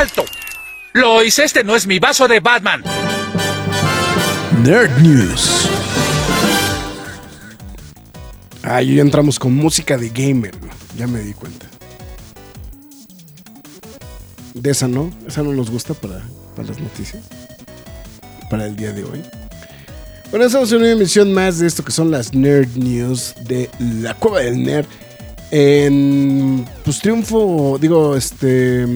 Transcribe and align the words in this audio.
¡Alto! 0.00 0.24
Lois, 0.94 1.38
este 1.38 1.62
no 1.62 1.76
es 1.76 1.86
mi 1.86 1.98
vaso 1.98 2.26
de 2.26 2.40
Batman. 2.40 2.82
Nerd 4.62 4.98
News. 5.02 5.68
Ah, 8.62 8.80
ya 8.80 9.02
entramos 9.02 9.38
con 9.38 9.54
música 9.54 9.98
de 9.98 10.08
gamer. 10.08 10.54
Ya 10.96 11.06
me 11.06 11.20
di 11.20 11.34
cuenta. 11.34 11.66
De 14.54 14.70
esa 14.70 14.88
no, 14.88 15.12
esa 15.26 15.42
no 15.42 15.52
nos 15.52 15.70
gusta 15.70 15.92
para, 15.92 16.22
para 16.56 16.68
las 16.68 16.80
noticias. 16.80 17.22
Para 18.48 18.68
el 18.68 18.76
día 18.76 18.92
de 18.92 19.04
hoy. 19.04 19.22
Bueno, 20.30 20.46
estamos 20.46 20.72
en 20.72 20.78
una 20.78 20.92
emisión 20.92 21.30
más 21.34 21.58
de 21.58 21.66
esto 21.66 21.84
que 21.84 21.92
son 21.92 22.10
las 22.10 22.32
Nerd 22.32 22.74
News 22.74 23.34
de 23.42 23.68
la 23.78 24.14
Cueva 24.14 24.40
del 24.40 24.62
Nerd. 24.62 24.86
En 25.50 26.66
pues 26.84 27.00
triunfo, 27.00 27.76
digo, 27.78 28.16
este 28.16 28.86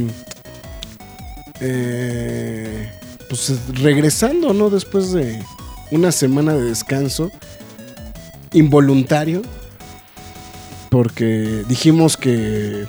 eh, 1.66 2.92
pues 3.28 3.58
regresando, 3.80 4.52
¿no? 4.52 4.68
Después 4.68 5.12
de 5.12 5.42
una 5.90 6.12
semana 6.12 6.52
de 6.52 6.62
descanso 6.62 7.30
involuntario, 8.52 9.40
porque 10.90 11.64
dijimos 11.66 12.18
que 12.18 12.86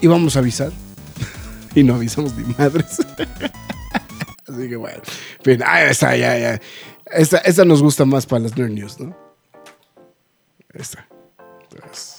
íbamos 0.00 0.34
a 0.34 0.40
avisar 0.40 0.72
y 1.74 1.84
no 1.84 1.94
avisamos 1.94 2.34
ni 2.34 2.52
madres. 2.54 2.98
Así 4.48 4.68
que 4.68 4.76
bueno, 4.76 5.00
fin, 5.44 5.62
ah, 5.64 5.84
esta, 5.84 6.16
ya, 6.16 6.36
ya. 6.38 6.60
Esta, 7.06 7.38
esta 7.38 7.64
nos 7.64 7.82
gusta 7.82 8.04
más 8.04 8.26
para 8.26 8.40
las 8.40 8.56
nerd 8.56 8.70
news, 8.70 8.98
¿no? 8.98 9.16
Esta. 10.74 11.06
Entonces, 11.70 12.17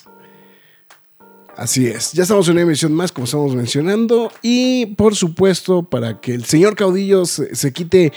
Así 1.60 1.88
es, 1.88 2.14
ya 2.14 2.24
estamos 2.24 2.48
en 2.48 2.54
una 2.54 2.62
emisión 2.62 2.94
más, 2.94 3.12
como 3.12 3.26
estamos 3.26 3.54
mencionando, 3.54 4.32
y 4.42 4.86
por 4.96 5.14
supuesto, 5.14 5.84
para 5.84 6.22
que 6.22 6.34
el 6.34 6.46
señor 6.46 6.74
caudillo 6.74 7.26
se, 7.26 7.74
quite 7.74 8.14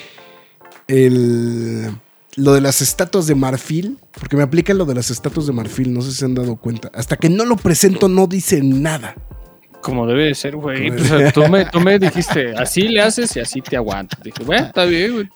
el, 0.87 1.91
lo 2.37 2.55
de 2.55 2.61
las 2.61 2.81
estatuas 2.81 3.27
de 3.27 3.35
marfil, 3.35 3.99
porque 4.13 4.37
me 4.37 4.45
aplican 4.45 4.79
lo 4.79 4.85
de 4.85 4.95
las 4.95 5.11
estatuas 5.11 5.49
de 5.49 5.53
marfil, 5.55 5.93
no 5.93 6.03
sé 6.03 6.13
si 6.13 6.19
se 6.19 6.25
han 6.25 6.37
dado 6.37 6.55
cuenta. 6.55 6.93
Hasta 6.95 7.17
que 7.17 7.29
no 7.29 7.45
lo 7.45 7.57
presento, 7.57 8.07
no 8.07 8.29
dice 8.29 8.63
nada. 8.63 9.17
Como 9.81 10.07
debe 10.07 10.27
de 10.27 10.37
ser, 10.37 10.55
güey. 10.55 10.93
Pues, 10.93 11.33
tú, 11.33 11.43
me, 11.81 11.99
dijiste, 11.99 12.55
así 12.57 12.83
le 12.83 13.03
haces 13.03 13.35
y 13.35 13.41
así 13.41 13.61
te 13.61 13.77
aguantas. 13.77 14.23
Dije, 14.23 14.45
bueno, 14.45 14.67
está 14.67 14.85
bien, 14.85 15.15
güey. 15.15 15.29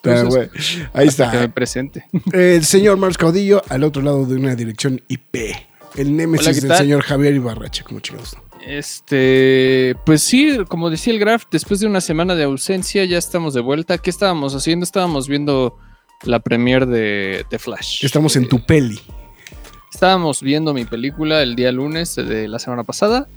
Ahí 0.93 1.09
está. 1.09 1.33
Que 1.33 1.39
me 1.39 1.49
presente. 1.49 2.07
El 2.33 2.65
señor 2.65 2.99
Marcos 2.99 3.19
Caudillo 3.19 3.63
al 3.69 3.83
otro 3.83 4.01
lado 4.01 4.25
de 4.27 4.37
una 4.37 4.55
dirección 4.55 5.03
IP. 5.09 5.57
El 5.97 6.17
némesis 6.17 6.63
del 6.63 6.77
señor 6.77 7.03
Javier 7.03 7.35
Ibarrache, 7.35 7.85
como 7.85 8.01
chicos. 8.01 8.37
Este, 8.67 9.95
pues 10.05 10.23
sí, 10.23 10.59
como 10.69 10.91
decía 10.91 11.13
el 11.13 11.21
Graf, 11.21 11.45
después 11.51 11.81
de 11.81 11.87
una 11.87 12.01
semana 12.01 12.35
de 12.35 12.45
ausencia 12.45 13.05
ya 13.05 13.19
estamos 13.19 13.55
de 13.55 13.61
vuelta. 13.61 13.99
¿Qué 13.99 14.11
estábamos 14.11 14.55
haciendo? 14.55 14.85
Estábamos 14.85 15.29
viendo 15.29 15.79
la 16.25 16.41
premiere 16.41 16.87
de, 16.87 17.47
de 17.49 17.59
Flash. 17.59 18.05
Estamos 18.05 18.35
en 18.37 18.49
tu 18.49 18.65
peli. 18.65 19.01
Estábamos 19.93 20.43
viendo 20.43 20.75
mi 20.75 20.85
película 20.85 21.43
el 21.43 21.57
día 21.57 21.73
lunes 21.73 22.17
de 22.17 22.49
la 22.49 22.59
semana 22.59 22.85
pasada. 22.85 23.29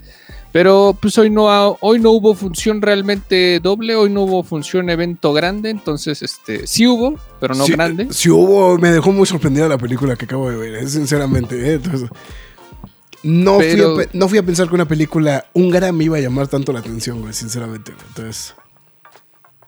Pero 0.51 0.97
pues 1.00 1.17
hoy 1.19 1.29
no, 1.29 1.78
hoy 1.81 2.00
no 2.00 2.09
hubo 2.09 2.34
función 2.34 2.81
realmente 2.81 3.59
doble, 3.59 3.95
hoy 3.95 4.09
no 4.09 4.23
hubo 4.23 4.44
función 4.44 4.89
evento 4.89 5.31
grande, 5.31 5.69
entonces 5.69 6.23
este 6.23 6.66
sí 6.66 6.88
hubo, 6.88 7.19
pero 7.39 7.53
no 7.53 7.67
grande. 7.67 8.07
Sí 8.09 8.31
hubo, 8.31 8.78
me 8.79 8.89
dejó 8.89 9.11
muy 9.11 9.28
sorprendida 9.28 9.67
la 9.67 9.78
película 9.78 10.16
que 10.16 10.25
acabo 10.25 10.50
de 10.50 10.57
ver, 10.57 10.75
eh, 10.75 10.88
sinceramente. 10.88 11.75
Eh, 11.75 11.79
no, 13.24 13.56
fui 13.56 13.81
a, 13.81 14.09
no 14.13 14.30
fui 14.30 14.38
a 14.38 14.44
pensar 14.44 14.68
que 14.68 14.75
una 14.75 14.88
película 14.88 15.46
húngara 15.53 15.91
me 15.91 16.06
iba 16.06 16.18
a 16.18 16.22
llamar 16.22 16.47
tanto 16.47 16.72
la 16.72 16.80
atención, 16.80 17.22
güey, 17.22 17.34
sinceramente. 17.34 17.94
Entonces. 18.07 18.56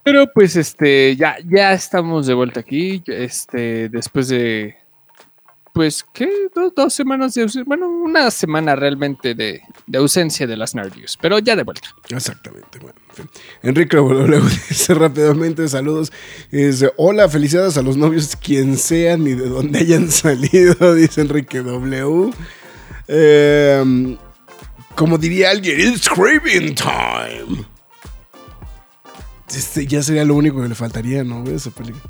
Pero 0.04 0.26
pues 0.32 0.56
este, 0.56 1.16
ya, 1.16 1.36
ya 1.46 1.72
estamos 1.72 2.26
de 2.26 2.34
vuelta 2.34 2.60
aquí. 2.60 3.02
Este, 3.06 3.88
después 3.88 4.28
de. 4.28 4.76
Pues, 5.72 6.04
¿qué? 6.12 6.28
Dos, 6.76 6.92
semanas 6.92 7.32
de 7.34 7.42
ausencia. 7.42 7.64
Bueno, 7.66 7.88
una 7.88 8.30
semana 8.30 8.76
realmente 8.76 9.34
de, 9.34 9.62
ausencia 9.94 10.46
de 10.46 10.56
las 10.56 10.74
Nerdies, 10.74 11.16
pero 11.18 11.38
ya 11.38 11.56
de 11.56 11.62
vuelta. 11.62 11.88
Exactamente, 12.10 12.78
bueno. 12.78 12.94
Enrique 13.62 13.96
luego 13.96 14.46
dice 14.68 14.92
rápidamente 14.92 15.66
saludos. 15.68 16.12
Dice, 16.50 16.92
hola, 16.96 17.26
felicidades 17.28 17.78
a 17.78 17.82
los 17.82 17.96
novios, 17.96 18.36
quien 18.36 18.76
sean 18.76 19.26
y 19.26 19.34
de 19.34 19.48
donde 19.48 19.78
hayan 19.78 20.10
salido, 20.10 20.94
dice 20.94 21.22
Enrique 21.22 21.62
W. 21.62 22.32
Em, 23.08 24.16
como 24.94 25.18
diría 25.18 25.50
alguien, 25.50 25.80
it's 25.80 26.08
craving 26.08 26.74
time. 26.74 27.64
Este 29.54 29.86
ya 29.86 30.02
sería 30.02 30.24
lo 30.24 30.34
único 30.34 30.62
que 30.62 30.68
le 30.68 30.74
faltaría, 30.74 31.24
¿no? 31.24 31.44
Esa 31.50 31.70
película. 31.70 32.02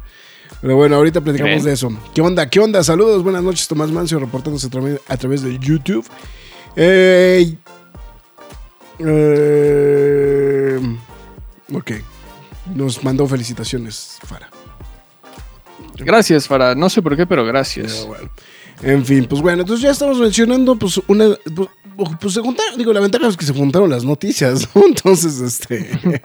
Pero 0.61 0.77
bueno, 0.77 0.95
ahorita 0.97 1.21
platicamos 1.21 1.65
de 1.65 1.73
eso. 1.73 1.91
¿Qué 2.15 2.21
onda? 2.21 2.49
¿Qué 2.49 2.61
onda? 2.61 2.85
Saludos, 2.85 3.25
buenas 3.25 3.43
noches, 3.43 3.67
Tomás 3.67 3.91
Mancio, 3.91 4.21
reportándose 4.21 4.69
a 5.09 5.17
través, 5.17 5.43
de 5.43 5.59
YouTube. 5.59 6.07
Eh, 6.77 7.57
ok. 11.73 11.91
Nos 12.77 13.03
mandó 13.03 13.27
felicitaciones, 13.27 14.19
Fara. 14.25 14.49
Gracias, 15.97 16.47
Fara. 16.47 16.77
No 16.77 16.89
sé 16.89 17.03
por 17.03 17.17
qué, 17.17 17.27
pero 17.27 17.45
gracias. 17.45 18.07
bueno. 18.07 18.31
En 18.83 19.05
fin, 19.05 19.27
pues 19.29 19.41
bueno, 19.41 19.63
entonces 19.63 19.83
ya 19.83 19.91
estamos 19.91 20.19
mencionando, 20.19 20.77
pues 20.77 21.01
una. 21.07 21.37
Pues, 21.55 22.11
pues 22.21 22.35
se 22.35 22.41
juntaron, 22.41 22.79
digo, 22.79 22.93
la 22.93 23.01
ventaja 23.01 23.29
es 23.29 23.37
que 23.37 23.45
se 23.45 23.53
juntaron 23.53 23.89
las 23.91 24.05
noticias, 24.05 24.69
¿no? 24.75 24.87
Entonces, 24.87 25.41
este. 25.41 25.91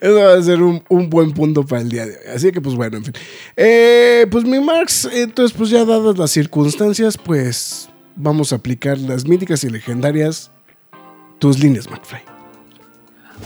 Eso 0.00 0.14
va 0.14 0.34
a 0.34 0.42
ser 0.42 0.60
un, 0.60 0.82
buen 1.08 1.32
punto 1.32 1.64
para 1.64 1.80
el 1.80 1.88
día 1.88 2.04
de 2.04 2.12
hoy. 2.12 2.34
Así 2.34 2.52
que, 2.52 2.60
pues 2.60 2.74
bueno, 2.74 2.98
en 2.98 3.04
fin. 3.04 3.14
Eh, 3.56 4.26
pues 4.30 4.44
mi 4.44 4.60
Marx, 4.60 5.08
entonces, 5.10 5.56
pues 5.56 5.70
ya 5.70 5.84
dadas 5.84 6.18
las 6.18 6.30
circunstancias, 6.30 7.16
pues 7.16 7.88
vamos 8.16 8.52
a 8.52 8.56
aplicar 8.56 8.98
las 8.98 9.26
míticas 9.26 9.64
y 9.64 9.70
legendarias 9.70 10.50
tus 11.38 11.58
líneas, 11.58 11.88
McFly. 11.88 12.20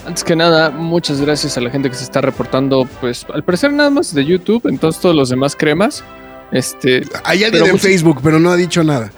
Antes 0.07 0.25
que 0.25 0.35
nada, 0.35 0.71
muchas 0.71 1.21
gracias 1.21 1.57
a 1.59 1.61
la 1.61 1.71
gente 1.71 1.91
que 1.91 1.97
se 1.97 2.05
está 2.05 2.21
reportando, 2.21 2.89
pues 3.01 3.27
al 3.33 3.45
parecer 3.45 3.73
nada 3.73 3.91
más 3.91 4.15
de 4.15 4.25
YouTube, 4.25 4.67
entonces 4.67 5.01
todos 5.01 5.15
los 5.15 5.29
demás 5.29 5.55
cremas. 5.55 6.03
Este, 6.53 7.03
Hay 7.25 7.45
alguien 7.45 7.67
en 7.67 7.79
Facebook, 7.79 8.21
pero 8.23 8.39
no 8.39 8.51
ha 8.51 8.57
dicho 8.57 8.83
nada. 8.83 9.11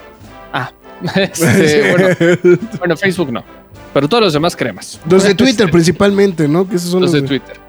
Ah, 0.53 0.70
este, 1.16 1.91
bueno, 1.91 2.59
bueno, 2.78 2.97
Facebook 2.97 3.32
no. 3.32 3.44
Pero 3.93 4.09
todos 4.09 4.25
los 4.25 4.32
demás 4.32 4.56
cremas. 4.56 4.98
Los 5.09 5.25
de 5.25 5.34
Twitter 5.34 5.71
principalmente, 5.71 6.48
¿no? 6.48 6.66
Que 6.66 6.76
esos 6.76 6.91
son 6.91 7.03
los, 7.03 7.12
de, 7.12 7.22
Twitter. 7.22 7.60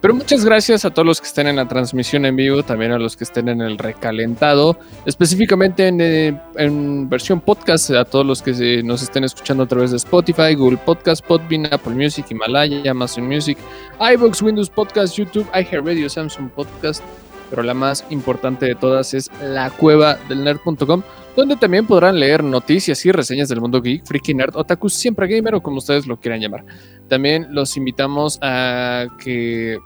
Pero 0.00 0.14
muchas 0.14 0.44
gracias 0.44 0.84
a 0.84 0.90
todos 0.90 1.06
los 1.06 1.20
que 1.20 1.26
estén 1.26 1.48
en 1.48 1.56
la 1.56 1.66
transmisión 1.66 2.24
en 2.26 2.36
vivo, 2.36 2.62
también 2.62 2.92
a 2.92 2.98
los 2.98 3.16
que 3.16 3.24
estén 3.24 3.48
en 3.48 3.60
el 3.60 3.78
recalentado, 3.78 4.78
específicamente 5.04 5.88
en, 5.88 6.00
eh, 6.00 6.40
en 6.56 7.08
versión 7.08 7.40
podcast, 7.40 7.90
a 7.90 8.04
todos 8.04 8.24
los 8.24 8.40
que 8.40 8.82
nos 8.84 9.02
estén 9.02 9.24
escuchando 9.24 9.64
a 9.64 9.66
través 9.66 9.90
de 9.90 9.96
Spotify, 9.96 10.54
Google 10.54 10.78
Podcast, 10.78 11.24
Podbean, 11.24 11.66
Apple 11.72 11.94
Music, 11.94 12.26
Himalaya, 12.30 12.90
Amazon 12.90 13.26
Music, 13.26 13.58
iBooks, 13.98 14.42
Windows 14.42 14.70
Podcast, 14.70 15.16
YouTube, 15.16 15.48
iHeartRadio, 15.54 16.08
Samsung 16.08 16.50
Podcast, 16.50 17.02
pero 17.50 17.62
la 17.62 17.74
más 17.74 18.04
importante 18.10 18.66
de 18.66 18.74
todas 18.74 19.14
es 19.14 19.30
la 19.42 19.70
cueva 19.70 20.16
del 20.28 20.44
nerd.com, 20.44 21.02
donde 21.36 21.56
también 21.56 21.86
podrán 21.86 22.18
leer 22.18 22.44
noticias 22.44 23.04
y 23.04 23.12
reseñas 23.12 23.48
del 23.48 23.60
mundo 23.60 23.80
geek, 23.80 24.04
freaky 24.06 24.34
nerd, 24.34 24.56
otaku, 24.56 24.88
siempre 24.88 25.26
gamer 25.26 25.54
o 25.54 25.62
como 25.62 25.78
ustedes 25.78 26.06
lo 26.06 26.18
quieran 26.18 26.40
llamar. 26.40 26.64
También 27.08 27.48
los 27.50 27.76
invitamos 27.76 28.38
a 28.42 29.06
que 29.22 29.78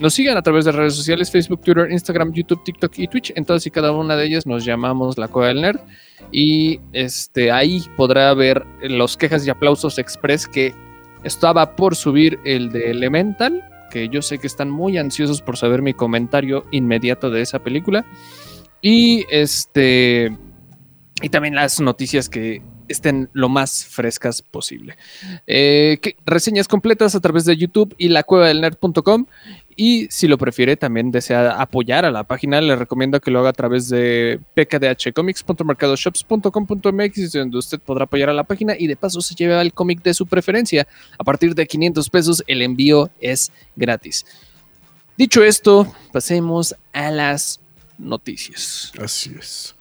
nos 0.00 0.14
sigan 0.14 0.36
a 0.36 0.42
través 0.42 0.64
de 0.64 0.72
redes 0.72 0.94
sociales, 0.94 1.30
Facebook, 1.30 1.60
Twitter, 1.60 1.90
Instagram, 1.90 2.32
YouTube, 2.32 2.64
TikTok 2.64 2.98
y 2.98 3.08
Twitch. 3.08 3.32
En 3.36 3.44
todas 3.44 3.66
y 3.66 3.70
cada 3.70 3.92
una 3.92 4.16
de 4.16 4.26
ellas 4.26 4.46
nos 4.46 4.64
llamamos 4.64 5.18
La 5.18 5.28
Cueva 5.28 5.48
del 5.48 5.60
Nerd. 5.60 5.80
Y 6.32 6.80
este, 6.92 7.52
ahí 7.52 7.82
podrá 7.96 8.32
ver 8.32 8.64
los 8.82 9.16
quejas 9.18 9.46
y 9.46 9.50
aplausos 9.50 9.98
express 9.98 10.46
que 10.46 10.74
estaba 11.22 11.76
por 11.76 11.94
subir 11.94 12.38
el 12.44 12.70
de 12.70 12.90
Elemental 12.90 13.62
que 13.90 14.08
yo 14.08 14.22
sé 14.22 14.38
que 14.38 14.46
están 14.46 14.70
muy 14.70 14.96
ansiosos 14.96 15.42
por 15.42 15.56
saber 15.58 15.82
mi 15.82 15.92
comentario 15.92 16.64
inmediato 16.70 17.28
de 17.30 17.42
esa 17.42 17.58
película. 17.58 18.06
Y 18.80 19.26
este. 19.30 20.36
Y 21.22 21.28
también 21.28 21.54
las 21.54 21.80
noticias 21.80 22.30
que 22.30 22.62
estén 22.88 23.28
lo 23.34 23.48
más 23.48 23.84
frescas 23.84 24.40
posible. 24.42 24.96
Eh, 25.46 25.98
que- 26.00 26.16
reseñas 26.24 26.66
completas 26.66 27.14
a 27.14 27.20
través 27.20 27.44
de 27.44 27.56
YouTube 27.56 27.94
y 27.98 28.08
la 28.08 28.22
cueva 28.22 28.48
del 28.48 28.60
nerd.com. 28.62 29.26
Y 29.82 30.08
si 30.10 30.28
lo 30.28 30.36
prefiere, 30.36 30.76
también 30.76 31.10
desea 31.10 31.52
apoyar 31.52 32.04
a 32.04 32.10
la 32.10 32.24
página, 32.24 32.60
le 32.60 32.76
recomiendo 32.76 33.18
que 33.18 33.30
lo 33.30 33.38
haga 33.38 33.48
a 33.48 33.54
través 33.54 33.88
de 33.88 34.38
pkdhcomics.mercadoshops.com.mx, 34.52 37.32
donde 37.32 37.56
usted 37.56 37.80
podrá 37.80 38.04
apoyar 38.04 38.28
a 38.28 38.34
la 38.34 38.44
página 38.44 38.74
y 38.78 38.88
de 38.88 38.96
paso 38.96 39.22
se 39.22 39.34
lleva 39.34 39.62
el 39.62 39.72
cómic 39.72 40.02
de 40.02 40.12
su 40.12 40.26
preferencia. 40.26 40.86
A 41.18 41.24
partir 41.24 41.54
de 41.54 41.66
500 41.66 42.10
pesos, 42.10 42.44
el 42.46 42.60
envío 42.60 43.08
es 43.22 43.50
gratis. 43.74 44.26
Dicho 45.16 45.42
esto, 45.42 45.90
pasemos 46.12 46.76
a 46.92 47.10
las 47.10 47.58
noticias. 47.96 48.92
Así 49.00 49.34
es. 49.38 49.74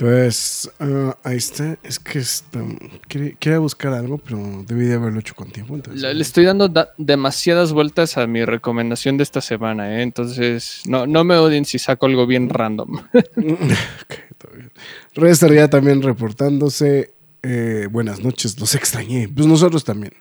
Entonces, 0.00 0.70
ah, 0.80 1.14
ahí 1.24 1.36
está. 1.36 1.76
Es 1.82 1.98
que 1.98 2.20
está, 2.20 2.60
quería, 3.06 3.34
quería 3.38 3.58
buscar 3.58 3.92
algo, 3.92 4.16
pero 4.16 4.64
debí 4.66 4.86
de 4.86 4.94
haberlo 4.94 5.20
hecho 5.20 5.34
con 5.34 5.50
tiempo. 5.50 5.74
Entonces, 5.74 6.00
Le, 6.02 6.22
estoy 6.22 6.46
dando 6.46 6.68
da- 6.70 6.88
demasiadas 6.96 7.74
vueltas 7.74 8.16
a 8.16 8.26
mi 8.26 8.46
recomendación 8.46 9.18
de 9.18 9.24
esta 9.24 9.42
semana, 9.42 9.98
¿eh? 9.98 10.02
entonces 10.02 10.80
no, 10.86 11.06
no 11.06 11.22
me 11.24 11.36
odien 11.36 11.66
si 11.66 11.78
saco 11.78 12.06
algo 12.06 12.26
bien 12.26 12.48
random. 12.48 12.96
Ok, 13.12 14.14
todo 14.38 14.52
bien. 14.56 14.72
Rester 15.14 15.52
ya 15.52 15.68
también 15.68 16.00
reportándose. 16.00 17.12
Eh, 17.42 17.86
buenas 17.90 18.20
noches, 18.20 18.58
los 18.58 18.74
extrañé. 18.74 19.28
Pues 19.28 19.46
nosotros 19.46 19.84
también. 19.84 20.14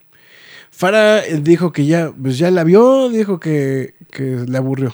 Farah 0.71 1.25
eh, 1.25 1.39
dijo 1.41 1.71
que 1.71 1.85
ya, 1.85 2.11
pues 2.11 2.37
ya 2.37 2.51
la 2.51 2.65
vio, 2.65 3.07
dijo 3.09 3.39
que, 3.39 3.95
que 4.11 4.23
le 4.45 4.57
aburrió. 4.57 4.93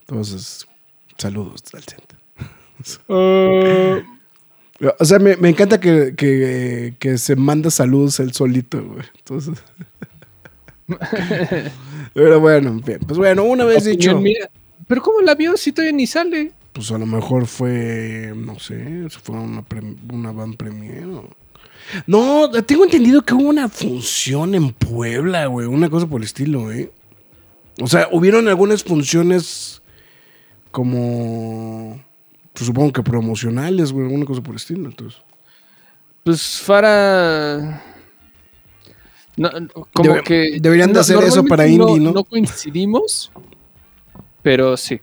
Entonces, 0.00 0.66
saludos 1.16 1.62
al 1.72 1.84
centro. 1.84 2.11
O 4.98 5.04
sea, 5.04 5.18
me, 5.18 5.36
me 5.36 5.48
encanta 5.50 5.78
que, 5.78 6.14
que, 6.16 6.94
que 6.98 7.18
se 7.18 7.36
manda 7.36 7.70
saludos 7.70 8.18
él 8.20 8.32
solito, 8.32 8.82
güey. 8.82 9.04
Entonces. 9.18 9.62
Pero 12.14 12.40
bueno, 12.40 12.80
bien. 12.84 12.98
Pues 13.06 13.18
bueno, 13.18 13.44
una 13.44 13.64
vez 13.64 13.84
dicho. 13.84 14.18
Mía. 14.20 14.50
Pero 14.88 15.02
¿cómo 15.02 15.20
la 15.20 15.34
vio 15.34 15.56
si 15.56 15.72
todavía 15.72 15.92
ni 15.96 16.06
sale? 16.06 16.52
Pues 16.72 16.90
a 16.90 16.98
lo 16.98 17.06
mejor 17.06 17.46
fue, 17.46 18.32
no 18.34 18.58
sé, 18.58 19.06
fue 19.22 19.36
una, 19.36 19.64
una 20.10 20.32
van 20.32 20.54
premier. 20.54 21.04
o- 21.06 21.28
No, 22.06 22.50
tengo 22.64 22.84
entendido 22.84 23.22
que 23.22 23.34
hubo 23.34 23.48
una 23.48 23.68
función 23.68 24.54
en 24.54 24.72
Puebla, 24.72 25.46
güey, 25.46 25.66
una 25.66 25.88
cosa 25.90 26.06
por 26.06 26.20
el 26.20 26.24
estilo, 26.24 26.72
¿eh? 26.72 26.90
O 27.80 27.86
sea, 27.86 28.08
hubieron 28.10 28.48
algunas 28.48 28.82
funciones 28.84 29.82
como, 30.70 32.00
pues, 32.52 32.66
supongo 32.66 32.92
que 32.92 33.02
promocionales, 33.02 33.92
güey, 33.92 34.06
alguna 34.06 34.24
cosa 34.26 34.42
por 34.42 34.52
el 34.54 34.56
estilo, 34.56 34.88
entonces. 34.88 35.20
Pues 36.24 36.60
Fara... 36.60 37.82
No, 39.36 39.50
como 39.92 40.10
Debe- 40.16 40.22
que... 40.24 40.58
deberían 40.60 40.92
de 40.92 41.00
hacer 41.00 41.22
eso 41.24 41.42
para 41.44 41.66
indie, 41.66 41.98
¿no? 41.98 42.12
No 42.12 42.22
coincidimos, 42.24 43.32
pero 44.42 44.76
sí. 44.76 45.00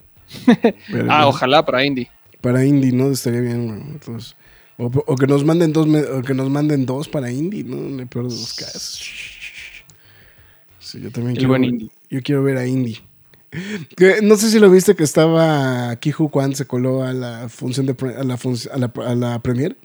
Pero, 0.91 1.07
Ah, 1.11 1.27
ojalá 1.27 1.65
para 1.65 1.83
indie. 1.83 2.09
Para 2.39 2.63
indie, 2.63 2.91
¿no? 2.91 3.09
Estaría 3.09 3.41
bien, 3.41 3.67
güey. 3.67 3.81
Entonces, 3.81 4.35
o, 4.77 4.85
o 4.85 5.15
que 5.15 5.25
nos 5.25 5.43
manden 5.43 5.73
dos, 5.73 5.87
o 5.87 6.21
que 6.21 6.35
nos 6.35 6.47
manden 6.49 6.85
dos 6.85 7.09
para 7.09 7.31
indie, 7.31 7.63
¿no? 7.63 7.77
En 7.77 7.99
el 8.01 8.07
peor 8.07 8.25
de 8.29 8.35
los 8.35 8.53
casos. 8.53 9.01
Sí, 10.79 11.01
yo 11.01 11.09
también 11.11 11.31
El 11.31 11.37
quiero. 11.37 11.49
buen 11.49 11.61
ver- 11.63 11.71
indie. 11.71 11.89
Yo 12.11 12.21
quiero 12.21 12.43
ver 12.43 12.57
a 12.57 12.67
indie. 12.67 12.99
Que, 13.95 14.21
no 14.21 14.35
sé 14.35 14.49
si 14.51 14.59
lo 14.59 14.69
viste 14.69 14.95
que 14.95 15.03
estaba 15.03 15.95
Kiju 15.95 16.29
Kwan 16.29 16.55
se 16.55 16.65
coló 16.65 17.03
a 17.03 17.13
la 17.13 17.49
función 17.49 17.85
de 17.87 17.95
a 18.17 18.23
la, 18.23 18.35
a 18.35 18.77
la, 18.77 18.91
a 19.11 19.15
la 19.15 19.39
premier. 19.39 19.75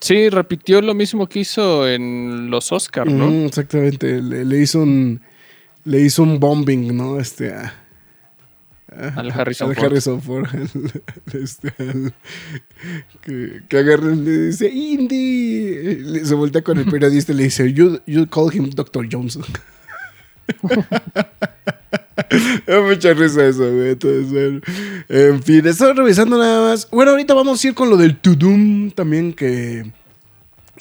Sí, 0.00 0.28
repitió 0.28 0.82
lo 0.82 0.94
mismo 0.94 1.26
que 1.28 1.40
hizo 1.40 1.88
en 1.88 2.50
los 2.50 2.72
Oscars, 2.72 3.10
¿no? 3.12 3.26
Ujú, 3.26 3.46
exactamente. 3.46 4.20
Le, 4.20 4.44
le 4.44 4.58
hizo 4.60 4.80
un 4.80 5.20
le 5.84 6.00
hizo 6.00 6.22
un 6.22 6.38
bombing, 6.40 6.94
¿no? 6.96 7.18
Este 7.20 7.52
a, 7.54 7.74
Al 9.16 9.30
Harrison 9.30 9.70
al 9.70 9.76
Ford. 9.76 9.84
Harrison 9.86 10.20
Ford. 10.22 10.46
Este, 11.32 11.72
al- 11.78 12.14
que, 13.22 13.62
que 13.68 13.78
agarra 13.78 14.12
y 14.12 14.16
le 14.16 14.38
dice 14.48 14.68
Indy. 14.70 16.24
Se 16.24 16.34
voltea 16.34 16.62
con 16.62 16.78
el 16.78 16.84
periodista 16.90 17.32
y 17.32 17.36
le 17.36 17.44
dice 17.44 17.72
You, 17.72 18.00
you 18.06 18.26
call 18.28 18.54
him 18.54 18.68
Dr. 18.70 19.06
Jones. 19.10 19.38
Me 22.66 22.74
da 22.74 22.80
mucha 22.80 23.12
risa 23.14 23.46
eso, 23.46 23.70
güey. 23.70 23.90
Entonces, 23.90 24.32
bueno. 24.32 24.60
En 25.08 25.42
fin, 25.42 25.66
estoy 25.66 25.92
revisando 25.92 26.38
nada 26.38 26.70
más. 26.70 26.88
Bueno, 26.90 27.12
ahorita 27.12 27.34
vamos 27.34 27.62
a 27.62 27.68
ir 27.68 27.74
con 27.74 27.90
lo 27.90 27.96
del 27.96 28.18
Tudum 28.18 28.90
también, 28.90 29.32
que 29.32 29.84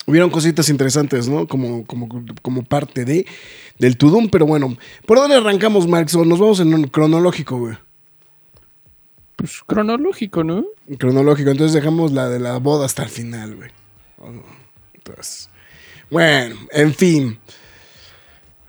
hubieron 0.06 0.30
cositas 0.30 0.70
interesantes, 0.70 1.28
¿no? 1.28 1.48
Como, 1.48 1.86
como, 1.86 2.08
como 2.42 2.64
parte 2.64 3.06
de 3.06 3.26
del 3.80 3.98
Tudum. 3.98 4.30
Pero 4.30 4.46
bueno, 4.46 4.78
¿por 5.06 5.18
dónde 5.18 5.36
arrancamos, 5.36 5.88
Marx? 5.88 6.14
O 6.16 6.26
nos 6.26 6.40
vamos 6.40 6.60
en 6.60 6.74
un 6.74 6.84
cronológico, 6.88 7.58
güey. 7.58 7.78
Pues 9.36 9.62
cronológico, 9.66 10.44
¿no? 10.44 10.66
Cronológico. 11.00 11.50
Entonces 11.50 11.74
dejamos 11.74 12.12
la 12.12 12.30
de 12.30 12.40
la 12.40 12.58
boda 12.60 12.86
hasta 12.86 13.04
el 13.04 13.10
final, 13.10 13.56
güey. 13.56 13.72
Entonces, 14.94 15.50
bueno, 16.10 16.56
en 16.72 16.94
fin. 16.94 17.40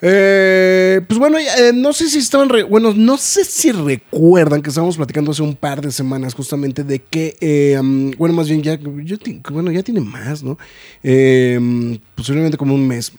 Eh, 0.07 1.01
pues 1.09 1.19
bueno, 1.19 1.39
eh, 1.39 1.73
no 1.73 1.95
sé 1.95 2.11
si 2.11 2.19
estaban, 2.19 2.51
re- 2.51 2.67
no 2.69 3.17
sé 3.17 3.43
si 3.43 3.73
recuerdan 3.73 4.61
que 4.61 4.69
estábamos 4.69 4.99
platicando 4.99 5.31
hace 5.31 5.41
un 5.43 5.57
par 5.57 5.81
de 5.81 5.91
semanas 5.91 6.35
justamente 6.35 6.85
de 6.85 6.99
que, 6.99 7.39
eh, 7.41 7.81
bueno, 8.19 8.35
más 8.35 8.47
bien 8.47 8.63
ya, 8.63 8.79
bueno, 9.51 9.73
ya 9.73 9.83
tiene 9.83 10.01
más, 10.01 10.43
¿no? 10.43 10.59
Posiblemente 12.15 12.59
como 12.59 12.75
un 12.75 12.87
mes, 12.87 13.13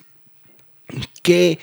que 1.23 1.57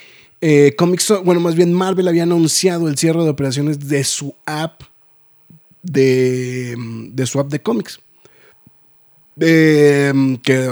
Comics, 0.77 1.13
bueno, 1.25 1.41
más 1.41 1.55
bien 1.55 1.73
Marvel 1.73 2.09
había 2.09 2.25
anunciado 2.25 2.89
el 2.89 2.99
cierre 2.99 3.23
de 3.23 3.31
operaciones 3.31 3.89
de 3.89 4.03
su 4.03 4.35
app 4.45 4.83
de, 5.85 6.75
de 7.13 7.27
su 7.27 7.39
app 7.39 7.49
de 7.49 7.63
cómics. 7.63 8.01
Eh, 9.45 10.13
que 10.45 10.71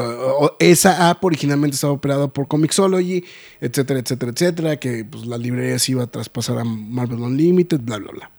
esa 0.60 1.10
app 1.10 1.24
originalmente 1.24 1.74
estaba 1.74 1.92
operada 1.92 2.28
por 2.28 2.46
Comixology, 2.46 3.24
etcétera, 3.60 3.98
etcétera, 3.98 4.30
etcétera, 4.30 4.76
que 4.76 5.04
pues, 5.04 5.26
la 5.26 5.38
librería 5.38 5.78
se 5.80 5.92
iba 5.92 6.04
a 6.04 6.06
traspasar 6.06 6.58
a 6.58 6.64
Marvel 6.64 7.20
Unlimited, 7.20 7.80
bla, 7.80 7.98
bla, 7.98 8.12
bla. 8.12 8.30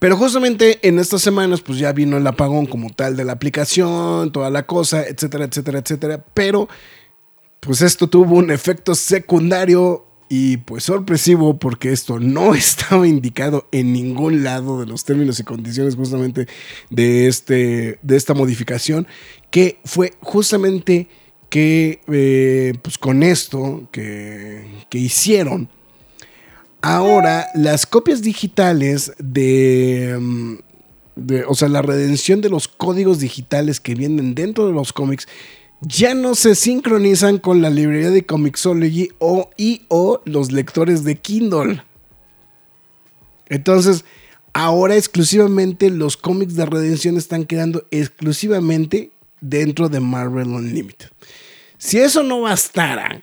Pero 0.00 0.16
justamente 0.16 0.80
en 0.82 0.98
estas 0.98 1.22
semanas 1.22 1.60
pues 1.60 1.78
ya 1.78 1.92
vino 1.92 2.16
el 2.16 2.26
apagón 2.26 2.66
como 2.66 2.90
tal 2.90 3.16
de 3.16 3.24
la 3.24 3.34
aplicación, 3.34 4.32
toda 4.32 4.50
la 4.50 4.66
cosa, 4.66 5.06
etcétera, 5.06 5.44
etcétera, 5.44 5.78
etcétera. 5.78 6.24
Pero 6.34 6.68
pues 7.60 7.80
esto 7.82 8.08
tuvo 8.08 8.34
un 8.34 8.50
efecto 8.50 8.96
secundario 8.96 10.04
y 10.34 10.56
pues 10.56 10.84
sorpresivo 10.84 11.58
porque 11.58 11.92
esto 11.92 12.18
no 12.18 12.54
estaba 12.66 13.06
indicado 13.06 13.68
en 13.70 13.92
ningún 13.92 14.42
lado 14.42 14.80
de 14.80 14.86
los 14.86 15.04
términos 15.04 15.38
y 15.38 15.44
condiciones 15.44 15.94
justamente 15.94 16.46
de, 16.88 17.26
este, 17.26 17.98
de 18.00 18.16
esta 18.16 18.32
modificación, 18.32 19.06
que 19.50 19.78
fue 19.84 20.14
justamente 20.20 21.08
que 21.50 22.00
eh, 22.10 22.72
pues 22.80 22.96
con 22.96 23.22
esto 23.22 23.86
que, 23.92 24.64
que 24.88 24.96
hicieron, 24.96 25.68
ahora 26.80 27.48
las 27.54 27.84
copias 27.84 28.22
digitales 28.22 29.12
mm, 29.20 30.54
de- 31.16 31.44
o 31.46 31.54
sea, 31.54 31.68
la 31.68 31.82
redención 31.82 32.40
de 32.40 32.48
los 32.48 32.68
códigos 32.68 33.18
digitales 33.18 33.80
que 33.80 33.94
vienen 33.94 34.34
dentro 34.34 34.66
de 34.66 34.72
los 34.72 34.94
cómics 34.94 35.28
ya 35.82 36.14
no 36.14 36.34
se 36.34 36.54
sincronizan 36.54 37.38
con 37.38 37.60
la 37.60 37.70
librería 37.70 38.10
de 38.10 38.24
Comixology 38.24 39.10
o, 39.18 39.50
y 39.56 39.82
o 39.88 40.22
los 40.24 40.52
lectores 40.52 41.04
de 41.04 41.16
Kindle. 41.16 41.82
Entonces, 43.48 44.04
ahora 44.52 44.96
exclusivamente 44.96 45.90
los 45.90 46.16
cómics 46.16 46.54
de 46.54 46.66
redención 46.66 47.16
están 47.16 47.44
quedando 47.44 47.86
exclusivamente 47.90 49.10
dentro 49.40 49.88
de 49.88 50.00
Marvel 50.00 50.48
Unlimited. 50.48 51.08
Si 51.78 51.98
eso 51.98 52.22
no 52.22 52.42
bastara, 52.42 53.22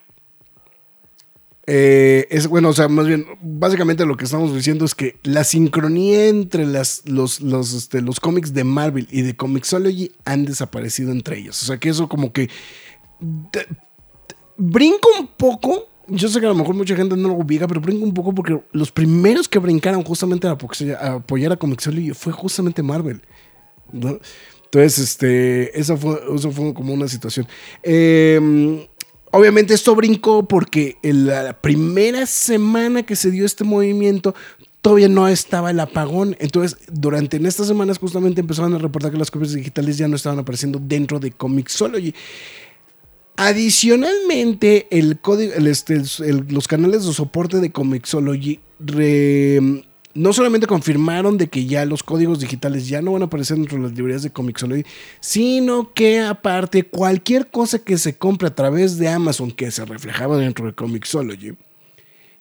eh, 1.71 2.27
es 2.31 2.47
bueno, 2.47 2.69
o 2.69 2.73
sea, 2.73 2.87
más 2.87 3.05
bien, 3.05 3.25
básicamente 3.41 4.03
lo 4.05 4.17
que 4.17 4.25
estamos 4.25 4.55
diciendo 4.55 4.85
es 4.85 4.95
que 4.95 5.19
la 5.23 5.43
sincronía 5.43 6.27
entre 6.27 6.65
las, 6.65 7.03
los, 7.05 7.41
los, 7.41 7.73
este, 7.73 8.01
los 8.01 8.19
cómics 8.19 8.53
de 8.55 8.63
Marvel 8.63 9.07
y 9.11 9.21
de 9.21 9.35
Comixology 9.35 10.11
han 10.25 10.45
desaparecido 10.45 11.11
entre 11.11 11.37
ellos. 11.37 11.61
O 11.61 11.65
sea, 11.67 11.77
que 11.77 11.89
eso 11.89 12.09
como 12.09 12.33
que 12.33 12.49
de- 13.19 13.67
brinca 14.57 15.07
un 15.19 15.27
poco. 15.27 15.87
Yo 16.07 16.27
sé 16.27 16.39
que 16.39 16.47
a 16.47 16.49
lo 16.49 16.55
mejor 16.55 16.73
mucha 16.73 16.95
gente 16.95 17.15
no 17.15 17.27
lo 17.27 17.35
ubica, 17.35 17.67
pero 17.67 17.81
brinca 17.81 18.03
un 18.03 18.15
poco 18.15 18.33
porque 18.33 18.59
los 18.71 18.91
primeros 18.91 19.47
que 19.47 19.59
brincaron 19.59 20.03
justamente 20.03 20.47
a, 20.47 20.57
apo- 20.57 20.71
a 20.99 21.13
apoyar 21.17 21.51
a 21.51 21.57
Comixology 21.57 22.11
fue 22.15 22.33
justamente 22.33 22.81
Marvel. 22.81 23.21
Entonces, 23.93 24.97
este, 24.99 25.79
eso 25.79 25.97
fue, 25.97 26.19
eso 26.35 26.51
fue 26.51 26.73
como 26.73 26.93
una 26.93 27.07
situación. 27.07 27.47
Eh, 27.83 28.87
obviamente 29.31 29.73
esto 29.73 29.95
brincó 29.95 30.47
porque 30.47 30.97
en 31.03 31.27
la 31.27 31.53
primera 31.61 32.25
semana 32.25 33.03
que 33.03 33.15
se 33.15 33.31
dio 33.31 33.45
este 33.45 33.63
movimiento, 33.63 34.35
todavía 34.81 35.09
no 35.09 35.27
estaba 35.27 35.71
el 35.71 35.79
apagón. 35.79 36.35
Entonces, 36.39 36.77
durante 36.91 37.37
en 37.37 37.45
estas 37.45 37.67
semanas 37.67 37.97
justamente 37.97 38.41
empezaron 38.41 38.73
a 38.73 38.77
reportar 38.77 39.11
que 39.11 39.17
las 39.17 39.31
copias 39.31 39.53
digitales 39.53 39.97
ya 39.97 40.07
no 40.07 40.15
estaban 40.15 40.39
apareciendo 40.39 40.79
dentro 40.81 41.19
de 41.19 41.31
Comixology. 41.31 42.13
Adicionalmente, 43.35 44.87
el 44.91 45.19
código, 45.19 45.53
este, 45.53 46.01
los 46.49 46.67
canales 46.67 47.05
de 47.05 47.13
soporte 47.13 47.59
de 47.59 47.71
Comixology 47.71 48.59
re- 48.79 49.85
no 50.19 50.33
solamente 50.33 50.67
confirmaron 50.67 51.37
de 51.37 51.47
que 51.47 51.65
ya 51.65 51.85
los 51.85 52.03
códigos 52.03 52.41
digitales 52.41 52.89
ya 52.89 53.01
no 53.01 53.13
van 53.13 53.21
a 53.21 53.25
aparecer 53.25 53.55
dentro 53.55 53.77
de 53.77 53.83
las 53.83 53.93
librerías 53.93 54.21
de 54.21 54.31
Comixology, 54.31 54.83
sino 55.21 55.93
que 55.93 56.19
aparte 56.19 56.83
cualquier 56.83 57.47
cosa 57.47 57.79
que 57.79 57.97
se 57.97 58.17
compre 58.17 58.49
a 58.49 58.53
través 58.53 58.97
de 58.97 59.07
Amazon 59.07 59.49
que 59.49 59.71
se 59.71 59.85
reflejaba 59.85 60.35
dentro 60.35 60.65
de 60.65 60.73
Comixology, 60.73 61.53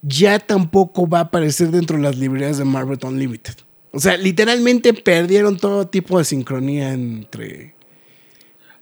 ya 0.02 0.40
tampoco 0.40 1.08
va 1.08 1.18
a 1.18 1.22
aparecer 1.22 1.70
dentro 1.70 1.96
de 1.96 2.02
las 2.02 2.16
librerías 2.16 2.58
de 2.58 2.64
Marvel 2.64 2.98
Unlimited. 3.00 3.54
O 3.92 4.00
sea, 4.00 4.16
literalmente 4.16 4.92
perdieron 4.92 5.56
todo 5.56 5.86
tipo 5.86 6.18
de 6.18 6.24
sincronía 6.24 6.92
entre, 6.92 7.76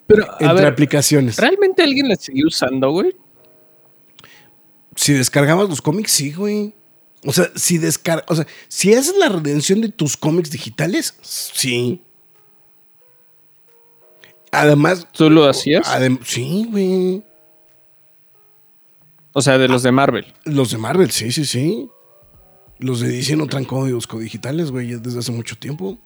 Pero, 0.06 0.26
entre 0.40 0.54
ver, 0.54 0.66
aplicaciones. 0.68 1.36
¿realmente 1.36 1.82
alguien 1.82 2.08
la 2.08 2.16
sigue 2.16 2.46
usando, 2.46 2.90
güey? 2.92 3.14
Si 4.94 5.12
descargabas 5.12 5.68
los 5.68 5.82
cómics, 5.82 6.12
sí, 6.12 6.32
güey. 6.32 6.72
O 7.24 7.32
sea, 7.32 7.50
si 7.56 7.78
descar 7.78 8.24
o 8.28 8.36
sea, 8.36 8.46
si 8.68 8.92
esa 8.92 9.10
es 9.10 9.16
la 9.16 9.28
redención 9.28 9.80
de 9.80 9.88
tus 9.88 10.16
cómics 10.16 10.50
digitales, 10.50 11.14
sí. 11.22 12.02
Además, 14.52 15.06
¿Tú 15.12 15.28
lo 15.28 15.44
hacías? 15.48 15.86
adem- 15.88 16.20
sí, 16.24 16.66
güey. 16.70 17.22
O 19.32 19.42
sea, 19.42 19.58
de 19.58 19.68
los 19.68 19.82
de 19.82 19.92
Marvel. 19.92 20.32
Los 20.44 20.70
de 20.70 20.78
Marvel, 20.78 21.10
sí, 21.10 21.30
sí, 21.32 21.44
sí. 21.44 21.88
Los 22.78 23.00
de 23.00 23.08
DC 23.08 23.36
no 23.36 23.46
traen 23.46 23.64
códigos 23.66 24.06
codigitales, 24.06 24.70
güey, 24.70 24.94
desde 24.94 25.18
hace 25.18 25.32
mucho 25.32 25.56
tiempo. 25.56 25.98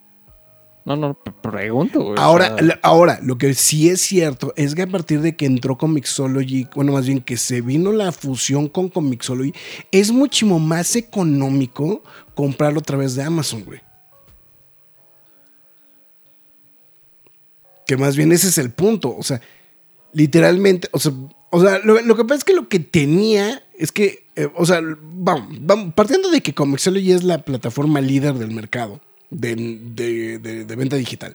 No, 0.85 0.97
no, 0.97 1.15
pregunto, 1.43 2.01
güey. 2.03 2.19
o 2.19 2.21
Ahora, 2.21 2.57
sea, 2.57 2.81
ahora, 2.83 3.21
lo 3.23 3.37
que 3.37 3.53
sí 3.55 3.91
es 3.91 4.01
cierto 4.01 4.55
es 4.57 4.75
que 4.75 4.83
a 4.83 4.87
partir 4.87 5.21
de 5.21 5.37
que 5.37 5.45
entró 5.45 5.77
Comixology, 5.77 6.69
bueno, 6.75 6.93
más 6.93 7.07
bien 7.07 7.21
que 7.21 7.37
se 7.37 7.61
vino 7.61 7.93
la 7.93 8.13
fusión 8.13 8.69
con 8.69 8.89
Comixology, 8.89 9.53
es 9.93 10.11
muchísimo 10.11 10.59
más 10.59 10.97
económico 10.97 12.03
comprarlo 12.35 12.81
a 12.81 12.83
través 12.83 13.15
de 13.15 13.23
Amazon, 13.23 13.65
güey. 13.65 13.81
Que 17.87 17.97
más 17.97 18.17
bien 18.17 18.33
ese 18.33 18.49
es 18.49 18.57
el 18.57 18.71
punto. 18.71 19.15
O 19.15 19.23
sea, 19.23 19.41
literalmente, 20.13 20.89
o 20.93 20.99
sea, 20.99 21.13
o 21.51 21.61
sea 21.61 21.79
lo, 21.81 22.01
lo 22.01 22.17
que 22.17 22.25
pasa 22.25 22.39
es 22.39 22.45
que 22.45 22.55
lo 22.55 22.69
que 22.69 22.81
tenía 22.81 23.63
es 23.77 23.93
que, 23.93 24.25
eh, 24.35 24.49
o 24.55 24.65
sea, 24.65 24.81
vamos, 24.83 25.59
vamos, 25.61 25.95
partiendo 25.95 26.31
de 26.31 26.41
que 26.41 26.55
Comixology 26.55 27.13
es 27.13 27.23
la 27.23 27.45
plataforma 27.45 28.01
líder 28.01 28.35
del 28.35 28.53
mercado 28.53 29.01
de, 29.31 29.55
de- 29.57 30.65
de- 30.65 30.77
venta 30.77 30.97
digital. 30.97 31.35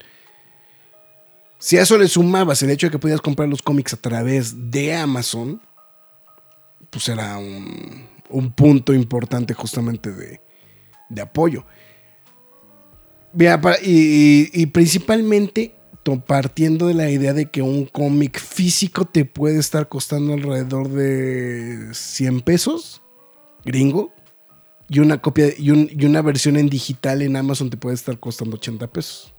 Si 1.60 1.78
a 1.78 1.82
eso 1.82 1.98
le 1.98 2.08
sumabas 2.08 2.62
el 2.62 2.70
hecho 2.70 2.88
de 2.88 2.92
que 2.92 3.00
podías 3.00 3.22
comprar 3.22 3.48
los 3.50 3.62
cómics 3.62 3.94
a 3.94 3.98
través 3.98 4.70
de 4.72 4.94
Amazon, 4.94 5.62
pues 6.90 7.08
era 7.10 7.38
un, 7.38 8.08
un 8.30 8.52
punto 8.52 8.94
importante 8.94 9.54
justamente 9.54 10.12
de, 10.12 10.42
de 11.10 11.22
apoyo. 11.22 11.66
Y, 13.38 13.46
y- 13.84 14.50
y 14.54 14.66
principalmente 14.68 15.76
partiendo 16.28 16.86
de 16.88 16.94
la 16.94 17.10
idea 17.10 17.34
de 17.34 17.50
que 17.50 17.64
un 17.64 17.86
cómic 17.86 18.40
físico 18.40 19.06
te 19.06 19.26
puede 19.26 19.58
estar 19.60 19.90
costando 19.90 20.34
alrededor 20.34 20.88
de 20.90 21.90
100 21.94 22.42
pesos, 22.42 23.02
gringo, 23.66 24.14
y 24.90 25.00
una 25.00 25.22
copia 25.22 25.48
y, 25.58 25.72
un- 25.72 25.90
y 25.92 26.06
una 26.06 26.22
versión 26.22 26.58
en 26.58 26.70
digital 26.70 27.22
en 27.22 27.36
Amazon 27.36 27.70
te 27.70 27.78
puede 27.78 27.96
estar 27.96 28.20
costando 28.20 28.58
80 28.58 28.88
pesos. 28.88 29.34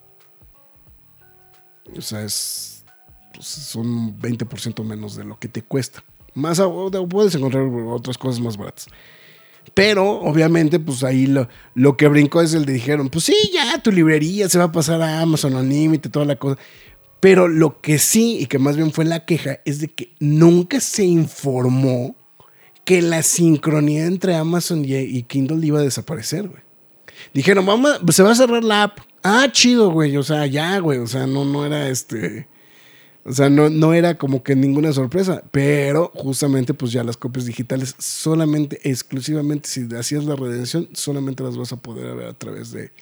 O 1.96 2.00
sea, 2.00 2.22
es 2.24 2.84
pues, 3.32 3.46
son 3.46 4.18
20% 4.20 4.82
menos 4.84 5.16
de 5.16 5.24
lo 5.24 5.38
que 5.38 5.48
te 5.48 5.62
cuesta. 5.62 6.02
Más 6.34 6.60
puedes 7.08 7.34
encontrar 7.34 7.64
otras 7.64 8.18
cosas 8.18 8.40
más 8.40 8.56
baratas. 8.56 8.88
Pero 9.74 10.20
obviamente, 10.20 10.78
pues 10.78 11.02
ahí 11.02 11.26
lo, 11.26 11.48
lo 11.74 11.96
que 11.96 12.08
brincó 12.08 12.40
es 12.40 12.54
el 12.54 12.64
de 12.66 12.74
dijeron, 12.74 13.08
pues 13.08 13.24
sí, 13.24 13.34
ya 13.52 13.82
tu 13.82 13.90
librería 13.90 14.48
se 14.48 14.58
va 14.58 14.64
a 14.64 14.72
pasar 14.72 15.02
a 15.02 15.20
Amazon 15.20 15.54
Unlimited, 15.56 16.10
toda 16.10 16.24
la 16.24 16.36
cosa. 16.36 16.60
Pero 17.20 17.48
lo 17.48 17.80
que 17.80 17.98
sí, 17.98 18.38
y 18.40 18.46
que 18.46 18.58
más 18.58 18.76
bien 18.76 18.92
fue 18.92 19.04
la 19.04 19.24
queja, 19.24 19.58
es 19.64 19.80
de 19.80 19.88
que 19.88 20.14
nunca 20.20 20.80
se 20.80 21.04
informó 21.04 22.14
que 22.86 23.02
la 23.02 23.24
sincronía 23.24 24.06
entre 24.06 24.36
Amazon 24.36 24.84
y, 24.86 25.22
Kindle 25.24 25.66
iba 25.66 25.80
a 25.80 25.82
desaparecer, 25.82 26.46
güey. 26.46 26.62
Dijeron, 27.34 27.66
vamos, 27.66 27.98
se 28.10 28.22
va 28.22 28.30
a 28.30 28.34
cerrar 28.36 28.62
la 28.62 28.84
app. 28.84 29.00
Ah, 29.24 29.48
chido, 29.50 29.90
güey. 29.90 30.16
O 30.16 30.22
sea, 30.22 30.46
ya, 30.46 30.78
güey. 30.78 31.00
O 31.00 31.06
sea, 31.08 31.26
no, 31.26 31.44
no 31.44 31.66
era 31.66 31.88
este. 31.88 32.46
O 33.24 33.32
sea, 33.32 33.50
no, 33.50 33.70
no 33.70 33.92
era 33.92 34.16
como 34.16 34.44
que 34.44 34.54
ninguna 34.54 34.92
sorpresa. 34.92 35.42
Pero 35.50 36.12
justamente, 36.14 36.74
pues 36.74 36.92
ya 36.92 37.02
las 37.02 37.16
copias 37.16 37.44
digitales, 37.44 37.96
solamente, 37.98 38.78
exclusivamente, 38.88 39.68
si 39.68 39.88
hacías 39.96 40.24
la 40.24 40.36
redención, 40.36 40.88
solamente 40.92 41.42
las 41.42 41.56
vas 41.56 41.72
a 41.72 41.82
poder 41.82 42.14
ver 42.14 42.28
a 42.28 42.34
través 42.34 42.70
de. 42.70 42.92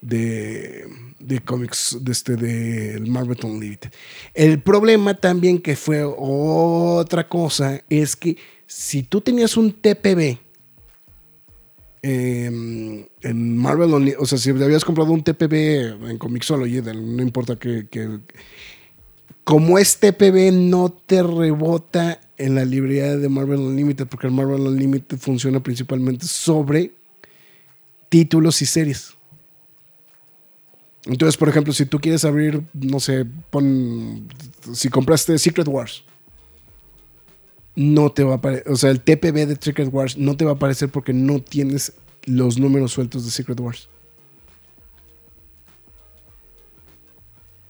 De, 0.00 0.84
de 1.20 1.38
cómics 1.38 1.96
de 2.00 2.10
este 2.10 2.34
de 2.34 2.98
Marvel 3.06 3.38
Unlimited. 3.44 3.92
El 4.34 4.60
problema 4.60 5.14
también 5.14 5.60
que 5.60 5.76
fue 5.76 6.02
otra 6.02 7.28
cosa 7.28 7.82
es 7.88 8.16
que 8.16 8.36
si 8.74 9.02
tú 9.02 9.20
tenías 9.20 9.56
un 9.56 9.72
TPB 9.72 10.38
eh, 12.02 13.06
en 13.22 13.56
Marvel 13.58 13.90
Unli- 13.90 14.16
o 14.18 14.26
sea, 14.26 14.38
si 14.38 14.50
habías 14.50 14.84
comprado 14.84 15.12
un 15.12 15.22
TPB 15.22 16.08
en 16.10 16.18
Comixology, 16.18 16.80
no 16.82 17.22
importa 17.22 17.56
que, 17.56 17.86
que- 17.88 18.18
como 19.44 19.78
es 19.78 19.98
TPB 19.98 20.52
no 20.52 20.90
te 20.90 21.22
rebota 21.22 22.20
en 22.38 22.54
la 22.54 22.64
librería 22.64 23.16
de 23.16 23.28
Marvel 23.28 23.60
Unlimited, 23.60 24.06
porque 24.06 24.26
el 24.28 24.32
Marvel 24.32 24.62
Unlimited 24.62 25.18
funciona 25.18 25.60
principalmente 25.62 26.26
sobre 26.26 26.92
títulos 28.08 28.62
y 28.62 28.66
series. 28.66 29.14
Entonces, 31.06 31.36
por 31.36 31.48
ejemplo, 31.48 31.72
si 31.72 31.86
tú 31.86 31.98
quieres 32.00 32.24
abrir, 32.24 32.62
no 32.72 33.00
sé, 33.00 33.26
pon, 33.50 34.28
si 34.72 34.88
compraste 34.88 35.36
Secret 35.38 35.66
Wars, 35.68 36.04
no 37.74 38.12
te 38.12 38.22
va 38.24 38.34
a 38.34 38.36
aparecer, 38.36 38.70
o 38.70 38.76
sea, 38.76 38.90
el 38.90 39.00
TPB 39.00 39.46
de 39.46 39.58
Secret 39.60 39.88
Wars 39.92 40.16
no 40.16 40.36
te 40.36 40.44
va 40.44 40.52
a 40.52 40.54
aparecer 40.54 40.88
porque 40.88 41.12
no 41.12 41.40
tienes 41.40 41.92
los 42.24 42.58
números 42.58 42.92
sueltos 42.92 43.24
de 43.24 43.30
Secret 43.30 43.58
Wars. 43.60 43.88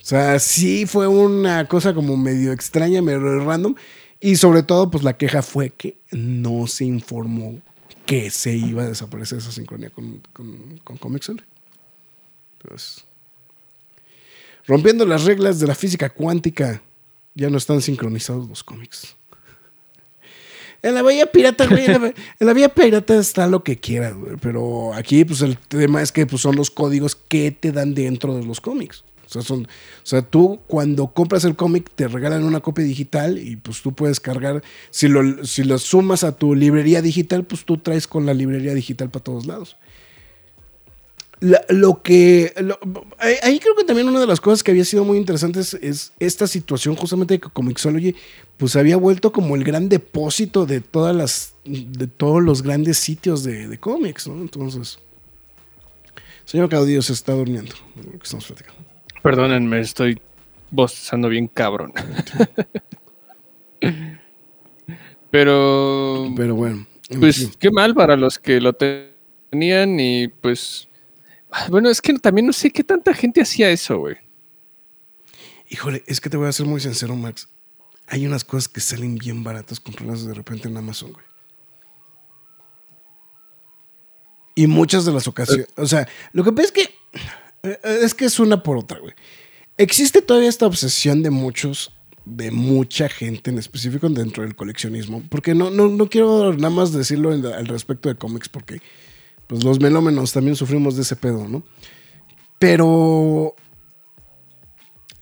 O 0.00 0.04
sea, 0.04 0.40
sí 0.40 0.84
fue 0.84 1.06
una 1.06 1.68
cosa 1.68 1.94
como 1.94 2.16
medio 2.16 2.52
extraña, 2.52 3.00
medio 3.00 3.44
random. 3.44 3.76
Y 4.20 4.36
sobre 4.36 4.64
todo, 4.64 4.90
pues 4.90 5.04
la 5.04 5.16
queja 5.16 5.42
fue 5.42 5.70
que 5.70 5.98
no 6.10 6.66
se 6.66 6.84
informó 6.84 7.60
que 8.04 8.30
se 8.30 8.54
iba 8.54 8.82
a 8.82 8.88
desaparecer 8.88 9.38
esa 9.38 9.52
sincronía 9.52 9.90
con, 9.90 10.20
con, 10.32 10.80
con 10.82 10.96
Comixology. 10.96 11.44
Pues, 12.58 13.04
rompiendo 14.66 15.06
las 15.06 15.24
reglas 15.24 15.60
de 15.60 15.68
la 15.68 15.74
física 15.74 16.10
cuántica, 16.10 16.82
ya 17.34 17.48
no 17.48 17.58
están 17.58 17.80
sincronizados 17.80 18.48
los 18.48 18.62
cómics. 18.64 19.16
En 20.82 20.94
la 20.94 21.02
Bahía 21.02 21.26
Pirata, 21.26 21.66
güey, 21.66 21.84
en 21.84 21.92
la, 21.92 22.08
en 22.08 22.46
la 22.46 22.52
Bahía 22.52 22.68
Pirata 22.68 23.16
está 23.16 23.46
lo 23.46 23.62
que 23.62 23.78
quieras, 23.78 24.14
güey. 24.14 24.36
Pero 24.40 24.92
aquí, 24.94 25.24
pues 25.24 25.40
el 25.42 25.56
tema 25.56 26.02
es 26.02 26.10
que 26.10 26.26
pues, 26.26 26.42
son 26.42 26.56
los 26.56 26.70
códigos 26.70 27.14
que 27.14 27.52
te 27.52 27.70
dan 27.70 27.94
dentro 27.94 28.34
de 28.34 28.44
los 28.44 28.60
cómics. 28.60 29.04
O 29.24 29.28
sea, 29.32 29.42
son, 29.42 29.62
o 29.62 29.66
sea, 30.02 30.20
tú 30.20 30.60
cuando 30.66 31.06
compras 31.06 31.44
el 31.44 31.56
cómic 31.56 31.90
te 31.94 32.06
regalan 32.06 32.44
una 32.44 32.60
copia 32.60 32.84
digital 32.84 33.38
y 33.38 33.56
pues 33.56 33.80
tú 33.80 33.94
puedes 33.94 34.20
cargar, 34.20 34.62
si 34.90 35.08
lo, 35.08 35.44
si 35.46 35.64
lo 35.64 35.78
sumas 35.78 36.22
a 36.22 36.36
tu 36.36 36.54
librería 36.54 37.00
digital, 37.00 37.44
pues 37.44 37.64
tú 37.64 37.78
traes 37.78 38.06
con 38.06 38.26
la 38.26 38.34
librería 38.34 38.74
digital 38.74 39.08
para 39.08 39.24
todos 39.24 39.46
lados. 39.46 39.76
La- 41.42 41.64
lo 41.70 42.02
que. 42.02 42.52
lo- 42.60 42.78
ahí 43.18 43.58
creo 43.58 43.74
que 43.76 43.82
también 43.84 44.08
una 44.08 44.20
de 44.20 44.26
las 44.28 44.40
cosas 44.40 44.62
que 44.62 44.70
había 44.70 44.84
sido 44.84 45.04
muy 45.04 45.18
interesantes 45.18 45.74
es 45.74 46.12
esta 46.20 46.46
situación 46.46 46.94
justamente 46.94 47.34
de 47.34 47.40
que 47.40 47.48
Comixology 47.50 48.14
pues 48.56 48.76
había 48.76 48.96
vuelto 48.96 49.32
como 49.32 49.56
el 49.56 49.64
gran 49.64 49.88
depósito 49.88 50.66
de 50.66 50.80
todas 50.80 51.16
las. 51.16 51.54
de 51.64 52.06
todos 52.06 52.42
los 52.42 52.62
grandes 52.62 52.98
sitios 52.98 53.42
de, 53.42 53.66
de 53.66 53.78
cómics, 53.78 54.28
¿no? 54.28 54.34
Entonces. 54.40 54.98
Señor 56.44 56.68
Caudillo 56.68 57.02
se 57.02 57.12
está 57.12 57.32
durmiendo. 57.32 57.74
de 57.96 58.04
lo 58.04 58.10
que 58.12 58.24
estamos 58.24 58.46
platicando. 58.46 58.80
Perdónenme, 59.22 59.80
estoy 59.80 60.20
bostezando 60.70 61.28
bien 61.28 61.48
cabrón. 61.48 61.92
Pero, 65.30 66.32
Pero 66.36 66.54
bueno. 66.54 66.86
en 67.08 67.20
pues 67.20 67.50
qué 67.58 67.70
mal 67.70 67.94
para 67.94 68.16
los 68.16 68.38
que 68.38 68.60
lo 68.60 68.72
te- 68.74 69.12
tenían 69.50 69.98
y 69.98 70.28
pues... 70.28 70.88
Bueno, 71.68 71.90
es 71.90 72.00
que 72.00 72.14
también 72.14 72.46
no 72.46 72.52
sé 72.52 72.70
qué 72.70 72.82
tanta 72.84 73.12
gente 73.14 73.42
hacía 73.42 73.70
eso, 73.70 73.98
güey. 73.98 74.16
Híjole, 75.70 76.02
es 76.06 76.20
que 76.20 76.30
te 76.30 76.36
voy 76.36 76.48
a 76.48 76.52
ser 76.52 76.66
muy 76.66 76.80
sincero, 76.80 77.16
Max. 77.16 77.48
Hay 78.06 78.26
unas 78.26 78.44
cosas 78.44 78.68
que 78.68 78.80
salen 78.80 79.16
bien 79.16 79.42
baratas 79.42 79.80
comprarlas 79.80 80.26
de 80.26 80.34
repente 80.34 80.68
en 80.68 80.76
Amazon, 80.76 81.12
güey. 81.12 81.24
Y 84.54 84.66
muchas 84.66 85.04
de 85.04 85.12
las 85.12 85.26
ocasiones. 85.28 85.68
O 85.76 85.86
sea, 85.86 86.06
lo 86.32 86.44
que 86.44 86.52
pasa 86.52 86.66
es 86.66 86.72
que. 86.72 86.82
eh, 87.62 87.78
Es 88.02 88.14
que 88.14 88.26
es 88.26 88.38
una 88.38 88.62
por 88.62 88.76
otra, 88.76 88.98
güey. 88.98 89.14
Existe 89.78 90.20
todavía 90.20 90.50
esta 90.50 90.66
obsesión 90.66 91.22
de 91.22 91.30
muchos, 91.30 91.92
de 92.26 92.50
mucha 92.50 93.08
gente 93.08 93.50
en 93.50 93.58
específico 93.58 94.08
dentro 94.10 94.42
del 94.42 94.54
coleccionismo. 94.54 95.22
Porque 95.30 95.54
no, 95.54 95.70
no, 95.70 95.88
no 95.88 96.08
quiero 96.10 96.52
nada 96.52 96.70
más 96.70 96.92
decirlo 96.92 97.30
al 97.30 97.66
respecto 97.66 98.10
de 98.10 98.16
cómics, 98.16 98.50
porque 98.50 98.82
pues 99.52 99.64
los 99.64 99.80
melómenos 99.80 100.32
también 100.32 100.56
sufrimos 100.56 100.96
de 100.96 101.02
ese 101.02 101.14
pedo, 101.14 101.46
¿no? 101.46 101.62
Pero 102.58 103.54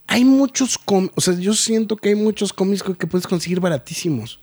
hay 0.07 0.23
muchos 0.23 0.77
cómics, 0.77 1.13
o 1.17 1.19
sea, 1.19 1.33
yo 1.33 1.53
siento 1.53 1.97
que 1.97 2.07
hay 2.09 2.15
muchos 2.15 2.53
cómics 2.53 2.81
que 2.81 3.07
puedes 3.07 3.27
conseguir 3.27 3.59
baratísimos. 3.59 4.39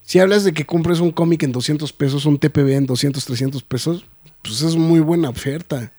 Si 0.00 0.18
hablas 0.18 0.42
de 0.42 0.52
que 0.52 0.66
compres 0.66 0.98
un 0.98 1.12
cómic 1.12 1.44
en 1.44 1.52
200 1.52 1.92
pesos, 1.92 2.26
un 2.26 2.40
TPB 2.40 2.70
en 2.70 2.86
200, 2.86 3.24
300 3.24 3.62
pesos, 3.62 4.06
pues 4.42 4.60
es 4.62 4.74
muy 4.74 4.98
buena 4.98 5.28
oferta. 5.28 5.92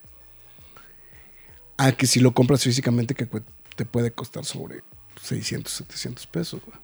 A 1.77 1.93
que 1.93 2.07
si 2.07 2.19
lo 2.19 2.33
compras 2.33 2.61
físicamente, 2.61 3.15
que 3.15 3.25
te 3.77 3.85
puede 3.85 4.11
costar 4.11 4.43
sobre 4.43 4.83
600, 5.21 5.71
700 5.71 6.27
pesos. 6.27 6.59
güey. 6.65 6.77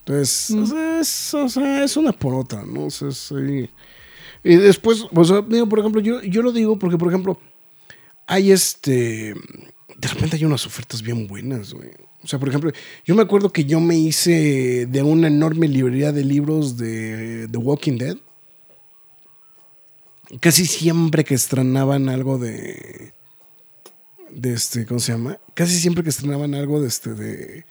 Entonces, 0.00 0.50
o, 0.50 0.66
sea, 0.66 1.00
es, 1.00 1.34
o 1.34 1.48
sea, 1.48 1.84
es 1.84 1.96
una 1.96 2.12
por 2.12 2.34
otra, 2.34 2.64
¿no? 2.66 2.84
O 2.84 2.90
sea, 2.90 3.10
sí. 3.12 3.70
Y 4.42 4.56
después, 4.56 5.04
o 5.12 5.42
digo, 5.42 5.68
por 5.68 5.78
ejemplo, 5.78 6.00
yo, 6.00 6.22
yo 6.22 6.42
lo 6.42 6.52
digo 6.52 6.78
porque, 6.78 6.96
por 6.96 7.08
ejemplo, 7.08 7.38
hay 8.26 8.52
este. 8.52 9.34
De 9.96 10.08
repente 10.08 10.36
hay 10.36 10.44
unas 10.44 10.66
ofertas 10.66 11.02
bien 11.02 11.26
buenas, 11.26 11.74
güey. 11.74 11.90
O 12.22 12.28
sea, 12.28 12.38
por 12.38 12.48
ejemplo, 12.48 12.70
yo 13.04 13.14
me 13.14 13.22
acuerdo 13.22 13.50
que 13.50 13.64
yo 13.64 13.80
me 13.80 13.96
hice 13.96 14.86
de 14.86 15.02
una 15.02 15.26
enorme 15.26 15.68
librería 15.68 16.12
de 16.12 16.24
libros 16.24 16.76
de 16.76 17.48
The 17.50 17.58
Walking 17.58 17.98
Dead. 17.98 18.16
Casi 20.40 20.64
siempre 20.64 21.24
que 21.24 21.34
estrenaban 21.34 22.08
algo 22.08 22.38
de. 22.38 23.12
De 24.30 24.52
este, 24.54 24.86
¿cómo 24.86 25.00
se 25.00 25.12
llama? 25.12 25.38
Casi 25.54 25.78
siempre 25.80 26.04
que 26.04 26.10
estrenaban 26.10 26.54
algo 26.54 26.80
de 26.80 26.88
este, 26.88 27.14
de. 27.14 27.64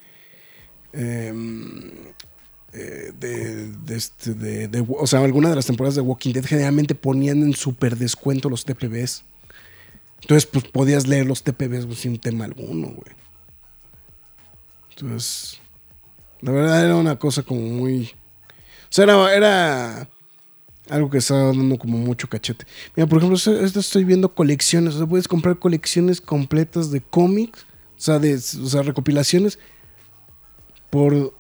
em, 0.94 1.92
eh, 2.74 3.12
de, 3.20 3.68
de 3.68 3.96
este, 3.96 4.34
de, 4.34 4.68
de- 4.68 4.86
o 4.88 5.08
sea, 5.08 5.22
alguna 5.24 5.50
de 5.50 5.56
las 5.56 5.66
temporadas 5.66 5.96
de 5.96 6.02
Walking 6.02 6.34
Dead 6.34 6.46
generalmente 6.46 6.94
ponían 6.96 7.42
en 7.42 7.54
super 7.54 7.98
descuento 7.98 8.50
los 8.50 8.66
TPBs. 8.66 9.24
Entonces, 10.22 10.46
pues 10.46 10.66
podías 10.66 11.08
leer 11.08 11.26
los 11.26 11.44
TPBs 11.44 11.86
pues, 11.86 12.00
sin 12.00 12.20
tema 12.20 12.46
alguno, 12.46 12.88
güey. 12.88 13.16
Entonces, 14.92 15.60
la 16.42 16.52
verdad 16.52 16.86
era 16.86 16.96
una 16.96 17.18
cosa 17.18 17.42
como 17.44 17.62
muy. 17.62 18.12
O 18.84 18.92
sea, 18.92 19.06
era, 19.34 20.08
algo 20.90 21.10
que 21.10 21.20
estaba 21.20 21.46
dando 21.46 21.78
como 21.78 21.98
mucho 21.98 22.28
cachete. 22.28 22.66
Mira, 22.96 23.08
por 23.08 23.20
ejemplo, 23.20 23.38
esto 23.38 23.80
estoy 23.80 24.04
viendo 24.04 24.34
colecciones. 24.34 24.96
O 24.96 24.98
sea, 24.98 25.08
puedes 25.08 25.28
comprar 25.28 25.58
colecciones 25.58 26.20
completas 26.22 26.92
de 26.92 27.02
cómics, 27.02 27.66
o 27.98 28.02
sea, 28.02 28.20
de, 28.20 28.36
o 28.36 28.40
sea, 28.40 28.82
recopilaciones 28.82 29.58
por 30.90 31.34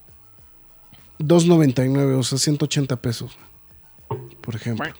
2.99, 1.19 2.17
o 2.17 2.23
sea, 2.23 2.37
180 2.37 3.01
pesos, 3.01 3.37
por 4.41 4.55
ejemplo. 4.55 4.91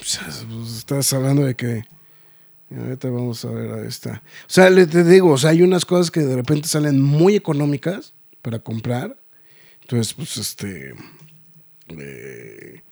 O 0.00 0.04
sea, 0.04 0.24
pues, 0.24 0.78
estás 0.78 1.12
hablando 1.12 1.44
de 1.44 1.54
que. 1.54 1.84
Ahorita 2.74 3.08
vamos 3.08 3.44
a 3.44 3.50
ver 3.50 3.70
a 3.70 3.86
esta. 3.86 4.22
O 4.46 4.50
sea, 4.50 4.68
le 4.68 4.86
te 4.86 5.04
digo, 5.04 5.30
o 5.30 5.38
sea, 5.38 5.50
hay 5.50 5.62
unas 5.62 5.84
cosas 5.84 6.10
que 6.10 6.20
de 6.20 6.34
repente 6.34 6.66
salen 6.66 7.00
muy 7.00 7.36
económicas 7.36 8.14
para 8.42 8.58
comprar. 8.58 9.16
Entonces, 9.82 10.14
pues, 10.14 10.36
este. 10.38 10.94
eh, 11.90 12.82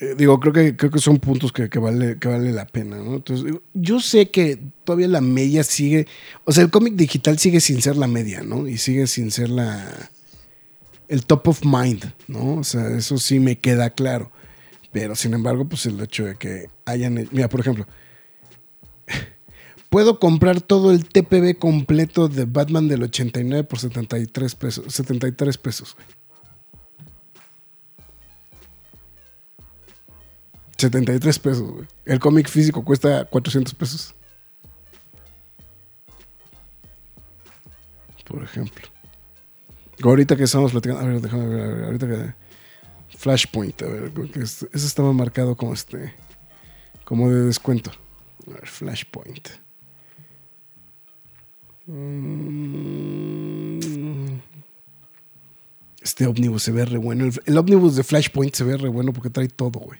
eh, 0.00 0.14
digo, 0.16 0.40
creo 0.40 0.52
que, 0.52 0.76
creo 0.76 0.90
que 0.90 0.98
son 0.98 1.18
puntos 1.18 1.52
que, 1.52 1.68
que 1.68 1.78
vale, 1.78 2.18
que 2.18 2.28
vale 2.28 2.52
la 2.52 2.66
pena, 2.66 2.96
¿no? 2.96 3.16
Entonces, 3.16 3.44
digo, 3.44 3.62
yo 3.74 4.00
sé 4.00 4.30
que 4.30 4.58
todavía 4.84 5.08
la 5.08 5.20
media 5.20 5.62
sigue. 5.62 6.06
O 6.44 6.52
sea, 6.52 6.64
el 6.64 6.70
cómic 6.70 6.94
digital 6.94 7.38
sigue 7.38 7.60
sin 7.60 7.82
ser 7.82 7.96
la 7.96 8.06
media, 8.06 8.42
¿no? 8.42 8.66
Y 8.66 8.78
sigue 8.78 9.06
sin 9.06 9.30
ser 9.30 9.50
la. 9.50 10.10
El 11.08 11.24
top 11.24 11.48
of 11.48 11.64
mind, 11.64 12.12
¿no? 12.26 12.56
O 12.56 12.64
sea, 12.64 12.88
eso 12.96 13.18
sí 13.18 13.40
me 13.40 13.58
queda 13.58 13.90
claro. 13.90 14.30
Pero 14.92 15.14
sin 15.14 15.34
embargo, 15.34 15.66
pues 15.66 15.86
el 15.86 16.00
hecho 16.00 16.24
de 16.24 16.36
que 16.36 16.68
hayan. 16.84 17.28
Mira, 17.30 17.48
por 17.48 17.60
ejemplo, 17.60 17.86
puedo 19.90 20.18
comprar 20.18 20.60
todo 20.60 20.92
el 20.92 21.08
TPB 21.08 21.58
completo 21.58 22.28
de 22.28 22.44
Batman 22.44 22.88
del 22.88 23.02
89 23.04 23.64
por 23.64 23.78
73 23.78 24.54
pesos. 24.54 24.92
73 24.92 25.58
pesos, 25.58 25.94
güey. 25.94 26.06
73 30.78 31.38
pesos, 31.40 31.70
güey. 31.70 31.86
El 32.04 32.20
cómic 32.20 32.48
físico 32.48 32.84
cuesta 32.84 33.24
400 33.24 33.74
pesos. 33.74 34.14
Por 38.24 38.42
ejemplo. 38.42 38.97
Ahorita 40.02 40.36
que 40.36 40.44
estamos 40.44 40.72
platicando. 40.72 41.02
A 41.02 41.06
ver, 41.06 41.20
déjame 41.20 41.46
ver. 41.46 41.60
A 41.60 41.66
ver 41.66 41.84
ahorita 41.84 42.06
que. 42.06 42.34
Flashpoint, 43.16 43.82
a 43.82 43.86
ver. 43.86 44.12
ese 44.34 44.68
estaba 44.72 45.12
marcado 45.12 45.56
como 45.56 45.72
este. 45.74 46.14
Como 47.04 47.30
de 47.30 47.42
descuento. 47.42 47.90
A 48.46 48.50
ver, 48.52 48.66
Flashpoint. 48.66 49.48
Mm. 51.86 53.78
Este 56.02 56.26
ómnibus 56.26 56.62
se 56.62 56.72
ve 56.72 56.84
re 56.84 56.98
bueno. 56.98 57.28
El 57.44 57.58
ómnibus 57.58 57.96
de 57.96 58.04
Flashpoint 58.04 58.54
se 58.54 58.64
ve 58.64 58.76
re 58.76 58.88
bueno 58.88 59.12
porque 59.12 59.30
trae 59.30 59.48
todo, 59.48 59.80
güey. 59.80 59.98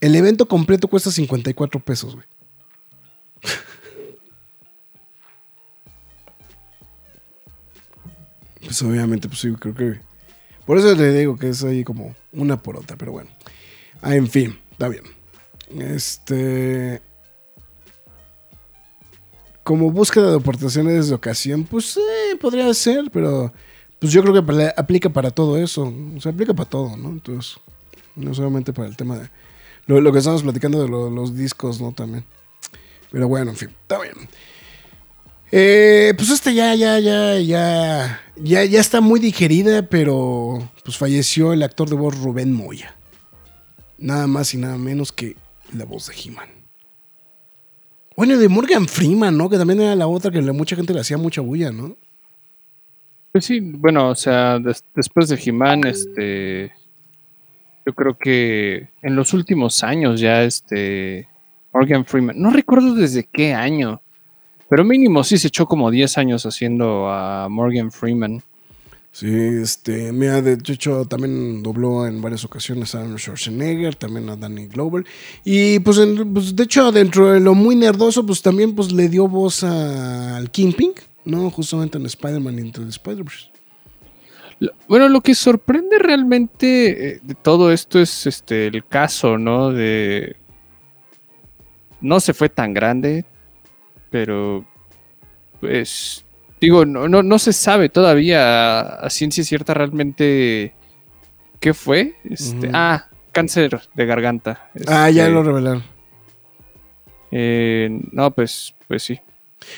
El 0.00 0.14
evento 0.16 0.46
completo 0.46 0.88
cuesta 0.88 1.10
54 1.10 1.80
pesos, 1.80 2.14
güey. 2.14 2.26
Pues 8.64 8.80
obviamente, 8.82 9.28
pues 9.28 9.40
sí, 9.40 9.52
creo 9.58 9.74
que. 9.74 10.00
Por 10.66 10.78
eso 10.78 10.94
le 10.94 11.12
digo 11.12 11.36
que 11.36 11.50
es 11.50 11.62
ahí 11.62 11.84
como 11.84 12.14
una 12.32 12.60
por 12.60 12.76
otra, 12.76 12.96
pero 12.96 13.12
bueno. 13.12 13.30
Ah, 14.00 14.14
en 14.14 14.28
fin, 14.28 14.58
está 14.72 14.88
bien. 14.88 15.04
Este. 15.78 17.02
Como 19.62 19.90
búsqueda 19.90 20.30
de 20.30 20.36
aportaciones 20.36 21.08
de 21.08 21.14
ocasión, 21.14 21.64
pues 21.64 21.86
sí, 21.92 22.00
podría 22.40 22.72
ser, 22.74 23.10
pero 23.10 23.52
pues 23.98 24.12
yo 24.12 24.22
creo 24.22 24.34
que 24.44 24.72
aplica 24.76 25.08
para 25.08 25.30
todo 25.30 25.56
eso. 25.56 25.92
O 26.16 26.20
sea, 26.20 26.32
aplica 26.32 26.52
para 26.52 26.68
todo, 26.68 26.96
¿no? 26.96 27.08
Entonces, 27.10 27.56
no 28.14 28.34
solamente 28.34 28.72
para 28.72 28.88
el 28.88 28.96
tema 28.96 29.18
de. 29.18 29.30
Lo, 29.86 30.12
que 30.12 30.18
estamos 30.18 30.42
platicando 30.42 30.82
de 30.82 30.88
lo- 30.88 31.10
los 31.10 31.36
discos, 31.36 31.80
¿no? 31.80 31.92
También. 31.92 32.24
Pero 33.10 33.28
bueno, 33.28 33.50
en 33.52 33.56
fin, 33.56 33.68
está 33.82 34.00
bien. 34.00 34.14
Eh, 35.56 36.14
pues 36.16 36.30
esta 36.30 36.50
ya, 36.50 36.74
ya, 36.74 36.98
ya, 36.98 37.38
ya, 37.38 38.20
ya, 38.34 38.64
ya 38.64 38.80
está 38.80 39.00
muy 39.00 39.20
digerida, 39.20 39.82
pero 39.88 40.68
pues 40.84 40.98
falleció 40.98 41.52
el 41.52 41.62
actor 41.62 41.88
de 41.88 41.94
voz 41.94 42.18
Rubén 42.20 42.52
Moya. 42.52 42.96
Nada 43.96 44.26
más 44.26 44.52
y 44.52 44.58
nada 44.58 44.76
menos 44.76 45.12
que 45.12 45.36
la 45.72 45.84
voz 45.84 46.08
de 46.08 46.14
He-Man. 46.14 46.48
Bueno, 48.16 48.36
de 48.36 48.48
Morgan 48.48 48.88
Freeman, 48.88 49.36
¿no? 49.38 49.48
Que 49.48 49.56
también 49.56 49.80
era 49.80 49.94
la 49.94 50.08
otra 50.08 50.32
que 50.32 50.40
mucha 50.40 50.74
gente 50.74 50.92
le 50.92 51.00
hacía 51.00 51.18
mucha 51.18 51.40
bulla, 51.40 51.70
¿no? 51.70 51.96
Pues 53.30 53.44
sí, 53.44 53.60
bueno, 53.60 54.08
o 54.08 54.14
sea, 54.16 54.58
des- 54.58 54.82
después 54.92 55.28
de 55.28 55.40
He-Man, 55.40 55.86
este. 55.86 56.72
Yo 57.86 57.92
creo 57.94 58.18
que 58.18 58.88
en 59.02 59.14
los 59.14 59.32
últimos 59.34 59.84
años 59.84 60.18
ya, 60.20 60.42
este. 60.42 61.28
Morgan 61.72 62.04
Freeman. 62.04 62.40
No 62.40 62.50
recuerdo 62.50 62.94
desde 62.94 63.22
qué 63.32 63.54
año. 63.54 64.00
Pero 64.68 64.84
mínimo 64.84 65.22
sí 65.24 65.38
se 65.38 65.48
echó 65.48 65.66
como 65.66 65.90
10 65.90 66.16
años 66.18 66.46
haciendo 66.46 67.08
a 67.10 67.48
Morgan 67.48 67.90
Freeman. 67.92 68.42
Sí, 69.12 69.28
este, 69.32 70.10
mira, 70.10 70.42
de 70.42 70.54
hecho 70.72 71.04
también 71.04 71.62
dobló 71.62 72.04
en 72.06 72.20
varias 72.20 72.44
ocasiones 72.44 72.94
a 72.96 73.00
Arnold 73.02 73.18
Schwarzenegger, 73.20 73.94
también 73.94 74.28
a 74.28 74.34
Danny 74.34 74.66
Glover. 74.66 75.04
Y 75.44 75.78
pues, 75.80 75.98
en- 75.98 76.34
pues, 76.34 76.56
de 76.56 76.64
hecho, 76.64 76.90
dentro 76.90 77.30
de 77.32 77.38
lo 77.38 77.54
muy 77.54 77.76
nerdoso, 77.76 78.26
pues 78.26 78.42
también 78.42 78.74
pues 78.74 78.90
le 78.90 79.08
dio 79.08 79.28
voz 79.28 79.62
a- 79.62 80.36
al 80.36 80.50
Kingpin, 80.50 80.94
¿no? 81.24 81.48
Justamente 81.50 81.96
en 81.98 82.06
Spider-Man 82.06 82.58
Into 82.58 82.82
the 82.82 82.88
Spider-Verse. 82.88 83.50
Bueno, 84.88 85.08
lo 85.08 85.20
que 85.20 85.34
sorprende 85.36 85.98
realmente 85.98 87.08
eh, 87.16 87.20
de 87.22 87.34
todo 87.34 87.70
esto 87.70 88.00
es 88.00 88.26
este 88.26 88.66
el 88.66 88.84
caso, 88.86 89.36
¿no? 89.38 89.70
De. 89.70 90.36
No 92.00 92.18
se 92.20 92.34
fue 92.34 92.48
tan 92.48 92.72
grande, 92.74 93.24
pero. 94.14 94.64
Pues. 95.58 96.24
Digo, 96.60 96.86
no, 96.86 97.08
no, 97.08 97.24
no 97.24 97.38
se 97.40 97.52
sabe 97.52 97.88
todavía 97.88 98.80
a, 98.80 99.10
ciencia 99.10 99.42
cierta 99.42 99.74
realmente 99.74 100.72
qué 101.58 101.74
fue. 101.74 102.14
Este. 102.22 102.70
Ah, 102.72 103.08
cáncer 103.32 103.80
de 103.92 104.06
garganta. 104.06 104.70
Ah, 104.86 105.10
ya 105.10 105.22
Este, 105.24 105.34
lo 105.34 105.42
revelaron. 105.42 105.82
eh, 107.32 107.88
no, 108.12 108.30
pues, 108.30 108.76
pues 108.86 109.02
sí. 109.02 109.18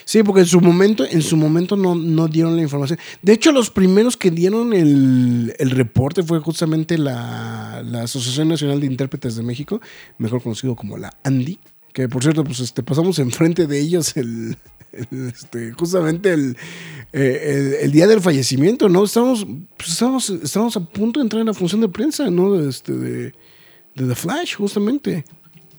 Sí, 0.05 0.22
porque 0.22 0.40
en 0.42 0.46
su 0.46 0.61
momento, 0.61 1.07
en 1.07 1.22
su 1.22 1.38
momento 1.38 1.75
no, 1.75 1.94
no 1.94 2.29
dieron 2.29 2.57
la 2.57 2.62
información. 2.62 2.99
De 3.22 3.33
hecho, 3.33 3.53
los 3.53 3.70
primeros 3.70 4.18
que 4.18 4.31
dieron 4.31 4.75
el, 4.75 5.55
el 5.59 5.70
reporte 5.70 6.22
fue 6.22 6.40
justamente 6.40 6.99
la, 6.99 7.83
la 7.87 8.03
Asociación 8.03 8.49
Nacional 8.49 8.81
de 8.81 8.87
Intérpretes 8.87 9.35
de 9.37 9.42
México, 9.42 9.81
mejor 10.18 10.42
conocido 10.42 10.77
como 10.77 10.99
la 10.99 11.14
ANDI, 11.25 11.59
que 11.97 12.11
por 12.11 12.23
cierto, 12.23 12.45
pues 12.45 12.61
este, 12.61 12.83
pasamos 12.83 13.19
enfrente 13.21 13.67
de 13.67 13.81
ellos 13.81 14.19
el, 14.19 14.59
el, 14.93 15.29
este, 15.29 15.73
justamente 15.73 16.31
el, 16.31 16.55
eh, 17.15 17.41
el, 17.43 17.75
el 17.85 17.91
día 17.91 18.07
del 18.07 18.21
fallecimiento, 18.21 18.91
¿no? 18.91 19.03
Estamos, 19.03 19.47
pues, 19.79 19.89
estamos, 19.89 20.29
estamos 20.29 20.77
a 20.77 20.81
punto 20.81 21.21
de 21.21 21.25
entrar 21.25 21.41
en 21.41 21.47
la 21.47 21.55
función 21.55 21.81
de 21.81 21.89
prensa, 21.89 22.29
¿no? 22.29 22.61
Este, 22.69 22.93
de, 22.93 23.33
de 23.95 24.07
The 24.09 24.15
Flash, 24.15 24.57
justamente. 24.57 25.25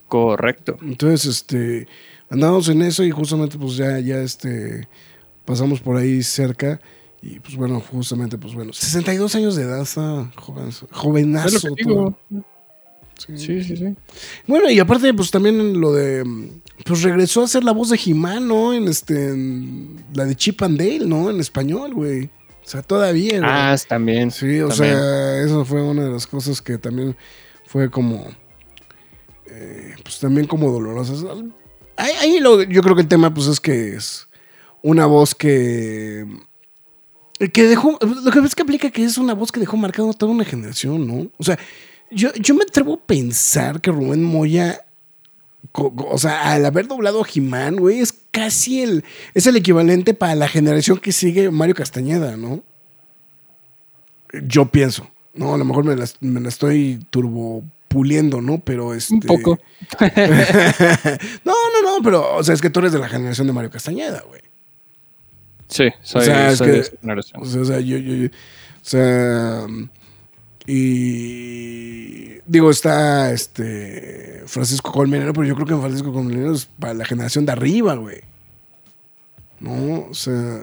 Correcto. 0.08 0.80
Entonces, 0.82 1.28
este, 1.28 1.88
andamos 2.32 2.68
en 2.70 2.82
eso 2.82 3.04
y 3.04 3.12
justamente 3.12 3.60
pues 3.60 3.76
ya, 3.76 4.00
ya 4.00 4.18
este, 4.18 4.88
pasamos 5.46 5.82
por 5.82 5.98
ahí 5.98 6.24
cerca 6.24 6.82
y 7.22 7.40
pues 7.42 7.56
bueno, 7.56 7.80
justamente 7.80 8.40
pues 8.40 8.56
bueno, 8.56 8.74
62 8.74 9.36
años 9.36 9.56
de 9.56 9.66
edad, 9.66 9.84
está 9.84 10.32
joven, 10.36 10.70
Es 10.70 10.84
jovenazo. 10.92 11.60
Sí. 13.18 13.38
Sí, 13.38 13.64
sí, 13.64 13.78
sí. 13.78 13.96
Bueno, 14.46 14.70
y 14.70 14.80
aparte 14.80 15.14
pues 15.14 15.32
también 15.32 15.80
lo 15.80 15.92
de, 15.94 16.24
pues 16.86 17.02
regresó 17.02 17.44
a 17.44 17.48
ser 17.48 17.64
la 17.64 17.72
voz 17.72 17.90
de 17.90 18.00
He-Man, 18.04 18.48
¿no? 18.48 18.74
En 18.74 18.88
este, 18.88 19.30
en 19.30 20.04
la 20.14 20.26
de 20.26 20.36
Chip 20.36 20.62
and 20.62 20.78
Dale, 20.78 21.00
¿no? 21.06 21.30
En 21.30 21.40
español, 21.40 21.94
güey. 21.94 22.26
O 22.26 22.70
sea, 22.70 22.82
todavía. 22.82 23.40
güey. 23.40 23.50
Ah, 23.52 23.76
también. 23.88 24.30
Sí, 24.32 24.60
o 24.62 24.68
también. 24.70 24.96
sea, 24.96 25.42
eso 25.44 25.64
fue 25.66 25.82
una 25.82 26.04
de 26.04 26.12
las 26.12 26.28
cosas 26.28 26.62
que 26.62 26.78
también 26.78 27.16
fue 27.66 27.90
como, 27.90 28.28
eh, 29.48 29.96
pues 30.04 30.20
también 30.20 30.48
como 30.48 30.72
dolorosas. 30.72 31.24
Ahí, 31.96 32.12
ahí 32.22 32.40
lo- 32.40 32.62
yo 32.64 32.82
creo 32.82 32.96
que 32.96 33.02
el 33.02 33.08
tema, 33.08 33.34
pues 33.34 33.48
es 33.48 33.60
que 33.60 33.96
es 33.96 34.28
una 34.84 35.06
voz 35.06 35.34
que, 35.34 36.26
que 37.54 37.64
dejó, 37.64 37.98
lo 38.02 38.32
que 38.32 38.40
es 38.40 38.56
que 38.56 38.62
aplica 38.64 38.90
que 38.92 39.04
es 39.04 39.18
una 39.18 39.34
voz 39.34 39.52
que 39.52 39.60
dejó 39.60 39.78
marcado 39.78 40.14
toda 40.14 40.32
una 40.32 40.46
generación, 40.46 41.08
¿no? 41.08 41.30
O 41.38 41.44
sea, 41.44 41.58
yo, 42.12 42.34
yo 42.34 42.56
me 42.56 42.64
atrevo 42.64 42.96
a 42.96 43.06
pensar 43.06 43.82
que 43.82 43.92
Rubén 43.92 44.24
Moya, 44.24 44.82
o 45.74 46.18
sea, 46.18 46.52
al 46.54 46.66
haber 46.66 46.88
doblado 46.88 47.24
a 47.24 47.28
He-Man, 47.34 47.76
güey, 47.78 48.00
es 48.00 48.14
casi 48.32 48.82
el, 48.82 49.04
es 49.34 49.48
el 49.48 49.56
equivalente 49.58 50.14
para 50.14 50.36
la 50.36 50.48
generación 50.48 51.00
que 51.00 51.12
sigue 51.12 51.52
Mario 51.52 51.76
Castañeda, 51.76 52.38
¿no? 52.38 52.64
Yo 54.44 54.66
pienso. 54.68 55.10
No, 55.34 55.54
a 55.54 55.58
lo 55.58 55.66
mejor 55.66 55.84
me 55.86 55.96
la, 55.96 56.06
me 56.22 56.40
la 56.42 56.50
estoy 56.50 57.00
turbo 57.10 57.64
puliendo, 57.88 58.42
¿no? 58.42 58.60
Pero 58.60 58.94
este. 58.94 59.14
Un 59.14 59.20
poco. 59.22 59.60
no, 61.46 61.54
no, 61.54 61.82
no, 61.84 62.04
pero, 62.04 62.36
o 62.36 62.44
sea, 62.44 62.54
es 62.54 62.62
que 62.62 62.70
tú 62.70 62.80
eres 62.80 62.92
de 62.92 63.00
la 63.00 63.08
generación 63.10 63.48
de 63.48 63.54
Mario 63.54 63.70
Castañeda, 63.72 64.22
güey. 64.28 64.42
Sí, 65.68 65.86
soy, 66.02 66.22
O 66.22 66.26
sea, 66.26 66.52
es 66.52 66.58
soy 66.58 66.68
que- 66.68 66.74
de 66.74 66.80
esa 66.80 66.92
generación. 67.02 67.42
O 67.42 67.46
sea, 67.46 67.62
o 67.62 67.66
sea, 67.66 67.80
yo, 67.80 67.98
yo, 67.98 68.14
yo- 68.16 68.28
o 68.28 68.90
sea, 68.90 69.66
y 70.68 72.42
digo, 72.46 72.70
está 72.70 73.32
este 73.32 74.44
Francisco 74.48 74.92
Colmenero, 74.92 75.34
pero 75.34 75.48
yo 75.48 75.56
creo 75.56 75.68
que 75.68 75.76
Francisco 75.78 76.12
Colmenero 76.12 76.54
es 76.54 76.66
para 76.66 76.94
la 76.94 77.06
generación 77.06 77.46
de 77.46 77.54
arriba, 77.54 77.96
güey. 77.96 78.20
No, 79.60 80.08
o 80.10 80.14
sea, 80.14 80.62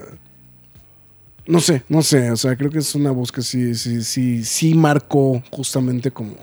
no 1.46 1.60
sé, 1.60 1.82
no 1.88 2.02
sé, 2.02 2.30
o 2.30 2.36
sea, 2.36 2.54
creo 2.54 2.70
que 2.70 2.78
es 2.78 2.94
una 2.94 3.10
voz 3.10 3.32
que 3.32 3.42
sí, 3.42 3.74
sí, 3.74 4.04
sí, 4.04 4.44
sí 4.44 4.74
marcó 4.74 5.42
justamente 5.50 6.10
como, 6.10 6.36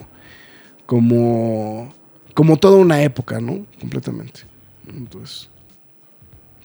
como, 0.86 1.94
como 2.34 2.58
toda 2.58 2.78
una 2.78 3.04
época, 3.04 3.40
¿no? 3.40 3.66
Completamente. 3.80 4.42
Entonces. 4.88 5.50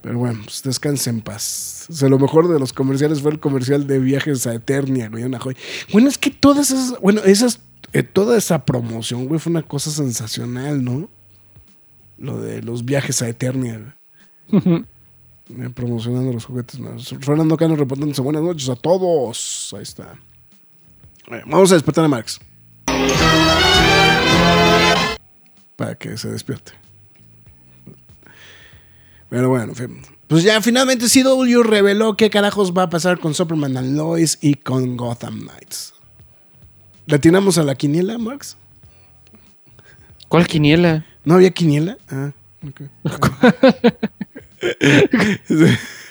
Pero 0.07 0.21
bueno, 0.21 0.39
pues 0.45 0.63
descanse 0.63 1.11
en 1.11 1.21
paz. 1.21 1.87
O 1.91 1.93
sea, 1.93 2.09
lo 2.09 2.21
mejor 2.21 2.47
de 2.47 2.61
los 2.61 2.73
comerciales 2.73 3.23
fue 3.23 3.33
el 3.33 3.41
comercial 3.41 3.89
de 3.89 3.99
viajes 3.99 4.47
a 4.47 4.55
Eternia, 4.55 5.09
güey, 5.09 5.25
una 5.25 5.41
joya. 5.41 5.59
Bueno, 5.93 6.09
es 6.09 6.17
que 6.17 6.31
todas 6.31 6.71
esas, 6.71 7.01
bueno, 7.01 7.23
esas, 7.25 7.59
eh, 7.93 8.05
toda 8.05 8.39
esa 8.39 8.65
promoción, 8.65 9.27
güey, 9.27 9.41
fue 9.41 9.51
una 9.51 9.65
cosa 9.65 9.91
sensacional, 9.91 10.85
¿no? 10.85 11.09
Lo 12.19 12.41
de 12.41 12.63
los 12.63 12.85
viajes 12.85 13.21
a 13.21 13.29
Eternia, 13.29 13.97
güey. 14.49 14.85
Eh, 15.49 15.71
promocionando 15.75 16.33
los 16.33 16.45
juguetes. 16.45 16.79
Fernando 17.21 17.57
Cano 17.57 17.75
reportándose 17.75 18.23
buenas 18.23 18.45
noches 18.45 18.69
a 18.69 18.77
todos. 18.77 19.75
Ahí 19.77 19.83
está. 19.83 20.15
Bueno, 21.27 21.47
vamos 21.49 21.73
a 21.73 21.75
despertar 21.75 22.05
a 22.05 22.09
Marx. 22.09 22.39
Para 25.75 25.97
que 25.97 26.17
se 26.17 26.29
despierte. 26.29 26.86
Pero 29.37 29.51
bueno, 29.51 29.67
en 29.67 29.75
fin. 29.75 30.01
Pues 30.29 30.45
ya 30.45 30.63
finalmente 30.63 31.09
CW 31.11 31.63
reveló 31.63 32.17
qué 32.17 32.31
carajos 32.31 32.73
va 32.73 32.85
a 32.85 32.89
pasar 32.89 33.19
con 33.19 33.35
Superman 33.35 33.77
and 33.77 33.95
Lois 33.95 34.39
y 34.41 34.55
con 34.55 34.97
Gotham 34.97 35.41
Knights. 35.41 35.93
¿Le 37.05 37.17
atinamos 37.17 37.59
a 37.59 37.63
la 37.63 37.75
quiniela, 37.75 38.17
Marx? 38.17 38.57
¿Cuál 40.29 40.47
quiniela? 40.47 41.05
¿No 41.27 41.35
había 41.35 41.51
quiniela? 41.51 41.99
Ah, 42.09 42.33
ok. 42.67 42.81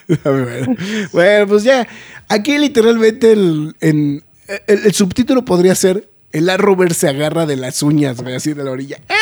Bueno, 1.14 1.48
pues 1.48 1.64
ya. 1.64 1.88
Aquí 2.30 2.60
literalmente 2.60 3.32
el, 3.32 3.76
en- 3.82 4.24
el, 4.68 4.86
el 4.86 4.94
subtítulo 4.94 5.46
podría 5.46 5.74
ser 5.74 6.08
El 6.32 6.48
Arrover 6.52 6.94
se 6.94 7.08
agarra 7.10 7.48
de 7.48 7.56
las 7.56 7.82
uñas, 7.82 8.22
güey, 8.22 8.36
así 8.36 8.54
de 8.54 8.64
la 8.64 8.70
orilla. 8.70 9.00
¡Ah! 9.10 9.16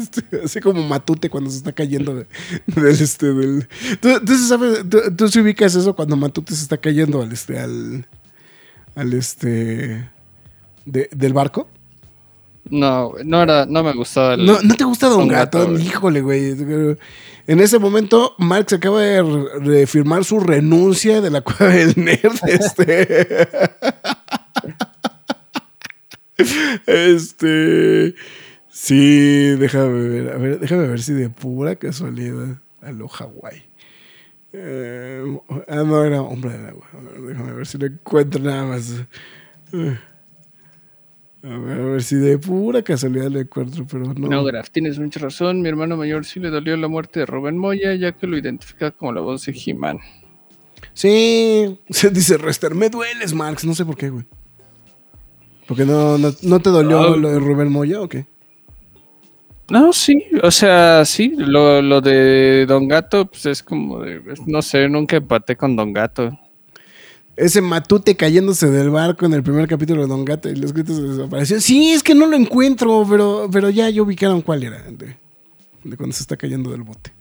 Este, 0.00 0.22
Así 0.44 0.60
como 0.60 0.82
Matute 0.86 1.28
cuando 1.30 1.50
se 1.50 1.56
está 1.58 1.72
cayendo 1.72 2.14
de- 2.14 2.26
del 2.66 2.86
este 3.00 3.32
del. 3.32 3.68
¿Tú, 4.00 4.08
tú 4.24 4.34
sabes, 4.36 4.84
tú, 4.88 4.98
tú 5.16 5.28
sí 5.28 5.40
ubicas 5.40 5.74
eso 5.74 5.94
cuando 5.94 6.16
Matute 6.16 6.54
se 6.54 6.62
está 6.62 6.76
cayendo 6.78 7.22
al 7.22 7.32
este 7.32 7.58
al. 7.58 8.06
al 8.94 9.12
este. 9.14 10.08
de- 10.86 11.08
del 11.12 11.32
barco? 11.32 11.68
No, 12.70 13.14
no 13.24 13.42
era, 13.42 13.64
no 13.66 13.82
me 13.82 13.94
gustaba 13.94 14.34
el. 14.34 14.44
No, 14.44 14.60
¿no 14.62 14.74
te 14.74 14.84
gusta 14.84 15.08
Don, 15.08 15.20
Don 15.20 15.28
Gato? 15.28 15.58
Gato, 15.60 15.70
güey. 15.72 15.86
Híjole, 15.86 16.20
güey. 16.20 16.96
En 17.46 17.60
ese 17.60 17.78
momento, 17.78 18.34
Marx 18.36 18.74
acaba 18.74 19.00
de, 19.00 19.22
de 19.62 19.86
firmar 19.86 20.22
su 20.24 20.38
renuncia 20.38 21.22
de 21.22 21.30
la 21.30 21.40
cueva 21.40 21.72
del 21.72 21.94
nerd. 21.96 22.36
Este. 22.46 23.48
este. 26.86 28.14
Sí, 28.80 29.56
déjame 29.56 30.08
ver. 30.08 30.32
A 30.32 30.36
ver, 30.38 30.60
déjame 30.60 30.86
ver 30.86 31.00
si 31.02 31.12
de 31.12 31.28
pura 31.30 31.74
casualidad. 31.74 32.60
A 32.80 32.92
lo 32.92 33.08
Hawái. 33.08 33.64
Eh, 34.52 35.40
ah, 35.66 35.82
no, 35.84 36.04
era 36.04 36.22
hombre 36.22 36.52
del 36.52 36.66
agua. 36.66 36.86
A 36.92 37.00
ver, 37.00 37.20
déjame 37.22 37.52
ver 37.54 37.66
si 37.66 37.76
lo 37.76 37.86
encuentro 37.86 38.40
nada 38.40 38.64
más. 38.66 39.04
Eh, 39.72 39.98
A 41.42 41.58
ver, 41.58 41.80
a 41.80 41.84
ver 41.86 42.02
si 42.04 42.14
de 42.14 42.38
pura 42.38 42.80
casualidad 42.82 43.26
lo 43.32 43.40
encuentro, 43.40 43.84
pero 43.84 44.14
no. 44.14 44.28
No, 44.28 44.44
Graf, 44.44 44.70
tienes 44.70 44.96
mucha 45.00 45.18
razón. 45.18 45.60
Mi 45.60 45.68
hermano 45.68 45.96
mayor 45.96 46.24
sí 46.24 46.38
le 46.38 46.48
dolió 46.48 46.76
la 46.76 46.86
muerte 46.86 47.18
de 47.18 47.26
Rubén 47.26 47.58
Moya, 47.58 47.96
ya 47.96 48.12
que 48.12 48.28
lo 48.28 48.38
identifica 48.38 48.92
como 48.92 49.12
la 49.12 49.22
voz 49.22 49.44
de 49.44 49.60
He-Man. 49.66 49.98
Sí, 50.94 51.80
se 51.90 52.10
dice 52.12 52.38
Rester, 52.38 52.76
me 52.76 52.90
dueles, 52.90 53.34
Marx. 53.34 53.64
No 53.64 53.74
sé 53.74 53.84
por 53.84 53.96
qué, 53.96 54.10
güey. 54.10 54.24
Porque 55.66 55.84
no, 55.84 56.16
no, 56.16 56.32
¿no 56.42 56.60
te 56.60 56.70
dolió 56.70 57.16
lo 57.16 57.28
de 57.28 57.40
Rubén 57.40 57.72
Moya 57.72 58.00
o 58.00 58.08
qué? 58.08 58.24
No, 59.70 59.92
sí, 59.92 60.24
o 60.42 60.50
sea, 60.50 61.04
sí, 61.04 61.34
lo, 61.36 61.82
lo 61.82 62.00
de 62.00 62.64
Don 62.66 62.88
Gato, 62.88 63.26
pues 63.26 63.44
es 63.46 63.62
como 63.62 64.00
de, 64.00 64.22
no 64.46 64.62
sé, 64.62 64.88
nunca 64.88 65.16
empaté 65.16 65.56
con 65.56 65.76
Don 65.76 65.92
Gato. 65.92 66.38
Ese 67.36 67.60
matute 67.60 68.16
cayéndose 68.16 68.68
del 68.70 68.90
barco 68.90 69.26
en 69.26 69.34
el 69.34 69.42
primer 69.42 69.68
capítulo 69.68 70.02
de 70.02 70.08
Don 70.08 70.24
Gato 70.24 70.48
y 70.48 70.56
los 70.56 70.72
gritos 70.72 71.00
desapareció. 71.16 71.60
Sí, 71.60 71.90
es 71.92 72.02
que 72.02 72.14
no 72.14 72.26
lo 72.26 72.34
encuentro, 72.36 73.06
pero, 73.08 73.48
pero 73.52 73.68
ya 73.70 73.88
ubicaron 74.02 74.40
cuál 74.42 74.64
era. 74.64 74.82
De, 74.82 75.16
de 75.84 75.96
cuando 75.96 76.16
se 76.16 76.22
está 76.22 76.36
cayendo 76.36 76.70
del 76.70 76.82
bote. 76.82 77.12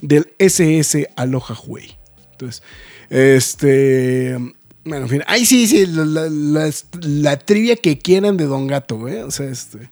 Del 0.00 0.32
SS 0.38 1.10
Aloha 1.16 1.54
Huey. 1.66 1.98
Entonces, 2.32 2.62
este. 3.10 4.38
Bueno, 4.84 5.04
en 5.04 5.08
fin. 5.10 5.22
Ahí 5.26 5.44
sí, 5.44 5.66
sí, 5.66 5.84
la, 5.86 6.04
la- 6.06 6.28
la- 6.30 6.70
la 7.02 7.36
trivia 7.38 7.76
que 7.76 7.98
quieran 7.98 8.36
de 8.38 8.46
Don 8.46 8.66
Gato, 8.66 8.96
güey. 8.96 9.18
O 9.18 9.30
sea, 9.30 9.46
este. 9.50 9.90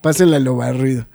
Pásenla 0.00 0.38
lo 0.38 0.56
barrido. 0.56 1.06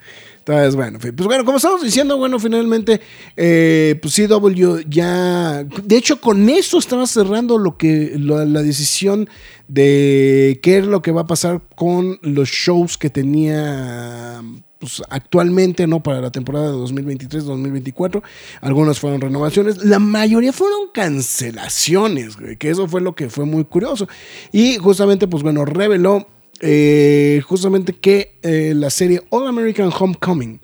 Entonces, 0.46 0.76
bueno, 0.76 1.00
pues 1.00 1.12
bueno, 1.16 1.44
como 1.44 1.56
estamos 1.56 1.82
diciendo, 1.82 2.18
bueno, 2.18 2.38
finalmente, 2.38 3.00
eh, 3.36 3.98
pues 4.00 4.14
CW 4.14 4.88
ya, 4.88 5.64
de 5.64 5.96
hecho, 5.96 6.20
con 6.20 6.48
eso 6.48 6.78
estaba 6.78 7.04
cerrando 7.08 7.58
lo 7.58 7.76
que, 7.76 8.12
la 8.16 8.62
decisión 8.62 9.28
de 9.66 10.60
qué 10.62 10.78
es 10.78 10.86
lo 10.86 11.02
que 11.02 11.10
va 11.10 11.22
a 11.22 11.26
pasar 11.26 11.62
con 11.74 12.20
los 12.22 12.48
shows 12.48 12.96
que 12.96 13.10
tenía 13.10 14.40
pues, 14.78 15.02
actualmente, 15.10 15.88
¿no? 15.88 16.00
Para 16.00 16.20
la 16.20 16.30
temporada 16.30 16.70
de 16.70 16.78
2023-2024. 16.78 18.22
Algunas 18.60 19.00
fueron 19.00 19.20
renovaciones, 19.20 19.84
la 19.84 19.98
mayoría 19.98 20.52
fueron 20.52 20.90
cancelaciones, 20.94 22.36
que 22.60 22.70
eso 22.70 22.86
fue 22.86 23.00
lo 23.00 23.16
que 23.16 23.30
fue 23.30 23.46
muy 23.46 23.64
curioso. 23.64 24.06
Y 24.52 24.76
justamente, 24.76 25.26
pues 25.26 25.42
bueno, 25.42 25.64
reveló 25.64 26.28
eh, 26.60 27.42
justamente 27.46 27.92
que 27.92 28.38
eh, 28.42 28.72
la 28.74 28.90
serie 28.90 29.22
All 29.30 29.46
American 29.46 29.90
Homecoming 29.96 30.60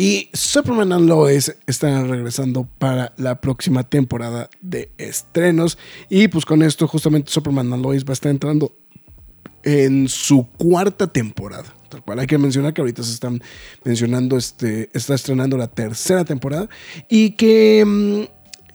Y 0.00 0.30
Superman 0.32 0.92
and 0.92 1.08
Lois 1.08 1.56
están 1.66 2.08
regresando 2.08 2.68
para 2.78 3.12
la 3.16 3.40
próxima 3.40 3.82
temporada 3.82 4.48
de 4.60 4.92
estrenos. 4.96 5.76
Y 6.08 6.28
pues 6.28 6.44
con 6.44 6.62
esto, 6.62 6.86
justamente 6.86 7.32
Superman 7.32 7.72
and 7.72 7.82
Lois 7.82 8.04
va 8.04 8.10
a 8.10 8.12
estar 8.12 8.30
entrando 8.30 8.72
en 9.64 10.08
su 10.08 10.46
cuarta 10.56 11.08
temporada. 11.08 11.74
Tal 11.88 12.04
cual 12.04 12.20
hay 12.20 12.28
que 12.28 12.38
mencionar 12.38 12.74
que 12.74 12.80
ahorita 12.80 13.02
se 13.02 13.12
están 13.12 13.42
mencionando, 13.82 14.36
este, 14.36 14.88
está 14.92 15.14
estrenando 15.14 15.56
la 15.56 15.66
tercera 15.66 16.24
temporada. 16.24 16.68
Y 17.08 17.32
que. 17.32 18.28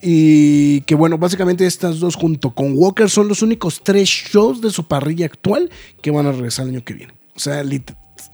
Y 0.06 0.82
que 0.82 0.94
bueno, 0.94 1.16
básicamente 1.16 1.66
estas 1.66 1.98
dos 1.98 2.14
junto 2.14 2.54
con 2.54 2.74
Walker 2.76 3.08
son 3.08 3.26
los 3.26 3.40
únicos 3.40 3.80
tres 3.82 4.06
shows 4.06 4.60
de 4.60 4.70
su 4.70 4.86
parrilla 4.86 5.24
actual 5.24 5.70
que 6.02 6.10
van 6.10 6.26
a 6.26 6.32
regresar 6.32 6.66
el 6.66 6.74
año 6.74 6.84
que 6.84 6.92
viene. 6.92 7.14
O 7.34 7.38
sea, 7.38 7.60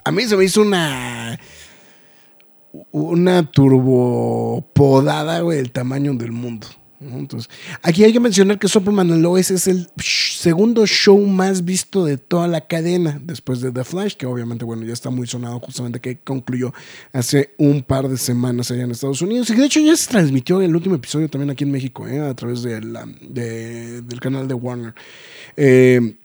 a 0.05 0.11
mí 0.11 0.23
se 0.25 0.37
me 0.37 0.45
hizo 0.45 0.63
una 0.63 1.39
una 2.91 3.51
turbo 3.51 4.69
podada, 4.75 5.41
güey, 5.41 5.59
del 5.59 5.71
tamaño 5.71 6.13
del 6.15 6.33
mundo. 6.33 6.67
Entonces, 7.01 7.49
aquí 7.83 8.05
hay 8.05 8.13
que 8.13 8.21
mencionar 8.21 8.59
que 8.59 8.69
Superman 8.69 9.11
and 9.11 9.39
es 9.39 9.67
el 9.67 9.89
segundo 9.97 10.87
show 10.87 11.19
más 11.27 11.65
visto 11.65 12.05
de 12.05 12.19
toda 12.19 12.47
la 12.47 12.61
cadena 12.67 13.19
después 13.23 13.61
de 13.63 13.73
The 13.73 13.85
Flash, 13.85 14.15
que 14.17 14.27
obviamente, 14.27 14.65
bueno, 14.67 14.85
ya 14.85 14.93
está 14.93 15.09
muy 15.09 15.27
sonado 15.27 15.59
justamente 15.61 16.01
que 16.01 16.19
concluyó 16.19 16.75
hace 17.13 17.55
un 17.57 17.83
par 17.83 18.09
de 18.09 18.19
semanas 18.19 18.71
allá 18.71 18.83
en 18.85 18.91
Estados 18.91 19.23
Unidos 19.23 19.49
y 19.51 19.55
de 19.55 19.65
hecho 19.65 19.81
ya 19.81 19.97
se 19.97 20.11
transmitió 20.11 20.61
el 20.61 20.77
último 20.77 20.95
episodio 20.97 21.29
también 21.31 21.51
aquí 21.51 21.65
en 21.65 21.71
México, 21.73 22.07
¿eh? 22.07 22.21
a 22.21 22.35
través 22.35 22.63
de 22.63 22.81
la- 22.83 23.07
de- 23.23 24.03
del 24.03 24.21
canal 24.21 24.47
de 24.47 24.55
Warner. 24.55 24.95
Eh, 25.57 26.17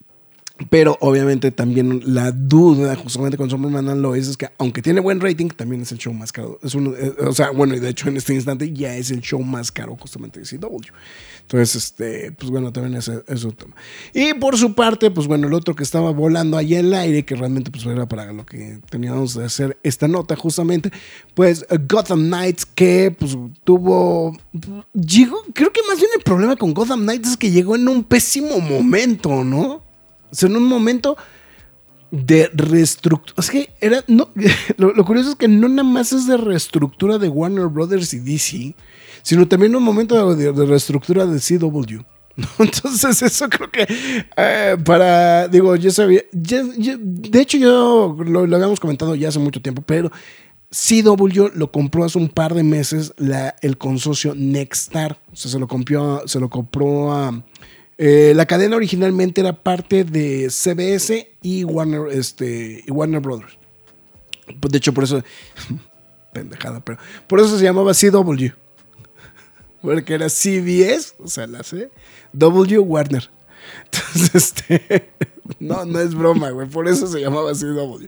pero 0.70 0.98
obviamente 1.02 1.52
también 1.52 2.02
la 2.06 2.32
duda 2.32 2.96
justamente 2.96 3.36
con 3.38 3.50
Superman 3.50 3.90
and 3.90 4.02
Lois 4.02 4.28
es 4.28 4.38
que 4.38 4.50
aunque 4.58 4.82
tiene 4.82 5.02
buen 5.02 5.20
rating, 5.20 5.50
también 5.50 5.82
es 5.82 5.92
el 5.92 5.98
show 5.98 6.14
más 6.14 6.32
caro. 6.32 6.60
Es 6.64 6.76
uno, 6.76 6.94
eh, 6.96 7.14
o 7.20 7.34
sea, 7.34 7.52
bueno, 7.52 7.76
y 7.76 7.80
de 7.80 7.90
hecho 7.90 8.08
en 8.08 8.16
este 8.16 8.34
instante 8.34 8.72
ya 8.72 8.96
es 8.96 9.12
el 9.12 9.20
show 9.20 9.42
más 9.44 9.72
caro 9.72 9.98
justamente 10.00 10.40
de 10.40 10.46
CW. 10.46 10.80
Entonces, 11.42 11.76
este, 11.76 12.32
pues 12.32 12.50
bueno, 12.50 12.72
también 12.72 12.96
es 12.96 13.12
eso 13.28 13.52
tema. 13.52 13.76
Y 14.14 14.34
por 14.36 14.58
su 14.58 14.74
parte, 14.74 15.12
pues 15.12 15.28
bueno, 15.28 15.48
el 15.48 15.54
otro 15.54 15.76
que 15.76 15.84
estaba 15.84 16.12
volando 16.12 16.58
allá 16.58 16.80
en 16.80 16.88
el 16.88 16.94
aire, 16.94 17.26
que 17.26 17.36
realmente 17.36 17.70
pues 17.70 17.86
era 17.86 18.08
para 18.08 18.32
lo 18.32 18.46
que 18.46 18.80
teníamos 18.90 19.36
de 19.36 19.46
hacer 19.46 19.78
esta 19.84 20.08
nota 20.08 20.36
justamente, 20.36 20.90
pues 21.34 21.66
eh, 21.70 21.78
Gotham 21.88 22.28
Knights 22.28 22.66
que 22.66 23.16
pues 23.18 23.38
tuvo, 23.64 24.36
llegó, 24.94 25.44
creo 25.54 25.72
que 25.72 25.82
más 25.88 25.98
bien 25.98 26.10
el 26.16 26.24
problema 26.24 26.56
con 26.56 26.74
Gotham 26.74 27.02
Knights 27.02 27.32
es 27.32 27.38
que 27.38 27.52
llegó 27.52 27.76
en 27.76 27.90
un 27.90 28.04
pésimo 28.06 28.60
momento, 28.60 29.44
¿no? 29.44 29.85
O 30.32 30.36
sea, 30.36 30.50
en 30.50 30.58
un 30.58 30.64
momento 30.64 31.18
de 32.12 32.50
reestructura. 32.54 33.36
Es 33.38 33.50
que 33.50 33.70
era. 33.82 34.04
No, 34.08 34.30
lo, 34.78 35.06
curioso 35.06 35.32
es 35.32 35.36
que 35.36 35.48
no 35.48 35.68
nada 35.68 35.88
más 35.88 36.14
es 36.14 36.28
de 36.28 36.38
reestructura 36.38 37.18
de 37.18 37.30
Warner 37.30 37.68
Brothers 37.68 38.14
y 38.14 38.20
DC, 38.20 38.76
sino 39.22 39.48
también 39.48 39.76
un 39.76 39.84
momento 39.84 40.36
de, 40.36 40.52
reestructura 40.66 41.26
de 41.26 41.40
CW. 41.40 42.02
Entonces, 42.60 43.22
eso 43.22 43.50
creo 43.50 43.72
que 43.72 43.88
eh, 44.38 44.78
para. 44.84 45.48
Digo, 45.48 45.76
yo 45.76 45.92
sabía. 45.92 46.22
de 46.32 47.42
hecho, 47.42 47.58
yo 47.58 48.16
lo, 48.26 48.42
habíamos 48.42 48.80
comentado 48.80 49.16
ya 49.16 49.30
hace 49.30 49.40
mucho 49.40 49.62
tiempo, 49.62 49.84
pero. 49.86 50.12
CW 50.72 51.52
lo 51.54 51.72
compró 51.72 52.04
hace 52.04 52.18
un 52.18 52.28
par 52.28 52.54
de 52.54 52.64
meses 52.64 53.14
la, 53.18 53.56
el 53.62 53.78
consorcio 53.78 54.34
Nexstar. 54.36 55.18
O 55.32 55.36
sea, 55.36 55.50
se 55.50 55.58
lo 55.60 55.68
compró, 55.68 56.18
a- 56.18 56.28
se 56.28 56.40
lo 56.40 56.50
compró 56.50 57.14
a. 57.14 57.44
eh, 57.98 58.34
la 58.36 58.46
cadena 58.46 58.76
originalmente 58.76 59.42
era 59.42 59.54
parte 59.54 60.04
de 60.04 60.50
CBS 60.50 61.30
y 61.42 61.64
Warner, 61.64 62.12
este, 62.12 62.84
Warner 62.90 63.22
Brothers. 63.22 63.58
De 64.70 64.78
hecho, 64.78 64.94
por 64.94 65.06
eso. 65.06 65.24
Pendejada, 66.34 66.82
pero. 66.84 66.98
Por 67.28 67.40
eso 67.40 67.58
se 67.58 67.64
llamaba 67.64 67.94
CW. 67.94 68.48
Porque 69.82 70.14
era 70.14 70.30
CBS, 70.30 71.16
o 71.20 71.28
sea, 71.28 71.48
la 71.48 71.64
C. 71.64 71.90
W 72.34 72.80
Warner. 72.80 73.30
Entonces, 73.86 74.36
este. 74.36 75.12
No, 75.60 75.86
no 75.86 76.00
es 76.00 76.16
broma, 76.16 76.50
güey. 76.50 76.68
Por 76.68 76.88
eso 76.88 77.06
se 77.06 77.22
llamaba 77.22 77.54
CW. 77.54 78.08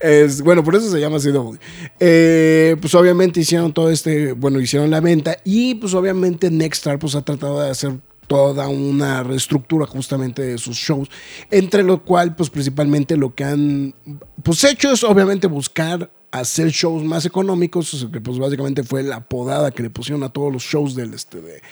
Es, 0.00 0.42
bueno, 0.42 0.62
por 0.62 0.76
eso 0.76 0.90
se 0.90 1.00
llama 1.00 1.18
CW. 1.18 1.56
Eh, 1.98 2.76
pues 2.78 2.94
obviamente 2.94 3.40
hicieron 3.40 3.72
todo 3.72 3.90
este. 3.90 4.32
Bueno, 4.32 4.60
hicieron 4.60 4.90
la 4.90 5.00
venta. 5.00 5.38
Y 5.44 5.76
pues 5.76 5.94
obviamente 5.94 6.50
Nexstar 6.50 6.98
pues 6.98 7.14
ha 7.14 7.22
tratado 7.22 7.62
de 7.62 7.70
hacer 7.70 7.94
toda 8.34 8.66
una 8.66 9.22
reestructura 9.22 9.86
justamente 9.86 10.42
de 10.42 10.58
sus 10.58 10.76
shows, 10.76 11.08
entre 11.52 11.84
lo 11.84 12.02
cual 12.02 12.34
pues 12.34 12.50
principalmente 12.50 13.16
lo 13.16 13.32
que 13.32 13.44
han 13.44 13.94
pues 14.42 14.64
hecho 14.64 14.90
es 14.90 15.04
obviamente 15.04 15.46
buscar 15.46 16.10
hacer 16.32 16.70
shows 16.70 17.04
más 17.04 17.24
económicos, 17.26 18.08
que 18.12 18.20
pues 18.20 18.40
básicamente 18.40 18.82
fue 18.82 19.04
la 19.04 19.20
podada 19.20 19.70
que 19.70 19.84
le 19.84 19.90
pusieron 19.90 20.24
a 20.24 20.30
todos 20.30 20.52
los 20.52 20.64
shows 20.64 20.96
del 20.96 21.14
este 21.14 21.40
de 21.40 21.62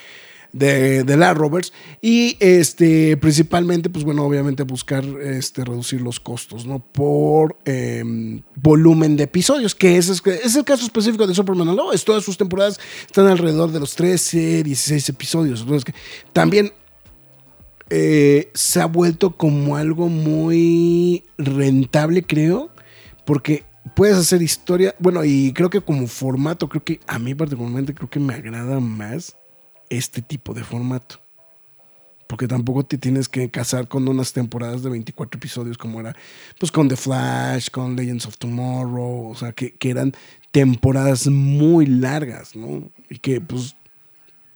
de, 0.52 1.16
la 1.16 1.34
Roberts 1.34 1.72
y 2.00 2.36
este 2.40 3.16
principalmente 3.16 3.90
pues 3.90 4.04
bueno 4.04 4.24
obviamente 4.24 4.62
buscar 4.64 5.04
este 5.04 5.64
reducir 5.64 6.00
los 6.00 6.20
costos 6.20 6.66
no 6.66 6.78
por 6.78 7.56
eh, 7.64 8.02
volumen 8.56 9.16
de 9.16 9.24
episodios 9.24 9.74
que 9.74 9.96
es, 9.96 10.08
es 10.08 10.56
el 10.56 10.64
caso 10.64 10.84
específico 10.84 11.26
de 11.26 11.34
Superman 11.34 11.68
and 11.68 11.78
Lois 11.78 12.04
todas 12.04 12.24
sus 12.24 12.36
temporadas 12.36 12.78
están 13.06 13.26
alrededor 13.26 13.72
de 13.72 13.80
los 13.80 13.94
13 13.94 14.62
16 14.62 15.08
episodios. 15.08 15.60
Entonces 15.60 15.84
que 15.84 15.94
también 16.32 16.72
eh, 17.90 18.50
se 18.54 18.80
ha 18.80 18.86
vuelto 18.86 19.36
como 19.36 19.76
algo 19.76 20.08
muy 20.08 21.24
rentable 21.38 22.22
creo 22.22 22.70
porque 23.24 23.64
puedes 23.94 24.16
hacer 24.16 24.42
historia 24.42 24.94
bueno 24.98 25.24
y 25.24 25.52
creo 25.52 25.70
que 25.70 25.80
como 25.80 26.06
formato 26.06 26.68
creo 26.68 26.84
que 26.84 27.00
a 27.06 27.18
mí 27.18 27.34
particularmente 27.34 27.94
creo 27.94 28.08
que 28.08 28.20
me 28.20 28.34
agrada 28.34 28.80
más 28.80 29.36
este 29.96 30.22
tipo 30.22 30.54
de 30.54 30.64
formato. 30.64 31.20
Porque 32.26 32.48
tampoco 32.48 32.82
te 32.82 32.96
tienes 32.96 33.28
que 33.28 33.50
casar 33.50 33.88
con 33.88 34.08
unas 34.08 34.32
temporadas 34.32 34.82
de 34.82 34.88
24 34.88 35.38
episodios 35.38 35.76
como 35.76 36.00
era 36.00 36.16
pues 36.58 36.72
con 36.72 36.88
The 36.88 36.96
Flash, 36.96 37.68
con 37.70 37.94
Legends 37.94 38.24
of 38.26 38.38
Tomorrow, 38.38 39.30
o 39.30 39.34
sea, 39.34 39.52
que, 39.52 39.74
que 39.74 39.90
eran 39.90 40.12
temporadas 40.50 41.26
muy 41.26 41.84
largas, 41.86 42.56
¿no? 42.56 42.90
Y 43.10 43.18
que 43.18 43.40
pues, 43.42 43.76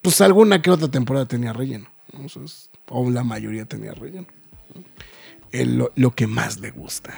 pues 0.01 0.20
alguna 0.22 0.62
que 0.62 0.70
otra 0.70 0.88
temporada 0.88 1.27
tenía 1.27 1.53
relleno, 1.53 1.87
¿no? 2.12 2.27
O, 2.88 3.11
la 3.11 3.25
mayoría 3.25 3.66
tenía 3.66 3.92
relleno. 3.92 4.27
¿no? 4.75 4.83
El- 5.53 5.77
lo, 5.77 5.92
lo 5.96 6.12
que 6.12 6.27
más 6.27 6.61
le 6.61 6.70
gusta. 6.70 7.12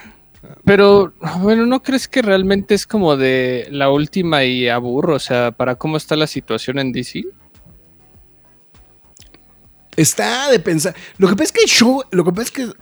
Pero, 0.65 1.13
bueno, 1.41 1.67
¿no 1.67 1.83
crees 1.83 2.09
que 2.09 2.23
realmente 2.23 2.75
es 2.75 2.87
como 2.87 3.17
de 3.17 3.67
la 3.71 3.91
última 3.91 4.45
y 4.45 4.69
aburro? 4.69 5.17
O 5.17 5.19
sea, 5.19 5.53
para 5.53 5.75
cómo 5.77 5.97
está 5.97 6.17
la 6.17 6.27
situación 6.27 6.79
en 6.79 6.93
DC. 6.93 7.25
Está 9.99 10.49
de 10.51 10.61
pensar. 10.61 10.95
Lo 11.19 11.27
que 11.29 11.35
pasa 11.35 11.45
es 11.45 11.53
que 11.53 11.63
el 11.65 11.69
show, 11.69 12.03
lo 12.13 12.25
que 12.25 12.31
pasa 12.31 12.43
es 12.45 12.51
que 12.53 12.73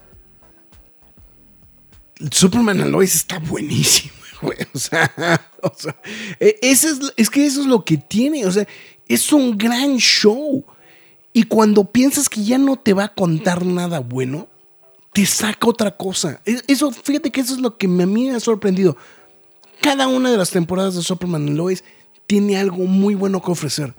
Superman 2.31 2.81
and 2.81 2.91
Lois 2.91 3.15
está 3.15 3.39
buenísimo, 3.39 4.13
güey. 4.43 4.59
O 4.75 4.79
sea, 4.79 5.41
o 5.63 5.73
sea, 5.77 5.97
e- 6.41 6.59
es, 6.63 6.85
es 7.17 7.31
que 7.31 7.47
eso 7.47 7.61
es 7.63 7.67
lo 7.67 7.85
que 7.85 7.97
tiene. 7.97 8.45
O 8.47 8.53
sea, 8.53 8.67
es 9.09 9.33
un 9.33 9.57
gran 9.57 9.97
show. 9.99 10.65
Y 11.33 11.45
cuando 11.45 11.85
piensas 11.85 12.29
que 12.29 12.43
ya 12.45 12.59
no 12.59 12.77
te 12.77 12.95
va 12.95 13.05
a 13.05 13.15
contar 13.15 13.65
nada 13.65 14.01
bueno, 14.01 14.49
te 15.13 15.27
saca 15.27 15.69
otra 15.69 15.97
cosa. 15.97 16.41
E- 16.47 16.63
Eso, 16.67 16.91
fíjate 16.93 17.31
que 17.31 17.41
eso 17.41 17.55
es 17.55 17.61
lo 17.61 17.77
que 17.77 17.87
a 17.87 17.91
mí 17.91 18.27
me 18.29 18.35
ha 18.35 18.41
sorprendido. 18.41 18.97
Cada 19.81 20.07
una 20.07 20.31
de 20.31 20.37
las 20.39 20.51
temporadas 20.51 20.95
de 20.97 21.03
Superman 21.03 21.47
and 21.49 21.57
Lois 21.57 21.83
tiene 22.27 22.59
algo 22.59 22.85
muy 22.85 23.15
bueno 23.15 23.43
que 23.43 23.51
ofrecer. 23.51 23.95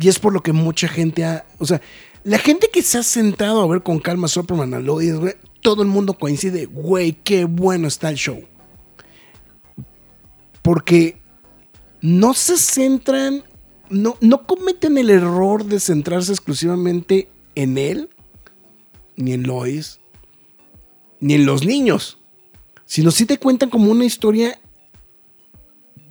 Y 0.00 0.08
es 0.08 0.20
por 0.20 0.32
lo 0.32 0.42
que 0.42 0.52
mucha 0.52 0.86
gente 0.86 1.24
ha. 1.24 1.44
O 1.58 1.66
sea, 1.66 1.80
la 2.28 2.36
gente 2.36 2.68
que 2.70 2.82
se 2.82 2.98
ha 2.98 3.02
sentado 3.02 3.62
a 3.62 3.66
ver 3.66 3.82
con 3.82 4.00
calma 4.00 4.28
Superman 4.28 4.74
and 4.74 4.84
Lois, 4.84 5.14
todo 5.62 5.80
el 5.80 5.88
mundo 5.88 6.12
coincide, 6.12 6.66
güey, 6.66 7.12
qué 7.24 7.46
bueno 7.46 7.88
está 7.88 8.10
el 8.10 8.16
show. 8.16 8.44
Porque 10.60 11.22
no 12.02 12.34
se 12.34 12.58
centran, 12.58 13.44
no, 13.88 14.18
no 14.20 14.46
cometen 14.46 14.98
el 14.98 15.08
error 15.08 15.64
de 15.64 15.80
centrarse 15.80 16.32
exclusivamente 16.32 17.30
en 17.54 17.78
él, 17.78 18.10
ni 19.16 19.32
en 19.32 19.44
Lois, 19.44 19.98
ni 21.20 21.32
en 21.32 21.46
los 21.46 21.64
niños, 21.64 22.18
sino 22.84 23.10
sí 23.10 23.24
te 23.24 23.38
cuentan 23.38 23.70
como 23.70 23.90
una 23.90 24.04
historia 24.04 24.60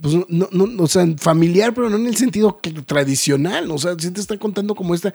pues 0.01 0.15
no, 0.29 0.47
no, 0.51 0.83
o 0.83 0.87
sea, 0.87 1.05
familiar, 1.17 1.73
pero 1.73 1.89
no 1.89 1.97
en 1.97 2.07
el 2.07 2.15
sentido 2.15 2.59
tradicional. 2.85 3.71
O 3.71 3.77
sea, 3.77 3.95
sí 3.97 4.11
te 4.11 4.21
está 4.21 4.37
contando 4.37 4.75
como 4.75 4.93
esta, 4.93 5.13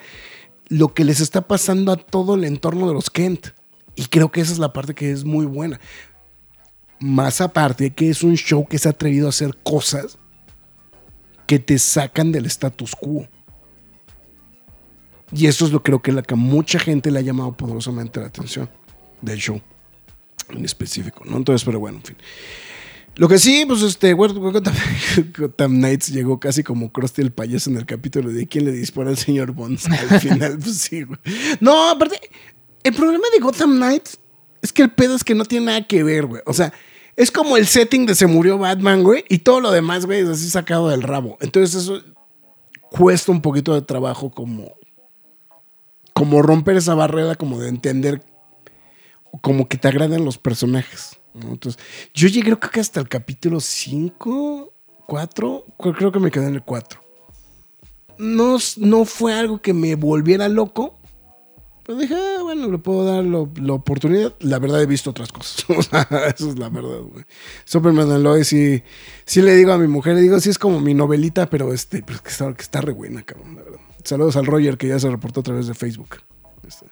lo 0.72 0.94
que 0.94 1.04
les 1.04 1.20
está 1.20 1.42
pasando 1.42 1.92
a 1.92 1.96
todo 1.96 2.34
el 2.34 2.44
entorno 2.44 2.88
de 2.88 2.94
los 2.94 3.10
Kent. 3.10 3.48
Y 3.94 4.06
creo 4.06 4.32
que 4.32 4.40
esa 4.40 4.52
es 4.52 4.58
la 4.58 4.72
parte 4.72 4.94
que 4.94 5.10
es 5.10 5.22
muy 5.22 5.44
buena. 5.44 5.78
Más 6.98 7.42
aparte 7.42 7.90
que 7.90 8.08
es 8.08 8.22
un 8.22 8.36
show 8.36 8.66
que 8.66 8.78
se 8.78 8.88
ha 8.88 8.92
atrevido 8.92 9.26
a 9.26 9.30
hacer 9.30 9.58
cosas 9.62 10.18
que 11.46 11.58
te 11.58 11.78
sacan 11.78 12.32
del 12.32 12.46
status 12.46 12.96
quo. 12.96 13.28
Y 15.30 15.46
eso 15.46 15.66
es 15.66 15.72
lo 15.72 15.82
creo 15.82 16.00
que 16.00 16.12
la 16.12 16.22
que 16.22 16.34
a 16.34 16.38
mucha 16.38 16.78
gente 16.78 17.10
le 17.10 17.18
ha 17.18 17.22
llamado 17.22 17.52
poderosamente 17.52 18.20
la 18.20 18.26
atención 18.26 18.70
del 19.20 19.38
show 19.38 19.60
en 20.48 20.64
específico, 20.64 21.22
¿no? 21.26 21.36
Entonces, 21.36 21.64
pero 21.66 21.80
bueno, 21.80 21.98
en 21.98 22.04
fin. 22.04 22.16
Lo 23.16 23.28
que 23.28 23.38
sí, 23.38 23.64
pues 23.66 23.82
este, 23.82 24.14
Gotham, 24.14 25.72
Knights 25.78 26.08
llegó 26.08 26.40
casi 26.40 26.62
como 26.62 26.90
Krusty 26.90 27.20
el 27.20 27.30
payaso 27.30 27.68
en 27.70 27.76
el 27.76 27.84
capítulo 27.84 28.30
de 28.30 28.46
quién 28.46 28.64
le 28.64 28.72
dispara 28.72 29.10
al 29.10 29.18
señor 29.18 29.52
Bonds 29.52 29.86
al 29.86 30.20
final, 30.20 30.58
pues 30.58 30.78
sí, 30.78 31.02
güey. 31.02 31.18
No, 31.60 31.90
aparte, 31.90 32.18
el 32.82 32.94
problema 32.94 33.24
de 33.32 33.40
Gotham 33.40 33.76
Knights 33.76 34.18
es 34.62 34.72
que 34.72 34.82
el 34.82 34.90
pedo 34.90 35.14
es 35.14 35.24
que 35.24 35.34
no 35.34 35.44
tiene 35.44 35.66
nada 35.66 35.86
que 35.86 36.02
ver, 36.02 36.24
güey. 36.24 36.42
O 36.46 36.54
sea, 36.54 36.72
es 37.16 37.30
como 37.30 37.58
el 37.58 37.66
setting 37.66 38.06
de 38.06 38.14
se 38.14 38.26
murió 38.26 38.56
Batman, 38.56 39.02
güey, 39.02 39.24
y 39.28 39.38
todo 39.38 39.60
lo 39.60 39.70
demás, 39.70 40.06
güey, 40.06 40.20
es 40.20 40.28
así 40.28 40.48
sacado 40.48 40.88
del 40.88 41.02
rabo. 41.02 41.36
Entonces 41.42 41.74
eso 41.82 42.02
cuesta 42.90 43.30
un 43.30 43.42
poquito 43.42 43.74
de 43.74 43.82
trabajo 43.82 44.30
como 44.30 44.74
como 46.12 46.42
romper 46.42 46.76
esa 46.76 46.94
barrera, 46.94 47.34
como 47.34 47.58
de 47.58 47.68
entender, 47.68 48.22
como 49.40 49.68
que 49.68 49.78
te 49.78 49.88
agradan 49.88 50.24
los 50.24 50.38
personajes. 50.38 51.18
Entonces, 51.34 51.82
yo 52.14 52.28
llegué 52.28 52.56
creo 52.56 52.70
que 52.70 52.80
hasta 52.80 53.00
el 53.00 53.08
capítulo 53.08 53.60
5, 53.60 54.72
4, 55.06 55.64
creo 55.96 56.12
que 56.12 56.18
me 56.18 56.30
quedé 56.30 56.46
en 56.48 56.54
el 56.54 56.62
4. 56.62 57.02
No, 58.18 58.58
no 58.76 59.04
fue 59.04 59.34
algo 59.34 59.60
que 59.60 59.72
me 59.72 59.94
volviera 59.94 60.48
loco. 60.48 60.98
Pero 61.84 61.98
dije, 61.98 62.14
ah, 62.14 62.42
bueno, 62.42 62.70
le 62.70 62.78
puedo 62.78 63.04
dar 63.04 63.24
lo- 63.24 63.50
la 63.60 63.72
oportunidad. 63.72 64.34
La 64.38 64.60
verdad 64.60 64.80
he 64.82 64.86
visto 64.86 65.10
otras 65.10 65.32
cosas. 65.32 65.64
O 65.76 65.82
sea, 65.82 66.02
Eso 66.36 66.50
es 66.50 66.58
la 66.58 66.68
verdad, 66.68 67.00
güey. 67.00 67.24
Superman 67.64 68.10
and 68.12 68.22
Lois, 68.22 68.46
sí, 68.46 68.82
sí 69.24 69.42
le 69.42 69.56
digo 69.56 69.72
a 69.72 69.78
mi 69.78 69.88
mujer, 69.88 70.14
le 70.14 70.20
digo, 70.20 70.38
sí 70.38 70.50
es 70.50 70.58
como 70.58 70.78
mi 70.80 70.94
novelita, 70.94 71.50
pero 71.50 71.72
este, 71.72 72.02
pues 72.02 72.20
que 72.20 72.28
está, 72.30 72.54
que 72.54 72.62
está 72.62 72.80
re 72.82 72.92
buena, 72.92 73.22
cabrón, 73.22 73.56
la 73.56 73.62
verdad. 73.62 73.80
Saludos 74.04 74.36
al 74.36 74.46
Roger 74.46 74.76
que 74.78 74.86
ya 74.88 74.98
se 75.00 75.10
reportó 75.10 75.40
a 75.40 75.42
través 75.42 75.66
de 75.66 75.74
Facebook. 75.74 76.18
Este. 76.66 76.86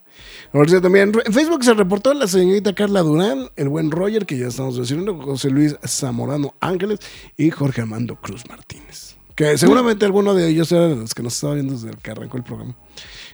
También 0.53 1.13
en 1.25 1.33
Facebook 1.33 1.63
se 1.63 1.75
reportó 1.75 2.13
la 2.13 2.27
señorita 2.27 2.75
Carla 2.75 3.03
Durán, 3.03 3.51
el 3.55 3.69
buen 3.69 3.91
Roger, 3.93 4.27
que 4.27 4.37
ya 4.37 4.49
estamos 4.49 4.77
mencionando, 4.77 5.17
José 5.23 5.49
Luis 5.49 5.77
Zamorano 5.87 6.55
Ángeles 6.59 6.99
y 7.37 7.51
Jorge 7.51 7.83
Armando 7.83 8.17
Cruz 8.17 8.49
Martínez. 8.49 9.17
Que 9.37 9.57
seguramente 9.57 10.05
alguno 10.05 10.35
de 10.35 10.49
ellos 10.49 10.73
era 10.73 10.89
de 10.89 10.97
los 10.97 11.15
que 11.15 11.23
nos 11.23 11.35
estaba 11.35 11.55
viendo 11.55 11.75
desde 11.75 11.97
que 11.97 12.11
arrancó 12.11 12.37
el 12.37 12.43
programa. 12.43 12.77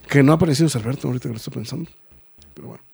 Que 0.09 0.23
no 0.23 0.33
ha 0.33 0.35
aparecido 0.35 0.69
Alberto, 0.75 1.09
ahorita 1.09 1.25
que 1.25 1.33
lo 1.33 1.37
estoy 1.37 1.55
pensando. 1.55 1.91
Pero 2.55 2.69
bueno. 2.69 2.85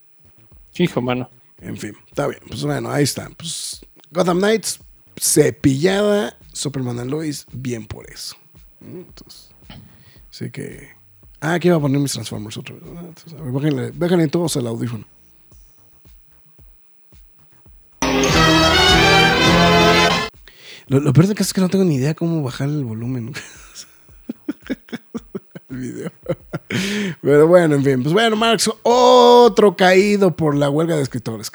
Hijo, 0.79 1.03
mano. 1.03 1.29
En 1.61 1.77
fin, 1.77 1.93
está 2.09 2.29
bien. 2.29 2.41
Pues 2.47 2.63
bueno, 2.63 2.91
ahí 2.91 3.05
está. 3.05 3.29
Pues 3.37 3.85
Gotham 4.13 4.39
Knights, 4.39 4.81
cepillada, 5.21 6.37
Superman 6.53 7.01
and 7.01 7.11
Lois, 7.11 7.47
bien 7.53 7.87
por 7.87 8.09
eso. 8.09 8.37
¿no? 8.81 9.01
Entonces, 9.01 9.51
así 10.31 10.51
que. 10.51 11.02
Ah, 11.45 11.55
aquí 11.55 11.67
iba 11.67 11.77
a 11.77 11.81
poner 11.81 12.01
mis 12.01 12.13
Transformers 12.13 12.57
otra 12.57 12.77
vez. 12.77 12.85
¿no? 12.85 13.01
Entonces, 13.01 14.31
todos 14.31 14.55
el 14.55 14.67
audífono. 14.69 15.05
Lo, 20.87 21.13
peor 21.13 21.27
de 21.27 21.35
que 21.35 21.43
es 21.43 21.53
que 21.53 21.61
no 21.61 21.69
tengo 21.69 21.85
ni 21.85 21.97
idea 21.97 22.15
cómo 22.15 22.45
bajar 22.45 22.69
el 22.69 22.85
volumen. 22.85 23.33
el 25.69 25.77
video. 25.77 26.13
Pero 27.21 27.49
bueno, 27.49 27.75
en 27.75 27.83
fin. 27.83 28.03
Pues 28.05 28.13
bueno, 28.13 28.37
Marx, 28.37 28.71
otro 28.85 29.75
caído 29.75 30.37
por 30.37 30.55
la 30.55 30.71
huelga 30.71 30.95
de 30.95 31.03
escritores. 31.03 31.51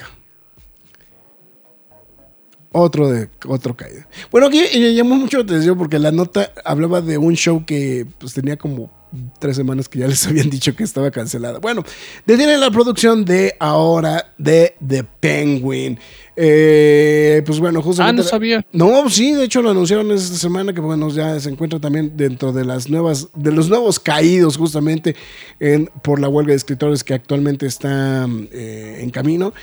Otro 2.74 3.08
de 3.08 3.30
otro 3.48 3.78
caído. 3.78 4.04
Bueno, 4.32 4.48
aquí 4.48 4.68
llamó 4.94 5.16
mucho 5.16 5.38
la 5.38 5.44
atención 5.44 5.78
porque 5.78 5.98
la 5.98 6.12
nota 6.12 6.52
hablaba 6.66 7.00
de 7.00 7.18
un 7.18 7.36
show 7.36 7.64
que 7.66 8.06
pues, 8.20 8.34
tenía 8.34 8.58
como 8.58 8.97
tres 9.40 9.56
semanas 9.56 9.88
que 9.90 10.00
ya 10.00 10.08
les 10.08 10.26
habían 10.28 10.50
dicho 10.50 10.76
que 10.76 10.84
estaba 10.84 11.12
cancelada. 11.12 11.60
Bueno, 11.60 11.84
detienen 12.26 12.60
la 12.60 12.72
producción 12.72 13.26
de 13.26 13.56
ahora 13.60 14.34
de 14.38 14.76
The 14.86 15.04
Penguin. 15.04 16.00
Eh, 16.40 17.42
pues 17.46 17.60
bueno, 17.60 17.80
Ah, 17.80 17.84
justamente. 17.84 18.22
no 18.22 18.28
sabía. 18.28 18.66
No, 18.72 19.10
sí, 19.10 19.32
de 19.34 19.44
hecho 19.46 19.62
lo 19.64 19.72
anunciaron 19.72 20.12
esta 20.12 20.36
semana 20.38 20.72
que 20.72 20.82
bueno, 20.82 21.10
ya 21.10 21.40
se 21.40 21.50
encuentra 21.50 21.80
también 21.80 22.16
dentro 22.16 22.54
de 22.54 22.64
las 22.64 22.90
nuevas, 22.90 23.30
de 23.34 23.52
los 23.52 23.70
nuevos 23.70 24.00
caídos 24.00 24.56
justamente 24.56 25.16
en, 25.60 25.90
por 26.04 26.20
la 26.20 26.30
huelga 26.30 26.52
de 26.52 26.58
escritores 26.58 27.04
que 27.04 27.16
actualmente 27.16 27.66
está 27.66 28.28
eh, 28.52 29.00
en 29.02 29.10
camino. 29.10 29.54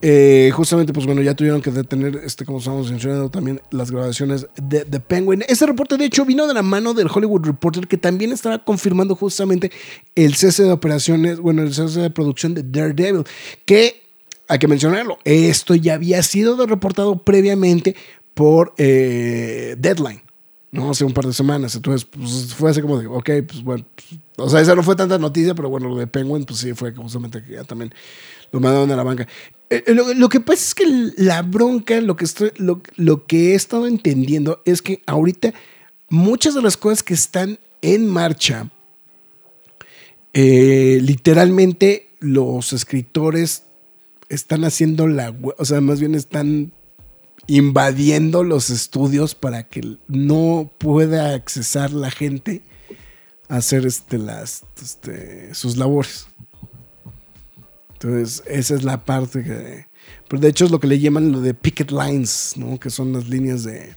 Eh, 0.00 0.50
justamente, 0.52 0.92
pues 0.92 1.06
bueno, 1.06 1.22
ya 1.22 1.34
tuvieron 1.34 1.62
que 1.62 1.70
detener, 1.70 2.16
este, 2.24 2.44
como 2.44 2.58
estamos 2.58 2.90
mencionando, 2.90 3.30
también 3.30 3.60
las 3.70 3.90
grabaciones 3.90 4.46
de 4.62 4.84
The 4.84 5.00
Penguin. 5.00 5.44
Ese 5.48 5.66
reporte, 5.66 5.96
de 5.96 6.04
hecho, 6.04 6.24
vino 6.26 6.46
de 6.46 6.54
la 6.54 6.62
mano 6.62 6.92
del 6.92 7.08
Hollywood 7.12 7.46
Reporter, 7.46 7.88
que 7.88 7.96
también 7.96 8.32
estaba 8.32 8.64
confirmando 8.64 9.16
justamente 9.16 9.70
el 10.14 10.34
cese 10.34 10.64
de 10.64 10.72
operaciones, 10.72 11.38
bueno, 11.38 11.62
el 11.62 11.72
cese 11.72 12.00
de 12.00 12.10
producción 12.10 12.54
de 12.54 12.62
Daredevil, 12.62 13.24
que 13.64 14.02
hay 14.48 14.58
que 14.58 14.68
mencionarlo, 14.68 15.18
esto 15.24 15.74
ya 15.74 15.94
había 15.94 16.22
sido 16.22 16.66
reportado 16.66 17.16
previamente 17.22 17.96
por 18.34 18.74
eh, 18.76 19.76
Deadline, 19.78 20.20
¿no? 20.74 20.90
Hace 20.90 21.04
un 21.04 21.14
par 21.14 21.24
de 21.26 21.32
semanas. 21.32 21.74
Entonces, 21.76 22.04
pues, 22.04 22.52
fue 22.54 22.70
así 22.70 22.82
como 22.82 22.98
de, 22.98 23.06
ok, 23.06 23.30
pues 23.46 23.62
bueno, 23.62 23.84
pues, 23.94 24.20
o 24.36 24.50
sea, 24.50 24.60
esa 24.60 24.74
no 24.74 24.82
fue 24.82 24.96
tanta 24.96 25.18
noticia, 25.18 25.54
pero 25.54 25.70
bueno, 25.70 25.88
lo 25.88 25.96
de 25.96 26.06
Penguin, 26.06 26.44
pues 26.44 26.58
sí, 26.60 26.74
fue 26.74 26.92
justamente 26.92 27.42
que 27.42 27.52
ya 27.52 27.64
también 27.64 27.94
lo 28.50 28.60
mandaron 28.60 28.90
a 28.90 28.96
la 28.96 29.04
banca. 29.04 29.26
Eh, 29.70 29.84
eh, 29.86 29.94
lo, 29.94 30.28
que 30.28 30.40
pasa 30.40 30.62
es 30.62 30.74
que 30.74 31.12
la 31.16 31.42
bronca, 31.42 32.00
lo 32.00 32.16
que, 32.16 32.24
estoy, 32.24 32.52
lo, 32.56 32.82
lo 32.96 33.26
que 33.26 33.52
he 33.52 33.54
estado 33.54 33.86
entendiendo 33.86 34.60
es 34.64 34.82
que 34.82 35.02
ahorita 35.06 35.54
muchas 36.08 36.54
de 36.54 36.62
las 36.62 36.76
cosas 36.76 37.02
que 37.02 37.14
están 37.14 37.58
en 37.80 38.08
marcha, 38.08 38.68
eh, 40.32 40.98
literalmente 41.00 42.10
los 42.18 42.72
escritores 42.72 43.64
están 44.28 44.64
haciendo 44.64 45.06
la, 45.06 45.34
o 45.58 45.64
sea, 45.64 45.80
más 45.80 46.00
bien 46.00 46.14
están 46.14 46.72
invadiendo 47.46 48.42
los 48.42 48.70
estudios 48.70 49.34
para 49.34 49.64
que 49.64 49.98
no 50.08 50.70
pueda 50.78 51.34
accesar 51.34 51.92
la 51.92 52.10
gente 52.10 52.62
a 53.48 53.56
hacer 53.56 53.86
este, 53.86 54.18
las, 54.18 54.64
este, 54.82 55.54
sus 55.54 55.76
labores. 55.76 56.26
Entonces, 57.94 58.42
esa 58.46 58.74
es 58.74 58.84
la 58.84 59.04
parte 59.04 59.42
que... 59.42 59.86
Pero 60.28 60.40
de 60.40 60.48
hecho 60.48 60.64
es 60.64 60.70
lo 60.70 60.80
que 60.80 60.86
le 60.86 61.00
llaman 61.00 61.32
lo 61.32 61.40
de 61.40 61.54
picket 61.54 61.90
lines, 61.90 62.54
¿no? 62.56 62.78
Que 62.78 62.90
son 62.90 63.12
las 63.12 63.28
líneas 63.28 63.64
de... 63.64 63.96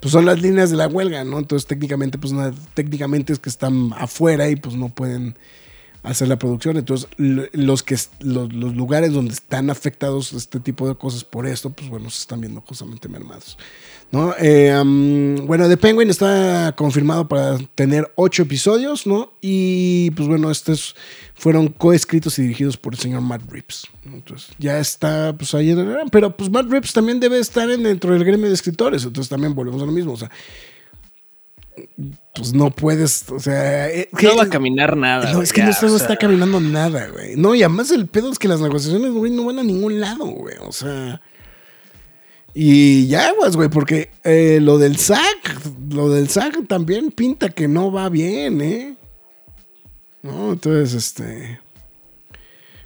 Pues 0.00 0.12
son 0.12 0.26
las 0.26 0.40
líneas 0.40 0.70
de 0.70 0.76
la 0.76 0.88
huelga, 0.88 1.24
¿no? 1.24 1.38
Entonces 1.38 1.66
técnicamente, 1.66 2.18
pues 2.18 2.32
nada, 2.32 2.52
técnicamente 2.74 3.32
es 3.32 3.38
que 3.38 3.48
están 3.48 3.92
afuera 3.96 4.48
y 4.48 4.56
pues 4.56 4.74
no 4.74 4.88
pueden 4.88 5.36
hacer 6.04 6.28
la 6.28 6.38
producción. 6.38 6.76
Entonces, 6.76 7.08
los, 7.16 7.82
que, 7.82 7.96
los, 8.20 8.52
lugares 8.52 9.12
donde 9.12 9.32
están 9.32 9.70
afectados 9.70 10.32
este 10.32 10.60
tipo 10.60 10.86
de 10.86 10.94
cosas 10.94 11.24
por 11.24 11.46
esto, 11.46 11.70
pues 11.70 11.88
bueno, 11.88 12.10
se 12.10 12.20
están 12.20 12.40
viendo 12.40 12.60
justamente 12.60 13.08
mermados. 13.08 13.58
¿no? 14.12 14.32
Eh, 14.38 14.72
bueno, 15.44 15.68
The 15.68 15.76
Penguin 15.76 16.08
está 16.08 16.72
confirmado 16.76 17.26
para 17.26 17.58
tener 17.74 18.12
ocho 18.14 18.42
episodios, 18.42 19.08
¿no? 19.08 19.32
Y 19.40 20.10
pues 20.12 20.28
bueno, 20.28 20.50
estos 20.52 20.94
fueron 21.34 21.68
coescritos 21.68 22.38
y 22.38 22.42
dirigidos 22.42 22.76
por 22.76 22.94
el 22.94 23.00
señor 23.00 23.22
Matt 23.22 23.42
Reeves. 23.50 23.86
Entonces, 24.04 24.50
ya 24.58 24.78
está, 24.78 25.34
pues 25.36 25.52
ahí, 25.54 25.74
pero 26.12 26.36
pues 26.36 26.48
Matt 26.48 26.66
Reeves 26.70 26.92
también 26.92 27.18
debe 27.18 27.40
estar 27.40 27.68
en- 27.70 27.82
dentro 27.82 28.12
del 28.12 28.24
gremio 28.24 28.46
de 28.46 28.54
escritores. 28.54 29.04
Entonces, 29.04 29.28
también 29.28 29.54
volvemos 29.54 29.82
a 29.82 29.86
lo 29.86 29.92
mismo, 29.92 30.12
o 30.12 30.16
sea. 30.16 30.30
Pues 32.34 32.52
no 32.52 32.70
puedes, 32.70 33.30
o 33.30 33.38
sea. 33.38 33.88
eh, 33.90 34.08
No 34.20 34.36
va 34.36 34.42
a 34.44 34.48
caminar 34.48 34.96
nada. 34.96 35.32
no, 35.32 35.40
es 35.40 35.52
que 35.52 35.60
ya, 35.60 35.66
no, 35.66 35.70
está, 35.70 35.86
o 35.86 35.88
sea, 35.90 35.98
está 35.98 36.16
caminando 36.16 36.60
nada, 36.60 37.06
güey. 37.08 37.36
No, 37.36 37.54
y 37.54 37.62
además 37.62 37.92
el 37.92 38.06
pedo 38.08 38.30
es 38.32 38.38
que 38.40 38.48
las 38.48 38.60
negociaciones, 38.60 39.12
güey, 39.12 39.30
no 39.30 39.44
van 39.44 39.60
a 39.60 39.62
ningún 39.62 40.00
lado, 40.00 40.24
güey. 40.26 40.56
O 40.60 40.72
sea. 40.72 41.20
Y 42.52 43.06
ya, 43.06 43.28
aguas, 43.28 43.56
güey, 43.56 43.68
porque 43.68 44.10
eh, 44.24 44.58
lo 44.60 44.78
del 44.78 44.96
SAC, 44.96 45.60
lo 45.90 46.08
del 46.10 46.28
SAC 46.28 46.66
también 46.66 47.10
pinta 47.12 47.50
que 47.50 47.68
no 47.68 47.92
va 47.92 48.08
bien, 48.08 48.60
¿eh? 48.60 48.96
No, 50.22 50.52
entonces, 50.52 50.94
este. 50.94 51.60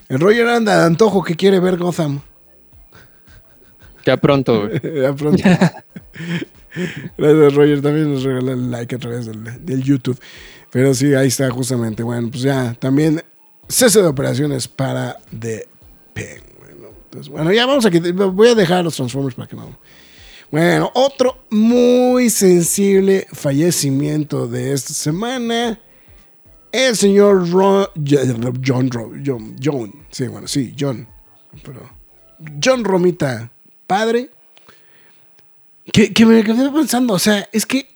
El 0.09 0.19
Roger 0.19 0.47
anda 0.47 0.79
de 0.79 0.85
antojo 0.85 1.23
que 1.23 1.35
quiere 1.35 1.59
ver 1.59 1.77
Gotham. 1.77 2.21
Ya 4.05 4.17
pronto, 4.17 4.67
güey. 4.67 4.79
ya 5.01 5.13
pronto. 5.13 5.43
Gracias, 7.17 7.53
Roger. 7.53 7.81
También 7.81 8.13
nos 8.13 8.23
regaló 8.23 8.53
el 8.53 8.71
like 8.71 8.95
a 8.95 8.99
través 8.99 9.25
del, 9.25 9.83
YouTube. 9.83 10.19
Pero 10.71 10.93
sí, 10.93 11.13
ahí 11.13 11.27
está 11.27 11.49
justamente. 11.49 12.03
Bueno, 12.03 12.29
pues 12.29 12.43
ya 12.43 12.73
también 12.75 13.23
cese 13.67 14.01
de 14.01 14.07
operaciones 14.07 14.67
para 14.67 15.17
The 15.37 15.67
Penguin. 16.13 16.81
¿no? 16.81 16.89
Entonces, 17.05 17.29
bueno, 17.29 17.51
ya 17.51 17.65
vamos 17.65 17.85
a 17.85 17.91
quitar. 17.91 18.13
Voy 18.13 18.49
a 18.49 18.55
dejar 18.55 18.83
los 18.83 18.95
Transformers 18.95 19.35
para 19.35 19.47
que 19.47 19.55
no. 19.55 19.77
Bueno, 20.51 20.91
otro 20.95 21.43
muy 21.51 22.29
sensible 22.31 23.27
fallecimiento 23.31 24.47
de 24.47 24.73
esta 24.73 24.93
semana. 24.93 25.79
El 26.71 26.95
señor 26.95 27.47
John, 27.51 27.87
John, 28.65 29.55
John, 29.61 29.91
sí, 30.11 30.27
bueno, 30.27 30.47
sí, 30.47 30.75
John, 30.79 31.07
pero 31.63 31.81
John 32.63 32.83
Romita, 32.83 33.51
padre, 33.87 34.29
que, 35.91 36.25
me 36.25 36.43
quedé 36.43 36.69
pensando, 36.69 37.13
o 37.13 37.19
sea, 37.19 37.47
es 37.51 37.65
que, 37.65 37.87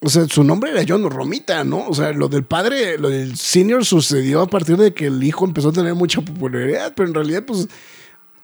o 0.00 0.08
sea, 0.08 0.26
su 0.26 0.44
nombre 0.44 0.70
era 0.70 0.84
John 0.86 1.08
Romita, 1.08 1.64
¿no? 1.64 1.86
O 1.86 1.94
sea, 1.94 2.12
lo 2.12 2.28
del 2.28 2.44
padre, 2.44 2.98
lo 2.98 3.08
del 3.08 3.36
senior 3.36 3.84
sucedió 3.84 4.42
a 4.42 4.46
partir 4.46 4.76
de 4.76 4.92
que 4.92 5.06
el 5.06 5.22
hijo 5.22 5.44
empezó 5.44 5.68
a 5.68 5.72
tener 5.72 5.94
mucha 5.94 6.20
popularidad, 6.20 6.92
pero 6.96 7.08
en 7.08 7.14
realidad, 7.14 7.44
pues, 7.46 7.68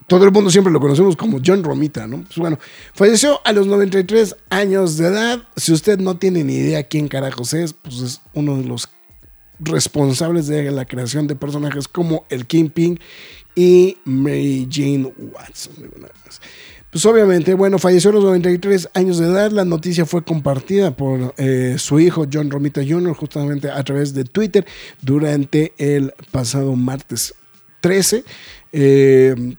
todo 0.07 0.25
el 0.25 0.31
mundo 0.31 0.49
siempre 0.49 0.73
lo 0.73 0.79
conocemos 0.79 1.15
como 1.15 1.39
John 1.45 1.63
Romita, 1.63 2.07
¿no? 2.07 2.23
Pues 2.23 2.37
bueno, 2.37 2.57
falleció 2.93 3.39
a 3.45 3.53
los 3.53 3.67
93 3.67 4.35
años 4.49 4.97
de 4.97 5.07
edad. 5.07 5.43
Si 5.55 5.71
usted 5.71 5.99
no 5.99 6.17
tiene 6.17 6.43
ni 6.43 6.55
idea 6.55 6.83
quién 6.83 7.07
carajos 7.07 7.53
es, 7.53 7.73
pues 7.73 8.01
es 8.01 8.21
uno 8.33 8.57
de 8.57 8.63
los 8.63 8.89
responsables 9.59 10.47
de 10.47 10.71
la 10.71 10.85
creación 10.85 11.27
de 11.27 11.35
personajes 11.35 11.87
como 11.87 12.25
el 12.29 12.47
Kingpin 12.47 12.99
y 13.55 13.97
Mary 14.03 14.67
Jane 14.71 15.13
Watson. 15.15 15.91
Pues 16.91 17.05
obviamente, 17.05 17.53
bueno, 17.53 17.77
falleció 17.77 18.09
a 18.09 18.13
los 18.13 18.23
93 18.23 18.89
años 18.95 19.19
de 19.19 19.27
edad. 19.27 19.51
La 19.51 19.63
noticia 19.63 20.05
fue 20.05 20.23
compartida 20.23 20.91
por 20.95 21.35
eh, 21.37 21.75
su 21.77 21.99
hijo 21.99 22.25
John 22.31 22.49
Romita 22.49 22.81
Jr. 22.87 23.13
justamente 23.13 23.69
a 23.69 23.83
través 23.83 24.13
de 24.15 24.23
Twitter 24.23 24.65
durante 25.01 25.73
el 25.77 26.13
pasado 26.31 26.75
martes 26.75 27.35
13. 27.81 28.23
Eh, 28.71 29.55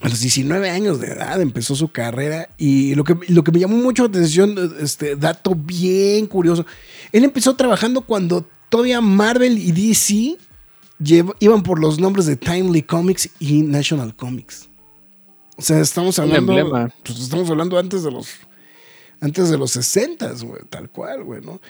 a 0.00 0.08
los 0.08 0.20
19 0.20 0.70
años 0.70 1.00
de 1.00 1.08
edad 1.08 1.40
empezó 1.42 1.74
su 1.74 1.88
carrera 1.88 2.48
y 2.56 2.94
lo 2.94 3.04
que, 3.04 3.16
lo 3.28 3.44
que 3.44 3.52
me 3.52 3.58
llamó 3.58 3.76
mucho 3.76 4.04
la 4.04 4.08
atención, 4.08 4.56
este 4.80 5.16
dato 5.16 5.54
bien 5.54 6.26
curioso, 6.26 6.64
él 7.12 7.24
empezó 7.24 7.54
trabajando 7.54 8.00
cuando 8.02 8.46
todavía 8.70 9.00
Marvel 9.02 9.58
y 9.58 9.72
DC 9.72 10.38
iban 11.40 11.62
por 11.62 11.80
los 11.80 11.98
nombres 11.98 12.24
de 12.24 12.36
Timely 12.36 12.82
Comics 12.82 13.28
y 13.40 13.62
National 13.62 14.14
Comics. 14.14 14.69
O 15.60 15.62
sea, 15.62 15.78
estamos 15.78 16.18
hablando, 16.18 16.54
pues 17.04 17.20
estamos 17.20 17.50
hablando 17.50 17.78
antes 17.78 18.02
de 18.02 18.10
los 18.10 18.28
antes 19.20 19.50
de 19.50 19.58
los 19.58 19.72
60, 19.72 20.32
güey, 20.42 20.62
tal 20.70 20.88
cual, 20.88 21.22
güey, 21.22 21.42
¿no? 21.42 21.60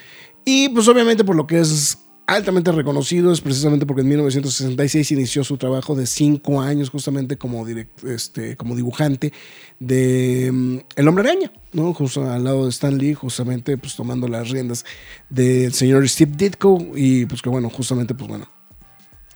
Y 0.45 0.69
pues 0.69 0.87
obviamente 0.87 1.25
por 1.25 1.35
lo 1.35 1.45
que 1.45 1.59
es 1.59 1.99
altamente 2.29 2.71
reconocido 2.71 3.33
es 3.33 3.41
precisamente 3.41 3.87
porque 3.87 4.03
en 4.03 4.09
1966 4.11 5.11
inició 5.11 5.43
su 5.43 5.57
trabajo 5.57 5.97
de 5.97 6.07
cinco 6.07 6.61
años 6.61 6.89
justamente 6.89 7.37
como, 7.37 7.67
este, 8.07 8.55
como 8.55 8.77
dibujante 8.77 9.33
de 9.81 10.51
mm, 10.53 10.77
El 10.95 11.09
Hombre 11.09 11.29
Araña, 11.29 11.51
¿no? 11.73 11.93
Justo 11.93 12.31
al 12.31 12.45
lado 12.45 12.67
de 12.67 12.71
Stan 12.71 12.97
Lee, 12.97 13.15
justamente 13.15 13.77
pues 13.77 13.97
tomando 13.97 14.29
las 14.29 14.51
riendas 14.51 14.85
del 15.29 15.73
señor 15.73 16.09
Steve 16.09 16.35
Ditko 16.37 16.93
y 16.95 17.27
pues 17.27 17.43
que 17.43 17.49
bueno, 17.49 17.69
justamente 17.69 18.15
pues 18.15 18.29
bueno, 18.29 18.47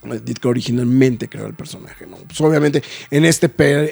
Ditko 0.05 0.49
originalmente 0.49 1.29
creó 1.29 1.47
el 1.47 1.55
personaje, 1.55 2.07
¿no? 2.07 2.17
Pues 2.17 2.41
obviamente 2.41 2.83
en 3.11 3.25
este, 3.25 3.51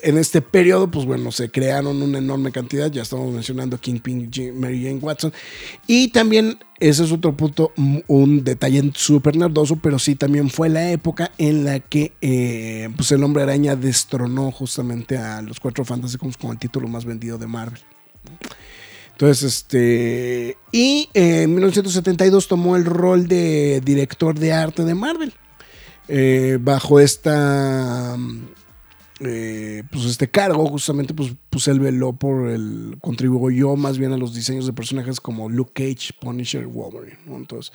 en 0.09 0.19
este 0.19 0.43
periodo, 0.43 0.91
pues 0.91 1.07
bueno, 1.07 1.33
se 1.33 1.51
crearon 1.51 2.03
una 2.03 2.19
enorme 2.19 2.53
cantidad, 2.53 2.91
ya 2.91 3.03
estamos 3.03 3.33
mencionando 3.33 3.79
Kingpin, 3.79 4.31
Mary 4.55 4.83
Jane 4.83 4.99
Watson, 5.01 5.33
y 5.87 6.09
también, 6.09 6.59
ese 6.81 7.05
es 7.05 7.13
otro 7.13 7.37
punto, 7.37 7.73
un 8.07 8.45
detalle 8.45 8.91
súper 8.95 9.37
nerdoso, 9.37 9.77
pero 9.77 9.99
sí 9.99 10.15
también 10.15 10.51
fue 10.51 10.69
la 10.69 10.91
época 10.91 11.33
en 11.39 11.65
la 11.65 11.81
que 11.81 12.13
eh, 12.21 12.89
pues 12.97 13.13
el 13.13 13.23
hombre 13.25 13.43
araña 13.43 13.77
destronó 13.77 14.51
justamente 14.51 15.17
a 15.17 15.43
los 15.43 15.61
cuatro 15.61 15.85
fantásticos 15.85 16.37
como 16.37 16.53
el 16.53 16.59
título 16.59 16.89
más 16.89 17.05
vendido 17.05 17.39
de 17.39 17.47
Marvel. 17.47 17.81
Entonces, 19.13 19.43
este. 19.45 20.57
Y 20.73 21.09
en 21.15 21.55
1972 21.55 22.49
tomó 22.49 22.77
el 22.77 22.85
rol 22.85 23.29
de 23.29 23.81
director 23.85 24.39
de 24.39 24.53
arte 24.53 24.85
de 24.85 24.95
Marvel. 24.95 25.33
Eh, 26.15 26.59
bajo 26.61 27.01
esta 27.01 28.19
eh, 29.21 29.83
pues 29.91 30.05
este 30.05 30.29
cargo 30.29 30.67
justamente 30.67 31.15
pues, 31.15 31.33
pues 31.49 31.69
él 31.69 31.81
veló 31.81 32.13
por 32.13 32.51
el 32.51 32.99
contribuyó 33.01 33.77
más 33.77 33.97
bien 33.97 34.13
a 34.13 34.19
los 34.19 34.35
diseños 34.35 34.67
de 34.67 34.75
personajes 34.75 35.23
como 35.23 35.49
Luke 35.49 35.73
Cage, 35.73 36.13
Punisher, 36.21 36.67
Wolverine 36.67 37.17
entonces 37.29 37.73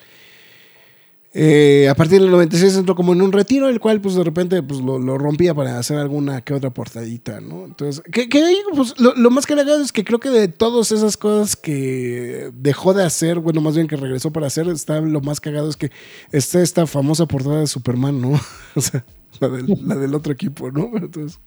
eh, 1.33 1.87
a 1.89 1.93
partir 1.93 2.21
del 2.21 2.31
96 2.31 2.77
entró 2.77 2.95
como 2.95 3.13
en 3.13 3.21
un 3.21 3.31
retiro, 3.31 3.67
el 3.69 3.79
cual 3.79 4.01
pues 4.01 4.15
de 4.15 4.23
repente 4.23 4.63
pues 4.63 4.79
lo, 4.79 5.17
rompía 5.17 5.53
para 5.53 5.77
hacer 5.77 5.97
alguna 5.97 6.41
que 6.41 6.53
otra 6.53 6.69
portadita, 6.69 7.41
¿no? 7.41 7.65
Entonces, 7.65 8.01
que, 8.11 8.27
pues, 8.73 8.95
lo, 8.99 9.29
más 9.29 9.45
cagado 9.45 9.81
es 9.81 9.91
que 9.91 10.03
creo 10.03 10.19
que 10.19 10.29
de 10.29 10.47
todas 10.47 10.91
esas 10.91 11.17
cosas 11.17 11.55
que 11.55 12.49
dejó 12.53 12.93
de 12.93 13.03
hacer, 13.03 13.39
bueno, 13.39 13.61
más 13.61 13.75
bien 13.75 13.87
que 13.87 13.97
regresó 13.97 14.31
para 14.31 14.47
hacer, 14.47 14.67
está 14.69 15.01
lo 15.01 15.21
más 15.21 15.39
cagado 15.39 15.69
es 15.69 15.75
que 15.75 15.91
está 16.31 16.61
esta 16.61 16.87
famosa 16.87 17.25
portada 17.25 17.59
de 17.59 17.67
Superman, 17.67 18.21
¿no? 18.21 18.39
o 18.75 18.81
sea, 18.81 19.05
la 19.39 19.49
del, 19.95 20.15
otro 20.15 20.33
equipo, 20.33 20.71
¿no? 20.71 20.91
Entonces, 20.95 21.39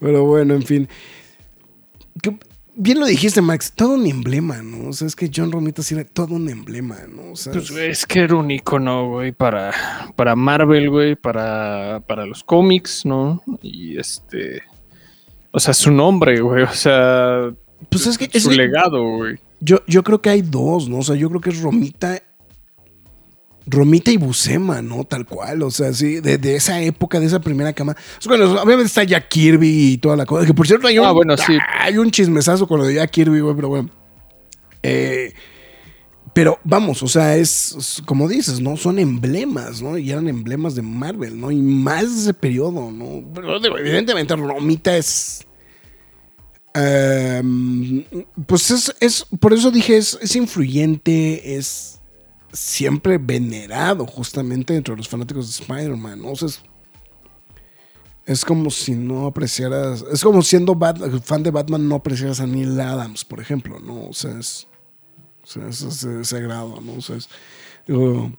pero 0.00 0.24
bueno, 0.24 0.54
en 0.54 0.62
fin 0.62 0.88
bien 2.76 3.00
lo 3.00 3.06
dijiste, 3.06 3.40
Max, 3.40 3.72
todo 3.74 3.94
un 3.94 4.06
emblema, 4.06 4.62
¿no? 4.62 4.88
O 4.88 4.92
sea, 4.92 5.06
es 5.06 5.16
que 5.16 5.30
John 5.34 5.52
Romita 5.52 5.82
sí 5.82 5.94
era 5.94 6.04
todo 6.04 6.34
un 6.34 6.48
emblema, 6.48 6.98
¿no? 7.08 7.32
O 7.32 7.36
sea, 7.36 7.52
pues 7.52 7.70
es 7.70 8.06
que 8.06 8.20
era 8.20 8.36
un 8.36 8.50
icono, 8.50 9.08
güey, 9.08 9.32
para, 9.32 9.72
para 10.16 10.36
Marvel, 10.36 10.90
güey, 10.90 11.16
para, 11.16 12.02
para 12.06 12.26
los 12.26 12.42
cómics, 12.44 13.04
¿no? 13.04 13.42
Y 13.62 13.98
este. 13.98 14.62
O 15.52 15.60
sea, 15.60 15.74
su 15.74 15.90
nombre, 15.90 16.40
güey, 16.40 16.62
o 16.64 16.72
sea. 16.72 17.52
Pues 17.90 18.06
es 18.06 18.18
que. 18.18 18.40
Su 18.40 18.50
legado, 18.50 19.02
güey. 19.02 19.38
Yo, 19.60 19.78
yo 19.86 20.02
creo 20.02 20.20
que 20.20 20.30
hay 20.30 20.42
dos, 20.42 20.88
¿no? 20.88 20.98
O 20.98 21.02
sea, 21.02 21.16
yo 21.16 21.28
creo 21.28 21.40
que 21.40 21.50
es 21.50 21.60
Romita 21.60 22.20
Romita 23.66 24.10
y 24.10 24.16
Busema, 24.16 24.82
¿no? 24.82 25.04
Tal 25.04 25.26
cual, 25.26 25.62
o 25.62 25.70
sea, 25.70 25.92
sí, 25.92 26.20
de, 26.20 26.56
esa 26.56 26.82
época, 26.82 27.18
de 27.20 27.26
esa 27.26 27.40
primera 27.40 27.72
cama. 27.72 27.96
Bueno, 28.26 28.52
obviamente 28.52 28.84
está 28.84 29.04
Jack 29.04 29.28
Kirby 29.28 29.92
y 29.92 29.98
toda 29.98 30.16
la 30.16 30.26
cosa. 30.26 30.46
Que 30.46 30.54
por 30.54 30.66
cierto, 30.66 30.86
hay 30.86 30.98
un, 30.98 31.06
ah, 31.06 31.36
hay 31.80 31.96
un 31.96 32.10
chismesazo 32.10 32.66
con 32.66 32.80
lo 32.80 32.86
de 32.86 32.94
Jack 32.94 33.10
Kirby, 33.10 33.40
güey, 33.40 33.54
pero 33.56 33.68
bueno. 33.68 33.90
Eh, 34.82 35.32
pero 36.34 36.58
vamos, 36.64 37.02
o 37.02 37.08
sea, 37.08 37.36
es, 37.36 38.02
como 38.04 38.28
dices, 38.28 38.60
¿no? 38.60 38.76
Son 38.76 38.98
emblemas, 38.98 39.80
¿no? 39.80 39.96
Y 39.96 40.10
eran 40.10 40.28
emblemas 40.28 40.74
de 40.74 40.82
Marvel, 40.82 41.40
¿no? 41.40 41.52
Y 41.52 41.56
más 41.56 42.12
de 42.12 42.22
ese 42.22 42.34
periodo, 42.34 42.90
¿no? 42.90 43.22
Pero 43.32 43.64
evidentemente 43.78 44.34
Romita 44.34 44.96
es... 44.96 45.46
Em, 46.74 48.04
pues 48.46 48.72
es, 48.72 48.92
es, 48.98 49.26
por 49.38 49.52
eso 49.52 49.70
dije, 49.70 49.96
es, 49.96 50.18
es 50.20 50.34
influyente, 50.34 51.56
es 51.56 51.93
siempre 52.54 53.18
venerado 53.18 54.06
justamente 54.06 54.76
entre 54.76 54.96
los 54.96 55.08
fanáticos 55.08 55.46
de 55.46 55.62
Spider-Man. 55.62 56.22
¿no? 56.22 56.30
O 56.30 56.36
sea, 56.36 56.48
es, 58.26 58.44
como 58.44 58.70
si 58.70 58.92
no 58.92 59.26
apreciaras, 59.26 60.04
es 60.10 60.22
como 60.22 60.42
siendo 60.42 60.78
fan 61.22 61.42
de 61.42 61.50
Batman 61.50 61.88
no 61.88 61.96
apreciaras 61.96 62.40
a 62.40 62.46
Neil 62.46 62.80
Adams, 62.80 63.24
por 63.24 63.40
ejemplo, 63.40 63.80
¿no? 63.80 64.06
O 64.06 64.12
sea, 64.12 64.38
es, 64.38 64.66
ese 65.46 66.40
grado, 66.40 66.80
¿no? 66.80 66.94
O 66.94 67.00
sea, 67.02 67.16
es, 67.16 67.28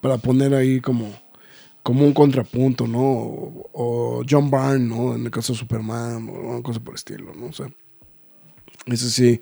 para 0.00 0.18
poner 0.18 0.54
ahí 0.54 0.80
como, 0.80 1.12
como 1.82 2.04
un 2.04 2.12
contrapunto, 2.12 2.86
¿no? 2.86 3.00
O, 3.00 4.24
John 4.28 4.50
Byrne, 4.50 4.88
¿no? 4.88 5.14
En 5.14 5.24
el 5.26 5.30
caso 5.30 5.52
de 5.52 5.58
Superman, 5.60 6.28
o 6.28 6.32
una 6.32 6.62
cosa 6.62 6.80
por 6.80 6.94
el 6.94 6.96
estilo, 6.96 7.32
¿no? 7.34 7.46
O 7.46 7.52
sea, 7.52 7.68
eso 8.86 9.08
sí 9.08 9.40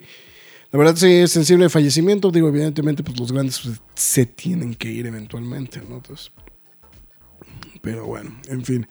la 0.75 0.79
verdad 0.79 0.97
sí 0.97 1.07
es 1.07 1.31
sensible 1.31 1.63
de 1.63 1.69
fallecimiento. 1.69 2.31
Digo, 2.31 2.49
evidentemente, 2.49 3.01
pues 3.01 3.17
los 3.17 3.31
grandes 3.31 3.61
pues, 3.61 3.79
se 3.93 4.25
tienen 4.25 4.75
que 4.75 4.91
ir 4.91 5.05
eventualmente, 5.05 5.81
¿no? 5.87 6.03
pero 7.79 8.05
bueno, 8.05 8.37
en 8.49 8.65
fin. 8.65 8.85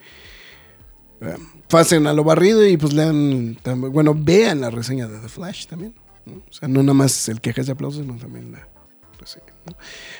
pasen 1.68 2.06
a 2.06 2.14
lo 2.14 2.24
barrido 2.24 2.66
y 2.66 2.78
pues 2.78 2.94
lean, 2.94 3.58
bueno, 3.92 4.14
vean 4.16 4.62
la 4.62 4.70
reseña 4.70 5.06
de 5.08 5.18
The 5.18 5.28
Flash 5.28 5.66
también. 5.66 5.94
O 6.26 6.52
sea, 6.54 6.68
no 6.68 6.82
nada 6.82 6.94
más 6.94 7.28
el 7.28 7.42
quejas 7.42 7.66
de 7.66 7.72
aplausos, 7.72 8.00
sino 8.00 8.16
también 8.16 8.50
la 8.50 8.66
reseña. 9.20 9.52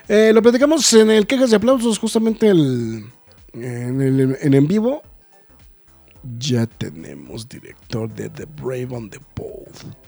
Eh, 0.06 0.32
lo 0.34 0.42
platicamos 0.42 0.92
en 0.92 1.10
el 1.10 1.26
quejas 1.26 1.48
de 1.48 1.56
aplausos, 1.56 1.98
justamente 1.98 2.50
en, 2.50 3.10
en 3.54 4.54
en 4.54 4.66
vivo. 4.66 5.00
Ya 6.38 6.66
tenemos 6.66 7.48
director 7.48 8.12
de 8.12 8.28
The 8.28 8.44
Brave 8.44 8.88
on 8.90 9.08
the 9.08 9.18
Bold. 9.34 10.03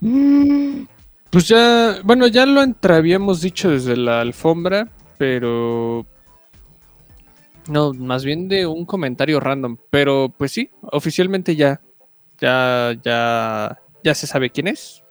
Mm, 0.00 0.84
pues 1.30 1.48
ya, 1.48 2.00
bueno, 2.04 2.26
ya 2.26 2.46
lo 2.46 2.62
habíamos 2.82 3.40
dicho 3.40 3.70
desde 3.70 3.96
la 3.96 4.20
alfombra, 4.20 4.88
pero... 5.18 6.06
No, 7.68 7.92
más 7.92 8.24
bien 8.24 8.48
de 8.48 8.64
un 8.66 8.84
comentario 8.86 9.40
random, 9.40 9.76
pero 9.90 10.32
pues 10.36 10.52
sí, 10.52 10.70
oficialmente 10.92 11.56
ya, 11.56 11.80
ya, 12.40 12.94
ya, 13.02 13.76
ya 14.04 14.14
se 14.14 14.26
sabe 14.26 14.50
quién 14.50 14.68
es. 14.68 15.02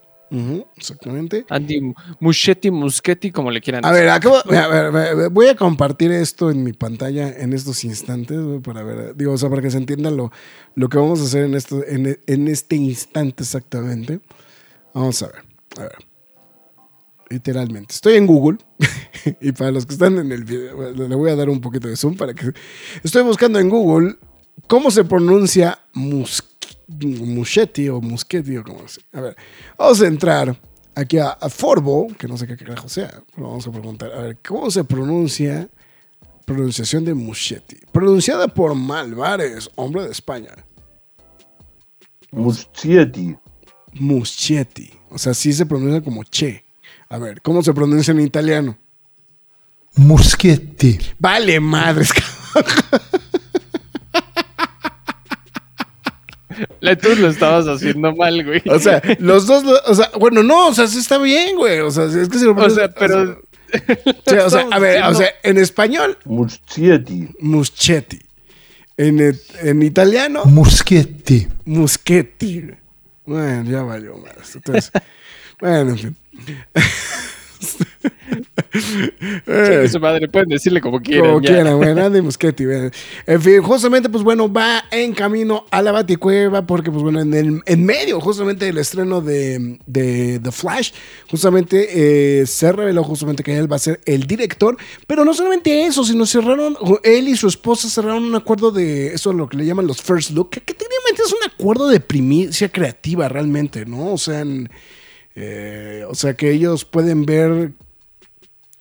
exactamente. 0.78 1.46
Andy 1.50 1.94
Muschetti, 2.22 2.72
Muschetti, 2.72 3.32
como 3.32 3.52
le 3.52 3.60
quieran 3.60 3.82
decir. 3.82 4.10
A 4.10 4.90
ver, 4.90 5.30
voy 5.32 5.48
a 5.48 5.56
compartir 5.56 6.12
esto 6.12 6.50
en 6.50 6.64
mi 6.64 6.72
pantalla 6.72 7.30
en 7.30 7.52
estos 7.52 7.84
instantes, 7.84 8.40
para 8.64 8.84
ver, 8.84 9.16
digo, 9.16 9.34
o 9.34 9.38
sea, 9.38 9.50
para 9.50 9.62
que 9.62 9.70
se 9.70 9.78
entienda 9.78 10.10
lo, 10.10 10.32
lo 10.76 10.88
que 10.90 10.98
vamos 10.98 11.20
a 11.22 11.26
hacer 11.26 11.46
en, 11.46 11.56
esto, 11.56 11.86
en, 11.86 12.18
en 12.26 12.48
este 12.48 12.78
instante 12.78 13.44
exactamente. 13.44 14.22
Vamos 14.96 15.22
a 15.22 15.28
ver. 15.28 15.44
A 15.78 15.82
ver. 15.82 15.98
Literalmente. 17.30 17.94
Estoy 17.94 18.16
en 18.16 18.26
Google. 18.26 18.60
y 19.42 19.52
para 19.52 19.72
los 19.72 19.86
que 19.86 19.94
están 19.94 20.18
en 20.18 20.32
el 20.32 20.46
video, 20.46 20.92
le 20.94 21.16
voy 21.16 21.30
a 21.30 21.36
dar 21.36 21.50
un 21.50 21.60
poquito 21.60 21.90
de 21.90 21.98
zoom 21.98 22.16
para 22.16 22.34
que. 22.34 22.54
Estoy 23.04 23.24
buscando 23.24 23.60
en 23.60 23.70
Google 23.70 24.16
cómo 24.68 24.90
se 24.90 25.04
pronuncia 25.04 25.78
Muschetti 25.94 27.90
o 27.90 28.00
Muschetti 28.00 28.58
o 28.58 28.64
como 28.64 28.88
se. 28.88 29.02
A 29.12 29.20
ver. 29.20 29.36
Vamos 29.78 30.02
a 30.02 30.08
entrar 30.08 30.58
aquí 30.96 31.18
a, 31.18 31.36
Forbo, 31.50 32.08
que 32.18 32.30
no 32.30 32.38
sé 32.38 32.48
qué 32.48 32.56
carajo 32.56 32.88
sea. 32.88 33.22
Pero 33.36 33.50
vamos 33.50 33.68
a 33.68 33.72
preguntar. 33.72 34.14
A 34.14 34.22
ver, 34.22 34.38
¿cómo 34.48 34.72
se 34.72 34.86
pronuncia? 34.86 35.70
Pronunciación 36.46 37.04
de 37.04 37.14
Muschetti. 37.14 37.76
Pronunciada 37.92 38.48
por 38.48 38.74
Malvares, 38.76 39.70
hombre 39.76 40.04
de 40.04 40.12
España. 40.12 40.52
Muschietti. 42.32 43.36
Muschietti. 43.96 44.92
O 45.10 45.18
sea, 45.18 45.34
sí 45.34 45.52
se 45.54 45.66
pronuncia 45.66 46.02
como 46.02 46.24
che. 46.24 46.64
A 47.10 47.18
ver, 47.18 47.42
¿cómo 47.42 47.62
se 47.64 47.74
pronuncia 47.74 48.12
en 48.12 48.20
italiano? 48.22 48.78
Muschietti. 49.96 50.98
Vale, 51.20 51.60
madres. 51.60 52.12
Tú 57.02 57.16
lo 57.18 57.30
estabas 57.30 57.66
haciendo 57.68 58.16
mal, 58.16 58.44
güey. 58.46 58.62
O 58.70 58.80
sea, 58.80 59.02
los 59.20 59.46
dos, 59.48 59.64
lo- 59.66 59.82
o 59.88 59.96
sea, 59.96 60.10
bueno, 60.20 60.44
no, 60.44 60.68
o 60.68 60.74
sea, 60.74 60.88
sí 60.88 61.00
está 61.00 61.18
bien, 61.18 61.58
güey. 61.58 61.80
O 61.80 61.92
sea, 61.92 62.06
es 62.06 62.30
que 62.30 62.38
se 62.40 62.46
lo 62.46 62.56
O 62.56 62.70
sea, 62.70 62.90
pero. 62.90 63.42
O 64.26 64.30
sea, 64.30 64.46
o 64.46 64.50
sea, 64.50 64.68
a 64.72 64.80
ver, 64.80 65.04
o 65.04 65.14
sea, 65.16 65.28
en 65.44 65.58
español, 65.58 66.18
Muschietti. 66.24 67.28
Muschetti. 67.40 68.20
En, 68.96 69.20
et- 69.20 69.42
en 69.64 69.82
italiano, 69.84 70.46
Muschietti. 70.46 71.48
Muschetti. 71.66 72.68
Bueno, 73.26 73.70
ya 73.70 73.84
valió 73.84 74.18
más. 74.18 74.56
Entonces, 74.56 74.92
bueno, 75.60 75.92
en 75.92 75.98
fin. 75.98 76.18
Chingue 79.46 79.90
su 79.90 80.00
madre, 80.00 80.28
pueden 80.28 80.50
decirle 80.50 80.82
como 80.82 81.00
quieran. 81.02 81.26
Como 81.34 81.42
ya. 81.42 81.54
quieran, 81.54 81.78
güey, 81.78 81.90
Andy 82.00 82.22
Muschietti, 82.22 82.66
güey. 82.66 82.92
En 83.28 83.42
fin, 83.42 83.62
justamente, 83.62 84.10
pues 84.10 84.24
bueno, 84.24 84.52
va 84.52 84.84
en 84.92 85.14
camino 85.14 85.66
a 85.72 85.82
la 85.82 85.92
Baticueva 85.92 86.66
porque, 86.66 86.92
pues 86.92 87.04
bueno, 87.04 87.22
en, 87.22 87.34
el- 87.34 87.62
en 87.66 87.86
medio 87.86 88.20
justamente 88.20 88.66
del 88.66 88.78
estreno 88.78 89.22
de, 89.22 89.80
de 89.86 90.40
The 90.44 90.52
Flash, 90.52 90.92
justamente 91.30 92.42
eh, 92.42 92.46
se 92.46 92.72
reveló 92.72 93.04
justamente 93.04 93.44
que 93.44 93.58
él 93.58 93.72
va 93.72 93.76
a 93.78 93.80
ser 93.80 94.00
el 94.06 94.28
director, 94.28 94.78
pero 95.08 95.26
no 95.26 95.34
solamente 95.34 95.86
eso, 95.86 96.04
sino 96.04 96.26
cerraron, 96.26 96.76
él 97.04 97.28
y 97.30 97.36
su 97.36 97.48
esposa 97.48 97.90
cerraron 97.90 98.24
un 98.24 98.36
acuerdo 98.36 98.72
de, 98.72 99.14
eso 99.14 99.32
es 99.32 99.36
lo 99.38 99.48
que 99.50 99.58
le 99.58 99.66
llaman 99.66 99.88
los 99.88 100.02
First 100.02 100.32
Look, 100.32 100.50
que, 100.52 100.62
que 100.62 100.74
técnicamente 100.74 101.24
es 101.26 101.32
un 101.32 101.50
acuerdo 101.52 101.88
de 101.88 102.00
primicia 102.00 102.70
creativa 102.70 103.28
realmente, 103.30 103.86
¿no? 103.86 104.14
O 104.14 104.18
sea, 104.18 104.42
en- 104.42 104.70
eh, 105.38 106.06
o 106.08 106.16
sea 106.16 106.34
que 106.34 106.52
ellos 106.52 106.86
pueden 106.86 107.26
ver 107.26 107.72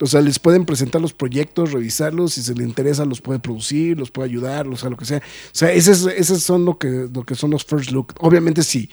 o 0.00 0.06
sea, 0.06 0.20
les 0.20 0.40
pueden 0.40 0.66
presentar 0.66 1.00
los 1.00 1.12
proyectos, 1.12 1.72
revisarlos, 1.72 2.34
si 2.34 2.42
se 2.42 2.54
les 2.54 2.66
interesa, 2.66 3.04
los 3.04 3.20
puede 3.20 3.38
producir, 3.38 3.96
los 3.96 4.10
puede 4.10 4.28
ayudar, 4.28 4.66
o 4.66 4.76
sea, 4.76 4.90
lo 4.90 4.96
que 4.96 5.04
sea. 5.04 5.18
O 5.18 5.20
sea, 5.52 5.72
esos, 5.72 6.06
esos 6.06 6.42
son 6.42 6.64
lo 6.64 6.78
que, 6.78 7.08
lo 7.12 7.22
que 7.24 7.36
son 7.36 7.52
los 7.52 7.64
first 7.64 7.92
look. 7.92 8.12
Obviamente, 8.18 8.64
si, 8.64 8.90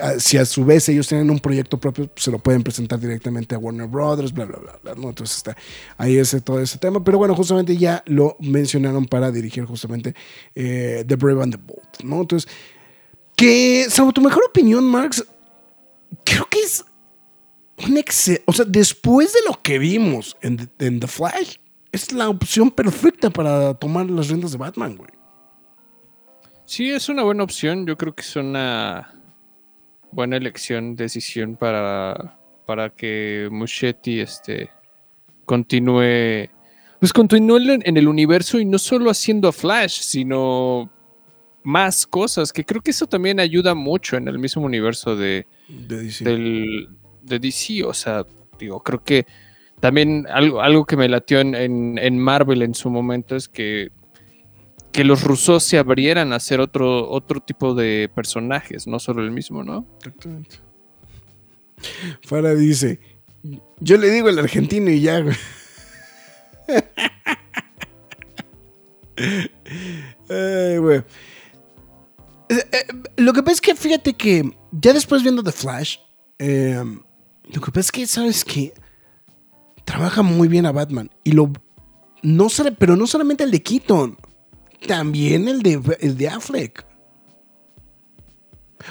ah, 0.00 0.14
si 0.18 0.38
a 0.38 0.44
su 0.44 0.64
vez 0.64 0.88
ellos 0.88 1.06
tienen 1.06 1.30
un 1.30 1.38
proyecto 1.38 1.78
propio, 1.78 2.10
se 2.16 2.32
lo 2.32 2.40
pueden 2.40 2.64
presentar 2.64 2.98
directamente 2.98 3.54
a 3.54 3.58
Warner 3.58 3.86
Brothers, 3.86 4.32
bla, 4.32 4.44
bla, 4.46 4.58
bla, 4.58 4.94
bla. 4.94 5.08
Entonces 5.08 5.36
está 5.36 5.56
ahí 5.96 6.16
ese, 6.16 6.40
todo 6.40 6.60
ese 6.60 6.78
tema. 6.78 7.04
Pero 7.04 7.18
bueno, 7.18 7.36
justamente 7.36 7.76
ya 7.76 8.02
lo 8.06 8.36
mencionaron 8.40 9.06
para 9.06 9.30
dirigir 9.30 9.66
justamente 9.66 10.16
eh, 10.56 11.04
The 11.06 11.14
Brave 11.14 11.44
and 11.44 11.54
the 11.54 11.60
Bold, 11.64 12.02
¿no? 12.02 12.22
Entonces, 12.22 12.50
que, 13.36 13.86
salvo 13.88 14.12
tu 14.12 14.20
mejor 14.20 14.42
opinión, 14.48 14.84
Marx, 14.84 15.24
creo 16.24 16.46
que 16.50 16.58
es 16.58 16.84
un 17.86 17.96
excel. 17.98 18.40
O 18.46 18.52
sea, 18.52 18.64
después 18.66 19.32
de 19.32 19.40
lo 19.48 19.60
que 19.62 19.78
vimos 19.78 20.36
en, 20.42 20.56
The- 20.56 20.86
en 20.86 21.00
The 21.00 21.06
Flash, 21.06 21.56
es 21.92 22.12
la 22.12 22.28
opción 22.28 22.70
perfecta 22.70 23.30
para 23.30 23.74
tomar 23.74 24.08
las 24.10 24.28
riendas 24.28 24.52
de 24.52 24.58
Batman, 24.58 24.96
güey. 24.96 25.10
Sí, 26.64 26.90
es 26.90 27.08
una 27.08 27.22
buena 27.24 27.42
opción. 27.42 27.86
Yo 27.86 27.96
creo 27.96 28.14
que 28.14 28.22
es 28.22 28.36
una 28.36 29.12
buena 30.12 30.36
elección, 30.36 30.94
decisión 30.94 31.56
para, 31.56 32.38
para 32.66 32.90
que 32.90 33.48
Muschetti 33.50 34.20
este, 34.20 34.70
continúe. 35.44 36.48
Pues 37.00 37.12
continúe 37.12 37.56
en 37.56 37.82
en 37.84 37.96
el 37.96 38.06
universo 38.08 38.60
y 38.60 38.64
no 38.64 38.78
solo 38.78 39.10
haciendo 39.10 39.48
a 39.48 39.52
Flash, 39.52 40.00
sino 40.02 40.90
más 41.64 42.06
cosas. 42.06 42.52
Que 42.52 42.64
creo 42.64 42.82
que 42.82 42.90
eso 42.92 43.06
también 43.06 43.40
ayuda 43.40 43.74
mucho 43.74 44.16
en 44.16 44.28
el 44.28 44.38
mismo 44.38 44.62
universo 44.62 45.16
de, 45.16 45.46
De 45.68 46.02
DC. 46.04 46.24
del, 46.24 46.88
de 47.30 47.38
DC. 47.38 47.82
O 47.84 47.94
sea, 47.94 48.26
digo, 48.58 48.82
creo 48.82 49.02
que 49.02 49.26
también 49.80 50.26
algo, 50.30 50.60
algo 50.60 50.84
que 50.84 50.96
me 50.98 51.08
latió 51.08 51.40
en, 51.40 51.54
en- 51.54 52.18
Marvel 52.18 52.60
en 52.60 52.74
su 52.74 52.90
momento 52.90 53.34
es 53.36 53.48
que, 53.48 53.90
que 54.92 55.04
los 55.04 55.22
rusos 55.24 55.62
se 55.64 55.78
abrieran 55.78 56.32
a 56.34 56.36
hacer 56.36 56.60
otro, 56.60 57.08
otro 57.10 57.40
tipo 57.40 57.72
de 57.74 58.10
personajes, 58.14 58.86
no 58.86 58.98
solo 58.98 59.22
el 59.22 59.30
mismo, 59.30 59.64
¿no? 59.64 59.86
Exactamente. 59.98 60.56
Fara 62.22 62.54
dice: 62.54 63.00
Yo 63.78 63.96
le 63.96 64.10
digo 64.10 64.28
el 64.28 64.38
argentino 64.38 64.90
y 64.90 65.00
ya. 65.00 65.24
Ay, 70.28 70.78
güey. 70.78 70.98
Eh, 72.48 72.64
eh, 72.72 72.86
lo 73.16 73.32
que 73.32 73.42
pasa 73.42 73.52
es 73.54 73.60
que 73.60 73.74
fíjate 73.74 74.14
que 74.14 74.50
ya 74.72 74.92
después 74.92 75.22
viendo 75.22 75.42
The 75.42 75.52
Flash, 75.52 75.98
eh, 76.38 76.82
lo 77.44 77.60
que 77.60 77.70
pasa 77.70 77.80
es 77.80 77.92
que, 77.92 78.06
¿sabes 78.06 78.44
qué? 78.44 78.74
Trabaja 79.84 80.22
muy 80.22 80.48
bien 80.48 80.66
a 80.66 80.72
Batman. 80.72 81.10
Y 81.24 81.32
lo. 81.32 81.52
No 82.22 82.48
pero 82.78 82.96
no 82.96 83.06
solamente 83.06 83.44
el 83.44 83.50
de 83.50 83.62
Keaton, 83.62 84.18
también 84.86 85.48
el 85.48 85.62
de, 85.62 85.80
el 86.00 86.16
de 86.18 86.28
Affleck. 86.28 86.86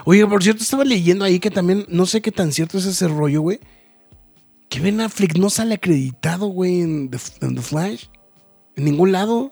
Oye, 0.05 0.25
por 0.25 0.43
cierto, 0.43 0.63
estaba 0.63 0.83
leyendo 0.83 1.25
ahí 1.25 1.39
que 1.39 1.51
también, 1.51 1.85
no 1.89 2.05
sé 2.05 2.21
qué 2.21 2.31
tan 2.31 2.51
cierto 2.51 2.77
es 2.77 2.85
ese 2.85 3.07
rollo, 3.07 3.41
güey. 3.41 3.59
Que 4.67 4.79
Ben 4.79 5.01
Affleck 5.01 5.37
no 5.37 5.49
sale 5.49 5.75
acreditado, 5.75 6.47
güey, 6.47 6.81
en 6.81 7.09
The 7.09 7.61
Flash. 7.61 8.05
En 8.75 8.85
ningún 8.85 9.11
lado. 9.11 9.51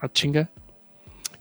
Ah, 0.00 0.08
chinga. 0.12 0.50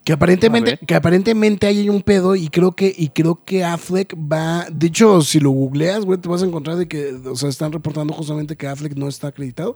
Que 0.04 0.12
aparentemente, 0.12 0.78
que 0.86 0.95
aparentemente 0.95 1.66
ahí 1.66 1.80
hay 1.80 1.89
un 1.89 2.01
pedo 2.01 2.36
y 2.36 2.49
creo 2.49 2.74
que, 2.74 2.93
y 2.95 3.10
creo 3.10 3.43
que 3.45 3.64
Affleck 3.64 4.14
va. 4.16 4.68
De 4.70 4.88
hecho, 4.88 5.22
si 5.22 5.39
lo 5.39 5.51
googleas, 5.51 6.04
güey, 6.04 6.20
te 6.20 6.28
vas 6.28 6.43
a 6.43 6.45
encontrar 6.45 6.76
de 6.76 6.89
que, 6.89 7.14
o 7.26 7.36
sea, 7.38 7.47
están 7.47 7.72
reportando 7.72 8.14
justamente 8.14 8.58
que 8.58 8.68
Affleck 8.68 8.95
no 8.95 9.08
está 9.08 9.28
acreditado. 9.28 9.76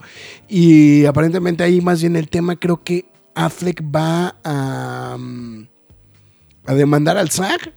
Y 0.50 1.06
aparentemente 1.06 1.64
ahí 1.64 1.80
más 1.80 2.02
bien 2.02 2.18
el 2.18 2.28
tema, 2.28 2.58
creo 2.58 2.84
que 2.84 3.06
Affleck 3.36 3.82
va 3.84 4.36
a. 4.44 5.16
mm, 5.18 5.68
a 6.66 6.74
demandar 6.74 7.18
al 7.18 7.30
SAG. 7.30 7.74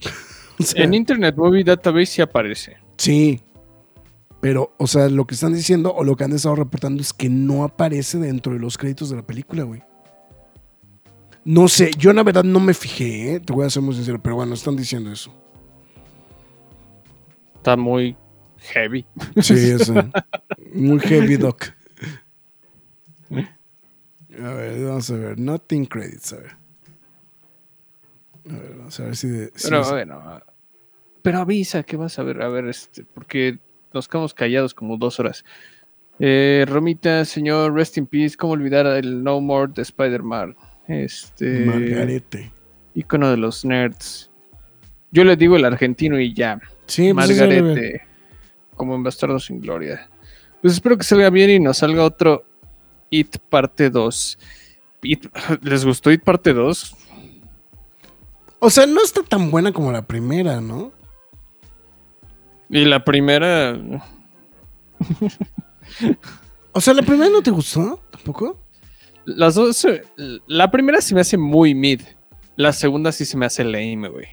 O 0.60 0.64
sea, 0.64 0.82
En 0.82 0.92
Internet 0.92 1.36
Movie 1.36 1.62
Database 1.62 2.06
sí 2.06 2.20
aparece. 2.20 2.78
Sí. 2.96 3.40
Pero, 4.40 4.74
o 4.76 4.88
sea, 4.88 5.08
lo 5.08 5.24
que 5.24 5.34
están 5.34 5.54
diciendo 5.54 5.94
o 5.94 6.02
lo 6.02 6.16
que 6.16 6.24
han 6.24 6.32
estado 6.32 6.56
reportando 6.56 7.00
es 7.00 7.12
que 7.12 7.28
no 7.28 7.62
aparece 7.62 8.18
dentro 8.18 8.52
de 8.54 8.58
los 8.58 8.76
créditos 8.76 9.08
de 9.10 9.14
la 9.14 9.22
película, 9.22 9.62
güey. 9.62 9.82
No 11.50 11.66
sé, 11.66 11.92
yo 11.96 12.12
la 12.12 12.22
verdad 12.22 12.44
no 12.44 12.60
me 12.60 12.74
fijé, 12.74 13.36
¿eh? 13.36 13.40
te 13.40 13.54
voy 13.54 13.64
a 13.64 13.70
ser 13.70 13.82
muy 13.82 13.94
sincero, 13.94 14.20
pero 14.22 14.36
bueno, 14.36 14.52
están 14.52 14.76
diciendo 14.76 15.10
eso. 15.10 15.32
Está 17.54 17.74
muy 17.74 18.14
heavy. 18.58 19.06
Sí, 19.40 19.54
es 19.54 19.88
eh, 19.88 20.10
muy 20.74 21.00
heavy 21.00 21.38
doc. 21.38 21.64
A 23.30 24.52
ver, 24.52 24.84
vamos 24.84 25.10
a 25.10 25.14
ver. 25.14 25.38
Nothing 25.38 25.86
credits, 25.86 26.34
a 26.34 26.36
ver. 26.36 26.50
A 28.50 28.52
ver, 28.52 28.74
vamos 28.76 29.00
a 29.00 29.04
ver 29.04 29.16
si... 29.16 29.28
de- 29.28 29.50
si 29.54 29.68
Pero 29.70 29.80
es- 29.80 29.90
bueno. 29.90 30.40
Pero 31.22 31.38
avisa 31.38 31.82
que 31.82 31.96
vas 31.96 32.18
a 32.18 32.24
ver, 32.24 32.42
a 32.42 32.48
ver, 32.48 32.66
este, 32.68 33.04
porque 33.04 33.58
nos 33.94 34.06
quedamos 34.06 34.34
callados 34.34 34.74
como 34.74 34.98
dos 34.98 35.18
horas. 35.18 35.46
Eh, 36.18 36.66
Romita, 36.68 37.24
señor, 37.24 37.72
rest 37.72 37.96
in 37.96 38.06
peace. 38.06 38.36
¿Cómo 38.36 38.52
olvidar 38.52 38.84
el 38.86 39.24
No 39.24 39.40
More 39.40 39.72
de 39.74 39.80
Spider-Man? 39.80 40.54
Este. 40.88 41.60
Margarete. 41.66 42.50
Icono 42.94 43.30
de 43.30 43.36
los 43.36 43.64
nerds. 43.64 44.30
Yo 45.12 45.22
le 45.24 45.36
digo 45.36 45.56
el 45.56 45.64
argentino 45.64 46.18
y 46.18 46.34
ya. 46.34 46.60
Sí, 46.86 47.12
pues. 47.14 47.28
Margarete. 47.28 48.02
Como 48.74 48.94
en 48.94 49.02
Bastardo 49.02 49.38
sin 49.38 49.60
Gloria. 49.60 50.08
Pues 50.60 50.74
espero 50.74 50.96
que 50.98 51.04
salga 51.04 51.30
bien 51.30 51.50
y 51.50 51.60
nos 51.60 51.78
salga 51.78 52.02
otro 52.04 52.44
It 53.10 53.36
parte 53.48 53.90
2. 53.90 54.38
It- 55.02 55.26
¿Les 55.62 55.84
gustó 55.84 56.10
It 56.10 56.22
parte 56.22 56.52
2? 56.52 56.96
O 58.60 58.70
sea, 58.70 58.86
no 58.86 59.02
está 59.02 59.22
tan 59.22 59.50
buena 59.50 59.72
como 59.72 59.92
la 59.92 60.02
primera, 60.06 60.60
¿no? 60.60 60.90
Y 62.70 62.84
la 62.84 63.04
primera. 63.04 63.78
O 66.72 66.80
sea, 66.80 66.92
la 66.94 67.02
primera 67.02 67.30
no 67.30 67.42
te 67.42 67.50
gustó 67.50 68.00
tampoco. 68.10 68.58
Las 69.36 69.54
dos. 69.54 69.86
La 70.46 70.70
primera 70.70 71.00
se 71.00 71.14
me 71.14 71.20
hace 71.20 71.36
muy 71.36 71.74
mid. 71.74 72.00
La 72.56 72.72
segunda 72.72 73.12
sí 73.12 73.24
se 73.24 73.36
me 73.36 73.46
hace 73.46 73.62
lame, 73.62 74.08
güey. 74.08 74.26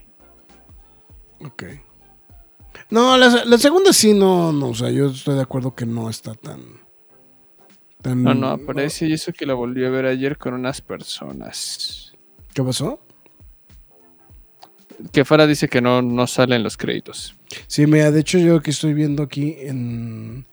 Ok. 1.43 1.64
No, 2.89 3.18
la, 3.18 3.46
la 3.46 3.58
segunda 3.58 3.91
sí, 3.91 4.14
no, 4.14 4.52
no, 4.52 4.70
o 4.70 4.74
sea, 4.76 4.89
yo 4.91 5.08
estoy 5.08 5.36
de 5.36 5.41
acuerdo 5.41 5.74
que 5.74 5.86
no 5.86 6.10
está 6.10 6.34
tan... 6.36 6.62
tan 8.02 8.24
No, 8.24 8.34
no, 8.34 8.50
aparece 8.50 9.08
y 9.08 9.14
eso 9.14 9.34
que 9.34 9.46
la 9.46 9.54
volví 9.54 9.84
a 9.86 9.89
ver 9.89 10.06
ayer 10.06 10.38
con 10.38 10.54
unas 10.54 10.82
personas. 10.82 12.14
¿Qué 12.54 12.64
pasó? 12.64 13.00
Que 15.12 15.26
Farah 15.26 15.48
dice 15.48 15.68
que 15.68 15.82
no, 15.82 16.02
no 16.02 16.26
salen 16.28 16.64
los 16.64 16.78
créditos. 16.78 17.36
Sí, 17.68 17.86
mira, 17.86 18.12
de 18.12 18.22
hecho 18.22 18.38
yo 18.38 18.62
que 18.62 18.72
estoy 18.72 18.93
viendo 18.93 19.24
aquí 19.24 19.56
en, 19.60 20.46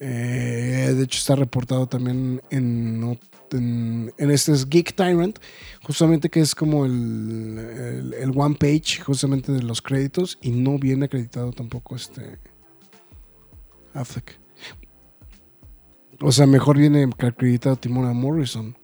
Eh, 0.00 0.94
de 0.96 1.04
hecho, 1.04 1.18
está 1.18 1.34
reportado 1.34 1.86
también 1.86 2.40
en, 2.50 3.18
este 4.18 4.52
es 4.52 4.68
Geek 4.68 4.94
Tyrant, 4.94 5.38
justamente 5.82 6.28
que 6.28 6.40
es 6.40 6.54
como 6.54 6.84
el, 6.84 8.32
one 8.34 8.54
page 8.56 9.00
justamente 9.04 9.52
de 9.52 9.62
los 9.62 9.82
créditos 9.82 10.38
y 10.42 10.50
no 10.50 10.78
viene 10.78 11.06
acreditado 11.06 11.52
tampoco 11.52 11.96
este 11.96 12.38
Affleck. 13.94 14.38
O 16.20 16.32
sea, 16.32 16.46
mejor 16.46 16.78
viene 16.78 17.08
acreditado 17.18 17.76
Timona 17.76 18.12
Morrison. 18.12 18.76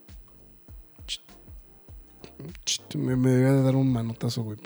Me, 2.96 3.16
me 3.16 3.30
debería 3.30 3.52
de 3.52 3.62
dar 3.62 3.76
un 3.76 3.92
manotazo, 3.92 4.42
güey. 4.42 4.58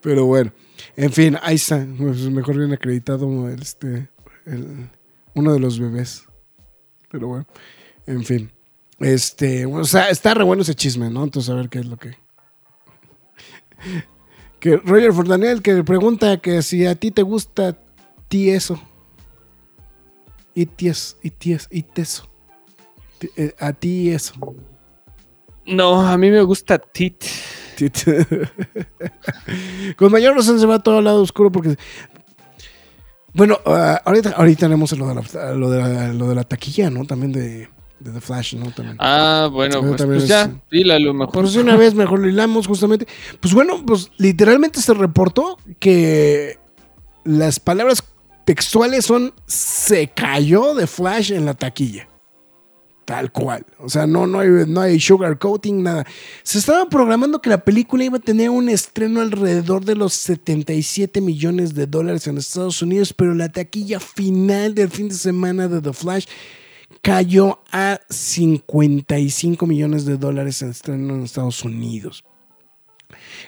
Pero 0.00 0.26
bueno, 0.26 0.52
en 0.96 1.12
fin, 1.12 1.36
ahí 1.42 1.56
está. 1.56 1.86
Pues 1.98 2.18
mejor 2.30 2.58
bien 2.58 2.72
acreditado 2.72 3.48
este, 3.48 4.08
el- 4.46 4.90
uno 5.34 5.52
de 5.52 5.60
los 5.60 5.78
bebés. 5.78 6.24
Pero 7.10 7.28
bueno, 7.28 7.46
en 8.06 8.24
fin. 8.24 8.50
Este, 9.00 9.66
o 9.66 9.84
sea, 9.84 10.08
está 10.10 10.34
re 10.34 10.44
bueno 10.44 10.62
ese 10.62 10.74
chisme, 10.74 11.10
¿no? 11.10 11.24
Entonces 11.24 11.50
a 11.50 11.54
ver 11.54 11.68
qué 11.68 11.80
es 11.80 11.86
lo 11.86 11.96
que. 11.96 12.10
Que 14.60 14.78
Roger 14.78 15.12
Fordaniel 15.12 15.60
que 15.60 15.84
pregunta 15.84 16.38
que 16.38 16.62
si 16.62 16.86
a 16.86 16.94
ti 16.94 17.10
te 17.10 17.20
gusta 17.20 17.76
ti 18.28 18.48
eso. 18.48 18.80
Y 20.54 20.64
ties, 20.64 21.18
y 21.22 21.28
ties, 21.30 21.68
y 21.70 21.82
teso. 21.82 22.26
A 23.58 23.74
ti 23.74 24.10
eso. 24.10 24.34
No, 25.66 26.00
a 26.00 26.16
mí 26.16 26.30
me 26.30 26.40
gusta 26.42 26.78
Tit. 26.78 27.24
Con 29.96 30.12
mayor 30.12 30.36
razón 30.36 30.58
se 30.60 30.66
va 30.66 30.82
todo 30.82 30.98
al 30.98 31.04
lado 31.04 31.22
oscuro 31.22 31.50
porque. 31.52 31.76
Bueno, 33.32 33.58
ah, 33.66 34.00
ahorita, 34.04 34.30
ahorita 34.30 34.60
tenemos 34.60 34.96
lo 34.96 35.08
de, 35.08 35.14
la, 35.16 35.54
lo, 35.54 35.70
de 35.70 35.80
la, 35.80 36.12
lo 36.12 36.28
de 36.28 36.34
la 36.36 36.44
taquilla, 36.44 36.88
¿no? 36.88 37.04
También 37.04 37.32
de, 37.32 37.68
de 37.98 38.12
The 38.12 38.20
Flash, 38.20 38.54
¿no? 38.54 38.70
También. 38.70 38.96
Ah, 39.00 39.48
bueno, 39.50 39.80
pues, 39.80 39.96
también 39.96 40.20
pues 40.20 40.24
es- 40.24 40.28
ya, 40.28 40.52
dile 40.70 40.94
a 40.94 40.98
lo 41.00 41.12
mejor. 41.14 41.32
Pues 41.42 41.56
una 41.56 41.76
vez 41.76 41.94
mejor 41.94 42.20
lo 42.20 42.28
hilamos 42.28 42.68
justamente. 42.68 43.08
Pues 43.40 43.52
bueno, 43.52 43.82
pues 43.84 44.10
literalmente 44.18 44.80
se 44.80 44.94
reportó 44.94 45.58
que 45.80 46.58
las 47.24 47.58
palabras 47.58 48.04
textuales 48.44 49.04
son 49.04 49.34
se 49.46 50.08
cayó 50.08 50.74
de 50.74 50.86
Flash 50.86 51.32
en 51.32 51.46
la 51.46 51.54
taquilla. 51.54 52.06
Tal 53.04 53.30
cual. 53.32 53.66
O 53.78 53.88
sea, 53.90 54.06
no, 54.06 54.26
no, 54.26 54.40
hay, 54.40 54.48
no 54.66 54.80
hay 54.80 54.98
sugar 54.98 55.38
coating, 55.38 55.82
nada. 55.82 56.06
Se 56.42 56.58
estaba 56.58 56.88
programando 56.88 57.42
que 57.42 57.50
la 57.50 57.62
película 57.62 58.04
iba 58.04 58.16
a 58.16 58.20
tener 58.20 58.48
un 58.48 58.68
estreno 58.70 59.20
alrededor 59.20 59.84
de 59.84 59.94
los 59.94 60.14
77 60.14 61.20
millones 61.20 61.74
de 61.74 61.86
dólares 61.86 62.26
en 62.26 62.38
Estados 62.38 62.80
Unidos, 62.80 63.12
pero 63.12 63.34
la 63.34 63.50
taquilla 63.50 64.00
final 64.00 64.74
del 64.74 64.88
fin 64.88 65.08
de 65.08 65.14
semana 65.14 65.68
de 65.68 65.82
The 65.82 65.92
Flash 65.92 66.26
cayó 67.02 67.60
a 67.70 68.00
55 68.08 69.66
millones 69.66 70.06
de 70.06 70.16
dólares 70.16 70.62
en 70.62 70.70
estreno 70.70 71.14
en 71.14 71.24
Estados 71.24 71.62
Unidos. 71.62 72.24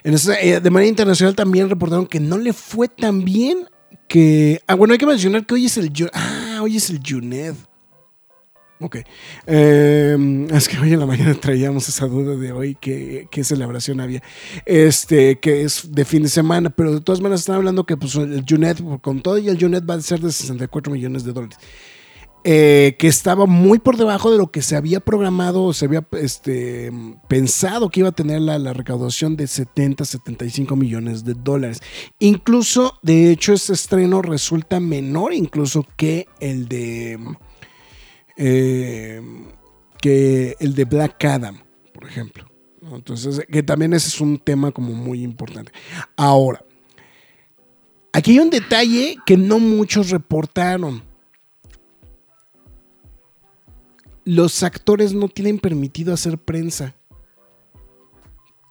Eh, 0.04 0.60
de 0.60 0.70
manera 0.70 0.88
internacional 0.88 1.34
también 1.34 1.70
reportaron 1.70 2.06
que 2.06 2.20
no 2.20 2.36
le 2.36 2.52
fue 2.52 2.88
tan 2.88 3.24
bien 3.24 3.66
que... 4.06 4.60
Ah, 4.66 4.74
bueno, 4.74 4.92
hay 4.92 4.98
que 4.98 5.06
mencionar 5.06 5.46
que 5.46 5.54
hoy 5.54 5.64
es 5.64 5.78
el... 5.78 5.90
Ah, 6.12 6.60
hoy 6.62 6.76
es 6.76 6.90
el 6.90 7.00
Juned. 7.04 7.54
Ok. 8.80 8.98
Eh, 9.46 10.46
es 10.52 10.68
que 10.68 10.78
hoy 10.78 10.92
en 10.92 11.00
la 11.00 11.06
mañana 11.06 11.34
traíamos 11.34 11.88
esa 11.88 12.06
duda 12.06 12.36
de 12.36 12.52
hoy, 12.52 12.76
qué, 12.80 13.28
qué 13.30 13.44
celebración 13.44 14.00
había. 14.00 14.22
Este, 14.64 15.38
que 15.38 15.62
es 15.62 15.92
de 15.92 16.04
fin 16.04 16.22
de 16.22 16.28
semana, 16.28 16.70
pero 16.70 16.94
de 16.94 17.00
todas 17.00 17.20
maneras 17.20 17.40
están 17.40 17.56
hablando 17.56 17.84
que 17.84 17.96
pues, 17.96 18.14
el 18.16 18.44
Junet, 18.48 18.82
con 19.00 19.22
todo 19.22 19.38
y 19.38 19.48
el 19.48 19.58
Junet 19.58 19.88
va 19.88 19.94
a 19.94 20.00
ser 20.00 20.20
de 20.20 20.30
64 20.30 20.92
millones 20.92 21.24
de 21.24 21.32
dólares. 21.32 21.58
Eh, 22.48 22.94
que 23.00 23.08
estaba 23.08 23.46
muy 23.46 23.80
por 23.80 23.96
debajo 23.96 24.30
de 24.30 24.38
lo 24.38 24.52
que 24.52 24.62
se 24.62 24.76
había 24.76 25.00
programado 25.00 25.64
o 25.64 25.72
se 25.72 25.86
había 25.86 26.06
este, 26.12 26.92
pensado 27.26 27.88
que 27.88 27.98
iba 27.98 28.10
a 28.10 28.12
tener 28.12 28.40
la, 28.40 28.56
la 28.60 28.72
recaudación 28.72 29.34
de 29.34 29.48
70, 29.48 30.04
75 30.04 30.76
millones 30.76 31.24
de 31.24 31.34
dólares. 31.34 31.80
Incluso, 32.20 33.00
de 33.02 33.32
hecho, 33.32 33.52
este 33.52 33.72
estreno 33.72 34.22
resulta 34.22 34.78
menor 34.78 35.32
incluso 35.32 35.84
que 35.96 36.28
el 36.38 36.68
de 36.68 37.18
eh, 38.36 39.20
que 40.00 40.56
el 40.60 40.74
de 40.74 40.84
Black 40.84 41.24
Adam, 41.24 41.58
por 41.92 42.04
ejemplo. 42.04 42.46
Entonces, 42.92 43.44
que 43.50 43.62
también 43.62 43.92
ese 43.94 44.08
es 44.08 44.20
un 44.20 44.38
tema 44.38 44.70
como 44.70 44.92
muy 44.92 45.22
importante. 45.22 45.72
Ahora, 46.16 46.64
aquí 48.12 48.32
hay 48.32 48.38
un 48.38 48.50
detalle 48.50 49.16
que 49.26 49.36
no 49.36 49.58
muchos 49.58 50.10
reportaron. 50.10 51.02
Los 54.24 54.62
actores 54.62 55.14
no 55.14 55.28
tienen 55.28 55.58
permitido 55.58 56.12
hacer 56.12 56.38
prensa 56.38 56.94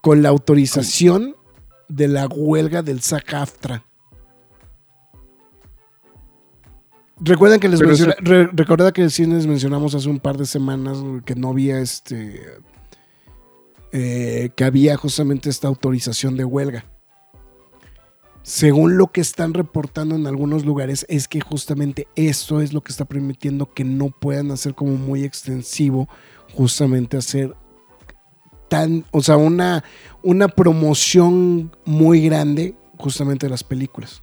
con 0.02 0.22
la 0.22 0.30
autorización 0.30 1.36
de 1.88 2.08
la 2.08 2.28
huelga 2.28 2.82
del 2.82 3.02
SAG-AFTRA. 3.02 3.84
Recuerdan 7.20 7.60
que 7.60 7.70
les 7.70 7.80
menciona- 7.82 8.16
re- 8.20 8.50
recuerda 8.52 8.92
que 8.92 9.10
sí 9.10 9.26
les 9.26 9.48
mencionamos 9.48 9.96
hace 9.96 10.10
un 10.10 10.20
par 10.20 10.38
de 10.38 10.46
semanas 10.46 10.98
que 11.26 11.36
no 11.36 11.50
había 11.50 11.80
este 11.80 12.42
eh, 13.94 14.50
que 14.56 14.64
había 14.66 14.98
justamente 14.98 15.50
esta 15.50 15.70
autorización 15.70 16.36
de 16.36 16.44
huelga. 16.44 16.86
Según 18.44 18.98
lo 18.98 19.08
que 19.08 19.22
están 19.22 19.54
reportando 19.54 20.16
en 20.16 20.28
algunos 20.28 20.66
lugares, 20.66 21.06
es 21.10 21.28
que 21.28 21.40
justamente 21.40 22.08
esto 22.16 22.62
es 22.62 22.74
lo 22.74 22.82
que 22.82 22.92
está 22.92 23.06
permitiendo 23.06 23.74
que 23.74 23.84
no 23.86 24.10
puedan 24.10 24.52
hacer 24.52 24.76
como 24.76 24.92
muy 24.98 25.24
extensivo, 25.24 26.08
justamente 26.54 27.18
hacer 27.18 27.56
tan, 28.68 29.06
o 29.12 29.22
sea, 29.24 29.38
una, 29.38 29.84
una 30.22 30.48
promoción 30.50 31.72
muy 31.86 32.22
grande 32.26 32.76
justamente 32.98 33.46
de 33.48 33.52
las 33.52 33.64
películas. 33.64 34.22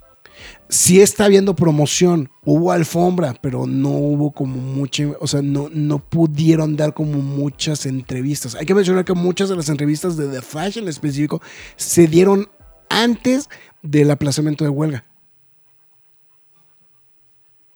Sí 0.72 1.02
está 1.02 1.26
habiendo 1.26 1.54
promoción, 1.54 2.30
hubo 2.46 2.72
alfombra, 2.72 3.36
pero 3.42 3.66
no 3.66 3.90
hubo 3.90 4.30
como 4.32 4.56
mucha, 4.56 5.04
o 5.20 5.26
sea, 5.26 5.42
no, 5.42 5.68
no 5.70 5.98
pudieron 5.98 6.76
dar 6.76 6.94
como 6.94 7.18
muchas 7.18 7.84
entrevistas. 7.84 8.54
Hay 8.54 8.64
que 8.64 8.74
mencionar 8.74 9.04
que 9.04 9.12
muchas 9.12 9.50
de 9.50 9.56
las 9.56 9.68
entrevistas 9.68 10.16
de 10.16 10.28
The 10.28 10.40
Flash 10.40 10.78
en 10.78 10.88
específico 10.88 11.42
se 11.76 12.06
dieron 12.06 12.48
antes 12.88 13.50
del 13.82 14.10
aplazamiento 14.10 14.64
de 14.64 14.70
huelga. 14.70 15.04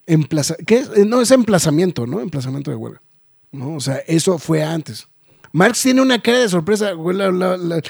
Emplaza, 0.06 0.56
¿qué? 0.66 0.78
Eh, 0.96 1.04
No, 1.04 1.20
es 1.20 1.30
emplazamiento, 1.32 2.06
¿no? 2.06 2.20
Emplazamiento 2.20 2.70
de 2.70 2.78
huelga. 2.78 3.02
¿no? 3.52 3.74
O 3.74 3.80
sea, 3.80 3.96
eso 4.06 4.38
fue 4.38 4.64
antes. 4.64 5.06
Marx 5.56 5.80
tiene 5.80 6.02
una 6.02 6.20
cara 6.20 6.40
de 6.40 6.50
sorpresa. 6.50 6.92
güey, 6.92 7.16
la- 7.16 7.30
la- 7.32 7.56
la- 7.56 7.80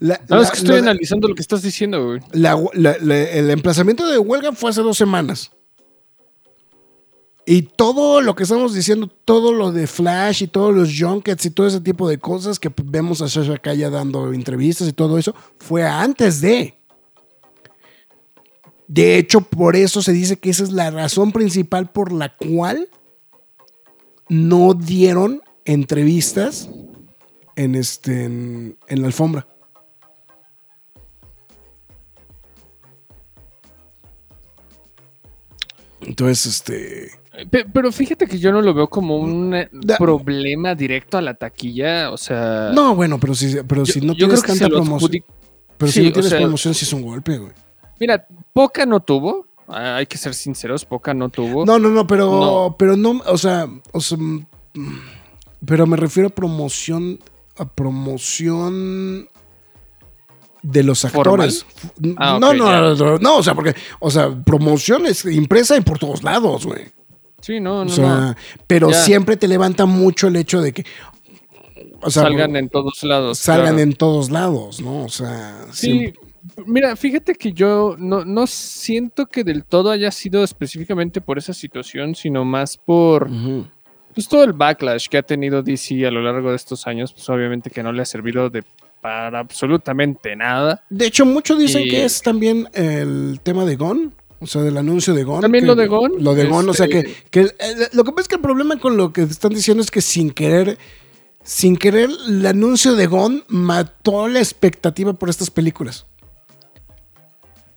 la- 0.00 0.20
No, 0.30 0.36
la- 0.36 0.42
es 0.42 0.50
que 0.50 0.56
estoy 0.56 0.78
analizando 0.78 1.28
lo 1.28 1.34
que 1.34 1.42
estás 1.42 1.60
diciendo, 1.60 2.02
güey. 2.06 2.20
el 2.32 3.50
emplazamiento 3.50 4.08
de 4.08 4.16
huelga 4.18 4.52
fue 4.52 4.70
hace 4.70 4.80
dos 4.80 4.96
semanas. 4.96 5.50
Y 7.44 7.62
todo 7.62 8.22
lo 8.22 8.34
que 8.34 8.44
estamos 8.44 8.72
diciendo, 8.72 9.08
todo 9.26 9.52
lo 9.52 9.72
de 9.72 9.86
Flash 9.86 10.42
y 10.44 10.46
todos 10.48 10.74
los 10.74 10.88
junkets 10.98 11.44
y 11.44 11.50
todo 11.50 11.66
ese 11.66 11.82
tipo 11.82 12.08
de 12.08 12.16
cosas 12.16 12.58
que 12.58 12.72
vemos 12.82 13.20
a 13.20 13.28
Sasha 13.28 13.58
Kaya 13.58 13.90
dando 13.90 14.32
entrevistas 14.32 14.88
y 14.88 14.94
todo 14.94 15.18
eso, 15.18 15.34
fue 15.58 15.84
antes 15.84 16.40
de. 16.40 16.78
De 18.88 19.18
hecho, 19.18 19.42
por 19.42 19.76
eso 19.76 20.00
se 20.00 20.12
dice 20.12 20.38
que 20.38 20.48
esa 20.48 20.62
es 20.64 20.72
la 20.72 20.90
razón 20.90 21.30
principal 21.30 21.90
por 21.92 22.10
la 22.10 22.34
cual 22.34 22.88
no 24.30 24.72
dieron 24.72 25.42
entrevistas 25.66 26.68
en, 27.56 27.74
este, 27.74 28.24
en, 28.24 28.78
en 28.88 29.00
la 29.00 29.06
alfombra. 29.08 29.46
Entonces, 36.00 36.46
este. 36.46 37.10
Pe- 37.50 37.66
Pero 37.72 37.92
fíjate 37.92 38.26
que 38.26 38.38
yo 38.38 38.52
no 38.52 38.62
lo 38.62 38.72
veo 38.74 38.88
como 38.88 39.16
un 39.18 39.54
eh, 39.54 39.68
Da- 39.72 39.96
problema 39.98 40.74
directo 40.74 41.18
a 41.18 41.22
la 41.22 41.34
taquilla, 41.34 42.10
o 42.10 42.16
sea... 42.16 42.70
No, 42.74 42.94
bueno, 42.94 43.18
pero 43.20 43.34
si, 43.34 43.56
pero 43.66 43.84
yo- 43.84 43.92
si 43.92 44.00
no 44.00 44.14
tienes 44.14 44.42
tanta 44.42 44.68
promoción. 44.68 45.10
adjudic- 45.10 45.24
Pero 45.76 45.92
sí, 45.92 46.00
si 46.00 46.06
no 46.06 46.12
tienes 46.12 46.30
sea- 46.30 46.38
promoción, 46.40 46.74
sí 46.74 46.84
es 46.86 46.92
un 46.94 47.02
golpe, 47.02 47.36
güey. 47.38 47.52
Mira, 48.00 48.26
Poca 48.54 48.86
no 48.86 49.00
tuvo, 49.00 49.46
ah, 49.68 49.96
hay 49.96 50.06
que 50.06 50.16
ser 50.16 50.34
sinceros, 50.34 50.84
Poca 50.86 51.12
no 51.12 51.28
tuvo. 51.28 51.66
No, 51.66 51.78
no, 51.78 51.88
no, 51.90 52.06
pero 52.06 52.30
No. 52.30 52.76
pero 52.78 52.96
no, 52.96 53.22
o 53.26 53.36
sea, 53.38 53.68
o 53.92 54.00
sea, 54.00 54.16
mm, 54.18 54.46
pero 55.66 55.86
me 55.86 55.96
refiero 55.96 56.28
a 56.28 56.30
promoción, 56.30 57.18
a 57.56 57.66
promoción 57.68 59.28
de 60.62 60.82
los 60.82 61.04
actores. 61.04 61.64
Ah, 62.16 62.38
no, 62.40 62.52
no, 62.54 62.94
no, 62.94 63.18
no, 63.18 63.36
o 63.36 63.42
sea, 63.42 63.54
porque, 63.54 63.74
o 64.00 64.10
sea, 64.10 64.30
promoción 64.44 65.06
es 65.06 65.24
impresa 65.24 65.76
y 65.76 65.80
por 65.80 65.98
todos 65.98 66.22
lados, 66.22 66.66
güey. 66.66 66.86
Sí, 67.40 67.60
no, 67.60 67.80
O 67.80 67.84
no, 67.84 67.90
sea, 67.90 68.16
no. 68.16 68.34
pero 68.66 68.90
Ya. 68.90 69.00
siempre 69.02 69.36
te 69.36 69.46
levanta 69.46 69.86
mucho 69.86 70.26
el 70.28 70.36
hecho 70.36 70.60
de 70.60 70.72
que, 70.72 70.84
o 72.02 72.10
sea, 72.10 72.24
salgan 72.24 72.56
en 72.56 72.68
todos 72.68 73.02
lados. 73.04 73.38
salgan 73.38 73.74
claro. 73.74 73.78
en 73.80 73.92
todos 73.94 74.30
lados, 74.30 74.80
¿no? 74.80 75.04
O 75.04 75.08
sea, 75.08 75.66
Sí, 75.72 75.90
siempre- 75.90 76.20
Mira, 76.64 76.94
fíjate 76.94 77.34
que 77.34 77.52
yo 77.52 77.96
no, 77.98 78.24
no 78.24 78.46
siento 78.46 79.26
que 79.26 79.42
del 79.42 79.64
todo 79.64 79.90
haya 79.90 80.12
sido 80.12 80.44
específicamente 80.44 81.20
por 81.20 81.38
esa 81.38 81.52
situación, 81.52 82.14
sino 82.14 82.44
más 82.44 82.76
por. 82.78 83.28
Pues, 84.16 84.26
todo 84.28 84.42
el 84.42 84.52
backlash 84.52 85.06
que 85.06 85.18
ha 85.18 85.22
tenido 85.22 85.62
DC 85.62 86.04
a 86.06 86.10
lo 86.10 86.22
largo 86.22 86.50
de 86.50 86.56
estos 86.56 86.86
años, 86.88 87.12
pues 87.12 87.28
obviamente 87.28 87.70
que 87.70 87.84
no 87.84 87.92
le 87.92 88.02
ha 88.02 88.06
servido 88.06 88.50
de 88.50 88.64
para 89.00 89.38
absolutamente 89.38 90.34
nada. 90.34 90.82
De 90.90 91.06
hecho, 91.06 91.24
muchos 91.24 91.58
dicen 91.60 91.82
Y- 91.82 91.90
que 91.90 92.04
es 92.04 92.22
también 92.22 92.68
el 92.72 93.38
tema 93.44 93.64
de 93.64 93.76
Gon. 93.76 94.12
O 94.40 94.46
sea, 94.46 94.60
del 94.62 94.76
anuncio 94.76 95.14
de 95.14 95.22
Gon. 95.24 95.40
También 95.40 95.64
que- 95.64 95.68
lo 95.68 95.74
de 95.76 95.86
Gon, 95.86 96.12
Lo 96.18 96.34
de 96.34 96.44
Gon, 96.46 96.68
o 96.68 96.74
sea 96.74 96.88
que, 96.88 96.98
este- 96.98 97.14
que 97.30 97.40
el- 97.40 97.52
lo 97.92 98.04
que 98.04 98.10
pasa 98.10 98.22
es 98.22 98.28
que 98.28 98.34
el 98.34 98.40
problema 98.42 98.78
con 98.78 98.96
lo 98.96 99.12
que 99.12 99.22
están 99.22 99.52
diciendo 99.54 99.82
es 99.82 99.90
que 99.90 100.02
sin 100.02 100.30
querer, 100.30 100.76
sin 101.42 101.76
querer, 101.76 102.10
el 102.28 102.44
anuncio 102.44 102.94
de 102.96 103.06
Gon 103.06 103.44
mató 103.48 104.28
la 104.28 104.40
expectativa 104.40 105.12
por 105.14 105.30
estas 105.30 105.50
películas. 105.50 106.06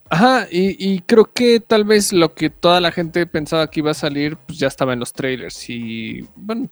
Ajá, 0.10 0.48
y, 0.52 0.76
y 0.94 1.02
creo 1.02 1.32
que 1.32 1.60
tal 1.60 1.84
vez 1.84 2.12
lo 2.14 2.34
que 2.34 2.50
toda 2.50 2.82
la 2.82 2.92
gente 2.92 3.26
pensaba 3.28 3.70
que 3.70 3.82
iba 3.82 3.92
a 3.92 3.96
salir, 3.96 4.38
pues 4.38 4.58
ya 4.58 4.68
estaba 4.68 4.94
en 4.94 5.00
los 5.00 5.14
trailers. 5.14 5.70
Y 5.70 6.26
bueno, 6.36 6.68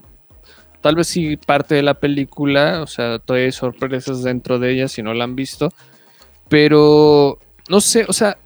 tal 0.82 0.96
vez 0.96 1.08
sí 1.08 1.38
parte 1.38 1.76
de 1.76 1.84
la 1.84 1.94
película, 2.00 2.82
o 2.82 2.88
sea, 2.88 3.20
todavía 3.20 3.46
hay 3.46 3.52
sorpresas 3.52 4.24
dentro 4.24 4.58
de 4.58 4.72
ella 4.74 4.88
si 4.88 5.04
no 5.04 5.14
la 5.14 5.24
han 5.26 5.36
visto. 5.36 5.72
Pero 6.50 7.38
no 7.70 7.82
sé, 7.82 8.06
o 8.08 8.14
sea, 8.14 8.38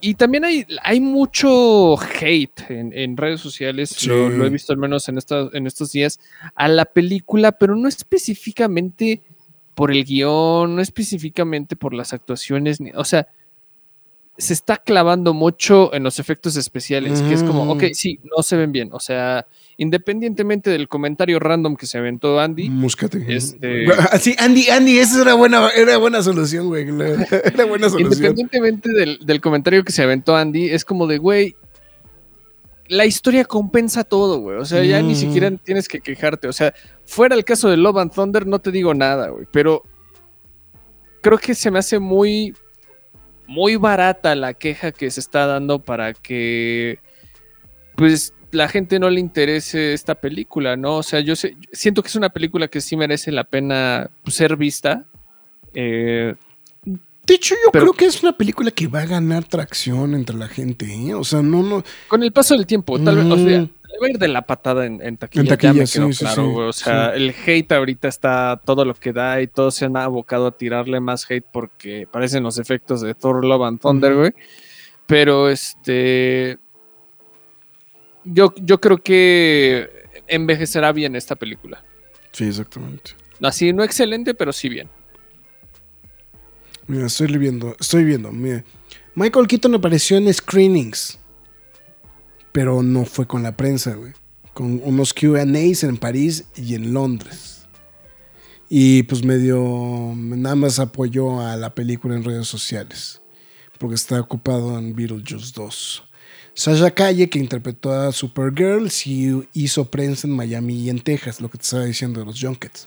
y 0.00 0.14
también 0.14 0.44
hay, 0.44 0.66
hay 0.82 0.98
mucho 1.00 1.94
hate 2.00 2.68
en, 2.70 2.92
en 2.94 3.16
redes 3.16 3.40
sociales, 3.40 3.90
Sí. 3.90 4.08
lo, 4.08 4.30
lo 4.30 4.46
he 4.46 4.50
visto 4.50 4.72
al 4.72 4.78
menos 4.78 5.08
en, 5.08 5.18
esta- 5.18 5.50
en 5.52 5.66
estos 5.66 5.92
días, 5.92 6.18
a 6.54 6.68
la 6.68 6.86
película, 6.86 7.52
pero 7.52 7.76
no 7.76 7.86
específicamente 7.86 9.20
por 9.74 9.92
el 9.92 10.04
guion, 10.04 10.74
no 10.76 10.80
específicamente 10.82 11.76
por 11.76 11.92
las 11.94 12.12
actuaciones, 12.14 12.80
ni- 12.80 12.92
o 12.94 13.04
sea, 13.04 13.28
se 14.40 14.52
está 14.54 14.78
clavando 14.78 15.34
mucho 15.34 15.92
en 15.94 16.02
los 16.02 16.18
efectos 16.18 16.56
especiales, 16.56 17.20
que 17.22 17.34
es 17.34 17.42
como, 17.44 17.64
Mm. 17.66 17.70
ok, 17.70 17.84
sí, 17.92 18.18
no 18.36 18.42
se 18.42 18.56
ven 18.56 18.72
bien, 18.72 18.88
o 18.92 18.98
sea, 18.98 19.46
independientemente 19.76 20.70
del 20.70 20.88
comentario 20.88 21.38
random 21.38 21.76
que 21.76 21.86
se 21.86 21.98
aventó 21.98 22.40
Andy, 22.40 22.70
Múscate. 22.70 23.24
Este- 23.28 23.84
Sí, 24.20 24.34
Andy, 24.38 24.68
Andy, 24.70 24.98
esa 24.98 25.22
era 25.22 25.34
buena, 25.34 25.68
era 25.76 25.96
buena 25.98 26.22
solución, 26.22 26.68
güey. 26.68 26.88
Era 26.88 27.64
buena 27.66 27.88
solución. 27.88 28.12
independientemente 28.14 28.90
del, 28.92 29.18
del 29.24 29.40
comentario 29.40 29.84
que 29.84 29.92
se 29.92 30.02
aventó 30.02 30.34
Andy, 30.36 30.70
es 30.70 30.84
como 30.84 31.06
de, 31.06 31.18
güey, 31.18 31.54
la 32.88 33.06
historia 33.06 33.44
compensa 33.44 34.02
todo, 34.04 34.40
güey. 34.40 34.56
O 34.58 34.64
sea, 34.64 34.82
ya 34.82 35.00
ni 35.02 35.12
Mm. 35.12 35.16
siquiera 35.16 35.50
tienes 35.62 35.86
que 35.86 36.00
quejarte. 36.00 36.48
O 36.48 36.52
sea, 36.52 36.74
fuera 37.04 37.36
el 37.36 37.44
caso 37.44 37.68
de 37.68 37.76
Love 37.76 37.98
and 37.98 38.12
Thunder, 38.12 38.46
no 38.46 38.58
te 38.58 38.72
digo 38.72 38.94
nada, 38.94 39.28
güey. 39.28 39.46
Pero 39.52 39.82
creo 41.20 41.38
que 41.38 41.54
se 41.54 41.70
me 41.70 41.78
hace 41.78 41.98
muy, 41.98 42.54
muy 43.50 43.74
barata 43.74 44.34
la 44.36 44.54
queja 44.54 44.92
que 44.92 45.10
se 45.10 45.18
está 45.18 45.44
dando 45.46 45.80
para 45.80 46.12
que, 46.14 47.00
pues, 47.96 48.32
la 48.52 48.68
gente 48.68 48.98
no 49.00 49.10
le 49.10 49.18
interese 49.20 49.92
esta 49.92 50.14
película, 50.14 50.76
¿no? 50.76 50.96
O 50.98 51.02
sea, 51.02 51.18
yo 51.20 51.34
sé- 51.34 51.56
siento 51.72 52.00
que 52.02 52.08
es 52.08 52.14
una 52.16 52.28
película 52.30 52.68
que 52.68 52.80
sí 52.80 52.96
merece 52.96 53.32
la 53.32 53.42
pena 53.44 54.08
pues, 54.22 54.36
ser 54.36 54.56
vista. 54.56 55.04
Eh, 55.74 56.34
De 57.26 57.34
hecho, 57.36 57.54
yo 57.64 57.70
Pero- 57.70 57.84
creo 57.84 57.92
que 57.92 58.06
es 58.06 58.22
una 58.24 58.32
película 58.36 58.70
que 58.72 58.88
va 58.88 59.02
a 59.02 59.06
ganar 59.06 59.44
tracción 59.44 60.14
entre 60.14 60.36
la 60.36 60.48
gente, 60.48 60.86
¿eh? 60.92 61.14
O 61.14 61.22
sea, 61.22 61.42
no, 61.42 61.62
no. 61.62 61.84
Con 62.08 62.22
el 62.24 62.32
paso 62.32 62.54
del 62.56 62.66
tiempo, 62.66 62.98
tal 62.98 63.16
vez, 63.16 63.24
o 63.26 63.36
sea, 63.36 63.60
Mm. 63.60 63.70
Va 63.98 64.06
a 64.06 64.10
ir 64.10 64.18
de 64.18 64.28
la 64.28 64.42
patada 64.42 64.86
en, 64.86 65.00
en 65.02 65.16
taquilla. 65.16 65.40
En 65.42 65.46
ya 65.46 65.56
taquilla, 65.56 65.72
me 65.72 65.86
sí, 65.86 65.98
quedó 65.98 66.12
sí, 66.12 66.18
claro, 66.24 66.42
sí. 66.44 66.54
O 66.56 66.72
sea, 66.72 67.14
el 67.14 67.34
hate 67.46 67.72
ahorita 67.72 68.08
está 68.08 68.60
todo 68.64 68.84
lo 68.84 68.94
que 68.94 69.12
da 69.12 69.40
y 69.40 69.46
todos 69.46 69.74
se 69.74 69.84
han 69.84 69.96
abocado 69.96 70.48
a 70.48 70.56
tirarle 70.56 71.00
más 71.00 71.30
hate 71.30 71.44
porque 71.52 72.08
parecen 72.10 72.42
los 72.42 72.58
efectos 72.58 73.00
de 73.00 73.14
Thor 73.14 73.44
Love 73.44 73.62
and 73.62 73.80
Thunder, 73.80 74.14
güey. 74.14 74.32
Pero 75.06 75.48
este. 75.48 76.58
Yo, 78.24 78.52
yo 78.56 78.80
creo 78.80 78.98
que 78.98 79.90
envejecerá 80.26 80.92
bien 80.92 81.16
esta 81.16 81.36
película. 81.36 81.84
Sí, 82.32 82.44
exactamente. 82.44 83.12
Así, 83.42 83.72
no 83.72 83.82
excelente, 83.82 84.34
pero 84.34 84.52
sí 84.52 84.68
bien. 84.68 84.88
Mira, 86.86 87.06
estoy 87.06 87.28
viendo, 87.38 87.76
estoy 87.78 88.04
viendo. 88.04 88.32
Mira. 88.32 88.64
Michael 89.14 89.46
Keaton 89.46 89.74
apareció 89.74 90.16
en 90.16 90.32
screenings, 90.32 91.19
pero 92.52 92.82
no 92.82 93.04
fue 93.04 93.26
con 93.26 93.42
la 93.42 93.56
prensa, 93.56 93.94
güey. 93.94 94.12
Con 94.54 94.80
unos 94.84 95.14
QAs 95.14 95.84
en 95.84 95.96
París 95.96 96.44
y 96.56 96.74
en 96.74 96.92
Londres. 96.92 97.60
Y 98.68 99.02
pues 99.04 99.24
medio, 99.24 100.12
nada 100.14 100.54
más 100.54 100.78
apoyó 100.78 101.40
a 101.40 101.56
la 101.56 101.74
película 101.74 102.14
en 102.14 102.22
redes 102.22 102.46
sociales, 102.46 103.20
porque 103.78 103.96
está 103.96 104.20
ocupado 104.20 104.78
en 104.78 104.94
Beetlejuice 104.94 105.52
2. 105.56 106.04
Sasha 106.54 106.92
Calle, 106.92 107.28
que 107.28 107.40
interpretó 107.40 107.92
a 107.92 108.12
Supergirl, 108.12 108.90
sí 108.90 109.42
hizo 109.54 109.90
prensa 109.90 110.28
en 110.28 110.36
Miami 110.36 110.74
y 110.74 110.90
en 110.90 111.00
Texas, 111.00 111.40
lo 111.40 111.50
que 111.50 111.58
te 111.58 111.64
estaba 111.64 111.84
diciendo 111.84 112.20
de 112.20 112.26
los 112.26 112.40
Junkets. 112.40 112.86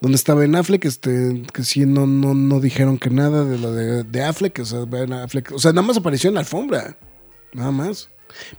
Donde 0.00 0.16
estaba 0.16 0.40
Ben 0.40 0.54
Affleck, 0.54 0.84
este, 0.86 1.42
que 1.52 1.64
sí 1.64 1.84
no, 1.84 2.06
no, 2.06 2.32
no 2.32 2.60
dijeron 2.60 2.98
que 2.98 3.10
nada 3.10 3.44
de 3.44 3.58
lo 3.58 3.72
de, 3.72 4.04
de 4.04 4.22
Affleck, 4.22 4.60
o 4.60 4.64
sea, 4.64 4.80
o 4.80 5.58
sea, 5.58 5.72
nada 5.72 5.86
más 5.86 5.96
apareció 5.98 6.28
en 6.28 6.34
la 6.34 6.40
alfombra, 6.40 6.96
nada 7.52 7.72
más. 7.72 8.08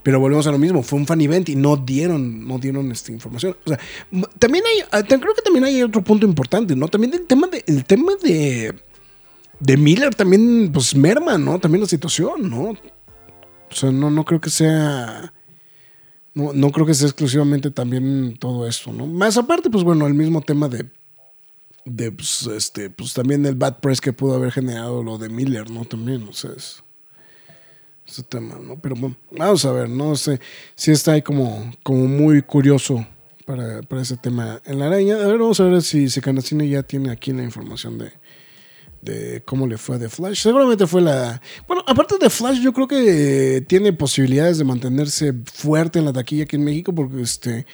Pero 0.02 0.20
volvemos 0.20 0.46
a 0.46 0.52
lo 0.52 0.58
mismo, 0.58 0.82
fue 0.82 0.98
un 0.98 1.06
fan 1.06 1.20
event 1.20 1.48
y 1.48 1.56
no 1.56 1.76
dieron, 1.76 2.46
no 2.46 2.58
dieron 2.58 2.90
esta 2.92 3.12
información. 3.12 3.56
También 4.38 4.64
ah, 4.90 5.02
creo 5.02 5.34
que 5.34 5.42
también 5.42 5.64
hay 5.64 5.82
otro 5.82 6.02
punto 6.02 6.26
importante, 6.26 6.76
¿no? 6.76 6.88
También 6.88 7.14
el 7.14 7.26
tema 7.26 7.46
de, 7.46 7.64
el 7.66 7.84
tema 7.84 8.12
de, 8.22 8.74
de 9.58 9.76
Miller 9.76 10.14
también, 10.14 10.70
pues 10.72 10.94
merma, 10.94 11.38
¿no? 11.38 11.58
También 11.58 11.82
la 11.82 11.88
situación, 11.88 12.50
¿no? 12.50 12.70
O 13.70 13.74
sea, 13.74 13.90
no, 13.90 14.10
no 14.10 14.24
creo 14.24 14.40
que 14.40 14.50
sea. 14.50 15.32
No, 16.34 16.52
no 16.52 16.70
creo 16.70 16.86
que 16.86 16.94
sea 16.94 17.08
exclusivamente 17.08 17.70
también 17.70 18.36
todo 18.38 18.66
esto, 18.66 18.92
¿no? 18.92 19.06
Más 19.06 19.36
aparte, 19.36 19.70
pues 19.70 19.84
bueno, 19.84 20.06
el 20.06 20.14
mismo 20.14 20.40
tema 20.40 20.68
de. 20.68 20.88
De, 21.84 22.12
pues, 22.12 22.46
este, 22.46 22.90
pues 22.90 23.14
también 23.14 23.46
el 23.46 23.54
bad 23.54 23.80
press 23.80 24.00
que 24.00 24.12
pudo 24.12 24.34
haber 24.34 24.52
generado 24.52 25.02
lo 25.02 25.16
de 25.18 25.28
Miller, 25.28 25.70
¿no? 25.70 25.84
También, 25.84 26.28
o 26.28 26.32
sea, 26.32 26.50
es. 26.56 26.82
Ese 28.10 28.22
tema, 28.24 28.56
¿no? 28.60 28.76
Pero 28.80 28.96
bueno, 28.96 29.14
vamos 29.30 29.64
a 29.64 29.72
ver, 29.72 29.88
no 29.88 30.16
sé. 30.16 30.40
Sí 30.74 30.90
está 30.90 31.12
ahí 31.12 31.22
como, 31.22 31.70
como 31.84 32.06
muy 32.06 32.42
curioso 32.42 33.06
para, 33.46 33.82
para 33.82 34.02
ese 34.02 34.16
tema 34.16 34.60
en 34.64 34.78
la 34.80 34.86
araña. 34.86 35.14
A 35.14 35.26
ver, 35.28 35.38
vamos 35.38 35.60
a 35.60 35.64
ver 35.64 35.80
si, 35.82 36.08
si 36.10 36.20
Canacine 36.20 36.68
ya 36.68 36.82
tiene 36.82 37.10
aquí 37.12 37.32
la 37.32 37.44
información 37.44 37.98
de, 37.98 38.10
de 39.02 39.42
cómo 39.44 39.66
le 39.68 39.78
fue 39.78 39.94
a 39.96 39.98
The 40.00 40.08
Flash. 40.08 40.40
Seguramente 40.42 40.86
fue 40.88 41.02
la. 41.02 41.40
Bueno, 41.68 41.84
aparte 41.86 42.16
de 42.18 42.28
Flash, 42.30 42.60
yo 42.60 42.72
creo 42.72 42.88
que 42.88 43.64
tiene 43.68 43.92
posibilidades 43.92 44.58
de 44.58 44.64
mantenerse 44.64 45.32
fuerte 45.52 46.00
en 46.00 46.04
la 46.06 46.12
taquilla 46.12 46.44
aquí 46.44 46.56
en 46.56 46.64
México, 46.64 46.92
porque 46.92 47.22
este. 47.22 47.64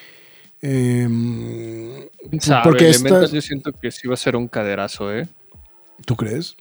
em, 0.61 2.07
¿Quién 2.29 2.41
sabe? 2.41 2.63
porque 2.63 2.89
estas- 2.89 3.31
yo 3.31 3.41
siento 3.41 3.71
que 3.71 3.89
sí 3.91 4.07
va 4.07 4.13
a 4.13 4.17
ser 4.17 4.35
un 4.35 4.47
caderazo, 4.47 5.11
¿eh? 5.13 5.27
¿Tú 6.05 6.15
crees? 6.15 6.55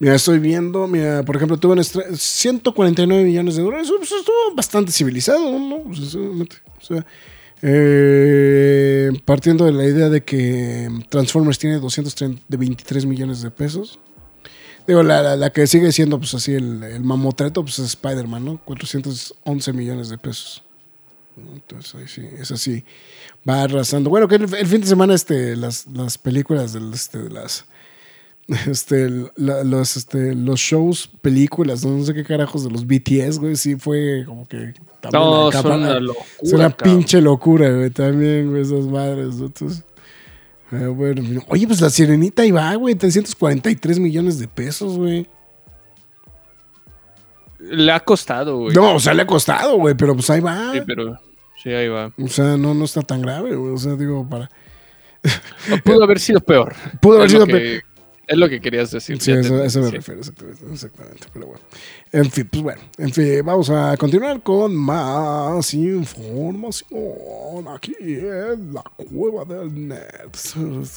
Mira, 0.00 0.14
estoy 0.14 0.38
viendo, 0.38 0.86
mira, 0.88 1.22
por 1.22 1.36
ejemplo, 1.36 1.58
tuvo 1.58 1.72
un 1.74 1.78
estre- 1.78 2.16
149 2.16 3.22
millones 3.22 3.54
de 3.56 3.62
dólares, 3.62 3.92
pues 3.96 4.10
estuvo 4.10 4.54
bastante 4.56 4.90
civilizado, 4.92 5.58
¿no? 5.58 5.82
Pues, 5.84 6.14
o 6.14 6.46
sea, 6.80 7.04
eh, 7.62 9.10
partiendo 9.26 9.66
de 9.66 9.72
la 9.72 9.84
idea 9.84 10.08
de 10.08 10.22
que 10.22 10.88
Transformers 11.10 11.58
tiene 11.58 11.78
223 11.78 13.04
millones 13.06 13.42
de 13.42 13.50
pesos. 13.50 13.98
Digo, 14.86 15.02
la, 15.02 15.36
la- 15.36 15.50
que 15.52 15.66
sigue 15.66 15.92
siendo, 15.92 16.18
pues 16.18 16.32
así, 16.34 16.54
el, 16.54 16.82
el 16.82 17.04
mamotreto, 17.04 17.62
pues 17.62 17.78
es 17.78 17.86
Spider-Man, 17.88 18.44
¿no? 18.44 18.60
411 18.64 19.72
millones 19.74 20.08
de 20.08 20.16
pesos. 20.18 20.62
Entonces, 21.36 21.94
ahí 21.94 22.08
sí, 22.08 22.22
es 22.38 22.50
así. 22.50 22.84
Va 23.48 23.62
arrasando. 23.62 24.08
Bueno, 24.10 24.26
que 24.28 24.36
el, 24.36 24.52
el 24.54 24.66
fin 24.66 24.80
de 24.80 24.86
semana, 24.86 25.14
este, 25.14 25.56
las, 25.56 25.86
las 25.88 26.16
películas 26.18 26.72
del, 26.72 26.92
este, 26.92 27.18
de 27.18 27.30
las 27.30 27.66
este, 28.66 29.08
la- 29.36 29.62
los, 29.64 29.96
este, 29.96 30.34
los 30.34 30.58
shows, 30.60 31.08
películas, 31.22 31.84
no 31.84 32.04
sé 32.04 32.14
qué 32.14 32.24
carajos 32.24 32.64
de 32.64 32.70
los 32.70 32.86
BTS, 32.86 33.38
güey, 33.38 33.56
sí 33.56 33.76
fue 33.76 34.24
como 34.26 34.46
que... 34.48 34.74
No, 35.12 35.50
son 35.52 35.72
una 35.82 35.96
Es 35.96 36.02
locura. 36.02 36.26
una 36.52 36.70
cabrón. 36.72 36.96
pinche 36.98 37.20
locura, 37.20 37.70
güey, 37.70 37.90
también, 37.90 38.50
güey, 38.50 38.62
esas 38.62 38.84
madres, 38.86 39.36
¿no? 39.36 39.46
Entonces, 39.46 39.84
eh, 40.72 40.86
bueno, 40.86 41.42
oye, 41.48 41.66
pues 41.66 41.80
la 41.80 41.88
sirenita 41.90 42.42
ahí 42.42 42.50
va, 42.50 42.74
güey, 42.74 42.94
343 42.94 43.98
millones 43.98 44.38
de 44.38 44.46
pesos, 44.48 44.98
güey. 44.98 45.26
Le 47.58 47.92
ha 47.92 48.00
costado, 48.00 48.56
güey. 48.58 48.74
No, 48.74 48.94
o 48.94 49.00
sea, 49.00 49.12
le 49.14 49.22
ha 49.22 49.26
costado, 49.26 49.76
güey, 49.76 49.94
pero 49.94 50.14
pues 50.14 50.28
ahí 50.30 50.40
va. 50.40 50.72
Sí, 50.72 50.80
pero 50.86 51.18
sí, 51.62 51.70
ahí 51.70 51.88
va. 51.88 52.12
O 52.18 52.28
sea, 52.28 52.56
no, 52.56 52.72
no 52.74 52.84
está 52.84 53.02
tan 53.02 53.20
grave, 53.22 53.54
güey, 53.54 53.72
o 53.74 53.78
sea, 53.78 53.94
digo, 53.96 54.26
para... 54.28 54.50
O 55.70 55.76
pudo 55.84 56.02
haber 56.04 56.18
sido 56.18 56.40
peor. 56.40 56.74
Pudo 57.00 57.16
haber 57.16 57.26
Es 57.26 57.32
sido 57.32 57.46
que- 57.46 57.82
Es 58.30 58.38
lo 58.38 58.48
que 58.48 58.60
querías 58.60 58.92
decir. 58.92 59.20
Sí, 59.20 59.32
te 59.32 59.40
eso, 59.40 59.62
eso 59.64 59.80
me 59.80 59.86
sí. 59.90 59.96
refiero 59.96 60.20
exactamente, 60.20 60.64
exactamente, 60.72 61.26
Pero 61.32 61.46
bueno. 61.48 61.60
En 62.12 62.30
fin, 62.30 62.48
pues 62.48 62.62
bueno. 62.62 62.80
En 62.96 63.12
fin, 63.12 63.44
vamos 63.44 63.68
a 63.70 63.96
continuar 63.96 64.40
con 64.40 64.74
más 64.76 65.74
información 65.74 66.86
aquí 67.74 67.92
en 68.00 68.72
la 68.72 68.82
cueva 68.82 69.44
del 69.44 69.88
nerd. 69.88 70.30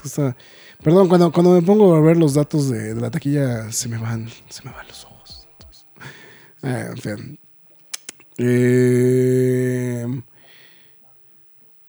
Está- 0.05 0.35
Perdón, 0.83 1.07
cuando, 1.07 1.31
cuando 1.31 1.53
me 1.53 1.61
pongo 1.63 1.95
a 1.95 2.01
ver 2.01 2.17
los 2.17 2.35
datos 2.35 2.69
de, 2.69 2.93
de 2.93 3.01
la 3.01 3.09
taquilla 3.09 3.71
se 3.71 3.89
me 3.89 3.97
van, 3.97 4.29
se 4.49 4.63
me 4.63 4.71
van 4.71 4.85
los 4.87 5.03
ojos. 5.05 5.47
Entonces, 5.57 5.85
en 6.61 6.97
fin. 6.97 7.39
Eh, 8.37 10.05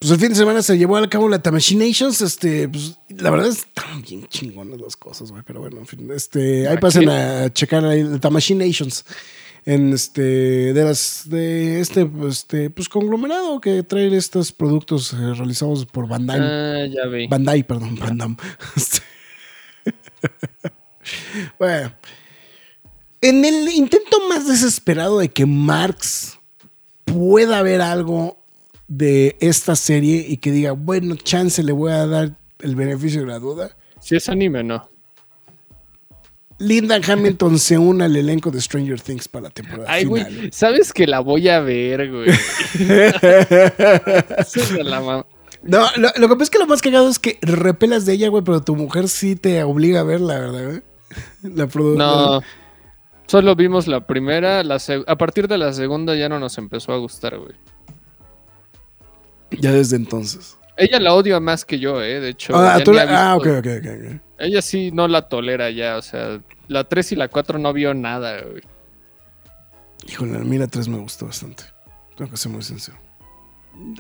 pues 0.05 0.13
el 0.13 0.21
fin 0.21 0.29
de 0.29 0.35
semana 0.35 0.61
se 0.61 0.77
llevó 0.77 0.99
a 0.99 1.09
cabo 1.09 1.31
la 1.31 1.39
Tamashinations. 1.39 2.21
Este, 2.21 2.69
pues, 2.69 2.99
la 3.09 3.31
verdad 3.31 3.49
están 3.49 4.03
bien 4.03 4.27
chingonas 4.27 4.79
las 4.79 4.99
cosas, 4.99 5.31
güey. 5.31 5.43
Pero 5.47 5.61
bueno, 5.61 5.79
en 5.79 5.87
fin. 5.87 6.11
Este, 6.15 6.69
ahí 6.69 6.77
¿A 6.77 6.81
pasen 6.81 7.09
a 7.09 7.51
checar 7.51 7.87
ahí 7.87 8.03
la 8.03 8.21
Tamashinations. 8.21 9.07
En 9.65 9.95
este, 9.95 10.75
de 10.75 10.85
las, 10.85 11.23
de 11.25 11.81
este, 11.81 12.05
pues, 12.05 12.41
este, 12.41 12.69
pues 12.69 12.91
conglomerado 12.91 13.63
que 13.63 13.83
trae 13.83 14.15
estos 14.15 14.53
productos 14.53 15.15
eh, 15.15 15.17
realizados 15.17 15.87
por 15.87 16.07
Bandai. 16.07 16.39
Ah, 16.39 16.87
ya 16.87 17.07
vi. 17.07 17.27
Bandai, 17.27 17.63
perdón, 17.63 17.97
Bandam. 17.97 18.37
Este. 18.77 19.01
bueno. 21.59 21.95
En 23.23 23.43
el 23.43 23.71
intento 23.71 24.19
más 24.29 24.47
desesperado 24.47 25.21
de 25.21 25.31
que 25.31 25.47
Marx 25.47 26.39
pueda 27.07 27.63
ver 27.63 27.81
algo 27.81 28.44
de 28.89 29.37
esta 29.41 29.77
serie 29.77 30.25
y 30.29 30.37
que 30.39 30.51
diga, 30.51 30.73
bueno, 30.73 31.17
chance 31.17 31.63
le 31.63 31.73
voy 31.73 31.93
a 31.93 32.07
dar 32.07 32.37
el 32.61 32.77
beneficio 32.77 33.21
de 33.23 33.27
la 33.27 33.39
duda. 33.39 33.77
Si 34.01 34.17
es 34.17 34.29
anime, 34.29 34.63
no. 34.63 34.89
Linda 36.59 37.01
Hamilton 37.05 37.59
se 37.59 37.79
une 37.79 38.05
al 38.05 38.15
elenco 38.17 38.51
de 38.51 38.61
Stranger 38.61 39.01
Things 39.01 39.29
para 39.29 39.45
la 39.45 39.51
temporada 39.51 39.91
Ay, 39.91 40.05
final. 40.07 40.35
güey, 40.37 40.51
sabes 40.53 40.93
que 40.93 41.07
la 41.07 41.21
voy 41.21 41.49
a 41.49 41.61
ver, 41.61 42.11
güey. 42.13 42.29
La 44.85 45.25
No, 45.63 45.87
lo, 45.97 46.11
lo 46.17 46.29
que 46.29 46.35
pasa 46.35 46.43
es 46.45 46.51
que 46.51 46.59
lo 46.59 46.67
más 46.67 46.81
cagado 46.81 47.09
es 47.09 47.19
que 47.19 47.39
repelas 47.43 48.07
de 48.07 48.13
ella, 48.13 48.29
güey, 48.29 48.45
pero 48.45 48.63
tu 48.63 48.77
mujer 48.77 49.09
sí 49.09 49.35
te 49.35 49.63
obliga 49.65 50.01
a 50.01 50.05
verla, 50.05 50.39
¿verdad, 50.39 50.65
güey? 50.67 50.83
La 51.43 51.69
No. 51.75 52.41
Solo 53.27 53.57
vimos 53.57 53.87
la 53.87 54.07
primera, 54.07 54.63
la 54.63 54.79
a 55.07 55.17
partir 55.17 55.49
de 55.49 55.57
la 55.57 55.73
segunda 55.73 56.15
ya 56.15 56.29
no 56.29 56.39
nos 56.39 56.59
empezó 56.59 56.93
a 56.93 56.99
gustar, 56.99 57.39
güey. 57.39 57.53
Ya 59.61 59.73
desde 59.73 59.97
entonces. 59.97 60.57
Ella 60.77 60.99
la 60.99 61.15
odia 61.15 61.39
más 61.41 61.65
que 61.65 61.79
yo, 61.79 62.03
eh, 62.03 62.21
de 62.21 62.31
hecho. 62.31 62.57
Ah, 62.57 62.81
tú 62.85 62.93
la- 62.93 63.31
ah, 63.31 63.37
ok, 63.37 63.47
ok, 63.59 63.67
ok. 63.79 63.87
ok. 63.87 64.21
Ella 64.39 64.61
sí 64.61 64.91
no 64.91 65.07
la 65.07 65.29
tolera 65.29 65.71
ya, 65.71 65.97
o 65.97 66.03
sea, 66.03 66.41
la 66.69 66.85
3 66.85 67.13
y 67.13 67.17
la 67.17 67.29
4 67.29 67.59
no 67.59 67.73
vio 67.73 67.95
nada, 67.95 68.43
güey. 68.43 68.63
Híjole, 70.09 70.37
a 70.37 70.41
mí 70.41 70.59
la 70.59 70.67
3 70.67 70.89
me 70.89 70.99
gustó 70.99 71.27
bastante. 71.27 71.65
Tengo 72.17 72.31
que 72.31 72.37
ser 72.37 72.51
muy 72.53 72.63
sincero. 72.63 72.99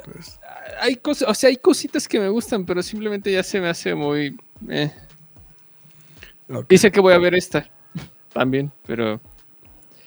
Pues, 0.04 0.38
Hay 0.80 0.96
cosas, 0.96 1.28
o 1.28 1.34
sea, 1.34 1.48
hay 1.50 1.56
cositas 1.56 2.06
que 2.06 2.20
me 2.20 2.28
gustan, 2.28 2.64
pero 2.64 2.82
simplemente 2.82 3.32
ya 3.32 3.42
se 3.42 3.60
me 3.60 3.68
hace 3.68 3.94
muy... 3.94 4.36
eh. 4.68 4.92
sé 6.76 6.90
que 6.92 7.00
voy 7.00 7.12
a 7.12 7.18
ver 7.18 7.34
esta 7.34 7.68
también, 8.32 8.72
pero... 8.86 9.20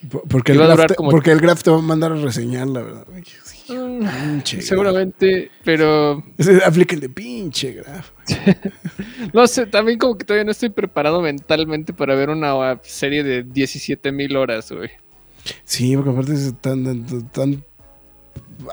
Por- 0.10 0.28
Porque 0.28 0.52
el, 0.52 0.60
Graf 0.60 0.94
como- 0.96 1.10
porque 1.10 1.32
el 1.32 1.40
Graf 1.40 1.64
te 1.64 1.72
va 1.72 1.78
a 1.80 1.82
mandar 1.82 2.12
a 2.12 2.16
reseñar, 2.16 2.68
la 2.68 2.82
verdad. 2.82 3.06
Ay, 3.14 3.24
sí, 3.44 3.64
pinche 3.68 4.62
seguramente, 4.62 5.50
pero... 5.64 6.24
Aplica 6.66 6.94
el 6.96 7.02
de 7.02 7.10
pinche 7.10 7.74
Graf. 7.74 8.12
No 9.34 9.48
sé, 9.48 9.66
también 9.66 9.98
como 9.98 10.18
que 10.18 10.24
todavía 10.26 10.46
no 10.46 10.52
estoy 10.52 10.70
preparado 10.70 11.22
mentalmente 11.22 11.94
para 11.94 12.16
ver 12.16 12.30
una 12.30 12.80
serie 12.84 13.24
de 13.24 13.44
17 13.44 14.12
mil 14.12 14.36
horas, 14.38 14.72
güey. 14.72 14.90
Sí, 15.64 15.96
porque 15.96 16.12
aparte 16.12 16.34
es 16.34 16.54
tan, 16.62 16.84
tan- 16.84 17.30
tan 17.30 17.64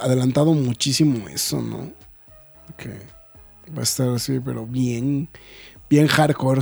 adelantado 0.02 0.52
muchísimo 0.54 1.28
eso, 1.28 1.60
¿no? 1.62 1.90
Que 2.76 2.88
va 3.76 3.80
a 3.80 3.82
estar 3.82 4.08
así, 4.10 4.40
pero 4.44 4.66
bien, 4.66 5.28
bien 5.88 6.06
hardcore. 6.06 6.60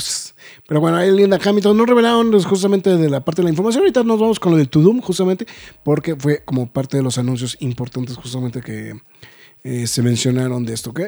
Pero 0.67 0.81
bueno, 0.81 0.97
ahí 0.97 1.11
Linda 1.11 1.39
Hamilton 1.43 1.77
nos 1.77 1.87
revelaron 1.87 2.31
pues, 2.31 2.45
justamente 2.45 2.97
de 2.97 3.11
la 3.11 3.25
parte 3.25 3.43
de 3.43 3.45
la 3.45 3.51
información. 3.51 3.83
Ahorita 3.83 4.03
nos 4.05 4.21
vamos 4.21 4.41
con 4.41 4.53
lo 4.53 4.59
del 4.59 4.69
To 4.69 4.81
Doom, 4.81 5.01
justamente, 5.01 5.47
porque 5.85 6.17
fue 6.17 6.43
como 6.45 6.71
parte 6.71 6.97
de 6.97 7.03
los 7.03 7.19
anuncios 7.19 7.57
importantes, 7.61 8.17
justamente 8.17 8.61
que 8.61 8.95
eh, 9.65 9.87
se 9.87 10.03
mencionaron 10.03 10.65
de 10.65 10.75
esto, 10.75 10.91
¿ok? 10.91 11.03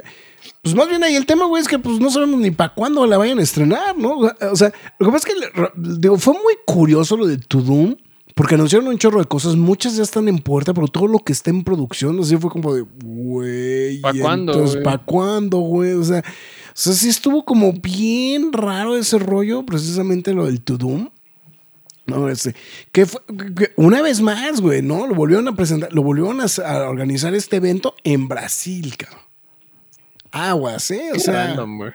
Pues 0.62 0.74
más 0.74 0.88
bien 0.88 1.02
ahí 1.02 1.16
el 1.16 1.26
tema, 1.26 1.46
güey, 1.46 1.60
es 1.60 1.68
que 1.68 1.78
pues 1.78 1.98
no 1.98 2.10
sabemos 2.10 2.40
ni 2.40 2.50
para 2.50 2.72
cuándo 2.72 3.04
la 3.06 3.18
vayan 3.18 3.38
a 3.40 3.42
estrenar, 3.42 3.98
¿no? 3.98 4.18
O 4.18 4.56
sea, 4.56 4.72
lo 4.98 5.06
que 5.06 5.12
pasa 5.12 5.28
es 5.28 5.34
que 5.34 5.70
digo, 5.76 6.18
fue 6.18 6.34
muy 6.34 6.54
curioso 6.64 7.16
lo 7.16 7.26
de 7.26 7.38
To 7.38 7.60
Doom, 7.60 7.96
porque 8.34 8.54
anunciaron 8.54 8.88
un 8.88 8.98
chorro 8.98 9.18
de 9.18 9.26
cosas, 9.26 9.56
muchas 9.56 9.96
ya 9.96 10.02
están 10.02 10.28
en 10.28 10.38
puerta, 10.38 10.72
pero 10.72 10.88
todo 10.88 11.08
lo 11.08 11.18
que 11.18 11.32
está 11.32 11.50
en 11.50 11.64
producción, 11.64 12.18
así 12.20 12.36
fue 12.36 12.50
como 12.50 12.74
de, 12.74 12.84
güey, 13.02 14.00
¿Pa' 14.00 14.14
¿y 14.14 14.20
cuándo? 14.20 14.82
¿Para 14.82 14.98
cuándo, 14.98 15.58
güey? 15.58 15.92
O 15.92 16.04
sea, 16.04 16.22
sea, 16.74 16.92
sí 16.92 17.08
estuvo 17.08 17.44
como 17.44 17.72
bien 17.72 18.52
raro 18.52 18.96
ese 18.96 19.18
rollo, 19.18 19.64
precisamente 19.64 20.32
lo 20.34 20.46
del 20.46 20.60
To 20.60 20.76
Doom. 20.76 21.08
No, 22.06 22.28
este, 22.28 22.54
que 22.92 23.06
fue, 23.06 23.20
que 23.56 23.72
una 23.76 24.02
vez 24.02 24.20
más, 24.20 24.60
güey, 24.60 24.82
¿no? 24.82 25.06
Lo 25.06 25.14
volvieron 25.14 25.48
a 25.48 25.56
presentar, 25.56 25.90
lo 25.92 26.02
volvieron 26.02 26.38
a, 26.40 26.44
a 26.44 26.88
organizar 26.90 27.34
este 27.34 27.56
evento 27.56 27.94
en 28.04 28.28
Brasil, 28.28 28.94
cabrón. 28.98 29.20
Aguas, 30.30 30.90
¿eh? 30.90 31.10
O 31.10 31.14
Qué 31.14 31.20
sea, 31.20 31.46
random, 31.46 31.78
güey. 31.78 31.90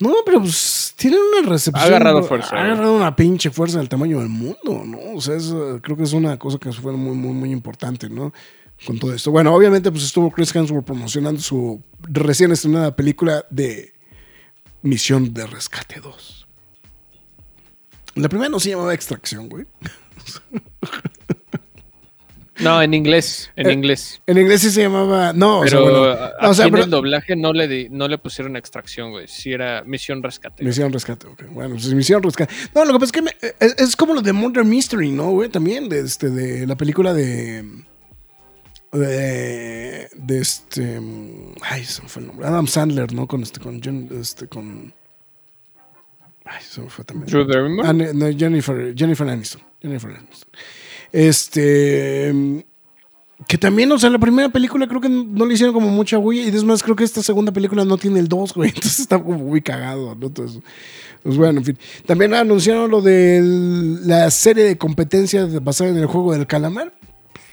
no, 0.00 0.14
pero 0.24 0.40
pues 0.40 0.94
tienen 0.96 1.20
una 1.20 1.48
recepción. 1.48 1.84
Ha 1.84 1.86
agarrado 1.86 2.22
fuerza, 2.24 2.48
Ha 2.48 2.60
güey. 2.60 2.70
agarrado 2.72 2.96
una 2.96 3.14
pinche 3.14 3.50
fuerza 3.50 3.78
del 3.78 3.88
tamaño 3.88 4.18
del 4.20 4.28
mundo, 4.28 4.82
¿no? 4.84 4.98
O 5.14 5.20
sea, 5.20 5.36
es, 5.36 5.54
creo 5.82 5.96
que 5.96 6.02
es 6.04 6.12
una 6.14 6.38
cosa 6.38 6.58
que 6.58 6.72
fue 6.72 6.92
muy, 6.92 7.14
muy, 7.14 7.32
muy 7.32 7.50
importante, 7.52 8.08
¿no? 8.08 8.32
Con 8.86 8.98
todo 8.98 9.14
esto. 9.14 9.30
Bueno, 9.30 9.54
obviamente, 9.54 9.90
pues 9.92 10.02
estuvo 10.04 10.30
Chris 10.32 10.54
Hemsworth 10.54 10.84
promocionando 10.84 11.40
su 11.40 11.80
recién 12.02 12.50
estrenada 12.50 12.96
película 12.96 13.44
de 13.50 13.93
Misión 14.84 15.34
de 15.34 15.46
Rescate 15.46 15.98
2. 16.00 16.46
La 18.16 18.28
primera 18.28 18.48
no 18.48 18.60
se 18.60 18.70
llamaba 18.70 18.94
Extracción, 18.94 19.48
güey. 19.48 19.66
No, 22.60 22.80
en 22.80 22.94
inglés, 22.94 23.50
en 23.56 23.66
Eh, 23.68 23.72
inglés. 23.72 24.22
En 24.28 24.38
inglés 24.38 24.60
sí 24.60 24.70
se 24.70 24.82
llamaba. 24.82 25.32
No, 25.32 25.58
o 25.60 25.66
sea, 25.66 25.78
Pero 25.80 25.90
bueno. 25.90 26.12
a- 26.12 26.32
no, 26.40 26.50
o 26.50 26.54
sea, 26.54 26.66
en 26.66 26.70
pero- 26.72 26.84
el 26.84 26.90
doblaje 26.90 27.34
no 27.34 27.52
le, 27.52 27.66
di- 27.66 27.88
no 27.90 28.06
le 28.06 28.16
pusieron 28.16 28.54
extracción, 28.56 29.10
güey. 29.10 29.26
Sí 29.26 29.52
era 29.52 29.82
misión 29.84 30.22
rescate. 30.22 30.62
Misión 30.62 30.92
Rescate, 30.92 31.26
ok. 31.26 31.46
Bueno, 31.50 31.74
pues 31.74 31.92
Misión 31.92 32.22
Rescate. 32.22 32.54
No, 32.72 32.84
lo 32.84 32.92
que 32.92 32.98
pasa 33.00 33.06
es 33.06 33.12
que 33.12 33.22
me- 33.22 33.36
es, 33.58 33.74
es 33.78 33.96
como 33.96 34.14
lo 34.14 34.22
de 34.22 34.32
Murder 34.32 34.64
Mystery, 34.64 35.10
¿no, 35.10 35.30
güey? 35.32 35.48
También, 35.48 35.88
de, 35.88 35.98
este, 36.00 36.30
de 36.30 36.64
la 36.66 36.76
película 36.76 37.12
de. 37.12 37.64
De, 38.92 38.98
de 40.26 40.40
este. 40.40 41.00
Ay, 41.62 41.84
se 41.84 42.02
me 42.02 42.08
fue 42.08 42.22
el 42.22 42.28
nombre. 42.28 42.46
Adam 42.46 42.66
Sandler, 42.66 43.12
¿no? 43.12 43.26
Con 43.26 43.42
este, 43.42 43.60
con. 43.60 43.80
Este, 44.12 44.48
con 44.48 44.92
ay, 46.44 46.62
se 46.68 46.80
me 46.80 46.88
fue 46.88 47.04
también. 47.04 47.26
Drew 47.26 47.46
Barrymore. 47.46 47.88
Ah, 47.88 47.92
no, 47.92 48.36
Jennifer, 48.36 48.94
Jennifer 48.96 49.28
Aniston. 49.28 49.62
Jennifer 49.80 50.10
Aniston. 50.10 50.50
Este. 51.12 52.64
Que 53.48 53.58
también, 53.58 53.90
o 53.90 53.98
sea, 53.98 54.10
la 54.10 54.18
primera 54.18 54.48
película 54.48 54.86
creo 54.86 55.00
que 55.00 55.08
no 55.08 55.44
le 55.44 55.54
hicieron 55.54 55.74
como 55.74 55.88
mucha 55.88 56.16
bulla. 56.18 56.42
Y 56.42 56.48
es 56.48 56.64
más, 56.64 56.82
creo 56.82 56.96
que 56.96 57.04
esta 57.04 57.22
segunda 57.22 57.52
película 57.52 57.84
no 57.84 57.98
tiene 57.98 58.20
el 58.20 58.28
2, 58.28 58.54
güey. 58.54 58.68
Entonces 58.74 59.00
está 59.00 59.22
como 59.22 59.38
muy 59.38 59.60
cagado, 59.60 60.14
¿no? 60.14 60.26
Entonces, 60.28 60.62
pues 61.22 61.36
bueno, 61.36 61.58
en 61.58 61.64
fin. 61.64 61.78
También 62.06 62.32
anunciaron 62.32 62.90
lo 62.90 63.02
de 63.02 63.40
la 64.04 64.30
serie 64.30 64.64
de 64.64 64.78
competencias 64.78 65.62
basada 65.62 65.90
en 65.90 65.98
el 65.98 66.06
juego 66.06 66.32
del 66.32 66.46
calamar. 66.46 66.92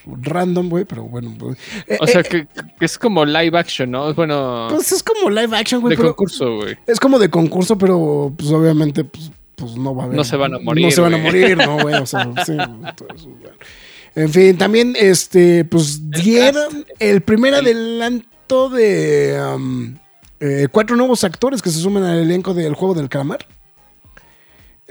Random, 0.06 0.68
güey, 0.68 0.84
pero 0.84 1.04
bueno. 1.04 1.34
pues, 1.38 1.56
eh, 1.86 1.98
O 2.00 2.06
sea, 2.06 2.20
eh, 2.20 2.24
que, 2.24 2.46
que 2.78 2.84
es 2.84 2.98
como 2.98 3.24
live 3.24 3.56
action, 3.58 3.90
¿no? 3.90 4.12
Bueno, 4.14 4.66
pues 4.70 4.92
es 4.92 5.02
como 5.02 5.30
live 5.30 5.56
action, 5.56 5.80
güey. 5.80 5.92
de 5.92 5.96
pero- 5.96 6.08
concurso, 6.16 6.56
güey. 6.56 6.76
es 6.86 6.98
como 7.00 7.18
de 7.18 7.28
concurso, 7.30 7.78
pero 7.78 8.32
pues 8.36 8.50
obviamente 8.50 9.04
pues, 9.04 9.30
pues 9.56 9.76
no 9.76 9.94
va 9.94 10.02
a 10.04 10.06
haber. 10.06 10.16
No 10.16 10.24
se 10.24 10.36
van 10.36 10.54
a 10.54 10.58
morir, 10.58 10.84
No 10.86 10.90
se 10.90 11.00
van 11.00 11.14
a 11.14 11.18
morir, 11.18 11.56
¿no, 11.56 11.78
güey? 11.80 11.94
O 11.94 12.06
sea, 12.06 12.24
sí. 12.46 12.52
entonces, 12.52 13.24
bueno. 13.26 13.56
En 14.14 14.28
fin, 14.30 14.58
también 14.58 14.94
este, 14.98 15.64
pues 15.64 16.10
dieron 16.10 16.84
el 16.98 17.22
primer 17.22 17.54
adelanto 17.54 18.68
de 18.68 19.40
um, 19.54 19.96
eh, 20.40 20.68
cuatro 20.70 20.96
nuevos 20.96 21.24
actores 21.24 21.62
que 21.62 21.70
se 21.70 21.78
sumen 21.80 22.02
al 22.04 22.18
elenco 22.18 22.52
del 22.52 22.74
juego 22.74 22.92
del 22.94 23.08
calamar. 23.08 23.46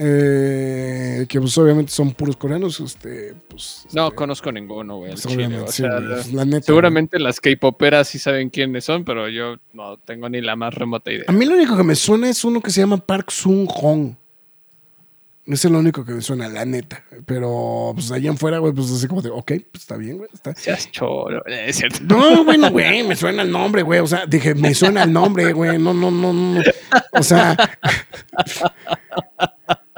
Eh, 0.04 1.28
que 1.30 1.40
pues 1.40 1.56
obviamente 1.60 1.92
son 1.92 2.12
puros 2.14 2.36
coreanos. 2.36 2.80
Este, 2.80 3.36
pues, 3.48 3.86
No 3.94 4.06
este, 4.06 4.16
conozco 4.16 4.52
ninguno, 4.52 4.98
güey. 4.98 5.12
pues, 5.12 5.26
o 5.28 5.68
sea, 5.68 6.00
la 6.00 6.62
seguramente 6.62 7.20
las 7.20 7.40
K-poperas 7.40 8.08
sí 8.08 8.18
saben 8.18 8.50
quiénes 8.50 8.84
son, 8.84 9.06
pero 9.06 9.30
yo 9.30 9.58
no 9.74 9.98
tengo 9.98 10.28
ni 10.28 10.42
la 10.42 10.56
más 10.56 10.74
remota 10.74 11.12
idea. 11.12 11.26
A 11.28 11.32
mí 11.32 11.46
lo 11.46 11.54
único 11.54 11.78
que 11.78 11.84
me 11.84 11.94
suena 11.94 12.30
es 12.30 12.44
uno 12.44 12.62
que 12.62 12.72
se 12.72 12.82
llama 12.82 12.98
Park 12.98 13.30
Sung 13.30 13.68
Hong. 13.70 14.16
Ese 15.46 15.68
es 15.68 15.72
lo 15.72 15.80
único 15.80 16.04
que 16.04 16.14
me 16.14 16.22
suena, 16.22 16.48
la 16.48 16.66
neta. 16.66 17.04
Pero, 17.28 17.92
pues, 17.94 18.12
allá 18.12 18.30
en 18.32 18.38
fuera, 18.38 18.58
güey, 18.58 18.74
pues, 18.74 18.92
así 18.92 19.08
como 19.08 19.22
de, 19.22 19.30
ok, 19.30 19.52
pues, 19.72 19.84
está 19.84 19.98
bien, 19.98 20.18
güey. 20.18 20.30
Está... 20.34 20.56
Seas 20.56 20.90
choro, 20.90 21.46
es 21.48 21.76
cierto. 21.76 22.00
No, 22.06 22.44
bueno, 22.44 22.72
güey, 22.72 23.04
me 23.04 23.16
suena 23.16 23.44
el 23.44 23.52
nombre, 23.52 23.84
güey. 23.84 24.00
O 24.00 24.08
sea, 24.08 24.26
dije, 24.26 24.56
me 24.56 24.74
suena 24.74 25.04
el 25.04 25.14
nombre, 25.14 25.54
güey. 25.54 25.78
No, 25.78 25.94
no, 25.94 26.10
no, 26.10 26.34
no. 26.34 26.62
O 27.14 27.22
sea... 27.22 27.56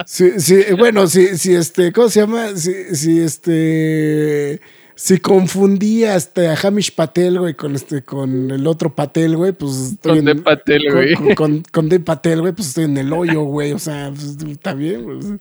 Sí, 0.06 0.32
sí, 0.38 0.64
bueno, 0.78 1.08
si, 1.08 1.38
si 1.38 1.54
este, 1.54 1.92
¿cómo 1.92 2.10
se 2.10 2.22
llama? 2.22 2.56
Si, 2.56 2.96
si 2.96 3.20
este, 3.20 4.60
si 4.96 5.18
confundía 5.20 6.16
este, 6.16 6.48
a 6.48 6.56
Hamish 6.62 6.94
Patel, 6.96 7.40
güey, 7.40 7.54
con 7.56 7.76
este, 7.76 8.04
con 8.04 8.52
el 8.52 8.66
otro 8.68 8.94
Patel, 8.94 9.36
güey, 9.38 9.52
pues 9.52 9.92
estoy 9.94 10.18
Con 10.18 10.26
Dev 10.26 10.44
Patel, 10.44 10.84
con- 10.86 10.94
güey. 10.96 11.14
Con, 11.16 11.36
con, 11.36 11.64
con 11.72 11.90
Dev 11.90 12.04
Patel, 12.04 12.42
güey, 12.42 12.54
pues 12.54 12.70
estoy 12.70 12.86
en 12.86 12.98
el 12.98 13.12
hoyo, 13.14 13.44
güey, 13.44 13.74
o 13.74 13.80
sea, 13.80 14.12
pues, 14.14 14.38
está 14.52 14.74
bien. 14.74 15.06
O 15.06 15.40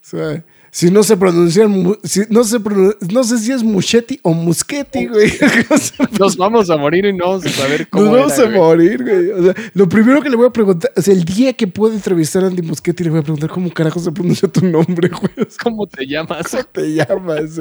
sea, 0.00 0.44
si 0.70 0.90
no 0.90 1.02
se 1.02 1.16
pronuncian, 1.16 1.96
si 2.04 2.22
no 2.30 2.44
se 2.44 2.58
pronun- 2.60 2.96
no 3.12 3.24
sé 3.24 3.38
si 3.38 3.52
es 3.52 3.62
Muschetti 3.62 4.18
o 4.22 4.32
Muschetti, 4.34 5.06
güey. 5.06 5.32
Nos 6.20 6.36
vamos 6.36 6.68
a 6.70 6.76
morir 6.76 7.04
y 7.06 7.12
no 7.12 7.24
vamos 7.28 7.46
a 7.46 7.48
saber 7.50 7.80
Nos 7.80 7.88
cómo 7.90 8.12
vamos 8.12 8.32
era, 8.38 8.42
a 8.42 8.46
güey. 8.48 8.58
morir, 8.60 9.02
güey. 9.02 9.30
O 9.30 9.42
sea, 9.44 9.54
lo 9.74 9.88
primero 9.88 10.20
que 10.22 10.30
le 10.30 10.36
voy 10.36 10.46
a 10.46 10.50
preguntar, 10.50 10.90
o 10.96 11.00
sea, 11.02 11.14
el 11.14 11.24
día 11.24 11.52
que 11.54 11.66
pueda 11.66 11.94
entrevistar 11.94 12.44
a 12.44 12.48
Andy 12.48 12.62
Muschietti, 12.62 13.04
le 13.04 13.10
voy 13.10 13.20
a 13.20 13.22
preguntar 13.22 13.50
cómo 13.50 13.70
carajo 13.72 13.98
se 14.00 14.12
pronuncia 14.12 14.48
tu 14.48 14.64
nombre, 14.66 15.08
güey. 15.36 15.46
¿Cómo 15.62 15.86
te 15.86 16.06
llamas? 16.06 16.50
¿Cómo 16.50 16.64
te 16.64 16.94
llamas? 16.94 17.60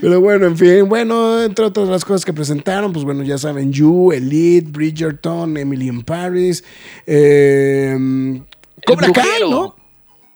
Pero 0.00 0.20
bueno, 0.20 0.46
en 0.46 0.56
fin, 0.58 0.88
bueno, 0.88 1.42
entre 1.42 1.64
otras 1.64 1.88
las 1.88 2.04
cosas 2.04 2.24
que 2.24 2.32
presentaron, 2.32 2.92
pues 2.92 3.04
bueno, 3.04 3.22
ya 3.22 3.38
saben, 3.38 3.72
You, 3.72 4.12
Elite, 4.12 4.68
Bridgerton, 4.70 5.56
Emily 5.56 5.88
in 5.88 6.02
Paris, 6.02 6.62
eh, 7.06 7.96
Cobra 8.86 9.10
Kai. 9.12 9.24
¿no? 9.48 9.74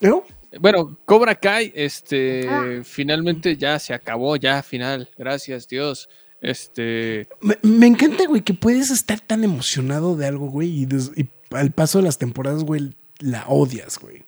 ¿No? 0.01 0.25
Bueno, 0.61 0.99
Cobra 1.05 1.35
Kai, 1.35 1.73
este, 1.75 2.83
finalmente 2.85 3.57
ya 3.57 3.79
se 3.79 3.95
acabó, 3.95 4.37
ya 4.37 4.63
final, 4.63 5.09
gracias 5.19 5.69
Dios. 5.69 6.09
Este, 6.41 7.27
Me, 7.41 7.59
me 7.63 7.87
encanta, 7.87 8.27
güey, 8.27 8.43
que 8.43 8.53
puedes 8.55 8.91
estar 8.91 9.19
tan 9.21 9.45
emocionado 9.45 10.17
de 10.17 10.27
algo, 10.27 10.47
güey, 10.51 10.83
y, 10.83 10.87
des- 10.87 11.13
y 11.17 11.27
al 11.51 11.71
paso 11.71 11.99
de 11.99 12.05
las 12.05 12.19
temporadas, 12.19 12.65
güey, 12.65 12.95
la 13.21 13.45
odias, 13.49 13.99
güey. 13.99 14.25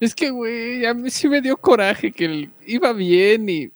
es 0.00 0.14
que, 0.14 0.30
güey, 0.30 0.84
a 0.86 0.92
mí 0.94 1.10
sí 1.10 1.28
me 1.28 1.40
dio 1.40 1.56
coraje 1.56 2.12
que 2.12 2.24
el- 2.26 2.50
iba 2.66 2.92
bien 2.92 3.48
y 3.48 3.70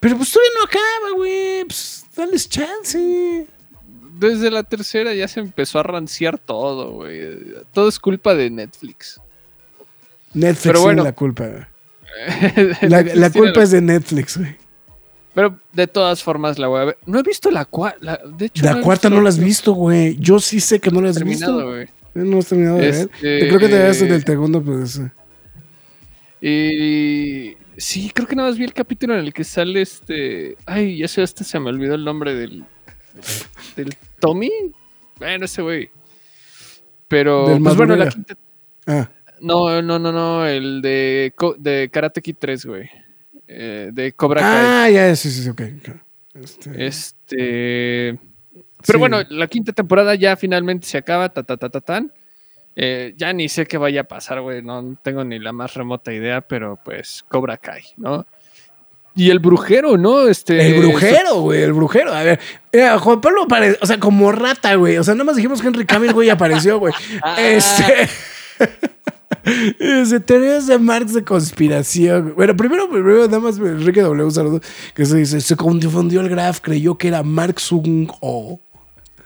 Pero 0.00 0.16
pues 0.18 0.30
todavía 0.32 0.50
no 0.58 0.64
acaba, 0.64 1.16
güey. 1.16 1.64
Pues 1.64 2.06
dales 2.16 2.48
chance. 2.48 3.46
desde 4.18 4.50
la 4.50 4.62
tercera 4.62 5.12
ya 5.14 5.26
se 5.26 5.40
empezó 5.40 5.78
a 5.78 5.82
ranciar 5.82 6.38
todo, 6.38 6.92
güey. 6.92 7.20
Todo 7.72 7.88
es 7.88 7.98
culpa 7.98 8.34
de 8.34 8.48
Netflix. 8.50 9.20
Netflix 10.34 10.62
Pero 10.62 10.84
tiene 10.84 11.02
la 11.02 11.12
culpa, 11.12 11.46
güey. 11.46 11.62
La, 13.14 13.30
culpa 13.30 13.62
es 13.62 13.70
de 13.70 13.80
Netflix, 13.80 14.36
güey. 14.38 14.56
Pero 15.34 15.58
de 15.72 15.86
todas 15.88 16.22
formas 16.22 16.58
la 16.58 16.68
voy 16.68 16.80
a 16.80 16.84
ver. 16.84 16.98
No 17.06 17.18
he 17.18 17.22
visto 17.22 17.50
la 17.50 17.64
cuarta. 17.64 18.20
De 18.24 18.46
hecho, 18.46 18.64
La 18.64 18.80
cuarta 18.80 19.10
no 19.10 19.20
la 19.20 19.30
has 19.30 19.38
visto, 19.38 19.72
güey. 19.72 20.16
Yo 20.18 20.38
sí 20.38 20.60
sé 20.60 20.78
que 20.78 20.90
no 20.90 21.00
la 21.00 21.10
has 21.10 21.16
terminado, 21.16 21.74
visto. 21.76 21.92
No 22.14 22.38
has 22.38 22.46
terminado 22.46 22.76
de 22.76 22.82
ver. 22.82 22.94
Este- 22.94 23.40
Yo 23.40 23.48
creo 23.48 23.58
que 23.58 23.68
te 23.68 23.78
veas 23.78 24.00
en 24.00 24.12
el 24.12 24.24
segundo, 24.24 24.62
pues. 24.62 25.00
Y 26.40 27.56
sí, 27.76 28.10
creo 28.14 28.28
que 28.28 28.36
nada 28.36 28.50
más 28.50 28.58
vi 28.58 28.64
el 28.64 28.72
capítulo 28.72 29.14
en 29.14 29.24
el 29.24 29.32
que 29.32 29.42
sale 29.42 29.82
este. 29.82 30.56
Ay, 30.66 30.98
ya 30.98 31.08
sé, 31.08 31.22
hasta 31.22 31.42
se 31.42 31.58
me 31.58 31.70
olvidó 31.70 31.94
el 31.94 32.04
nombre 32.04 32.34
del. 32.34 32.64
del 33.76 33.96
Tommy. 34.20 34.52
Bueno, 35.18 35.46
ese 35.46 35.62
güey. 35.62 35.90
Pero, 37.08 37.48
Del 37.48 37.62
pues 37.62 37.76
bueno, 37.76 37.96
la 37.96 38.08
quinta. 38.08 38.36
Ah, 38.86 39.08
No, 39.44 39.82
no, 39.82 39.98
no, 39.98 40.10
no, 40.12 40.46
el 40.46 40.80
de, 40.82 41.32
de 41.58 41.90
Karate 41.92 42.22
Kid 42.22 42.36
3, 42.38 42.66
güey. 42.66 42.90
Eh, 43.46 43.90
de 43.92 44.12
Cobra 44.12 44.40
Kai. 44.40 44.64
ah 44.64 44.90
ya, 44.90 45.16
sí, 45.16 45.30
sí, 45.30 45.42
sí, 45.42 45.48
ok. 45.50 45.62
Este, 46.34 46.86
Este. 46.86 48.18
Pero 48.86 48.96
sí. 48.96 48.98
bueno, 48.98 49.22
la 49.28 49.46
quinta 49.46 49.72
temporada 49.72 50.14
ya 50.14 50.36
finalmente 50.36 50.86
se 50.86 50.98
acaba, 50.98 51.28
ta 51.28 51.42
ta 51.42 51.56
ta 51.56 51.68
ta 51.68 51.80
tan. 51.80 52.12
Eh, 52.76 53.14
ya 53.16 53.32
ni 53.32 53.48
sé 53.48 53.66
qué 53.66 53.78
vaya 53.78 54.00
a 54.02 54.04
pasar, 54.04 54.40
güey. 54.40 54.62
No 54.62 54.96
tengo 55.02 55.24
ni 55.24 55.38
la 55.38 55.52
más 55.52 55.74
remota 55.74 56.12
idea, 56.12 56.40
pero 56.40 56.78
pues 56.84 57.24
Cobra 57.28 57.56
Kai, 57.56 57.82
¿no? 57.96 58.26
Y 59.14 59.30
el 59.30 59.38
brujero, 59.38 59.96
¿no? 59.96 60.26
Este. 60.26 60.66
El 60.66 60.80
brujero, 60.80 61.40
güey, 61.42 61.62
el 61.62 61.72
brujero. 61.72 62.12
A 62.12 62.22
ver, 62.24 62.40
mira, 62.72 62.98
Juan 62.98 63.20
Pablo 63.20 63.44
apareció, 63.44 63.78
o 63.80 63.86
sea, 63.86 64.00
como 64.00 64.32
rata, 64.32 64.74
güey. 64.74 64.96
O 64.96 65.04
sea, 65.04 65.14
nada 65.14 65.24
más 65.24 65.36
dijimos 65.36 65.62
que 65.62 65.68
Henry 65.68 65.86
Cavill, 65.86 66.12
güey, 66.12 66.30
apareció, 66.30 66.78
güey. 66.78 66.92
Ah. 67.22 67.36
Este. 67.40 68.08
Dice, 69.78 70.20
teorías 70.20 70.66
de 70.66 70.78
Marx 70.78 71.14
de 71.14 71.24
conspiración. 71.24 72.34
Bueno, 72.36 72.56
primero, 72.56 72.88
primero, 72.88 73.26
nada 73.26 73.40
más 73.40 73.58
Enrique 73.58 74.00
W. 74.00 74.24
un 74.24 74.32
saludo. 74.32 74.60
Que 74.94 75.04
se 75.04 75.16
dice, 75.16 75.40
se 75.40 75.56
confundió 75.56 76.20
el 76.20 76.28
graph, 76.28 76.60
creyó 76.60 76.96
que 76.96 77.08
era 77.08 77.22
Marx 77.22 77.72
un 77.72 78.08
O. 78.20 78.60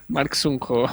Mark 0.08 0.34
Sunjo. 0.34 0.86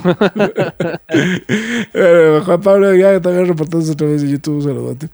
Eh, 1.98 2.40
Juan 2.44 2.60
Pablo 2.60 2.94
ya 2.94 3.20
también 3.20 3.46
reportándose 3.46 3.92
otra 3.92 4.06
vez 4.06 4.22
en 4.22 4.28
YouTube, 4.30 4.56
un 4.56 4.62
saludote. 4.62 5.08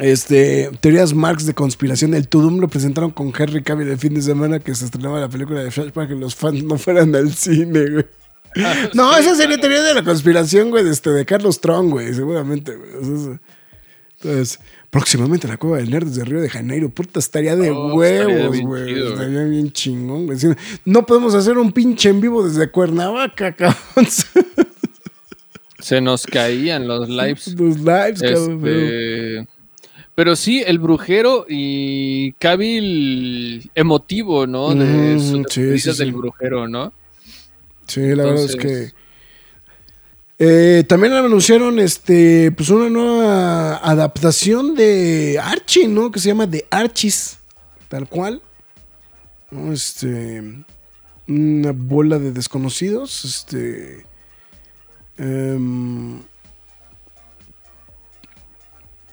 Este, 0.00 0.70
teorías 0.80 1.14
Marx 1.14 1.46
de 1.46 1.54
conspiración. 1.54 2.14
El 2.14 2.28
Tudum 2.28 2.58
lo 2.58 2.68
presentaron 2.68 3.10
con 3.10 3.32
Henry 3.36 3.62
Cavill 3.62 3.88
el 3.88 3.98
fin 3.98 4.14
de 4.14 4.22
semana 4.22 4.58
que 4.58 4.74
se 4.74 4.84
estrenaba 4.86 5.20
la 5.20 5.28
película 5.28 5.60
de 5.60 5.70
Flash 5.70 5.92
para 5.92 6.08
que 6.08 6.14
los 6.14 6.34
fans 6.34 6.64
no 6.64 6.76
fueran 6.76 7.14
al 7.14 7.32
cine, 7.32 7.90
güey. 7.90 8.06
No, 8.94 9.16
esa 9.16 9.34
sería 9.34 9.58
teoría 9.58 9.82
de 9.82 9.94
la 9.94 10.02
conspiración, 10.04 10.70
güey, 10.70 10.84
de, 10.84 10.90
este, 10.90 11.10
de 11.10 11.24
Carlos 11.24 11.60
Tron, 11.60 11.90
güey, 11.90 12.12
seguramente, 12.14 12.74
güey. 12.76 13.38
Entonces, 14.20 14.58
próximamente 14.90 15.46
la 15.46 15.58
cueva 15.58 15.76
del 15.76 15.90
nerd 15.90 16.06
desde 16.06 16.24
Río 16.24 16.40
de 16.40 16.48
Janeiro. 16.50 16.88
Puta, 16.90 17.20
estaría 17.20 17.54
de 17.54 17.70
Oh, 17.70 17.94
huevos, 17.94 18.58
güey. 18.60 19.00
Estaría 19.08 19.44
bien 19.44 19.70
chingón, 19.72 20.26
güey. 20.26 20.38
No 20.84 21.06
podemos 21.06 21.34
hacer 21.34 21.56
un 21.56 21.70
pinche 21.72 22.08
en 22.08 22.20
vivo 22.20 22.46
desde 22.46 22.68
Cuernavaca, 22.70 23.52
cabrón. 23.56 24.06
Se 25.80 26.00
nos 26.00 26.26
caían 26.26 26.88
los 26.88 27.08
lives. 27.08 27.54
Los 27.58 27.78
lives, 27.78 28.20
cabrón. 28.20 28.60
pero- 28.62 28.80
Este, 29.40 29.48
pero 30.16 30.34
sí, 30.34 30.64
el 30.66 30.80
brujero 30.80 31.46
y 31.48 32.32
Cabil 32.40 33.70
emotivo, 33.76 34.48
¿no? 34.48 34.74
De 34.74 35.14
Mm, 35.14 35.20
sus 35.20 35.46
sí. 35.94 35.98
del 35.98 36.12
brujero, 36.12 36.66
¿no? 36.66 36.92
Sí, 37.88 38.14
la 38.14 38.24
verdad 38.24 38.44
es 38.44 38.56
que. 38.56 38.92
Eh, 40.40 40.84
también 40.86 41.14
anunciaron 41.14 41.80
este, 41.80 42.52
pues 42.52 42.68
una 42.68 42.88
nueva 42.88 43.78
adaptación 43.78 44.76
de 44.76 45.40
Archie, 45.42 45.88
¿no? 45.88 46.12
Que 46.12 46.20
se 46.20 46.28
llama 46.28 46.48
The 46.48 46.64
Archies, 46.70 47.38
tal 47.88 48.08
cual. 48.08 48.40
¿No? 49.50 49.72
Este, 49.72 50.64
una 51.26 51.72
bola 51.72 52.20
de 52.20 52.30
desconocidos. 52.30 53.24
Este, 53.24 54.06
em, 55.16 56.20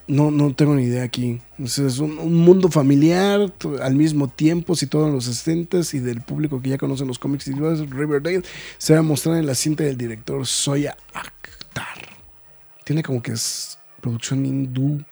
no, 0.07 0.31
no 0.31 0.53
tengo 0.53 0.75
ni 0.75 0.83
idea 0.83 1.03
aquí. 1.03 1.41
Es 1.57 1.77
un, 1.99 2.19
un 2.19 2.33
mundo 2.33 2.69
familiar 2.69 3.51
al 3.81 3.95
mismo 3.95 4.27
tiempo, 4.27 4.75
situado 4.75 5.07
en 5.07 5.13
los 5.13 5.25
60 5.25 5.79
y 5.93 5.99
del 5.99 6.21
público 6.21 6.61
que 6.61 6.69
ya 6.69 6.77
conocen 6.77 7.07
los 7.07 7.19
cómics 7.19 7.47
y 7.47 7.53
Riverdale, 7.53 8.43
se 8.77 8.93
va 8.93 8.99
a 8.99 9.03
mostrar 9.03 9.37
en 9.37 9.45
la 9.45 9.55
cinta 9.55 9.83
del 9.83 9.97
director 9.97 10.45
Soya 10.45 10.95
Akhtar. 11.13 11.97
Tiene 12.83 13.01
como 13.01 13.21
que 13.21 13.31
es 13.31 13.79
producción 14.01 14.45
hindú. 14.45 15.03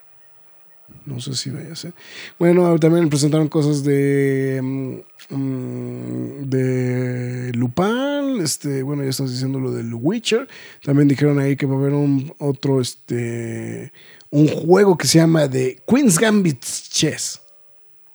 No 1.06 1.20
sé 1.20 1.34
si 1.36 1.50
vaya 1.50 1.74
a 1.74 1.76
ser. 1.76 1.94
Bueno, 2.38 2.78
también 2.78 3.10
presentaron 3.10 3.48
cosas 3.50 3.84
de. 3.84 4.60
mm, 4.62 5.36
mm, 5.36 6.50
de 6.50 7.52
Lupin. 7.56 8.42
Este, 8.42 8.84
bueno, 8.84 9.04
ya 9.04 9.10
estamos 9.10 9.32
diciendo 9.32 9.60
lo 9.60 9.72
del 9.72 9.94
Witcher. 9.94 10.48
También 10.84 11.08
dijeron 11.08 11.40
ahí 11.40 11.56
que 11.56 11.66
va 11.66 11.76
a 11.76 11.78
haber 11.80 11.94
un 11.94 12.34
otro. 12.38 12.80
Este. 12.80 13.92
Un 14.36 14.48
juego 14.48 14.98
que 14.98 15.06
se 15.06 15.20
llama 15.20 15.48
The 15.48 15.84
Queen's 15.88 16.18
Gambit 16.18 16.60
Chess. 16.64 17.40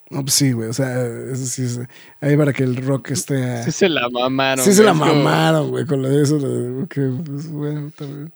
No, 0.09 0.21
pues 0.21 0.33
sí, 0.33 0.51
güey. 0.51 0.67
O 0.67 0.73
sea, 0.73 1.01
eso 1.31 1.45
sí 1.45 1.63
es. 1.63 1.79
Ahí 2.19 2.35
para 2.35 2.51
que 2.51 2.63
el 2.63 2.75
rock 2.75 3.11
esté. 3.11 3.63
Sí 3.63 3.71
se 3.71 3.87
la 3.87 4.09
mamaron. 4.09 4.65
Sí 4.65 4.73
se 4.73 4.83
la 4.83 4.93
mamaron, 4.93 5.69
güey, 5.69 5.85
con 5.85 6.01
lo 6.01 6.09
de 6.09 6.21
eso. 6.23 6.37
lo 6.37 6.49
de- 6.49 6.87
que, 6.89 7.09
pues, 7.25 7.49
bueno, 7.49 7.89
también. 7.97 8.33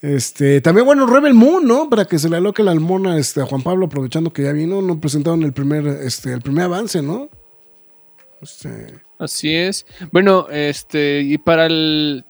Este, 0.00 0.60
también, 0.60 0.84
bueno, 0.86 1.06
Rebel 1.06 1.34
Moon, 1.34 1.66
¿no? 1.66 1.88
Para 1.90 2.04
que 2.04 2.18
se 2.20 2.28
le 2.28 2.36
aloque 2.36 2.62
la 2.62 2.70
almona 2.72 3.16
este, 3.18 3.40
a 3.40 3.46
Juan 3.46 3.62
Pablo, 3.62 3.86
aprovechando 3.86 4.32
que 4.32 4.42
ya 4.44 4.52
vino, 4.52 4.80
no 4.82 5.00
presentaron 5.00 5.42
el 5.42 5.52
primer, 5.52 5.86
este, 5.86 6.32
el 6.32 6.40
primer 6.42 6.64
avance, 6.66 7.02
¿no? 7.02 7.28
Este, 8.40 8.94
Así 9.18 9.54
es. 9.54 9.86
Bueno, 10.12 10.46
este, 10.50 11.20
y 11.22 11.38
para 11.38 11.66
el. 11.66 12.24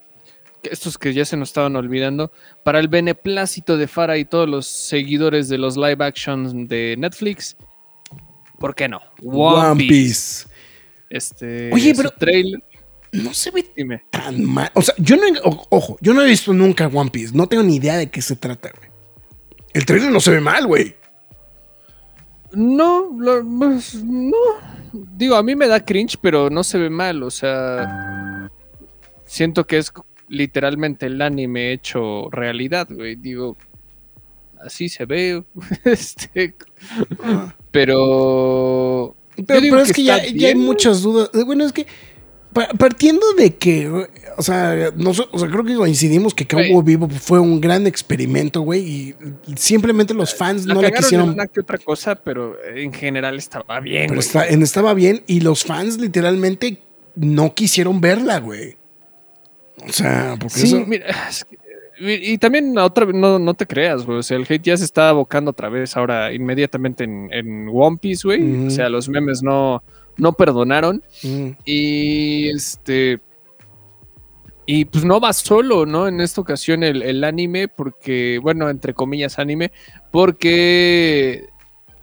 Estos 0.64 0.96
que 0.98 1.12
ya 1.12 1.24
se 1.24 1.36
nos 1.36 1.48
estaban 1.50 1.74
olvidando. 1.76 2.30
Para 2.64 2.78
el 2.78 2.88
beneplácito 2.88 3.76
de 3.76 3.88
Farah 3.88 4.18
y 4.18 4.24
todos 4.24 4.48
los 4.48 4.66
seguidores 4.66 5.48
de 5.48 5.58
los 5.58 5.76
live 5.76 6.04
actions 6.04 6.52
de 6.68 6.94
Netflix. 6.98 7.56
¿Por 8.58 8.74
qué 8.74 8.88
no? 8.88 9.00
One, 9.24 9.84
Piece. 9.86 10.46
Este. 11.10 11.72
Oye, 11.72 11.94
pero- 11.96 12.10
trailer- 12.10 12.62
No 13.12 13.34
se 13.34 13.50
ve 13.50 13.70
Dime. 13.76 14.04
tan 14.10 14.42
mal. 14.44 14.70
O 14.74 14.80
sea, 14.82 14.94
yo 14.98 15.16
no, 15.16 15.24
ojo, 15.68 15.98
yo 16.00 16.14
no 16.14 16.22
he 16.22 16.26
visto 16.26 16.52
nunca 16.54 16.86
One 16.86 17.10
Piece. 17.10 17.36
No 17.36 17.46
tengo 17.46 17.62
ni 17.62 17.76
idea 17.76 17.96
de 17.98 18.08
qué 18.10 18.22
se 18.22 18.36
trata, 18.36 18.70
güey. 18.78 18.90
El 19.74 19.84
trailer 19.84 20.10
no 20.10 20.20
se 20.20 20.30
ve 20.30 20.40
mal, 20.40 20.66
güey. 20.66 20.94
No, 22.52 23.10
lo- 23.18 23.42
pues, 23.58 24.02
no. 24.04 24.36
Digo, 24.92 25.36
a 25.36 25.42
mí 25.42 25.54
me 25.56 25.66
da 25.68 25.84
cringe, 25.84 26.16
pero 26.20 26.50
no 26.50 26.62
se 26.64 26.78
ve 26.78 26.90
mal. 26.90 27.22
O 27.22 27.30
sea, 27.30 28.48
siento 29.24 29.66
que 29.66 29.78
es 29.78 29.90
literalmente 30.32 31.06
el 31.06 31.20
anime 31.20 31.72
hecho 31.72 32.28
realidad, 32.30 32.88
güey. 32.90 33.16
Digo, 33.16 33.56
así 34.64 34.88
se 34.88 35.04
ve. 35.04 35.44
este, 35.84 36.54
pero. 37.70 39.16
Pero, 39.46 39.80
es 39.80 39.92
que, 39.92 40.04
ya, 40.04 40.24
ya 40.26 40.48
hay 40.48 40.54
muchas 40.54 41.02
dudas. 41.02 41.30
Eh, 41.34 41.42
Bueno, 41.44 41.64
es 41.64 41.72
que 41.72 41.86
pa- 42.52 42.68
partiendo 42.68 43.32
de 43.34 43.54
que, 43.56 43.88
o 44.36 44.42
sea, 44.42 44.90
noso- 44.94 45.28
o 45.32 45.38
sea, 45.38 45.48
creo 45.48 45.64
que 45.64 45.74
coincidimos 45.74 46.34
que 46.34 46.46
Cowboy. 46.46 46.82
Vivo 46.84 47.08
fue 47.08 47.40
un 47.40 47.58
gran 47.60 47.86
experimento, 47.86 48.60
güey, 48.60 48.80
y 48.82 49.14
simplemente 49.56 50.12
los 50.12 50.34
fans 50.34 50.66
La 50.66 50.74
no 50.74 50.82
la 50.82 50.90
quisieron. 50.90 51.30
una 51.30 51.46
que 51.46 51.60
otra 51.60 51.78
cosa, 51.78 52.14
pero 52.14 52.56
en 52.74 52.92
general 52.92 53.38
estaba 53.38 53.80
bien. 53.80 54.08
Pero 54.08 54.20
está- 54.20 54.46
estaba 54.46 54.92
bien 54.92 55.22
y 55.26 55.40
los 55.40 55.64
fans 55.64 55.98
literalmente 55.98 56.82
no 57.16 57.54
quisieron 57.54 58.00
verla, 58.02 58.38
güey. 58.38 58.76
O 59.86 59.92
sea, 59.92 60.36
porque 60.38 60.58
Sí, 60.58 60.66
eso- 60.76 60.86
mira, 60.86 61.06
es 61.28 61.44
que- 61.44 61.58
y, 62.04 62.36
también 62.38 62.76
otra 62.78 63.04
vez, 63.04 63.14
no, 63.14 63.38
no 63.38 63.54
te 63.54 63.66
creas, 63.66 64.04
güey. 64.04 64.18
O 64.18 64.22
sea, 64.22 64.36
el 64.36 64.46
hate 64.48 64.62
ya 64.62 64.76
se 64.76 64.84
está 64.84 65.10
abocando 65.10 65.52
otra 65.52 65.68
vez 65.68 65.96
ahora 65.96 66.32
inmediatamente 66.32 67.04
en, 67.04 67.28
en 67.32 67.68
One 67.72 67.98
Piece, 68.00 68.26
güey. 68.26 68.66
O 68.66 68.70
sea, 68.70 68.88
los 68.88 69.08
memes 69.08 69.42
no, 69.42 69.84
no 70.16 70.32
perdonaron. 70.32 71.02
Mm. 71.22 71.50
Y 71.64 72.48
este. 72.48 73.20
Y 74.66 74.84
pues 74.86 75.04
no 75.04 75.20
va 75.20 75.32
solo, 75.32 75.86
¿no? 75.86 76.08
En 76.08 76.20
esta 76.20 76.40
ocasión 76.40 76.82
el, 76.82 77.02
el 77.02 77.22
anime, 77.24 77.68
porque, 77.68 78.38
bueno, 78.42 78.68
entre 78.70 78.94
comillas 78.94 79.38
anime, 79.38 79.70
porque 80.10 81.46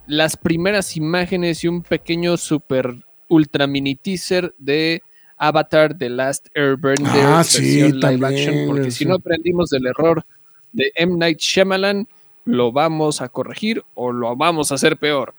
las 0.08 0.38
primeras 0.38 0.96
imágenes 0.98 1.64
y 1.64 1.68
un 1.68 1.82
pequeño 1.82 2.38
super 2.38 2.96
ultra 3.28 3.66
mini 3.68 3.96
teaser 3.96 4.54
de 4.58 5.02
Avatar 5.40 5.98
The 5.98 6.10
Last 6.10 6.48
Airbender 6.56 7.08
Ah, 7.26 7.44
sí, 7.44 7.82
live 7.82 8.00
también, 8.00 8.26
action, 8.26 8.68
porque 8.68 8.92
si 8.92 9.06
no 9.06 9.16
aprendimos 9.16 9.70
del 9.72 9.88
error 9.88 10.26
de 10.74 10.92
M. 10.96 11.18
Night 11.18 11.40
Shyamalan, 11.40 12.08
lo 12.46 12.72
vamos 12.72 13.22
a 13.22 13.30
corregir 13.30 13.84
o 13.96 14.12
lo 14.12 14.36
vamos 14.36 14.72
a 14.72 14.76
hacer 14.76 14.98
peor. 14.98 15.34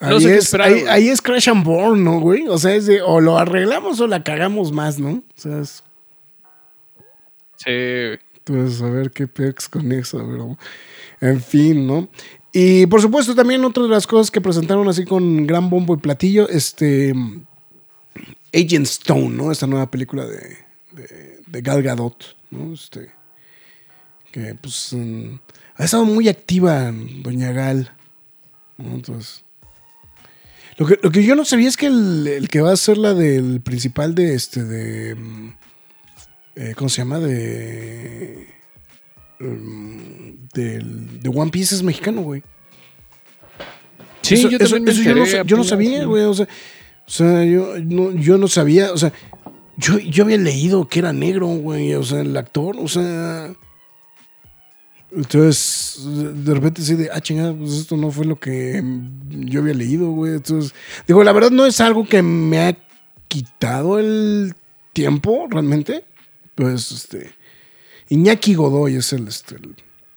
No 0.00 0.16
ahí, 0.16 0.20
sé 0.20 0.36
es, 0.36 0.44
esperar, 0.44 0.68
ahí, 0.68 0.80
güey. 0.80 0.88
ahí 0.92 1.08
es 1.08 1.20
Crash 1.22 1.48
and 1.48 1.64
Burn, 1.64 2.02
¿no, 2.04 2.20
güey? 2.20 2.48
O 2.48 2.58
sea, 2.58 2.74
es 2.74 2.86
de 2.86 3.00
o 3.02 3.20
lo 3.20 3.38
arreglamos 3.38 4.00
o 4.00 4.06
la 4.06 4.22
cagamos 4.24 4.72
más, 4.72 4.98
¿no? 4.98 5.10
O 5.10 5.22
sea, 5.34 5.60
es- 5.60 5.82
Sí. 7.56 8.18
Entonces, 8.38 8.82
a 8.82 8.90
ver 8.90 9.10
qué 9.10 9.26
pex 9.26 9.68
con 9.68 9.90
eso, 9.92 10.18
pero 10.30 10.58
en 11.20 11.40
fin, 11.40 11.86
¿no? 11.86 12.08
Y 12.52 12.86
por 12.86 13.00
supuesto, 13.00 13.34
también 13.34 13.64
otra 13.64 13.82
de 13.84 13.88
las 13.88 14.06
cosas 14.06 14.30
que 14.30 14.40
presentaron 14.40 14.86
así 14.88 15.04
con 15.04 15.46
gran 15.46 15.70
bombo 15.70 15.94
y 15.94 15.98
platillo, 15.98 16.48
este 16.48 17.14
Agent 18.54 18.86
Stone, 18.86 19.30
¿no? 19.30 19.50
Esta 19.50 19.66
nueva 19.66 19.90
película 19.90 20.24
de, 20.26 20.56
de, 20.92 21.40
de 21.46 21.60
Gal 21.62 21.82
Gadot, 21.82 22.36
¿no? 22.50 22.72
Este, 22.74 23.10
que 24.32 24.54
pues 24.54 24.90
mm, 24.92 25.34
ha 25.76 25.84
estado 25.84 26.04
muy 26.04 26.28
activa 26.28 26.92
Doña 27.22 27.52
Gal, 27.52 27.90
¿no? 28.78 28.94
Entonces, 28.94 29.44
lo 30.76 30.86
que, 30.86 30.98
lo 31.02 31.10
que 31.10 31.24
yo 31.24 31.34
no 31.36 31.44
sabía 31.44 31.68
es 31.68 31.76
que 31.76 31.86
el, 31.86 32.26
el 32.26 32.48
que 32.48 32.60
va 32.60 32.72
a 32.72 32.76
ser 32.76 32.98
la 32.98 33.14
del 33.14 33.60
principal 33.60 34.14
de 34.14 34.34
este, 34.34 34.64
de... 34.64 35.14
mm, 35.14 35.48
eh, 36.56 36.74
¿cómo 36.76 36.88
se 36.88 36.98
llama? 36.98 37.18
De, 37.18 38.48
mm, 39.40 40.30
del- 40.54 41.20
de 41.20 41.28
One 41.28 41.50
Piece 41.50 41.74
es 41.74 41.82
mexicano, 41.82 42.22
güey. 42.22 42.42
Sí, 44.22 44.34
Eso- 44.34 44.48
yo 44.48 44.56
eso- 44.56 44.74
también 44.76 44.84
me 44.84 44.90
eso 44.90 45.02
yo, 45.02 45.14
no, 45.14 45.44
yo 45.44 45.56
no 45.56 45.64
sabía, 45.64 46.04
güey. 46.04 46.24
O 46.24 46.34
sea, 46.34 46.48
o 47.06 47.10
sea, 47.10 47.44
yo, 47.44 47.74
no, 47.84 48.12
yo 48.12 48.38
no 48.38 48.48
sabía, 48.48 48.92
o 48.92 48.96
sea, 48.96 49.12
yo, 49.76 49.98
yo 49.98 50.24
había 50.24 50.38
leído 50.38 50.88
que 50.88 51.00
era 51.00 51.12
negro, 51.12 51.46
güey, 51.46 51.94
o 51.94 52.02
sea, 52.02 52.20
el 52.20 52.36
actor, 52.36 52.76
o 52.78 52.88
sea. 52.88 53.52
Entonces, 55.10 56.00
de 56.44 56.54
repente 56.54 56.82
sí 56.82 56.94
de, 56.94 57.08
ah, 57.12 57.20
chingada, 57.20 57.54
pues 57.54 57.72
esto 57.72 57.96
no 57.96 58.10
fue 58.10 58.24
lo 58.24 58.36
que 58.36 58.82
yo 59.28 59.60
había 59.60 59.74
leído, 59.74 60.10
güey. 60.10 60.34
Entonces, 60.34 60.74
digo, 61.06 61.22
la 61.22 61.32
verdad 61.32 61.50
no 61.50 61.66
es 61.66 61.80
algo 61.80 62.04
que 62.04 62.20
me 62.22 62.66
ha 62.66 62.76
quitado 63.28 63.98
el 63.98 64.54
tiempo, 64.92 65.46
realmente. 65.48 66.04
Pues, 66.56 66.90
este, 66.90 67.30
Iñaki 68.08 68.54
Godoy 68.54 68.96
es 68.96 69.12
el, 69.12 69.28
este, 69.28 69.54
el, 69.56 69.76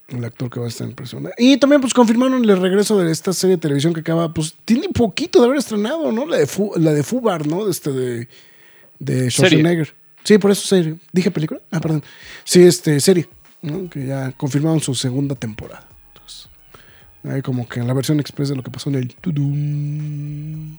el 0.10 0.24
actor 0.24 0.50
que 0.50 0.60
va 0.60 0.66
a 0.66 0.70
estar 0.70 0.88
en 0.88 0.94
persona. 0.96 1.32
Y 1.38 1.58
también, 1.58 1.82
pues, 1.82 1.94
confirmaron 1.94 2.44
el 2.50 2.62
regreso 2.62 2.98
de 2.98 3.12
esta 3.12 3.34
serie 3.34 3.58
de 3.58 3.62
televisión 3.62 3.94
que 3.94 4.00
acaba, 4.00 4.34
pues, 4.34 4.56
tiene 4.66 4.88
poquito 4.90 5.40
de 5.40 5.46
haber 5.48 5.58
estrenado, 5.58 6.12
¿no? 6.12 6.26
La 6.26 6.38
de, 6.38 6.48
Fu- 6.48 6.74
la 6.78 6.94
de 6.94 7.04
Fubar, 7.04 7.46
¿no? 7.48 7.66
De 7.66 7.72
este, 7.72 7.92
de, 7.92 8.28
de 9.00 9.30
Schwarzenegger. 9.30 9.94
Sí, 10.24 10.38
por 10.38 10.52
eso 10.52 10.66
serie. 10.68 10.96
¿Dije 11.12 11.32
película? 11.32 11.60
Ah, 11.72 11.80
perdón. 11.80 12.04
Sí, 12.44 12.62
este, 12.64 13.00
serie, 13.00 13.28
¿no? 13.62 13.90
Que 13.90 14.06
ya 14.06 14.32
confirmaron 14.34 14.80
su 14.82 14.94
segunda 14.96 15.36
temporada. 15.36 15.88
Entonces, 16.14 16.50
ahí 17.24 17.42
como 17.42 17.68
que 17.68 17.80
en 17.80 17.88
la 17.88 17.94
versión 17.94 18.20
express 18.20 18.50
de 18.50 18.56
lo 18.56 18.64
que 18.64 18.72
pasó 18.72 18.90
en 18.90 18.96
el 18.96 19.16
Tudum. 19.16 20.78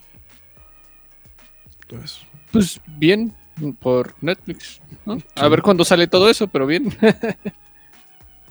Entonces, 1.82 2.18
Pues 2.52 2.80
bien, 2.98 3.34
por 3.80 4.14
Netflix. 4.20 4.80
¿no? 5.06 5.18
A 5.36 5.48
ver 5.48 5.62
cuándo 5.62 5.84
sale 5.84 6.06
todo 6.06 6.28
eso, 6.28 6.46
pero 6.48 6.66
bien. 6.66 6.94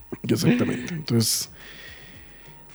Exactamente. 0.28 0.94
Entonces, 0.94 1.50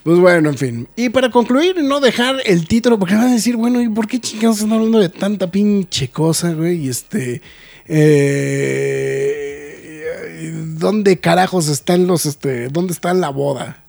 pues 0.02 0.18
bueno, 0.18 0.50
en 0.50 0.58
fin. 0.58 0.88
Y 0.96 1.10
para 1.10 1.30
concluir, 1.30 1.82
no 1.82 2.00
dejar 2.00 2.36
el 2.44 2.66
título, 2.66 2.98
porque 2.98 3.14
van 3.14 3.28
a 3.28 3.32
decir, 3.32 3.56
bueno, 3.56 3.80
¿y 3.80 3.88
por 3.88 4.08
qué 4.08 4.20
chingados 4.20 4.58
están 4.58 4.72
hablando 4.72 4.98
de 4.98 5.08
tanta 5.08 5.50
pinche 5.50 6.08
cosa, 6.08 6.52
güey? 6.52 6.86
Y 6.86 6.88
este. 6.88 7.42
eh, 7.86 9.42
¿Dónde 10.82 11.18
carajos 11.18 11.68
están 11.68 12.08
los, 12.08 12.26
este, 12.26 12.68
dónde 12.68 12.92
está 12.92 13.14
la 13.14 13.28
boda? 13.28 13.84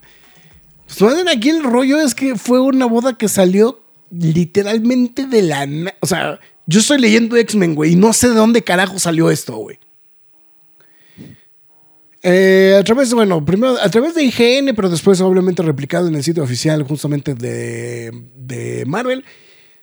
Pues 0.98 1.16
bien 1.16 1.28
aquí 1.28 1.50
el 1.50 1.64
rollo 1.64 2.00
es 2.00 2.14
que 2.14 2.36
fue 2.36 2.60
una 2.60 2.86
boda 2.86 3.18
que 3.18 3.28
salió 3.28 3.82
literalmente 4.12 5.26
de 5.26 5.42
la... 5.42 5.68
O 6.02 6.06
sea, 6.06 6.40
yo 6.68 6.80
estoy 6.80 7.00
leyendo 7.00 7.36
X-Men, 7.36 7.74
güey, 7.74 7.94
y 7.94 7.96
no 7.96 8.14
sé 8.14 8.30
de 8.30 8.36
dónde 8.36 8.64
carajo 8.64 9.00
salió 9.00 9.32
esto, 9.32 9.56
güey. 9.56 9.80
Eh, 12.26 12.78
a 12.80 12.84
través, 12.86 13.14
bueno, 13.14 13.44
primero 13.44 13.76
a 13.82 13.90
través 13.90 14.16
de 14.16 14.24
IGN, 14.24 14.74
pero 14.76 14.90
después 14.90 15.20
obviamente 15.20 15.62
replicado 15.62 16.08
en 16.08 16.16
el 16.16 16.24
sitio 16.24 16.42
oficial 16.42 16.82
justamente 16.84 17.36
de, 17.36 18.12
de 18.38 18.86
Marvel, 18.88 19.26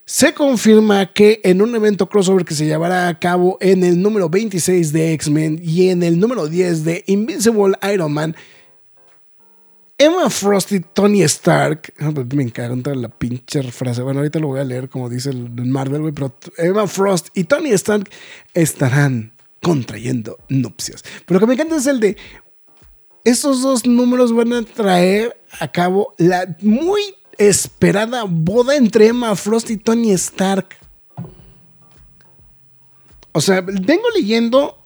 se 0.07 0.33
confirma 0.33 1.13
que 1.13 1.43
en 1.45 1.61
un 1.61 1.75
evento 1.75 2.09
crossover 2.09 2.47
que 2.47 2.55
se 2.55 2.65
llevará 2.65 3.09
a 3.09 3.19
cabo 3.19 3.59
en 3.61 3.85
el 3.85 4.01
número 4.01 4.31
26 4.31 4.91
de 4.93 5.13
X-Men 5.13 5.61
y 5.63 5.91
en 5.91 6.03
el 6.03 6.19
número 6.19 6.49
10 6.49 6.83
de 6.83 7.05
Invincible 7.07 7.77
Iron 7.93 8.13
Man, 8.13 8.35
Emma 9.99 10.31
Frost 10.31 10.73
y 10.73 10.81
Tony 10.81 11.21
Stark, 11.25 11.93
me 12.35 12.43
encanta 12.43 12.95
la 12.95 13.11
pinche 13.11 13.63
frase, 13.71 14.01
bueno, 14.01 14.21
ahorita 14.21 14.39
lo 14.39 14.49
voy 14.49 14.61
a 14.61 14.65
leer 14.65 14.89
como 14.89 15.11
dice 15.11 15.29
el 15.29 15.51
el 15.59 15.67
Marvel, 15.67 16.11
pero 16.15 16.35
Emma 16.57 16.87
Frost 16.87 17.29
y 17.35 17.45
Tony 17.45 17.71
Stark 17.73 18.09
estarán 18.55 19.35
contrayendo 19.61 20.39
nupcias. 20.49 21.05
Pero 21.27 21.39
lo 21.39 21.41
que 21.41 21.47
me 21.47 21.55
encanta 21.55 21.77
es 21.77 21.87
el 21.87 22.01
de, 22.01 22.17
estos 23.25 23.63
dos 23.63 23.87
números 23.87 24.35
van 24.35 24.53
a 24.53 24.63
traer 24.63 25.41
a 25.59 25.69
cabo 25.69 26.15
la 26.19 26.57
muy 26.61 27.01
esperada 27.39 28.25
boda 28.25 28.77
entre 28.77 29.09
Emma 29.09 29.35
Frost 29.37 29.71
y 29.71 29.77
Tony 29.77 30.13
Stark. 30.13 30.77
O 33.33 33.41
sea, 33.41 33.61
vengo 33.61 34.11
leyendo 34.15 34.77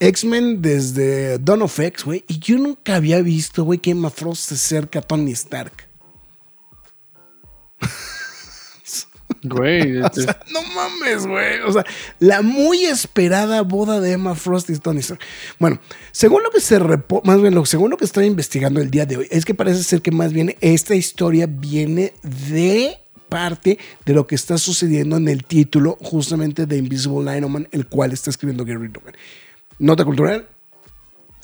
X-Men 0.00 0.62
desde 0.62 1.38
Dawn 1.38 1.62
of 1.62 1.78
X, 1.78 2.04
güey, 2.04 2.24
y 2.26 2.38
yo 2.38 2.58
nunca 2.58 2.96
había 2.96 3.20
visto, 3.22 3.64
güey, 3.64 3.78
que 3.78 3.90
Emma 3.90 4.10
Frost 4.10 4.48
se 4.48 4.54
acerca 4.54 4.98
a 5.00 5.02
Tony 5.02 5.32
Stark. 5.32 5.88
Güey, 9.42 9.98
O 10.02 10.10
sea, 10.12 10.38
no 10.52 10.62
mames, 10.74 11.26
güey. 11.26 11.60
O 11.60 11.72
sea, 11.72 11.84
la 12.20 12.42
muy 12.42 12.84
esperada 12.84 13.62
boda 13.62 14.00
de 14.00 14.12
Emma 14.12 14.34
Frost 14.34 14.70
y 14.70 14.78
Tony 14.78 15.00
Stark. 15.00 15.20
Bueno, 15.58 15.80
según 16.12 16.42
lo 16.42 16.50
que 16.50 16.60
se 16.60 16.78
repo- 16.80 17.22
más 17.24 17.40
bien, 17.40 17.54
lo, 17.54 17.66
según 17.66 17.90
lo 17.90 17.96
que 17.96 18.04
estoy 18.04 18.26
investigando 18.26 18.80
el 18.80 18.90
día 18.90 19.04
de 19.06 19.16
hoy, 19.16 19.28
es 19.30 19.44
que 19.44 19.54
parece 19.54 19.82
ser 19.82 20.00
que 20.02 20.10
más 20.12 20.32
bien 20.32 20.54
esta 20.60 20.94
historia 20.94 21.46
viene 21.48 22.14
de 22.22 22.98
parte 23.28 23.78
de 24.04 24.12
lo 24.12 24.26
que 24.26 24.34
está 24.34 24.58
sucediendo 24.58 25.16
en 25.16 25.26
el 25.26 25.44
título 25.44 25.96
justamente 26.02 26.66
de 26.66 26.76
Invisible 26.76 27.36
Iron 27.36 27.50
Man, 27.52 27.68
el 27.72 27.86
cual 27.86 28.12
está 28.12 28.30
escribiendo 28.30 28.64
Gary 28.64 28.88
Logan. 28.88 29.14
Nota 29.78 30.04
cultural, 30.04 30.46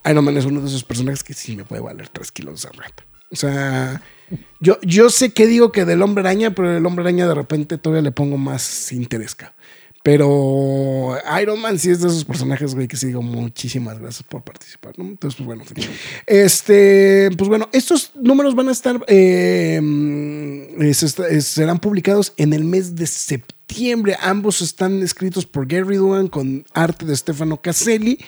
Iron 0.04 0.24
Man 0.24 0.36
es 0.36 0.44
uno 0.44 0.60
de 0.60 0.68
esos 0.68 0.84
personajes 0.84 1.24
que 1.24 1.34
sí 1.34 1.56
me 1.56 1.64
puede 1.64 1.82
valer 1.82 2.08
3 2.10 2.30
kilos 2.30 2.62
de 2.62 2.68
rata. 2.70 3.04
O 3.30 3.36
sea, 3.36 4.00
yo, 4.60 4.78
yo 4.82 5.10
sé 5.10 5.30
que 5.30 5.46
digo 5.46 5.72
que 5.72 5.84
del 5.84 6.02
hombre 6.02 6.22
araña, 6.22 6.54
pero 6.54 6.76
el 6.76 6.84
hombre 6.84 7.02
araña 7.02 7.26
de 7.26 7.34
repente 7.34 7.78
todavía 7.78 8.02
le 8.02 8.12
pongo 8.12 8.36
más 8.36 8.92
interés. 8.92 9.36
Pero 10.02 11.16
Iron 11.40 11.60
Man 11.60 11.78
sí 11.78 11.90
es 11.90 12.00
de 12.00 12.08
esos 12.08 12.24
personajes, 12.24 12.74
güey, 12.74 12.88
que 12.88 12.96
sí 12.96 13.08
digo 13.08 13.20
muchísimas 13.20 13.98
gracias 13.98 14.22
por 14.22 14.42
participar. 14.42 14.94
Entonces, 14.96 15.36
pues 15.36 15.46
bueno, 15.46 15.64
este, 16.26 17.30
pues 17.36 17.48
bueno, 17.48 17.68
estos 17.72 18.12
números 18.14 18.54
van 18.54 18.68
a 18.68 18.72
estar, 18.72 19.04
eh, 19.08 19.80
serán 21.40 21.78
publicados 21.78 22.32
en 22.36 22.52
el 22.52 22.64
mes 22.64 22.96
de 22.96 23.06
septiembre. 23.06 24.16
Ambos 24.20 24.62
están 24.62 25.02
escritos 25.02 25.44
por 25.44 25.66
Gary 25.66 25.96
Dugan 25.96 26.28
con 26.28 26.64
arte 26.72 27.04
de 27.04 27.14
Stefano 27.16 27.60
Caselli 27.60 28.18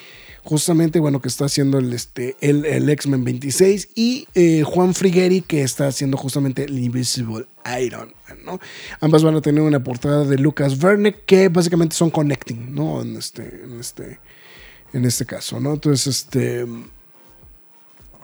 justamente, 0.45 1.01
bueno, 1.01 1.21
que 1.21 1.29
está 1.29 1.47
haciendo 1.47 1.79
el, 1.79 1.93
este, 1.93 2.37
el, 2.41 2.65
el 2.65 2.89
X-Men 2.89 3.25
26, 3.25 3.89
y 3.95 4.27
eh, 4.35 4.63
Juan 4.65 4.95
Frigueri, 4.95 5.43
que 5.43 5.63
está 5.63 5.87
haciendo 5.87 6.17
justamente 6.17 6.65
el 6.65 6.79
Invisible 6.79 7.47
Iron 7.83 8.15
¿no? 8.45 8.61
Ambas 9.01 9.23
van 9.23 9.37
a 9.37 9.41
tener 9.41 9.63
una 9.63 9.83
portada 9.83 10.25
de 10.25 10.39
Lucas 10.39 10.79
Verne, 10.79 11.15
que 11.15 11.49
básicamente 11.49 11.97
son 11.97 12.11
connecting, 12.11 12.75
¿no? 12.75 13.03
En 13.03 13.17
este, 13.17 13.65
en 13.65 13.81
este, 13.81 14.19
en 14.93 15.05
este 15.05 15.27
caso, 15.27 15.61
¿no? 15.61 15.75
Entonces, 15.75 16.07
este... 16.07 16.67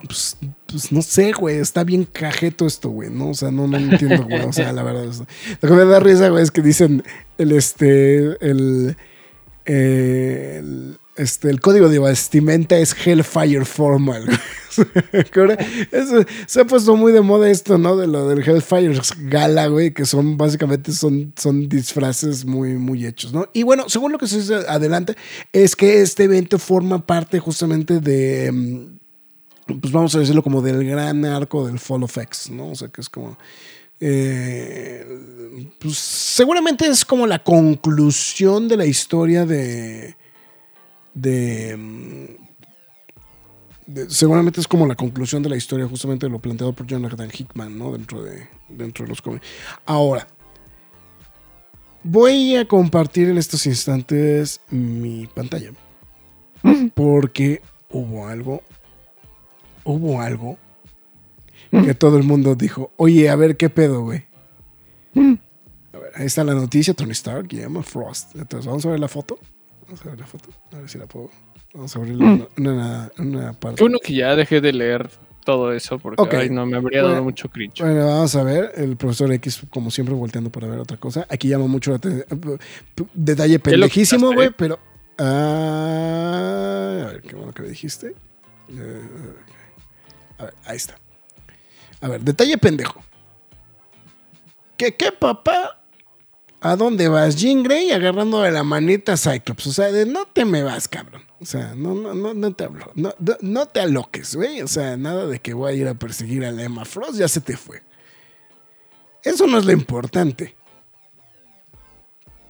Pues, 0.05 0.37
pues, 0.67 0.93
no 0.93 1.01
sé, 1.01 1.33
güey, 1.33 1.57
está 1.57 1.83
bien 1.83 2.05
cajeto 2.05 2.67
esto, 2.67 2.91
güey, 2.91 3.09
¿no? 3.09 3.31
O 3.31 3.35
sea, 3.35 3.51
no, 3.51 3.67
no 3.67 3.79
entiendo, 3.79 4.25
güey, 4.25 4.43
o 4.43 4.53
sea, 4.53 4.71
la 4.73 4.83
verdad. 4.83 5.07
Lo 5.63 5.69
que 5.69 5.75
me 5.75 5.85
da 5.87 6.01
risa, 6.01 6.29
güey, 6.29 6.43
es 6.43 6.51
que 6.51 6.61
dicen 6.61 7.03
el, 7.39 7.53
este, 7.53 8.37
el, 8.47 8.95
el, 9.65 10.99
este, 11.17 11.51
el 11.51 11.61
código 11.61 11.89
de 11.89 11.99
vestimenta 11.99 12.77
es 12.79 12.95
Hellfire 12.95 13.65
Formal. 13.65 14.27
Se 16.47 16.61
ha 16.61 16.65
puesto 16.67 16.97
muy 16.97 17.13
de 17.13 17.23
moda 17.23 17.51
esto, 17.51 17.79
¿no? 17.79 17.97
De 17.97 18.07
lo 18.07 18.29
del 18.29 18.47
Hellfire 18.47 19.01
Gala, 19.21 19.69
güey, 19.69 19.95
que 19.95 20.05
son 20.05 20.37
básicamente 20.37 20.93
son, 20.93 21.33
son 21.37 21.69
disfraces 21.69 22.45
muy, 22.45 22.75
muy 22.75 23.07
hechos, 23.07 23.33
¿no? 23.33 23.49
Y 23.53 23.63
bueno, 23.63 23.89
según 23.89 24.13
lo 24.13 24.19
que 24.19 24.27
se 24.27 24.39
dice 24.39 24.55
adelante, 24.69 25.17
es 25.53 25.77
que 25.77 26.03
este 26.03 26.25
evento 26.25 26.59
forma 26.59 27.07
parte 27.07 27.39
justamente 27.39 28.01
de 28.01 28.87
pues 29.67 29.93
vamos 29.93 30.15
a 30.15 30.21
decirlo 30.21 30.43
como 30.43 30.63
del 30.63 30.85
gran 30.85 31.25
arco 31.25 31.67
del 31.67 31.79
Fall 31.79 32.05
of 32.05 32.17
X, 32.17 32.51
¿no? 32.51 32.71
O 32.71 32.75
sea, 32.75 32.89
que 32.89 33.01
es 33.01 33.09
como... 33.09 33.37
Eh, 33.99 35.05
pues 35.79 35.97
seguramente 35.97 36.87
es 36.87 37.05
como 37.05 37.27
la 37.27 37.43
conclusión 37.43 38.69
de 38.69 38.77
la 38.77 38.85
historia 38.85 39.47
de, 39.47 40.15
de, 41.17 42.39
seguramente 44.09 44.61
es 44.61 44.69
como 44.69 44.87
la 44.87 44.95
conclusión 44.95 45.43
de 45.43 45.49
la 45.49 45.57
historia 45.57 45.89
justamente 45.89 46.27
de 46.27 46.31
lo 46.31 46.39
planteado 46.39 46.73
por 46.73 46.87
Jonathan 46.87 47.31
Hickman, 47.33 47.77
¿no? 47.77 47.93
Dentro 47.93 48.23
de, 48.23 48.47
dentro 48.69 49.05
de 49.05 49.09
los 49.09 49.23
cómics. 49.23 49.47
Ahora, 49.87 50.29
voy 52.03 52.57
a 52.57 52.69
compartir 52.69 53.29
en 53.29 53.39
estos 53.39 53.67
instantes 53.67 54.61
mi 54.71 55.27
pantalla. 55.27 55.73
Porque 56.95 57.63
hubo 57.91 58.27
algo 58.27 58.63
hubo 59.87 60.21
algo 60.21 60.59
que 61.71 61.95
todo 61.95 62.17
el 62.17 62.25
mundo 62.25 62.55
dijo, 62.55 62.93
oye, 62.97 63.29
a 63.29 63.37
ver 63.37 63.57
qué 63.57 63.71
pedo, 63.71 64.03
güey. 64.03 64.25
A 65.15 65.99
ver, 65.99 66.13
ahí 66.15 66.27
está 66.27 66.45
la 66.45 66.55
noticia, 66.55 66.95
Tony 66.95 67.13
Stark 67.13 67.49
y 67.53 67.61
Emma 67.61 67.83
Frost. 67.83 68.35
Entonces, 68.37 68.67
vamos 68.67 68.85
a 68.87 68.91
ver 68.91 69.01
la 69.01 69.09
foto. 69.09 69.39
Vamos 69.87 70.05
a 70.05 70.09
ver 70.11 70.21
la 70.21 70.27
foto. 70.27 70.49
A 70.73 70.79
ver 70.79 70.89
si 70.89 70.99
la 70.99 71.07
puedo. 71.07 71.31
Vamos 71.75 71.95
a 71.95 71.99
abrir 71.99 72.17
una, 72.17 73.11
una, 73.19 73.53
parte. 73.53 73.77
Qué 73.77 73.85
bueno 73.85 73.99
que 74.03 74.15
ya 74.15 74.35
dejé 74.35 74.61
de 74.61 74.73
leer 74.73 75.11
todo 75.45 75.73
eso 75.73 75.99
porque 76.01 76.51
no 76.51 76.67
me 76.67 76.77
habría 76.77 77.03
dado 77.03 77.23
mucho 77.23 77.49
cringe. 77.49 77.81
Bueno, 77.81 78.07
vamos 78.07 78.35
a 78.35 78.43
ver. 78.43 78.73
El 78.77 78.97
profesor 78.97 79.33
X, 79.33 79.63
como 79.71 79.91
siempre, 79.91 80.15
volteando 80.15 80.51
para 80.51 80.67
ver 80.67 80.81
otra 80.81 80.97
cosa. 80.97 81.27
Aquí 81.31 81.49
llama 81.49 81.67
mucho 81.67 81.91
la 81.91 81.99
atención. 81.99 82.59
Detalle 83.15 83.59
pendejísimo, 83.59 84.33
güey, 84.33 84.51
pero. 84.51 84.79
Ah, 85.19 87.05
a 87.07 87.13
ver, 87.13 87.23
qué 87.23 87.37
bueno 87.37 87.53
que 87.53 87.63
me 87.63 87.69
dijiste. 87.69 88.15
A 90.39 90.45
ver, 90.45 90.55
ahí 90.65 90.77
está. 90.77 90.99
A 92.01 92.09
ver, 92.09 92.21
detalle 92.23 92.59
pendejo. 92.59 93.03
¿Qué, 94.77 94.95
qué, 94.95 95.13
papá? 95.13 95.83
¿A 96.67 96.75
dónde 96.75 97.07
vas? 97.07 97.37
Jean 97.37 97.63
Grey 97.63 97.93
agarrando 97.93 98.41
de 98.41 98.51
la 98.51 98.65
manita 98.65 99.13
a 99.13 99.17
Cyclops. 99.17 99.69
O 99.69 99.73
sea, 99.73 99.93
de 99.93 100.05
no 100.05 100.27
te 100.27 100.45
me 100.45 100.65
vas, 100.65 100.89
cabrón. 100.89 101.23
O 101.41 101.47
sea, 101.47 101.75
no, 101.77 101.95
no, 101.95 102.13
no, 102.13 102.35
no 102.35 102.53
te 102.55 102.65
hablo. 102.65 102.91
No, 102.97 103.15
no 103.41 103.67
te 103.67 103.79
aloques, 103.79 104.35
güey. 104.35 104.63
O 104.63 104.67
sea, 104.67 104.97
nada 104.97 105.29
de 105.29 105.39
que 105.39 105.55
voy 105.55 105.73
a 105.73 105.77
ir 105.77 105.87
a 105.87 105.95
perseguir 105.95 106.45
a 106.45 106.51
la 106.51 106.65
Emma 106.65 106.85
Frost, 106.85 107.21
ya 107.21 107.29
se 107.29 107.41
te 107.41 107.57
fue. 107.57 107.83
Eso 109.23 109.47
no 109.47 109.59
es 109.59 109.65
lo 109.65 109.71
importante. 109.71 110.57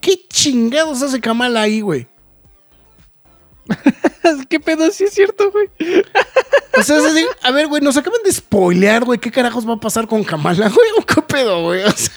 ¿Qué 0.01 0.27
chingados 0.29 1.03
hace 1.03 1.21
Kamala 1.21 1.61
ahí, 1.61 1.83
güey? 1.83 2.09
¿Qué 4.49 4.61
pedo? 4.61 4.91
Sí 4.93 5.05
es 5.05 5.13
cierto, 5.13 5.51
güey. 5.51 5.69
O 6.79 6.83
sea, 6.83 6.97
a 7.43 7.51
ver, 7.51 7.67
güey, 7.67 7.83
nos 7.83 7.99
acaban 7.99 8.23
de 8.25 8.33
spoilear, 8.33 9.05
güey. 9.05 9.19
¿Qué 9.19 9.31
carajos 9.31 9.69
va 9.69 9.75
a 9.75 9.81
pasar 9.81 10.07
con 10.07 10.25
Kamala, 10.25 10.71
güey? 10.71 10.89
¿O 10.99 11.05
qué 11.07 11.21
pedo, 11.21 11.65
güey? 11.65 11.83
O 11.83 11.91
sea, 11.91 12.15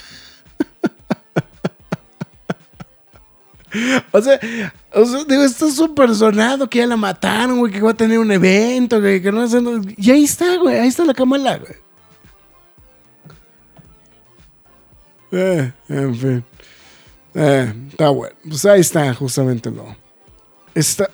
o 4.12 4.22
sea, 4.22 4.40
digo, 5.28 5.44
esto 5.44 5.68
es 5.68 5.76
súper 5.76 6.14
sonado 6.16 6.70
que 6.70 6.80
ya 6.80 6.88
la 6.88 6.98
mataron, 6.98 7.60
güey, 7.60 7.72
que 7.72 7.82
va 7.82 7.92
a 7.92 7.96
tener 7.96 8.20
un 8.20 8.32
evento, 8.32 9.00
güey, 9.00 9.22
que 9.22 9.32
no 9.32 9.48
sé. 9.48 9.60
Y 9.98 10.12
ahí 10.12 10.24
está, 10.24 10.58
güey, 10.58 10.80
ahí 10.80 10.88
está 10.88 11.06
la 11.06 11.14
Kamala, 11.14 11.58
güey. 11.58 11.74
Eh, 15.32 15.72
en 15.90 16.16
fin. 16.16 16.44
Eh, 17.36 17.74
está 17.90 18.10
bueno. 18.10 18.36
Pues 18.48 18.66
ahí 18.66 18.82
está, 18.82 19.14
justamente 19.14 19.70
lo. 19.70 19.96
Está. 20.74 21.10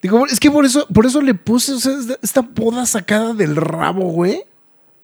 Digo, 0.00 0.26
es 0.26 0.40
que 0.40 0.50
por 0.50 0.64
eso, 0.64 0.86
por 0.88 1.06
eso 1.06 1.20
le 1.20 1.34
puse, 1.34 1.74
o 1.74 1.78
sea, 1.78 1.92
esta 2.22 2.42
poda 2.42 2.86
sacada 2.86 3.34
del 3.34 3.54
rabo, 3.54 4.10
güey. 4.10 4.44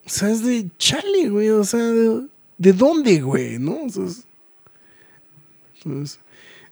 O 0.05 0.09
sea, 0.09 0.29
es 0.29 0.43
de 0.43 0.69
chale, 0.77 1.29
güey. 1.29 1.49
O 1.49 1.63
sea, 1.63 1.79
¿de, 1.79 2.73
dónde, 2.73 3.21
güey? 3.21 3.59
¿No? 3.59 3.77
Entonces, 3.79 4.25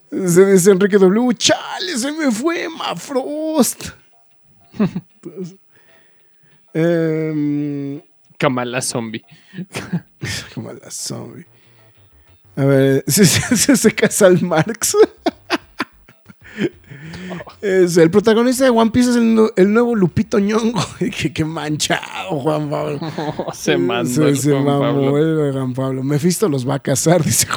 se 0.09 0.45
dice 0.51 0.71
Enrique 0.71 0.97
W, 0.97 1.33
chale, 1.35 1.97
se 1.97 2.11
me 2.11 2.31
fue 2.31 2.67
Mafrost. 2.69 3.89
Eh, 6.79 8.03
Kamala 8.37 8.81
Zombie. 8.83 9.25
Kamala 10.53 10.91
Zombie. 10.91 11.45
A 12.55 12.65
ver, 12.65 13.03
se, 13.07 13.25
se, 13.25 13.75
se 13.75 14.29
Marx. 14.41 14.95
Es 17.61 17.97
el 17.97 18.09
protagonista 18.11 18.63
de 18.65 18.69
One 18.69 18.91
Piece 18.91 19.09
es 19.11 19.15
el, 19.15 19.73
nuevo 19.73 19.95
Lupito 19.95 20.39
Ñongo. 20.39 20.83
qué, 21.33 21.45
manchado, 21.45 22.39
Juan 22.39 22.69
Pablo. 22.69 22.99
se 23.53 23.77
mandó. 23.77 24.35
Se, 24.35 24.51
el 24.51 25.53
Juan 25.53 25.73
Pablo. 25.73 26.03
Mephisto 26.03 26.47
los 26.47 26.67
va 26.67 26.75
a 26.75 26.79
casar, 26.79 27.23
dice 27.23 27.47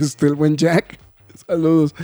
este, 0.00 0.26
el 0.26 0.34
buen 0.34 0.56
Jack. 0.56 0.98
Saludos. 1.46 1.94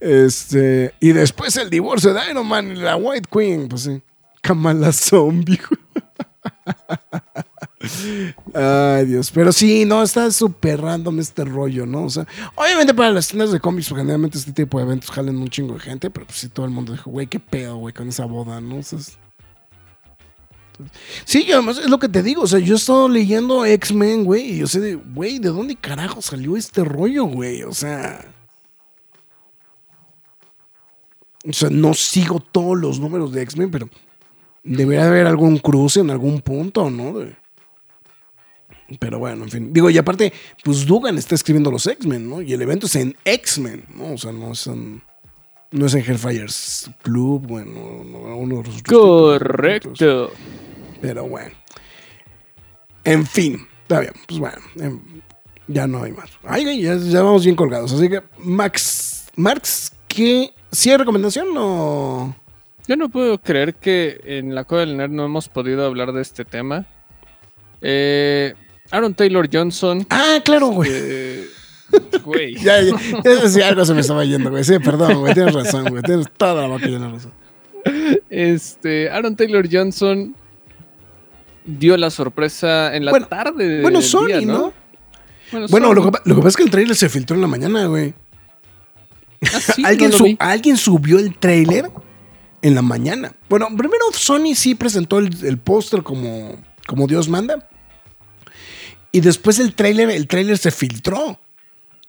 Este, 0.00 0.94
y 1.00 1.12
después 1.12 1.56
el 1.56 1.70
divorcio 1.70 2.12
de 2.12 2.30
Iron 2.30 2.46
Man 2.46 2.72
y 2.72 2.76
la 2.76 2.96
White 2.96 3.28
Queen. 3.30 3.68
Pues 3.68 3.82
sí. 3.82 4.02
Kamala 4.40 4.92
Zombie. 4.92 5.60
Ay, 8.54 9.06
Dios. 9.06 9.30
Pero 9.30 9.52
sí, 9.52 9.84
no, 9.84 10.02
está 10.02 10.30
súper 10.30 10.80
este 11.18 11.44
rollo, 11.44 11.86
¿no? 11.86 12.04
O 12.04 12.10
sea, 12.10 12.26
obviamente 12.54 12.94
para 12.94 13.10
las 13.10 13.28
tiendas 13.28 13.52
de 13.52 13.60
cómics, 13.60 13.88
pues, 13.88 14.00
generalmente 14.00 14.38
este 14.38 14.52
tipo 14.52 14.78
de 14.78 14.84
eventos 14.84 15.10
jalen 15.10 15.36
un 15.36 15.48
chingo 15.48 15.74
de 15.74 15.80
gente, 15.80 16.10
pero 16.10 16.26
pues 16.26 16.38
sí, 16.38 16.48
todo 16.48 16.66
el 16.66 16.72
mundo 16.72 16.92
dijo, 16.92 17.10
güey, 17.10 17.26
qué 17.26 17.40
pedo, 17.40 17.76
güey, 17.76 17.94
con 17.94 18.08
esa 18.08 18.24
boda, 18.24 18.60
¿no? 18.60 18.78
O 18.78 18.82
sea, 18.82 18.98
sí, 21.24 21.50
además 21.52 21.78
es 21.78 21.88
lo 21.88 21.98
que 21.98 22.08
te 22.08 22.22
digo, 22.22 22.42
o 22.42 22.46
sea, 22.46 22.58
yo 22.58 22.74
he 22.74 22.76
estado 22.76 23.08
leyendo 23.08 23.64
X-Men, 23.64 24.24
güey, 24.24 24.52
y 24.52 24.58
yo 24.58 24.66
sé 24.66 24.80
de, 24.80 24.94
güey, 24.94 25.38
¿de 25.38 25.50
dónde 25.50 25.76
carajo 25.76 26.20
salió 26.20 26.56
este 26.56 26.84
rollo, 26.84 27.24
güey? 27.24 27.62
O 27.62 27.72
sea... 27.72 28.33
O 31.46 31.52
sea, 31.52 31.70
no 31.70 31.94
sigo 31.94 32.40
todos 32.40 32.78
los 32.78 32.98
números 32.98 33.32
de 33.32 33.42
X-Men, 33.42 33.70
pero 33.70 33.88
debería 34.62 35.06
haber 35.06 35.26
algún 35.26 35.58
cruce 35.58 36.00
en 36.00 36.10
algún 36.10 36.40
punto, 36.40 36.90
¿no? 36.90 37.14
Pero 38.98 39.18
bueno, 39.18 39.44
en 39.44 39.50
fin. 39.50 39.72
Digo, 39.72 39.90
y 39.90 39.98
aparte, 39.98 40.32
pues 40.62 40.86
Dugan 40.86 41.18
está 41.18 41.34
escribiendo 41.34 41.70
los 41.70 41.86
X-Men, 41.86 42.28
¿no? 42.28 42.40
Y 42.42 42.52
el 42.52 42.62
evento 42.62 42.86
es 42.86 42.96
en 42.96 43.16
X-Men, 43.24 43.84
¿no? 43.94 44.12
O 44.12 44.18
sea, 44.18 44.32
no 44.32 44.52
es 44.52 44.66
en, 44.66 45.02
no 45.70 45.86
es 45.86 45.94
en 45.94 46.00
Hellfire's 46.00 46.90
Club, 47.02 47.46
bueno, 47.46 47.80
uno 48.36 48.62
de 48.62 48.68
los 48.68 48.82
Correcto. 48.82 50.30
Pero 51.00 51.28
bueno. 51.28 51.54
En 53.04 53.26
fin, 53.26 53.66
está 53.82 54.00
bien, 54.00 54.12
pues 54.26 54.40
bueno, 54.40 54.62
ya 55.68 55.86
no 55.86 56.02
hay 56.02 56.12
más. 56.12 56.30
Ay, 56.42 56.80
ya, 56.80 56.96
ya 56.96 57.22
vamos 57.22 57.44
bien 57.44 57.54
colgados. 57.54 57.92
Así 57.92 58.08
que, 58.08 58.22
Max, 58.38 59.26
Marx, 59.36 59.92
¿qué? 60.08 60.54
¿Sí 60.74 60.90
hay 60.90 60.96
recomendación 60.96 61.48
o...? 61.56 62.34
Yo 62.86 62.96
no 62.96 63.08
puedo 63.08 63.38
creer 63.38 63.74
que 63.74 64.20
en 64.24 64.54
la 64.54 64.64
Cueva 64.64 64.84
del 64.84 64.96
Nerd 64.96 65.10
no 65.10 65.24
hemos 65.24 65.48
podido 65.48 65.86
hablar 65.86 66.12
de 66.12 66.20
este 66.20 66.44
tema. 66.44 66.84
Eh, 67.80 68.54
Aaron 68.90 69.14
Taylor 69.14 69.48
Johnson. 69.50 70.06
Ah, 70.10 70.40
claro, 70.44 70.66
güey. 70.66 70.90
Este, 70.90 72.18
güey. 72.22 72.54
ya, 72.62 72.82
ya, 72.82 72.92
ya, 73.46 73.68
algo 73.68 73.84
se 73.86 73.94
me 73.94 74.02
estaba 74.02 74.24
yendo, 74.24 74.50
güey. 74.50 74.64
Sí, 74.64 74.78
perdón, 74.80 75.20
güey. 75.20 75.32
Tienes 75.32 75.54
razón, 75.54 75.86
güey. 75.88 76.02
Tienes 76.02 76.26
toda 76.36 76.68
la 76.68 76.76
llena 76.76 77.10
razón. 77.10 77.32
Este, 78.28 79.08
Aaron 79.10 79.36
Taylor 79.36 79.66
Johnson 79.70 80.34
dio 81.64 81.96
la 81.96 82.10
sorpresa 82.10 82.94
en 82.94 83.06
la 83.06 83.12
tarde. 83.20 83.80
Bueno, 83.80 84.02
Sony, 84.02 84.44
¿no? 84.44 84.72
Bueno, 85.70 85.94
Lo, 85.94 86.10
que, 86.10 86.18
lo, 86.24 86.34
que, 86.34 86.42
pasa 86.42 86.48
es 86.48 86.56
que 86.56 86.62
el 86.64 86.70
trailer 86.70 86.96
se 86.96 87.08
filtró 87.08 87.36
en 87.36 87.42
la 87.42 87.46
mañana, 87.46 87.86
güey. 87.86 88.14
¿Ah, 89.52 89.60
sí? 89.74 89.84
¿Alguien, 89.84 90.12
¿Alguien 90.38 90.76
subió 90.76 91.18
el 91.18 91.36
trailer 91.36 91.90
en 92.64 92.74
la 92.74 92.82
mañana. 92.82 93.34
Bueno, 93.50 93.68
primero 93.76 94.06
Sony 94.14 94.54
sí 94.54 94.74
presentó 94.74 95.18
el, 95.18 95.36
el 95.44 95.58
póster 95.58 96.02
como, 96.02 96.56
como 96.86 97.06
Dios 97.06 97.28
manda. 97.28 97.68
Y 99.12 99.20
después 99.20 99.58
el 99.58 99.74
tráiler, 99.74 100.08
el 100.08 100.26
tráiler 100.26 100.56
se 100.56 100.70
filtró. 100.70 101.38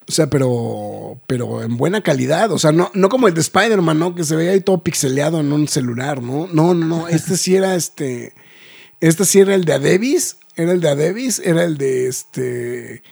O 0.07 0.11
sea, 0.11 0.29
pero, 0.29 1.19
pero 1.27 1.61
en 1.61 1.75
buena 1.75 1.99
calidad. 2.01 2.53
O 2.53 2.57
sea, 2.57 2.71
no, 2.71 2.89
no 2.93 3.09
como 3.09 3.27
el 3.27 3.33
de 3.33 3.41
Spider-Man, 3.41 3.99
¿no? 3.99 4.15
Que 4.15 4.23
se 4.23 4.37
veía 4.37 4.51
ahí 4.51 4.61
todo 4.61 4.81
pixeleado 4.81 5.41
en 5.41 5.51
un 5.51 5.67
celular, 5.67 6.23
¿no? 6.23 6.47
No, 6.47 6.73
no, 6.73 6.85
no. 6.85 7.07
Este 7.09 7.35
sí 7.35 7.57
era 7.57 7.75
este. 7.75 8.33
Este 9.01 9.25
sí 9.25 9.41
era 9.41 9.55
el 9.55 9.65
de 9.65 9.73
Adebis. 9.73 10.37
Era 10.55 10.71
el 10.71 10.79
de 10.79 10.89
Adebis. 10.89 11.39
Era 11.39 11.65
el 11.65 11.77
de 11.77 12.07
este. 12.07 13.03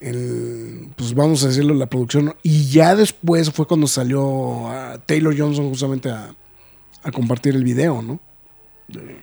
El, 0.00 0.88
pues 0.96 1.14
vamos 1.14 1.44
a 1.44 1.48
decirlo, 1.48 1.74
la 1.74 1.86
producción. 1.86 2.34
Y 2.42 2.70
ya 2.70 2.94
después 2.94 3.50
fue 3.50 3.66
cuando 3.66 3.86
salió 3.86 4.68
a 4.68 4.98
Taylor 4.98 5.36
Johnson 5.38 5.68
justamente 5.68 6.10
a, 6.10 6.34
a 7.02 7.10
compartir 7.12 7.54
el 7.54 7.64
video, 7.64 8.00
¿no? 8.02 8.18
De- 8.88 9.22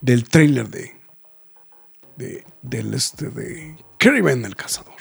del 0.00 0.24
trailer 0.28 0.68
de, 0.68 0.92
de. 2.16 2.44
Del 2.62 2.94
este 2.94 3.30
de. 3.30 3.76
El 3.98 4.54
cazador. 4.56 4.94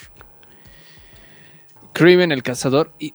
Kraven 1.94 2.32
el 2.32 2.44
cazador. 2.44 2.92
Y 3.00 3.14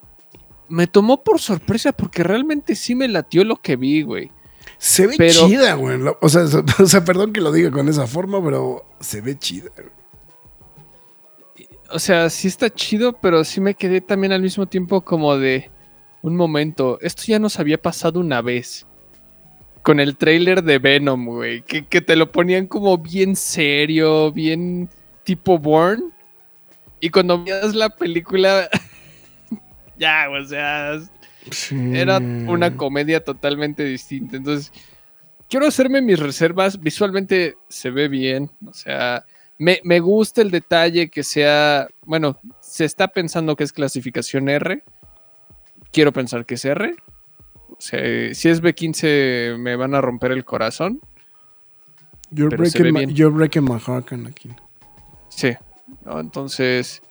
me 0.68 0.86
tomó 0.86 1.22
por 1.24 1.40
sorpresa 1.40 1.92
porque 1.92 2.22
realmente 2.22 2.74
sí 2.76 2.94
me 2.94 3.08
latió 3.08 3.44
lo 3.44 3.56
que 3.60 3.76
vi, 3.76 4.02
güey. 4.02 4.30
Se 4.78 5.06
ve 5.06 5.14
Pero- 5.18 5.48
chida, 5.48 5.74
güey. 5.74 5.98
O 6.20 6.28
sea, 6.28 6.42
o 6.78 6.86
sea, 6.86 7.04
perdón 7.04 7.32
que 7.32 7.40
lo 7.40 7.50
diga 7.52 7.70
con 7.70 7.88
esa 7.88 8.06
forma, 8.06 8.42
pero 8.44 8.86
se 9.00 9.20
ve 9.20 9.36
chida. 9.38 9.70
güey. 9.76 9.99
O 11.92 11.98
sea, 11.98 12.30
sí 12.30 12.48
está 12.48 12.70
chido, 12.70 13.12
pero 13.12 13.44
sí 13.44 13.60
me 13.60 13.74
quedé 13.74 14.00
también 14.00 14.32
al 14.32 14.42
mismo 14.42 14.66
tiempo 14.66 15.00
como 15.02 15.36
de 15.36 15.70
un 16.22 16.36
momento. 16.36 16.98
Esto 17.00 17.24
ya 17.26 17.38
nos 17.38 17.58
había 17.58 17.78
pasado 17.78 18.20
una 18.20 18.42
vez. 18.42 18.86
Con 19.82 19.98
el 19.98 20.16
trailer 20.16 20.62
de 20.62 20.78
Venom, 20.78 21.24
güey. 21.26 21.62
Que, 21.62 21.86
que 21.86 22.00
te 22.00 22.16
lo 22.16 22.30
ponían 22.30 22.66
como 22.66 22.98
bien 22.98 23.34
serio, 23.34 24.30
bien 24.30 24.88
tipo 25.24 25.58
Born. 25.58 26.12
Y 27.00 27.10
cuando 27.10 27.42
veías 27.42 27.74
la 27.74 27.88
película. 27.88 28.68
ya, 29.98 30.28
o 30.30 30.44
sea. 30.44 31.00
Era 31.70 32.18
una 32.18 32.76
comedia 32.76 33.24
totalmente 33.24 33.82
distinta. 33.84 34.36
Entonces, 34.36 34.70
quiero 35.48 35.66
hacerme 35.66 36.02
mis 36.02 36.18
reservas. 36.18 36.78
Visualmente 36.78 37.56
se 37.68 37.90
ve 37.90 38.08
bien. 38.08 38.50
O 38.66 38.74
sea, 38.74 39.24
me, 39.60 39.78
me 39.84 40.00
gusta 40.00 40.40
el 40.40 40.50
detalle 40.50 41.10
que 41.10 41.22
sea. 41.22 41.86
Bueno, 42.06 42.40
se 42.60 42.86
está 42.86 43.08
pensando 43.08 43.56
que 43.56 43.64
es 43.64 43.74
clasificación 43.74 44.48
R. 44.48 44.82
Quiero 45.92 46.14
pensar 46.14 46.46
que 46.46 46.54
es 46.54 46.64
R. 46.64 46.96
O 47.68 47.76
sea, 47.78 48.00
si 48.34 48.48
es 48.48 48.62
B15 48.62 49.58
me 49.58 49.76
van 49.76 49.94
a 49.94 50.00
romper 50.00 50.32
el 50.32 50.46
corazón. 50.46 51.02
You're 52.30 52.56
breaking, 52.56 52.90
my, 52.90 53.12
you're 53.12 53.34
breaking 53.34 53.64
my 53.64 53.78
heart, 53.78 54.10
aquí. 54.26 54.48
Sí. 55.28 55.54
¿no? 56.06 56.20
Entonces. 56.20 57.02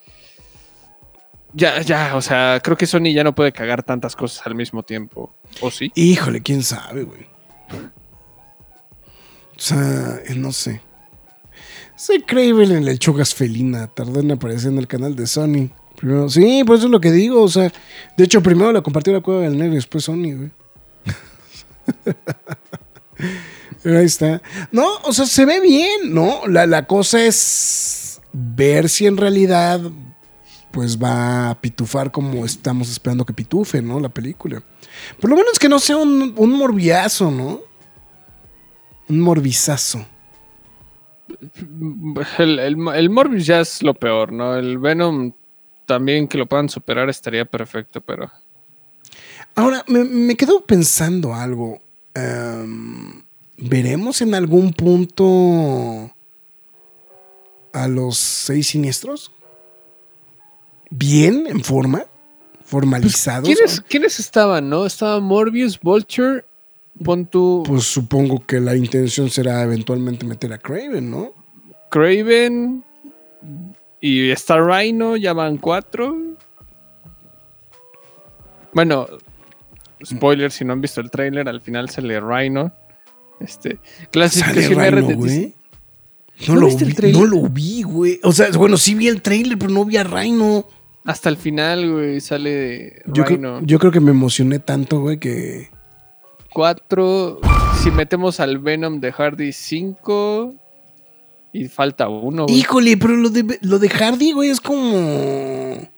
Ya, 1.53 1.81
ya, 1.81 2.15
o 2.15 2.21
sea, 2.21 2.61
creo 2.63 2.77
que 2.77 2.87
Sony 2.87 3.13
ya 3.13 3.23
no 3.23 3.35
puede 3.35 3.51
cagar 3.51 3.83
tantas 3.83 4.15
cosas 4.15 4.47
al 4.47 4.55
mismo 4.55 4.81
tiempo. 4.81 5.35
¿O 5.61 5.69
sí? 5.69 5.91
Híjole, 5.93 6.41
quién 6.41 6.63
sabe, 6.63 7.03
güey. 7.03 7.27
O 9.55 9.59
sea, 9.59 10.19
eh, 10.25 10.33
no 10.35 10.51
sé. 10.51 10.81
Soy 11.99 12.21
Craven 12.21 12.71
en 12.71 12.87
el 12.87 12.97
Chogas 12.97 13.35
Felina. 13.35 13.87
Tardó 13.87 14.21
en 14.21 14.31
aparecer 14.31 14.71
en 14.71 14.77
el 14.77 14.87
canal 14.87 15.17
de 15.17 15.27
Sony. 15.27 15.69
Sí, 16.29 16.63
por 16.65 16.77
eso 16.77 16.85
es 16.85 16.91
lo 16.91 17.01
que 17.01 17.11
digo. 17.11 17.43
O 17.43 17.49
sea, 17.49 17.73
de 18.15 18.23
hecho, 18.23 18.41
primero 18.41 18.71
la 18.71 18.81
compartió 18.81 19.11
la 19.11 19.19
Cueva 19.19 19.41
del 19.41 19.57
Negro 19.57 19.73
y 19.73 19.75
después 19.75 20.05
Sony, 20.05 20.33
güey. 20.33 20.51
Ahí 23.97 24.05
está. 24.05 24.41
No, 24.71 24.87
o 25.03 25.11
sea, 25.11 25.25
se 25.25 25.43
ve 25.43 25.59
bien, 25.59 26.13
¿no? 26.13 26.47
La, 26.47 26.65
la 26.65 26.87
cosa 26.87 27.21
es 27.21 28.21
ver 28.31 28.87
si 28.87 29.05
en 29.05 29.17
realidad 29.17 29.81
pues 30.71 30.97
va 30.97 31.49
a 31.49 31.59
pitufar 31.59 32.13
como 32.13 32.45
estamos 32.45 32.89
esperando 32.89 33.25
que 33.25 33.33
pitufe, 33.33 33.81
¿no? 33.81 33.99
La 33.99 34.07
película. 34.07 34.63
Por 35.19 35.29
lo 35.29 35.35
menos 35.35 35.59
que 35.59 35.67
no 35.67 35.79
sea 35.79 35.97
un, 35.97 36.33
un 36.37 36.51
morbiazo, 36.51 37.29
¿no? 37.29 37.59
Un 39.09 39.19
morbizazo. 39.19 40.05
El, 42.37 42.59
el, 42.59 42.87
el 42.87 43.09
Morbius 43.09 43.45
ya 43.45 43.61
es 43.61 43.81
lo 43.81 43.93
peor, 43.93 44.31
¿no? 44.31 44.55
El 44.55 44.77
Venom 44.77 45.31
también 45.85 46.27
que 46.27 46.37
lo 46.37 46.45
puedan 46.45 46.69
superar 46.69 47.09
estaría 47.09 47.45
perfecto, 47.45 48.01
pero... 48.01 48.29
Ahora, 49.55 49.83
me, 49.87 50.03
me 50.03 50.35
quedo 50.35 50.63
pensando 50.65 51.33
algo. 51.33 51.81
Em, 52.13 53.23
¿Veremos 53.57 54.21
en 54.21 54.35
algún 54.35 54.73
punto 54.73 56.11
a 57.73 57.87
los 57.87 58.17
seis 58.17 58.67
siniestros? 58.67 59.31
¿Bien? 60.89 61.45
¿En 61.47 61.63
forma? 61.63 62.05
¿Formalizados? 62.63 63.47
¿Quiénes, 63.47 63.81
quiénes 63.81 64.19
estaban, 64.19 64.69
no? 64.69 64.85
Estaba 64.85 65.19
Morbius, 65.19 65.79
Vulture, 65.79 66.45
pon 67.03 67.25
tu 67.25 67.63
Pues 67.65 67.83
supongo 67.85 68.45
que 68.45 68.59
la 68.59 68.75
intención 68.75 69.29
será 69.29 69.61
eventualmente 69.63 70.25
meter 70.25 70.53
a 70.53 70.57
Craven, 70.57 71.09
¿no? 71.09 71.31
Craven 71.89 72.83
y 74.01 74.29
Star 74.31 74.63
Rhino, 74.65 75.17
ya 75.17 75.33
van 75.33 75.57
cuatro. 75.57 76.15
Bueno, 78.73 79.07
spoiler, 80.05 80.51
si 80.51 80.63
no 80.63 80.73
han 80.73 80.81
visto 80.81 81.01
el 81.01 81.09
tráiler, 81.09 81.47
al 81.49 81.61
final 81.61 81.89
sale 81.89 82.19
Rhino. 82.19 82.71
Este, 83.39 83.79
¿Sale 83.79 84.09
clasificación 84.11 84.81
R 84.81 85.01
güey? 85.15 85.53
No, 86.47 86.53
¿No 86.55 86.59
lo 86.61 86.65
viste 86.67 86.83
el 86.83 86.89
vi, 86.91 86.95
tráiler? 86.95 87.21
no 87.21 87.25
lo 87.27 87.49
vi, 87.49 87.81
güey. 87.83 88.19
O 88.23 88.31
sea, 88.31 88.49
bueno, 88.51 88.77
sí 88.77 88.93
vi 88.95 89.07
el 89.07 89.21
trailer, 89.21 89.57
pero 89.57 89.71
no 89.71 89.83
vi 89.85 89.97
a 89.97 90.03
Rhino. 90.03 90.65
Hasta 91.05 91.29
el 91.29 91.37
final, 91.37 91.91
güey, 91.91 92.21
sale 92.21 93.01
Yo, 93.07 93.23
Rhino. 93.23 93.55
creo, 93.57 93.61
yo 93.67 93.79
creo 93.79 93.91
que 93.91 93.99
me 93.99 94.11
emocioné 94.11 94.59
tanto, 94.59 94.99
güey, 95.01 95.17
que... 95.17 95.69
Cuatro. 96.59 97.39
Si 97.81 97.89
metemos 97.89 98.41
al 98.41 98.57
Venom 98.57 98.99
de 98.99 99.13
Hardy, 99.13 99.53
cinco. 99.53 100.55
Y 101.53 101.69
falta 101.69 102.09
uno, 102.09 102.47
güey. 102.47 102.57
Híjole, 102.57 102.97
pero 102.97 103.15
lo 103.15 103.29
de, 103.29 103.57
lo 103.61 103.79
de 103.79 103.87
Hardy, 103.87 104.33
güey, 104.33 104.49
es 104.49 104.59
como... 104.59 105.89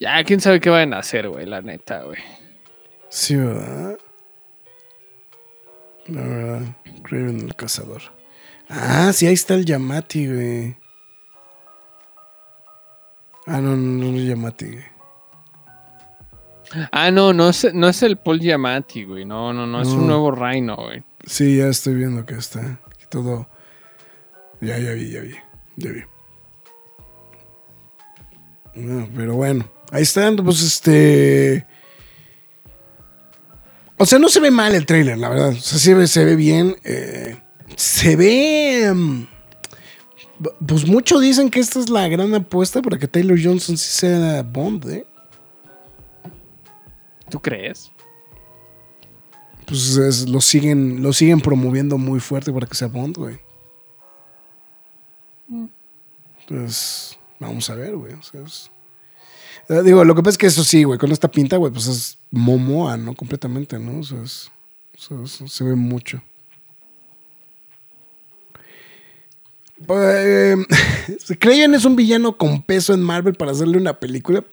Ya, 0.00 0.24
quién 0.24 0.40
sabe 0.40 0.58
qué 0.58 0.70
van 0.70 0.94
a 0.94 1.00
hacer, 1.00 1.28
güey, 1.28 1.44
la 1.44 1.60
neta, 1.60 2.02
güey. 2.04 2.16
Sí, 3.10 3.36
¿verdad? 3.36 3.98
La 6.06 6.22
verdad, 6.22 6.76
Craven 7.02 7.40
el 7.40 7.54
cazador. 7.54 8.00
Ah, 8.70 9.12
sí, 9.12 9.26
ahí 9.26 9.34
está 9.34 9.52
el 9.52 9.66
Yamati, 9.66 10.28
güey. 10.28 10.76
Ah, 13.46 13.60
no, 13.60 13.76
no, 13.76 14.12
no 14.12 14.16
es 14.16 14.28
Yamati, 14.28 14.64
güey. 14.64 14.91
Ah, 16.90 17.10
no, 17.10 17.32
no 17.32 17.48
es, 17.50 17.72
no 17.74 17.88
es 17.88 18.02
el 18.02 18.16
Paul 18.16 18.40
Giamatti, 18.40 19.04
güey. 19.04 19.24
No, 19.24 19.52
no, 19.52 19.66
no, 19.66 19.82
es 19.82 19.88
un 19.88 20.06
nuevo 20.06 20.30
Rhino, 20.30 20.76
güey. 20.76 21.02
Sí, 21.26 21.56
ya 21.58 21.66
estoy 21.68 21.94
viendo 21.94 22.24
que 22.26 22.34
está. 22.34 22.80
Todo. 23.10 23.48
Ya, 24.60 24.78
ya 24.78 24.92
vi, 24.92 25.10
ya 25.10 25.20
vi. 25.20 25.34
Ya 25.76 25.90
vi. 25.90 26.02
No, 28.74 29.08
pero 29.14 29.34
bueno. 29.34 29.68
Ahí 29.90 30.02
están, 30.02 30.36
pues 30.36 30.62
este. 30.62 31.66
O 33.98 34.06
sea, 34.06 34.18
no 34.18 34.28
se 34.28 34.40
ve 34.40 34.50
mal 34.50 34.74
el 34.74 34.86
trailer, 34.86 35.18
la 35.18 35.28
verdad. 35.28 35.50
O 35.50 35.54
sea, 35.60 35.78
sí 35.78 35.92
ve- 35.92 36.06
se 36.06 36.24
ve 36.24 36.36
bien. 36.36 36.76
eh, 36.84 37.36
se 37.76 38.16
ve. 38.16 38.90
mm, 38.94 39.24
Pues 40.66 40.86
muchos 40.86 41.20
dicen 41.20 41.50
que 41.50 41.60
esta 41.60 41.78
es 41.78 41.88
la 41.90 42.08
gran 42.08 42.34
apuesta 42.34 42.82
para 42.82 42.98
que 42.98 43.06
Taylor 43.06 43.38
Johnson 43.42 43.76
sí 43.76 43.88
sea 43.90 44.42
Bond, 44.42 44.88
¿eh? 44.90 45.06
¿Tú 47.32 47.40
crees? 47.40 47.90
Pues 49.66 49.96
es- 49.96 50.28
lo, 50.28 50.42
siguen, 50.42 51.02
lo 51.02 51.14
siguen 51.14 51.40
promoviendo 51.40 51.96
muy 51.96 52.20
fuerte 52.20 52.52
para 52.52 52.66
que 52.66 52.74
sea 52.74 52.88
Bond, 52.88 53.16
güey. 53.16 53.38
Entonces, 56.40 57.18
vamos 57.40 57.70
a 57.70 57.74
ver, 57.74 57.96
güey. 57.96 58.12
o 58.12 58.22
sea, 58.22 58.42
Eh, 59.70 59.82
digo, 59.82 60.04
lo 60.04 60.14
que 60.14 60.22
pasa 60.22 60.32
es 60.32 60.38
que 60.38 60.46
eso 60.48 60.62
sí, 60.62 60.84
güey, 60.84 60.98
con 60.98 61.10
esta 61.10 61.30
pinta, 61.30 61.56
güey, 61.56 61.72
pues 61.72 61.86
es 61.86 62.18
Momoa, 62.30 62.98
¿no? 62.98 63.14
Completamente, 63.14 63.78
¿no? 63.78 64.00
O 64.00 64.02
sea, 64.02 64.20
es- 64.22 64.50
o 65.10 65.26
sea, 65.26 65.48
se 65.48 65.64
ve 65.64 65.74
mucho. 65.74 66.20
Pues, 69.86 70.58
¿Se 71.24 71.38
creían 71.38 71.74
es 71.74 71.84
un 71.86 71.96
villano 71.96 72.36
con 72.36 72.60
peso 72.62 72.92
en 72.92 73.02
Marvel 73.02 73.34
para 73.34 73.52
hacerle 73.52 73.78
una 73.78 73.98
película? 73.98 74.44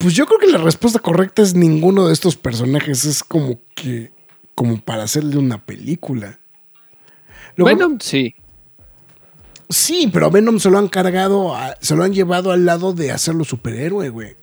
Pues 0.00 0.14
yo 0.14 0.26
creo 0.26 0.38
que 0.38 0.46
la 0.48 0.58
respuesta 0.58 0.98
correcta 0.98 1.42
es 1.42 1.54
ninguno 1.54 2.06
de 2.06 2.12
estos 2.12 2.36
personajes. 2.36 3.04
Es 3.04 3.22
como 3.22 3.60
que. 3.74 4.12
como 4.54 4.78
para 4.80 5.04
hacerle 5.04 5.36
una 5.38 5.64
película. 5.64 6.38
Lo 7.56 7.64
que- 7.66 7.74
Venom, 7.74 7.98
sí. 8.00 8.34
Sí, 9.68 10.10
pero 10.12 10.26
a 10.26 10.30
Venom 10.30 10.58
se 10.58 10.68
lo 10.70 10.78
han 10.78 10.88
cargado, 10.88 11.54
a- 11.54 11.76
se 11.80 11.94
lo 11.96 12.02
han 12.04 12.12
llevado 12.12 12.50
al 12.52 12.66
lado 12.66 12.92
de 12.92 13.12
hacerlo 13.12 13.44
superhéroe, 13.44 14.08
güey. 14.10 14.36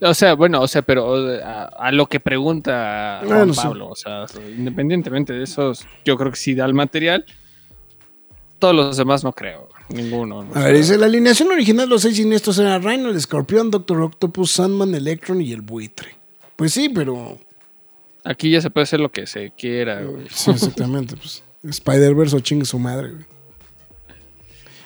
O 0.00 0.14
sea, 0.14 0.34
bueno, 0.34 0.60
o 0.62 0.68
sea, 0.68 0.82
pero 0.82 1.14
a, 1.44 1.64
a 1.64 1.92
lo 1.92 2.06
que 2.08 2.20
pregunta 2.20 3.20
Juan 3.24 3.38
Bueno, 3.38 3.54
sí. 3.54 3.60
Pablo, 3.62 3.88
o 3.88 3.94
sea, 3.96 4.24
independientemente 4.56 5.32
de 5.32 5.42
eso, 5.44 5.72
yo 6.04 6.16
creo 6.16 6.30
que 6.30 6.36
sí 6.38 6.54
da 6.54 6.64
el 6.64 6.74
material. 6.74 7.24
Todos 8.58 8.74
los 8.74 8.96
demás 8.96 9.24
no 9.24 9.32
creo, 9.32 9.68
ninguno. 9.92 10.38
o 10.38 10.56
A 10.56 10.64
ver, 10.64 10.76
dice, 10.76 10.98
la 10.98 11.06
alineación 11.06 11.50
original 11.50 11.86
de 11.86 11.90
los 11.90 12.02
seis 12.02 12.16
siniestros 12.16 12.58
era 12.58 12.78
Rhino, 12.78 13.10
el 13.10 13.16
escorpión, 13.16 13.70
Doctor 13.70 14.00
Octopus, 14.02 14.52
Sandman, 14.52 14.94
Electron 14.94 15.40
y 15.40 15.52
el 15.52 15.60
buitre. 15.60 16.16
Pues 16.56 16.72
sí, 16.72 16.88
pero... 16.88 17.38
Aquí 18.24 18.50
ya 18.50 18.60
se 18.60 18.70
puede 18.70 18.84
hacer 18.84 19.00
lo 19.00 19.10
que 19.10 19.26
se 19.26 19.50
quiera. 19.50 20.02
güey. 20.02 20.26
Sí, 20.30 20.50
exactamente. 20.50 21.16
pues, 21.16 21.42
Spider-Verse 21.64 22.36
o 22.36 22.40
chingue 22.40 22.64
su 22.64 22.78
madre, 22.78 23.10
güey. 23.10 23.24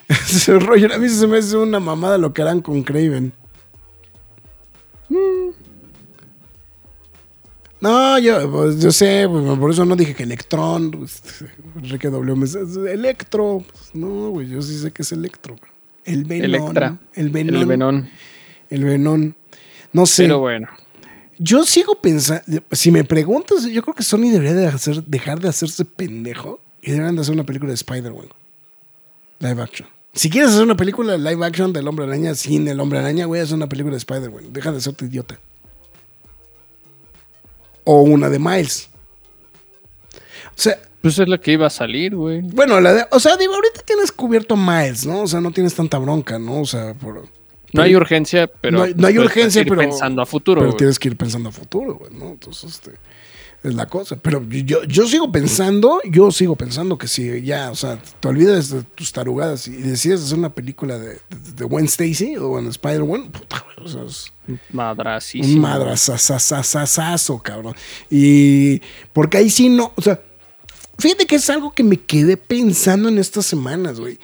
Rollo, 0.60 0.94
a 0.94 0.98
mí 0.98 1.08
se 1.08 1.26
me 1.26 1.38
hace 1.38 1.56
una 1.56 1.80
mamada 1.80 2.16
lo 2.16 2.32
que 2.32 2.42
harán 2.42 2.60
con 2.60 2.82
Craven. 2.82 3.32
No, 7.80 8.18
yo, 8.18 8.50
pues, 8.50 8.80
yo 8.80 8.90
sé, 8.90 9.26
pues, 9.28 9.58
por 9.58 9.70
eso 9.70 9.84
no 9.84 9.96
dije 9.96 10.14
que 10.14 10.22
Electron. 10.22 10.90
Pues, 10.90 11.22
Enrique 11.76 12.08
W. 12.08 12.34
me 12.34 12.46
dice, 12.46 12.60
Electro. 12.92 13.62
Pues, 13.70 13.94
no, 13.94 14.30
güey, 14.30 14.48
yo 14.48 14.62
sí 14.62 14.78
sé 14.78 14.90
que 14.90 15.02
es 15.02 15.12
Electro. 15.12 15.56
El 16.04 16.24
Venom. 16.24 16.44
Electra. 16.44 16.98
El 17.14 17.30
Venom. 17.30 17.60
El 17.60 17.66
Venón. 17.66 18.10
El 18.70 18.84
Venom. 18.84 19.32
No 19.92 20.06
sé. 20.06 20.24
Pero 20.24 20.40
bueno. 20.40 20.68
Yo 21.38 21.64
sigo 21.64 22.00
pensando, 22.00 22.62
si 22.72 22.90
me 22.90 23.04
preguntas, 23.04 23.64
yo 23.66 23.82
creo 23.82 23.94
que 23.94 24.02
Sony 24.02 24.30
debería 24.30 24.54
de 24.54 24.66
hacer, 24.68 25.04
dejar 25.04 25.38
de 25.38 25.48
hacerse 25.48 25.84
pendejo 25.84 26.60
y 26.80 26.92
deberían 26.92 27.14
de 27.14 27.20
hacer 27.20 27.34
una 27.34 27.44
película 27.44 27.68
de 27.68 27.74
Spider-Man. 27.74 28.28
Live 29.40 29.62
action. 29.62 29.88
Si 30.14 30.30
quieres 30.30 30.52
hacer 30.52 30.62
una 30.62 30.78
película 30.78 31.18
live 31.18 31.44
action 31.44 31.74
del 31.74 31.86
Hombre 31.88 32.06
Araña 32.06 32.34
sin 32.34 32.66
el 32.68 32.80
Hombre 32.80 33.00
Araña, 33.00 33.26
güey, 33.26 33.42
haz 33.42 33.52
una 33.52 33.68
película 33.68 33.92
de 33.92 33.98
Spider-Man. 33.98 34.44
Deja 34.50 34.72
de 34.72 34.80
serte 34.80 35.04
idiota. 35.04 35.38
O 37.86 38.02
una 38.02 38.28
de 38.28 38.38
Miles. 38.38 38.90
O 40.50 40.60
sea, 40.60 40.78
Pues 41.00 41.18
es 41.18 41.28
lo 41.28 41.40
que 41.40 41.52
iba 41.52 41.66
a 41.66 41.70
salir, 41.70 42.14
güey. 42.16 42.40
bueno, 42.42 42.80
la 42.80 42.92
de, 42.92 43.06
o 43.12 43.20
sea, 43.20 43.36
digo, 43.36 43.54
ahorita 43.54 43.80
tienes 43.82 44.10
cubierto 44.12 44.54
a 44.54 44.56
Miles, 44.56 45.06
¿no? 45.06 45.22
O 45.22 45.26
sea, 45.26 45.40
no 45.40 45.50
tienes 45.52 45.74
tanta 45.74 45.98
bronca, 45.98 46.38
¿no? 46.38 46.60
O 46.62 46.66
sea, 46.66 46.94
por... 46.94 47.24
No 47.72 47.82
hay 47.82 47.94
urgencia, 47.96 48.46
pero. 48.46 48.78
No 48.78 48.84
hay- 48.84 48.94
no 48.94 49.06
hay 49.06 49.14
puedes 49.14 49.30
urgencia, 49.30 49.60
ir 49.62 49.68
pero- 49.68 49.80
pensando 49.82 50.22
a 50.22 50.26
futuro. 50.26 50.60
Pero 50.60 50.70
güey. 50.72 50.78
tienes 50.78 50.98
que 50.98 51.08
ir 51.08 51.16
pensando 51.16 51.48
a 51.50 51.52
futuro, 51.52 51.96
güey, 51.96 52.12
¿no? 52.14 52.30
Entonces, 52.30 52.70
este, 52.72 52.92
es 53.68 53.74
la 53.74 53.86
cosa. 53.86 54.16
Pero 54.16 54.42
yo, 54.48 54.84
yo 54.84 55.06
sigo 55.06 55.30
pensando, 55.32 56.00
yo 56.10 56.30
sigo 56.30 56.56
pensando 56.56 56.96
que 56.98 57.08
si 57.08 57.42
ya, 57.42 57.70
o 57.70 57.74
sea, 57.74 58.00
te 58.20 58.28
olvidas 58.28 58.70
de 58.70 58.82
tus 58.82 59.12
tarugadas 59.12 59.66
y 59.68 59.72
decides 59.72 60.22
hacer 60.22 60.38
una 60.38 60.54
película 60.54 60.98
de, 60.98 61.08
de, 61.08 61.52
de 61.56 61.64
Gwen 61.64 61.86
Stacy 61.86 62.36
o 62.36 62.58
en 62.58 62.68
Spider-Man, 62.68 63.30
puta, 63.32 63.64
güey, 63.76 63.86
o 63.86 63.90
sea, 63.90 64.02
es 64.04 64.32
un 65.40 65.60
madrazazazazazo, 65.60 67.38
cabrón. 67.42 67.74
Y 68.10 68.80
porque 69.12 69.38
ahí 69.38 69.50
sí 69.50 69.68
no, 69.68 69.92
o 69.96 70.02
sea, 70.02 70.20
fíjate 70.98 71.26
que 71.26 71.36
es 71.36 71.50
algo 71.50 71.72
que 71.72 71.82
me 71.82 71.96
quedé 72.00 72.36
pensando 72.36 73.08
en 73.08 73.18
estas 73.18 73.46
semanas, 73.46 74.00
güey. 74.00 74.18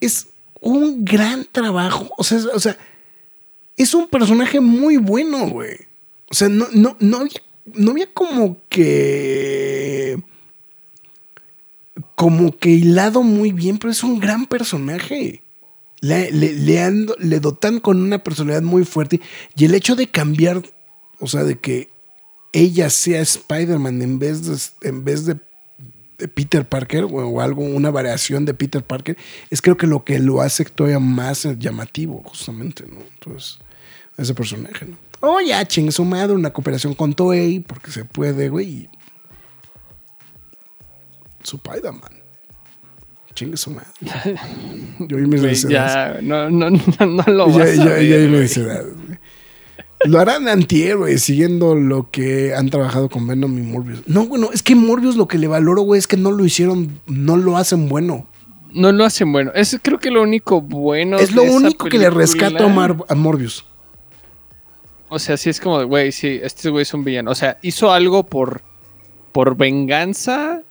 Es 0.00 0.28
un 0.60 1.04
gran 1.04 1.46
trabajo, 1.50 2.10
o 2.16 2.24
sea, 2.24 2.38
es- 2.38 2.46
o 2.46 2.60
sea, 2.60 2.76
es 3.76 3.94
un 3.94 4.08
personaje 4.08 4.60
muy 4.60 4.96
bueno, 4.96 5.48
güey. 5.48 5.76
O 6.30 6.34
sea, 6.34 6.48
no, 6.48 6.66
no, 6.72 6.96
no 7.00 7.18
había, 7.18 7.40
no 7.64 7.92
había 7.92 8.12
como 8.12 8.58
que. 8.68 10.20
Como 12.14 12.56
que 12.56 12.70
hilado 12.70 13.22
muy 13.22 13.52
bien, 13.52 13.78
pero 13.78 13.90
es 13.90 14.02
un 14.02 14.20
gran 14.20 14.46
personaje. 14.46 15.42
Le, 16.00 16.30
le, 16.32 16.52
le, 16.52 17.40
dotan 17.40 17.80
con 17.80 18.02
una 18.02 18.22
personalidad 18.22 18.62
muy 18.62 18.84
fuerte. 18.84 19.20
Y 19.56 19.64
el 19.64 19.74
hecho 19.74 19.94
de 19.96 20.08
cambiar, 20.08 20.62
o 21.20 21.26
sea, 21.26 21.44
de 21.44 21.58
que 21.58 21.90
ella 22.52 22.90
sea 22.90 23.20
Spider-Man 23.20 24.02
en 24.02 24.18
vez 24.18 24.44
de, 24.44 24.88
en 24.88 25.04
vez 25.04 25.26
de, 25.26 25.36
Peter 26.28 26.68
Parker 26.68 27.04
o 27.10 27.40
algo, 27.40 27.62
una 27.62 27.90
variación 27.90 28.44
de 28.44 28.54
Peter 28.54 28.84
Parker, 28.84 29.16
es 29.50 29.60
creo 29.60 29.76
que 29.76 29.88
lo 29.88 30.04
que 30.04 30.20
lo 30.20 30.40
hace 30.40 30.64
todavía 30.64 31.00
más 31.00 31.48
llamativo, 31.58 32.22
justamente, 32.24 32.84
¿no? 32.86 33.00
Entonces, 33.14 33.58
ese 34.16 34.34
personaje, 34.34 34.86
¿no? 34.86 34.96
Oh, 35.24 35.40
ya, 35.40 35.64
chingue 35.64 35.92
su 35.92 36.04
madre, 36.04 36.34
una 36.34 36.52
cooperación 36.52 36.94
con 36.94 37.14
Toei, 37.14 37.60
porque 37.60 37.90
se 37.92 38.04
puede, 38.04 38.48
güey. 38.48 38.88
Su 41.44 41.56
Spider-Man. 41.56 42.10
Chingue 43.34 43.56
su 43.56 43.70
madre. 43.70 43.86
Yo 44.98 45.18
y 45.18 45.26
mis 45.26 45.40
Güey, 45.40 45.54
ya, 45.54 46.18
no, 46.20 46.50
no, 46.50 46.70
no, 46.70 47.06
no 47.06 47.22
lo 47.28 47.48
Ya, 47.50 47.58
vas 47.58 47.68
a 47.70 47.74
ya, 47.74 47.84
ver, 47.84 48.48
ya. 48.48 48.82
Lo 50.04 50.18
harán 50.18 50.48
antihéroes, 50.48 51.22
siguiendo 51.22 51.76
lo 51.76 52.10
que 52.10 52.54
han 52.54 52.68
trabajado 52.70 53.08
con 53.08 53.26
Venom 53.28 53.56
y 53.56 53.62
Morbius. 53.62 54.02
No, 54.08 54.26
bueno, 54.26 54.50
es 54.52 54.62
que 54.64 54.74
Morbius 54.74 55.14
lo 55.16 55.28
que 55.28 55.38
le 55.38 55.46
valoro, 55.46 55.82
güey, 55.82 56.00
es 56.00 56.08
que 56.08 56.16
no 56.16 56.32
lo 56.32 56.44
hicieron, 56.44 57.00
no 57.06 57.36
lo 57.36 57.56
hacen 57.56 57.88
bueno. 57.88 58.26
No 58.72 58.90
lo 58.90 59.04
hacen 59.04 59.30
bueno. 59.30 59.52
Es 59.54 59.78
creo 59.80 60.00
que 60.00 60.10
lo 60.10 60.22
único 60.22 60.60
bueno. 60.60 61.18
es 61.18 61.32
lo 61.32 61.44
único 61.44 61.88
que 61.88 61.98
le 61.98 62.10
rescato 62.10 62.64
a, 62.64 62.68
Mar- 62.68 62.96
a 63.08 63.14
Morbius. 63.14 63.64
O 65.12 65.18
sea, 65.18 65.36
sí 65.36 65.50
es 65.50 65.60
como, 65.60 65.78
de, 65.78 65.84
güey, 65.84 66.12
sí, 66.12 66.40
este 66.42 66.70
güey 66.70 66.82
es 66.82 66.94
un 66.94 67.04
villano. 67.04 67.30
O 67.30 67.34
sea, 67.34 67.58
hizo 67.62 67.92
algo 67.92 68.24
por, 68.24 68.62
por 69.32 69.56
venganza, 69.56 70.62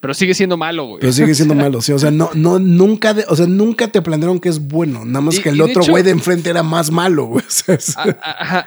pero 0.00 0.14
sigue 0.14 0.32
siendo 0.34 0.56
malo, 0.56 0.86
güey. 0.86 1.00
Pero 1.00 1.12
sigue 1.12 1.34
siendo 1.34 1.54
malo, 1.66 1.80
sí. 1.82 1.92
O 1.92 1.98
sea, 1.98 2.10
no, 2.10 2.30
no, 2.34 2.58
nunca, 2.58 3.12
de- 3.14 3.26
o 3.28 3.36
sea, 3.36 3.46
nunca 3.46 3.88
te 3.88 4.00
plantearon 4.02 4.40
que 4.40 4.48
es 4.48 4.58
bueno. 4.58 5.04
Nada 5.04 5.20
más 5.20 5.36
Y- 5.38 5.42
que 5.42 5.50
el 5.50 5.60
otro 5.60 5.82
güey 5.88 6.02
de 6.02 6.10
enfrente 6.10 6.48
era 6.50 6.62
más 6.62 6.90
malo, 6.90 7.26
güey. 7.26 7.44
O 7.46 7.50
sea, 7.50 7.74
es- 7.74 7.94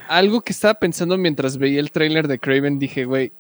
algo 0.08 0.42
que 0.42 0.54
estaba 0.54 0.76
pensando 0.76 1.18
mientras 1.18 1.58
veía 1.58 1.80
el 1.80 1.92
tráiler 1.92 2.28
de 2.28 2.38
Craven, 2.40 2.78
dije, 2.80 3.06
güey, 3.06 3.32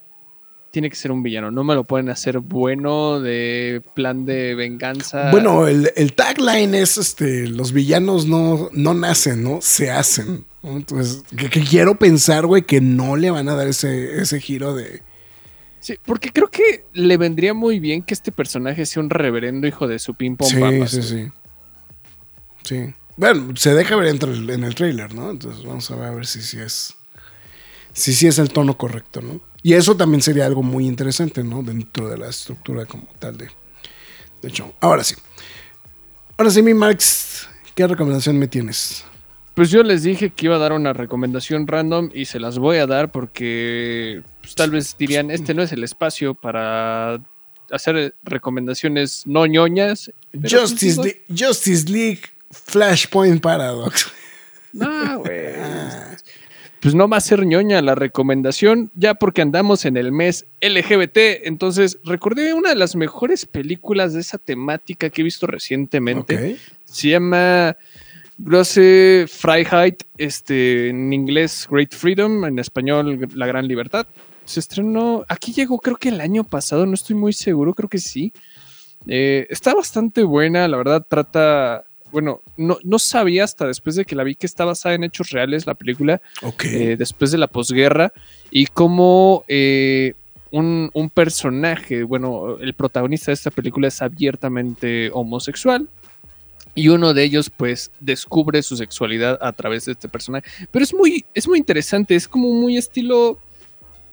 tiene 0.71 0.89
que 0.89 0.95
ser 0.95 1.11
un 1.11 1.21
villano. 1.21 1.51
No 1.51 1.63
me 1.63 1.75
lo 1.75 1.83
pueden 1.83 2.09
hacer 2.09 2.39
bueno 2.39 3.19
de 3.21 3.83
plan 3.93 4.25
de 4.25 4.55
venganza. 4.55 5.29
Bueno, 5.29 5.67
el, 5.67 5.91
el 5.95 6.13
tagline 6.13 6.73
es 6.73 6.97
este, 6.97 7.47
los 7.47 7.71
villanos 7.73 8.25
no, 8.25 8.69
no 8.73 8.95
nacen, 8.95 9.43
¿no? 9.43 9.59
Se 9.61 9.91
hacen. 9.91 10.45
Entonces, 10.63 11.23
que, 11.35 11.49
que 11.49 11.61
quiero 11.61 11.99
pensar, 11.99 12.45
güey, 12.45 12.61
que 12.63 12.79
no 12.81 13.15
le 13.17 13.29
van 13.31 13.49
a 13.49 13.55
dar 13.55 13.67
ese, 13.67 14.21
ese 14.21 14.39
giro 14.39 14.73
de. 14.73 15.01
Sí, 15.81 15.97
porque 16.05 16.31
creo 16.31 16.49
que 16.49 16.85
le 16.93 17.17
vendría 17.17 17.53
muy 17.53 17.79
bien 17.79 18.01
que 18.03 18.13
este 18.13 18.31
personaje 18.31 18.85
sea 18.85 19.03
un 19.03 19.09
reverendo 19.09 19.67
hijo 19.67 19.87
de 19.87 19.99
su 19.99 20.13
ping 20.15 20.37
pong 20.37 20.49
Sí, 20.49 20.59
papas, 20.59 20.91
sí, 20.91 21.01
sí. 21.03 21.31
Sí. 22.63 22.93
Bueno, 23.17 23.53
se 23.57 23.73
deja 23.73 23.95
ver 23.97 24.07
entre 24.07 24.31
el- 24.31 24.49
en 24.49 24.63
el 24.63 24.73
trailer, 24.75 25.13
¿no? 25.13 25.29
Entonces 25.31 25.63
vamos 25.65 25.91
a 25.91 25.95
ver, 25.97 26.05
a 26.05 26.11
ver 26.11 26.25
si 26.25 26.41
sí 26.41 26.57
es. 26.59 26.95
Si 27.91 28.13
sí 28.13 28.27
es 28.27 28.39
el 28.39 28.49
tono 28.49 28.77
correcto, 28.77 29.21
¿no? 29.21 29.41
Y 29.61 29.73
eso 29.73 29.95
también 29.95 30.21
sería 30.21 30.45
algo 30.45 30.63
muy 30.63 30.87
interesante, 30.87 31.43
¿no? 31.43 31.61
Dentro 31.61 32.07
de 32.09 32.17
la 32.17 32.29
estructura 32.29 32.85
como 32.85 33.05
tal 33.19 33.37
de, 33.37 33.49
de 34.41 34.49
show. 34.51 34.73
Ahora 34.79 35.03
sí. 35.03 35.15
Ahora 36.37 36.49
sí, 36.49 36.61
mi 36.63 36.73
Max, 36.73 37.47
¿qué 37.75 37.85
recomendación 37.85 38.39
me 38.39 38.47
tienes? 38.47 39.03
Pues 39.53 39.69
yo 39.69 39.83
les 39.83 40.03
dije 40.03 40.31
que 40.31 40.47
iba 40.47 40.55
a 40.55 40.59
dar 40.59 40.73
una 40.73 40.93
recomendación 40.93 41.67
random 41.67 42.09
y 42.13 42.25
se 42.25 42.39
las 42.39 42.57
voy 42.57 42.77
a 42.77 42.87
dar 42.87 43.11
porque 43.11 44.23
pues, 44.41 44.55
tal 44.55 44.71
vez 44.71 44.95
dirían, 44.97 45.29
este 45.29 45.53
no 45.53 45.61
es 45.61 45.71
el 45.71 45.83
espacio 45.83 46.33
para 46.33 47.19
hacer 47.69 48.15
recomendaciones 48.23 49.23
no 49.27 49.45
ñoñas. 49.45 50.11
pues, 50.31 50.53
Justice, 50.53 51.01
League, 51.01 51.23
Justice 51.29 51.91
League 51.91 52.21
Flashpoint 52.49 53.41
Paradox. 53.41 54.11
No, 54.71 55.19
güey. 55.23 55.53
Pues 56.79 56.93
no 56.95 57.07
va 57.07 57.17
a 57.17 57.21
ser 57.21 57.45
ñoña 57.45 57.81
la 57.81 57.95
recomendación, 57.95 58.91
ya 58.95 59.13
porque 59.13 59.41
andamos 59.41 59.85
en 59.85 59.95
el 59.95 60.11
mes 60.11 60.45
LGBT. 60.61 61.45
Entonces, 61.45 61.97
recordé 62.03 62.53
una 62.53 62.69
de 62.69 62.75
las 62.75 62.95
mejores 62.95 63.45
películas 63.45 64.13
de 64.13 64.19
esa 64.19 64.37
temática 64.37 65.09
que 65.09 65.21
he 65.21 65.23
visto 65.23 65.47
recientemente. 65.47 66.53
Ok. 66.53 66.59
Se 66.83 67.09
llama 67.09 67.77
Grosse 68.45 69.25
Freiheit, 69.29 70.03
este, 70.17 70.89
en 70.89 71.13
inglés 71.13 71.65
Great 71.71 71.93
Freedom, 71.93 72.43
en 72.43 72.59
español 72.59 73.29
La 73.35 73.47
Gran 73.47 73.67
Libertad. 73.67 74.05
Se 74.43 74.59
estrenó, 74.59 75.23
aquí 75.29 75.53
llegó 75.53 75.79
creo 75.79 75.95
que 75.95 76.09
el 76.09 76.19
año 76.19 76.43
pasado, 76.43 76.85
no 76.85 76.93
estoy 76.93 77.15
muy 77.15 77.31
seguro, 77.31 77.73
creo 77.73 77.87
que 77.87 77.99
sí. 77.99 78.33
Eh, 79.07 79.47
está 79.49 79.73
bastante 79.73 80.23
buena, 80.23 80.67
la 80.67 80.75
verdad 80.75 81.05
trata, 81.07 81.85
bueno, 82.11 82.41
no, 82.57 82.77
no 82.83 82.99
sabía 82.99 83.45
hasta 83.45 83.65
después 83.65 83.95
de 83.95 84.03
que 84.03 84.15
la 84.15 84.25
vi 84.25 84.35
que 84.35 84.45
está 84.45 84.65
basada 84.65 84.95
en 84.95 85.05
hechos 85.05 85.29
reales 85.29 85.65
la 85.65 85.75
película, 85.75 86.21
Ok. 86.41 86.65
eh, 86.65 86.95
después 86.97 87.31
de 87.31 87.37
la 87.37 87.47
posguerra, 87.47 88.11
y 88.51 88.65
cómo 88.65 89.45
eh, 89.47 90.15
un, 90.51 90.89
un 90.93 91.09
personaje, 91.09 92.03
bueno, 92.03 92.57
el 92.59 92.73
protagonista 92.73 93.31
de 93.31 93.35
esta 93.35 93.51
película 93.51 93.87
es 93.87 94.01
abiertamente 94.01 95.09
homosexual, 95.13 95.87
y 96.75 96.87
uno 96.89 97.13
de 97.13 97.23
ellos 97.23 97.49
pues 97.55 97.91
descubre 97.99 98.61
su 98.63 98.75
sexualidad 98.77 99.37
a 99.41 99.51
través 99.51 99.85
de 99.85 99.91
este 99.93 100.07
personaje. 100.09 100.49
Pero 100.71 100.83
es 100.83 100.93
muy, 100.93 101.23
es 101.33 101.47
muy 101.47 101.57
interesante, 101.59 102.15
es 102.15 102.27
como 102.27 102.51
muy 102.51 102.77
estilo, 102.77 103.37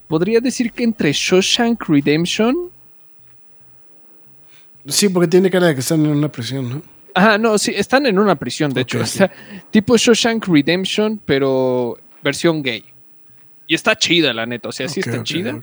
podría 0.09 0.41
decir 0.41 0.73
que 0.73 0.85
entre 0.85 1.13
Shawshank 1.13 1.85
Redemption. 1.89 2.71
Sí, 4.87 5.09
porque 5.09 5.29
tiene 5.29 5.51
cara 5.51 5.67
de 5.69 5.75
que 5.75 5.81
están 5.81 6.05
en 6.05 6.13
una 6.13 6.31
prisión, 6.31 6.69
¿no? 6.69 6.83
Ajá, 7.15 7.39
no, 7.39 7.59
sí, 7.59 7.73
están 7.75 8.07
en 8.07 8.19
una 8.19 8.37
prisión, 8.37 8.73
de 8.73 8.83
hecho. 8.83 9.01
tipo 9.71 9.97
Shawshank 9.97 10.47
Redemption, 10.47 11.21
pero 11.25 11.99
versión 12.23 12.63
gay. 12.63 12.85
Y 13.67 13.75
está 13.75 13.97
chida, 13.97 14.33
la 14.33 14.47
neta. 14.47 14.69
O 14.69 14.73
sea, 14.73 14.89
sí 14.89 15.01
está 15.01 15.23
chida. 15.23 15.61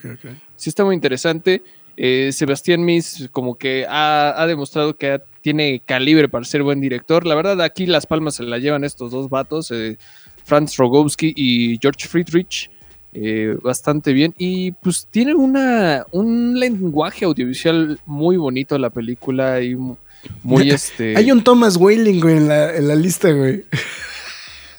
Sí 0.56 0.69
está 0.69 0.84
muy 0.86 0.95
interesante. 0.95 1.61
Eh, 1.98 2.30
Sebastián 2.32 2.84
Mis 2.86 3.28
como 3.32 3.57
que 3.57 3.86
ha, 3.90 4.34
ha 4.41 4.48
demostrado 4.48 4.95
que 4.95 5.11
ha- 5.14 5.22
tiene 5.48 5.82
calibre 5.86 6.28
para 6.28 6.44
ser 6.44 6.61
buen 6.61 6.82
director. 6.82 7.26
La 7.26 7.34
verdad, 7.34 7.61
aquí 7.61 7.86
las 7.86 8.06
palmas 8.06 8.36
se 8.36 8.44
la 8.44 8.57
llevan 8.57 8.84
estos 8.84 9.11
dos 9.11 9.30
vatos, 9.30 9.72
eh, 9.72 9.98
Franz 10.44 10.76
Rogowski 10.76 11.32
y 11.38 11.80
George 11.82 12.06
Friedrich, 12.10 12.69
eh, 13.14 13.56
bastante 13.64 14.11
bien. 14.11 14.34
Y 14.38 14.74
pues 14.74 15.07
tiene 15.10 15.34
una, 15.36 16.06
un 16.11 16.60
lenguaje 16.60 17.24
audiovisual 17.24 17.98
muy 18.06 18.36
bonito 18.36 18.78
la 18.78 18.90
película 18.90 19.61
y 19.61 19.74
mu- 19.78 19.95
muy 20.44 20.69
este... 20.80 21.15
Hay 21.15 21.32
un 21.32 21.41
Thomas 21.41 21.78
Whaling, 21.78 22.19
güey, 22.19 22.36
en 22.36 22.49
la, 22.49 22.76
en 22.76 22.86
la 22.90 22.95
lista, 22.95 23.32
güey. 23.32 23.64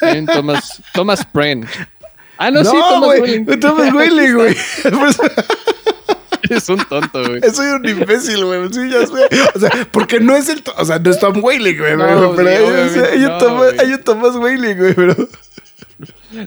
hay 0.02 0.18
un 0.18 0.26
Thomas, 0.26 0.82
Thomas 0.92 1.24
Pren. 1.24 1.64
Ah, 2.36 2.50
no, 2.50 2.62
sí, 2.62 2.76
Thomas. 2.76 3.20
Welling. 3.20 3.46
Thomas 3.58 3.94
Whaling, 3.94 4.34
güey. 4.34 4.54
Es 6.50 6.68
un 6.68 6.78
tonto, 6.78 7.22
güey. 7.26 7.40
Soy 7.52 7.66
un 7.68 7.88
imbécil, 7.88 8.44
güey. 8.44 8.72
Sí, 8.72 8.90
ya 8.90 9.06
sé. 9.06 9.28
O 9.54 9.58
sea, 9.58 9.70
porque 9.90 10.20
no 10.20 10.36
es 10.36 10.48
el. 10.48 10.62
O 10.76 10.84
sea, 10.84 10.98
no 10.98 11.10
es 11.10 11.18
Tom 11.18 11.42
Whaling, 11.42 11.78
güey. 11.78 11.96
No, 11.96 12.34
pero 12.34 12.48
sí, 12.90 13.00
hay, 13.00 13.24
un 13.24 13.38
no, 13.38 13.56
güey. 13.56 13.78
hay 13.78 13.92
un 13.92 14.42
Whaling, 14.42 14.76
güey. 14.76 14.94
Pero. 14.94 15.16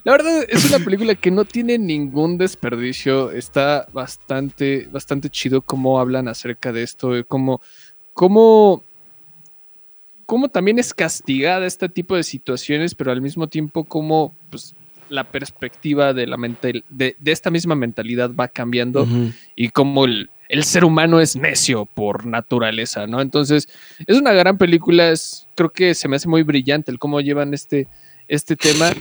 La 0.04 0.12
verdad 0.12 0.46
es 0.48 0.70
una 0.70 0.84
película 0.84 1.16
que 1.16 1.32
no 1.32 1.44
tiene 1.44 1.78
ningún 1.78 2.38
desperdicio. 2.38 3.32
Está 3.32 3.88
bastante, 3.92 4.88
bastante 4.92 5.30
chido 5.30 5.62
cómo 5.62 6.00
hablan 6.00 6.28
acerca 6.28 6.72
de 6.72 6.84
esto, 6.84 7.12
cómo, 7.28 7.60
cómo, 8.14 8.84
cómo 10.26 10.50
también 10.50 10.80
es 10.80 10.94
castigada 10.94 11.66
este 11.66 11.90
tipo 11.90 12.16
de 12.16 12.24
situaciones, 12.24 12.96
pero 12.96 13.12
al 13.12 13.22
mismo 13.22 13.48
tiempo 13.48 13.84
cómo 13.84 14.34
pues, 14.50 14.74
la 15.12 15.26
perspectiva 15.26 16.14
de, 16.14 16.26
la 16.26 16.38
mental, 16.38 16.84
de, 16.90 17.16
de 17.20 17.32
esta 17.32 17.52
misma 17.52 17.76
mentalidad 17.76 18.32
va 18.34 18.48
cambiando 18.48 19.08
y 19.56 19.70
cómo 19.70 20.06
el, 20.06 20.30
el 20.50 20.64
ser 20.64 20.84
humano 20.86 21.20
es 21.20 21.36
necio 21.36 21.86
por 21.86 22.26
naturaleza, 22.26 23.08
¿no? 23.08 23.22
Entonces, 23.22 23.68
es 24.08 24.18
una 24.18 24.32
gran 24.34 24.58
película, 24.58 25.10
es, 25.10 25.48
creo 25.56 25.70
que 25.70 25.94
se 25.94 26.08
me 26.08 26.16
hace 26.16 26.28
muy 26.28 26.44
brillante 26.44 26.92
el 26.92 26.98
cómo 27.00 27.22
llevan 27.22 27.54
este, 27.54 27.88
este 28.28 28.56
tema. 28.56 28.92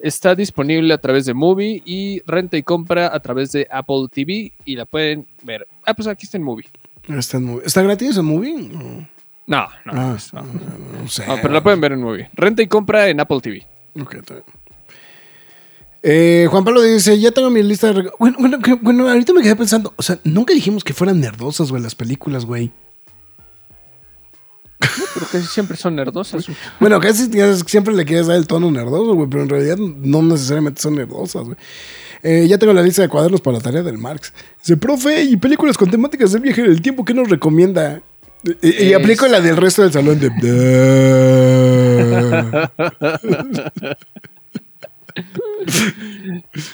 Está 0.00 0.34
disponible 0.34 0.92
a 0.94 0.98
través 0.98 1.26
de 1.26 1.34
Movie 1.34 1.82
y 1.84 2.22
renta 2.26 2.56
y 2.56 2.62
compra 2.62 3.14
a 3.14 3.20
través 3.20 3.52
de 3.52 3.66
Apple 3.70 4.06
TV 4.10 4.52
y 4.64 4.76
la 4.76 4.86
pueden 4.86 5.26
ver. 5.42 5.66
Ah, 5.84 5.94
pues 5.94 6.08
aquí 6.08 6.24
está 6.24 6.36
en 6.36 6.42
Movie. 6.42 6.66
Está, 7.08 7.36
en 7.38 7.44
movie. 7.44 7.66
¿Está 7.66 7.82
gratis 7.82 8.16
en 8.16 8.24
movie? 8.24 8.54
No, 8.54 9.08
No, 9.46 9.68
no, 9.84 9.92
Ah, 9.92 10.16
no. 10.32 10.42
no, 10.42 11.02
no 11.02 11.08
sé. 11.08 11.26
No, 11.26 11.36
pero 11.42 11.52
la 11.52 11.62
pueden 11.62 11.80
ver 11.80 11.92
en 11.92 12.00
Movie. 12.02 12.30
Renta 12.34 12.62
y 12.62 12.66
compra 12.68 13.08
en 13.08 13.18
Apple 13.20 13.40
TV. 13.40 13.66
Ok, 14.00 14.14
está 14.14 14.34
bien. 14.34 14.44
Eh, 16.02 16.46
Juan 16.50 16.64
Pablo 16.64 16.80
dice, 16.82 17.18
ya 17.20 17.30
tengo 17.30 17.50
mi 17.50 17.62
lista 17.62 17.92
de... 17.92 18.10
Bueno, 18.18 18.36
bueno, 18.40 18.58
que- 18.60 18.72
bueno, 18.74 19.06
ahorita 19.08 19.32
me 19.34 19.42
quedé 19.42 19.54
pensando, 19.56 19.92
o 19.96 20.02
sea, 20.02 20.18
nunca 20.24 20.54
dijimos 20.54 20.82
que 20.82 20.94
fueran 20.94 21.20
nerdosas, 21.20 21.70
güey, 21.70 21.82
las 21.82 21.94
películas, 21.94 22.46
güey. 22.46 22.70
Pero 24.78 25.26
casi 25.30 25.46
siempre 25.46 25.76
son 25.76 25.94
nerdosas. 25.96 26.46
güey. 26.46 26.56
Bueno, 26.80 26.98
casi 27.00 27.28
siempre 27.66 27.92
le 27.94 28.04
quieres 28.06 28.26
dar 28.28 28.36
el 28.38 28.46
tono 28.46 28.70
nerdoso, 28.70 29.14
güey, 29.14 29.28
pero 29.28 29.42
en 29.42 29.50
realidad 29.50 29.76
no 29.76 30.22
necesariamente 30.22 30.80
son 30.80 30.94
nerdosas, 30.94 31.44
güey. 31.44 31.56
Eh, 32.22 32.46
ya 32.48 32.56
tengo 32.58 32.72
la 32.72 32.82
lista 32.82 33.02
de 33.02 33.08
cuadernos 33.08 33.40
para 33.42 33.58
la 33.58 33.62
tarea 33.62 33.82
del 33.82 33.98
Marx. 33.98 34.32
Dice, 34.60 34.76
profe, 34.78 35.22
¿y 35.24 35.36
películas 35.36 35.76
con 35.76 35.90
temáticas 35.90 36.32
del 36.32 36.40
viaje 36.42 36.62
en 36.62 36.70
el 36.70 36.80
tiempo 36.82 37.04
qué 37.04 37.12
nos 37.14 37.28
recomienda? 37.28 38.00
Y, 38.62 38.84
y 38.84 38.92
aplico 38.94 39.26
la 39.26 39.40
del 39.42 39.56
resto 39.58 39.82
del 39.82 39.92
salón 39.92 40.18
de... 40.18 40.30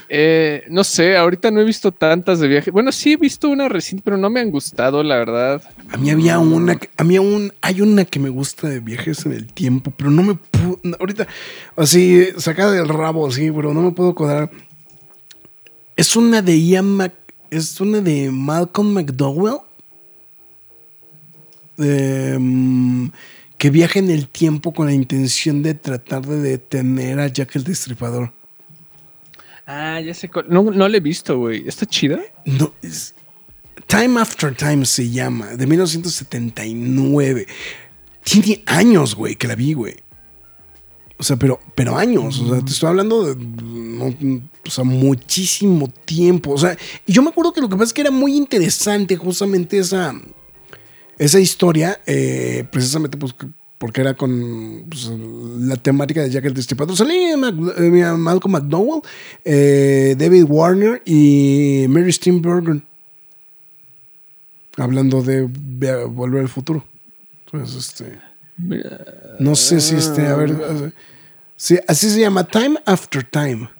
Eh, 0.08 0.64
no 0.68 0.84
sé, 0.84 1.16
ahorita 1.16 1.50
no 1.50 1.60
he 1.60 1.64
visto 1.64 1.90
tantas 1.92 2.40
de 2.40 2.48
viaje. 2.48 2.70
Bueno, 2.70 2.92
sí 2.92 3.12
he 3.12 3.16
visto 3.16 3.48
una 3.48 3.68
reciente, 3.68 4.02
pero 4.04 4.16
no 4.16 4.30
me 4.30 4.40
han 4.40 4.50
gustado, 4.50 5.02
la 5.02 5.16
verdad. 5.16 5.62
A 5.90 5.96
mí 5.96 6.10
había 6.10 6.38
una, 6.38 6.78
a 6.96 7.04
mí 7.04 7.16
aún 7.16 7.52
hay 7.60 7.80
una 7.80 8.04
que 8.04 8.18
me 8.18 8.28
gusta 8.28 8.68
de 8.68 8.80
viajes 8.80 9.26
en 9.26 9.32
el 9.32 9.46
tiempo, 9.52 9.92
pero 9.96 10.10
no 10.10 10.22
me 10.22 10.34
puedo, 10.34 10.80
ahorita, 10.98 11.26
así, 11.76 12.28
sacada 12.38 12.72
del 12.72 12.88
rabo, 12.88 13.26
así, 13.26 13.50
pero 13.50 13.74
no 13.74 13.82
me 13.82 13.92
puedo 13.92 14.10
acordar. 14.10 14.50
Es 15.96 16.14
una 16.16 16.42
de 16.42 16.60
Ian 16.60 16.86
Mac, 16.86 17.14
es 17.50 17.80
una 17.80 18.00
de 18.00 18.30
Malcolm 18.30 18.92
McDowell, 18.92 19.60
mm, 21.78 23.06
que 23.58 23.70
viaja 23.70 23.98
en 23.98 24.10
el 24.10 24.28
tiempo 24.28 24.72
con 24.72 24.86
la 24.86 24.92
intención 24.92 25.62
de 25.62 25.74
tratar 25.74 26.26
de 26.26 26.40
detener 26.40 27.18
a 27.20 27.28
Jack 27.28 27.56
el 27.56 27.64
Destripador. 27.64 28.35
Ah, 29.66 30.00
ya 30.00 30.14
sé. 30.14 30.30
No, 30.48 30.62
no 30.62 30.88
la 30.88 30.96
he 30.96 31.00
visto, 31.00 31.38
güey. 31.38 31.66
¿Está 31.66 31.86
chida? 31.86 32.20
No, 32.44 32.72
es- 32.82 33.14
Time 33.86 34.20
After 34.20 34.54
Time 34.54 34.84
se 34.86 35.10
llama, 35.10 35.48
de 35.56 35.66
1979. 35.66 37.46
Tiene 38.24 38.62
años, 38.66 39.14
güey, 39.14 39.36
que 39.36 39.46
la 39.46 39.54
vi, 39.54 39.74
güey. 39.74 39.96
O 41.18 41.22
sea, 41.22 41.36
pero, 41.36 41.60
pero 41.74 41.96
años. 41.96 42.40
O 42.40 42.48
sea, 42.54 42.64
te 42.64 42.72
estoy 42.72 42.88
hablando 42.88 43.24
de 43.34 44.42
o 44.66 44.70
sea, 44.70 44.84
muchísimo 44.84 45.88
tiempo. 46.04 46.52
O 46.52 46.58
sea, 46.58 46.76
y 47.06 47.12
yo 47.12 47.22
me 47.22 47.30
acuerdo 47.30 47.52
que 47.52 47.60
lo 47.60 47.68
que 47.68 47.76
pasa 47.76 47.84
es 47.84 47.92
que 47.92 48.00
era 48.02 48.10
muy 48.10 48.36
interesante 48.36 49.16
justamente 49.16 49.78
esa, 49.78 50.14
esa 51.18 51.38
historia, 51.40 52.00
eh, 52.06 52.64
precisamente 52.70 53.16
pues, 53.16 53.34
porque 53.78 54.00
era 54.00 54.14
con 54.14 54.84
pues, 54.88 55.08
la 55.08 55.76
temática 55.76 56.22
de 56.22 56.30
Jack 56.30 56.44
el 56.46 56.54
Destripador. 56.54 56.96
Salía 56.96 57.36
Mac- 57.36 57.54
eh, 57.78 58.12
Malcolm 58.16 58.52
McDowell, 58.52 59.02
eh, 59.44 60.14
David 60.18 60.44
Warner 60.48 61.02
y 61.04 61.86
Mary 61.88 62.12
Steenburgen. 62.12 62.82
Hablando 64.78 65.22
de 65.22 65.42
volver 65.42 66.42
al 66.42 66.48
futuro. 66.48 66.84
Entonces, 67.46 67.76
este. 67.88 68.18
No 69.38 69.54
sé 69.56 69.80
si 69.80 69.94
este. 69.96 70.26
A 70.26 70.36
ver. 70.36 70.50
eh, 70.50 70.92
sí, 71.56 71.78
así 71.88 72.10
se 72.10 72.20
llama 72.20 72.44
Time 72.44 72.78
After 72.84 73.24
Time. 73.24 73.70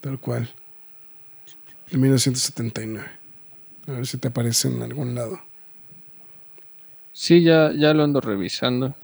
Tal 0.00 0.18
cual. 0.18 0.50
De 1.90 1.98
1979. 1.98 3.06
A 3.86 3.92
ver 3.92 4.06
si 4.06 4.16
te 4.16 4.28
aparece 4.28 4.68
en 4.68 4.82
algún 4.82 5.14
lado. 5.14 5.40
Sí, 7.12 7.42
ya, 7.42 7.70
ya 7.76 7.92
lo 7.94 8.02
ando 8.04 8.20
revisando. 8.20 8.94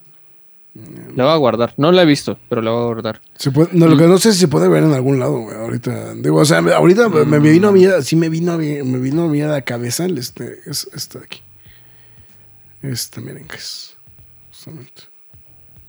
La 0.75 1.25
voy 1.25 1.33
a 1.33 1.37
guardar. 1.37 1.75
No 1.79 1.91
la 1.91 2.03
he 2.03 2.07
visto, 2.07 2.39
pero 2.49 2.63
la 2.63 2.71
voy 2.71 2.83
a 2.83 2.87
guardar. 2.87 3.21
Se 3.37 3.51
puede- 3.51 3.71
no, 3.73 3.89
lo 3.89 3.97
que 3.97 4.07
no 4.07 4.19
sé 4.19 4.33
si 4.33 4.39
se 4.39 4.49
puede 4.49 4.69
ver 4.69 4.85
en 4.85 4.93
algún 4.93 5.19
lado, 5.19 5.39
güey. 5.41 5.57
Ahorita, 5.57 6.15
digo, 6.15 6.39
o 6.39 6.45
sea, 6.45 6.63
me- 6.63 6.73
ahorita 6.73 7.09
me- 7.09 7.25
me 7.25 7.39
vino 7.41 7.69
a 7.69 7.73
mí, 7.73 7.85
sí 8.03 8.15
me 8.15 8.29
vino 8.29 8.53
a 8.53 8.57
mí, 8.57 8.81
me 8.85 8.99
vino 8.99 9.25
a 9.25 9.29
mí 9.29 9.43
a 9.43 9.49
la 9.49 9.63
cabeza 9.63 10.05
el 10.05 10.17
este, 10.19 10.59
es 10.67 10.89
este 10.95 11.19
de 11.19 11.25
aquí. 11.25 11.41
Este, 12.83 13.21
miren 13.21 13.47
que 13.47 13.57
es. 13.57 13.97
Justamente. 14.51 15.03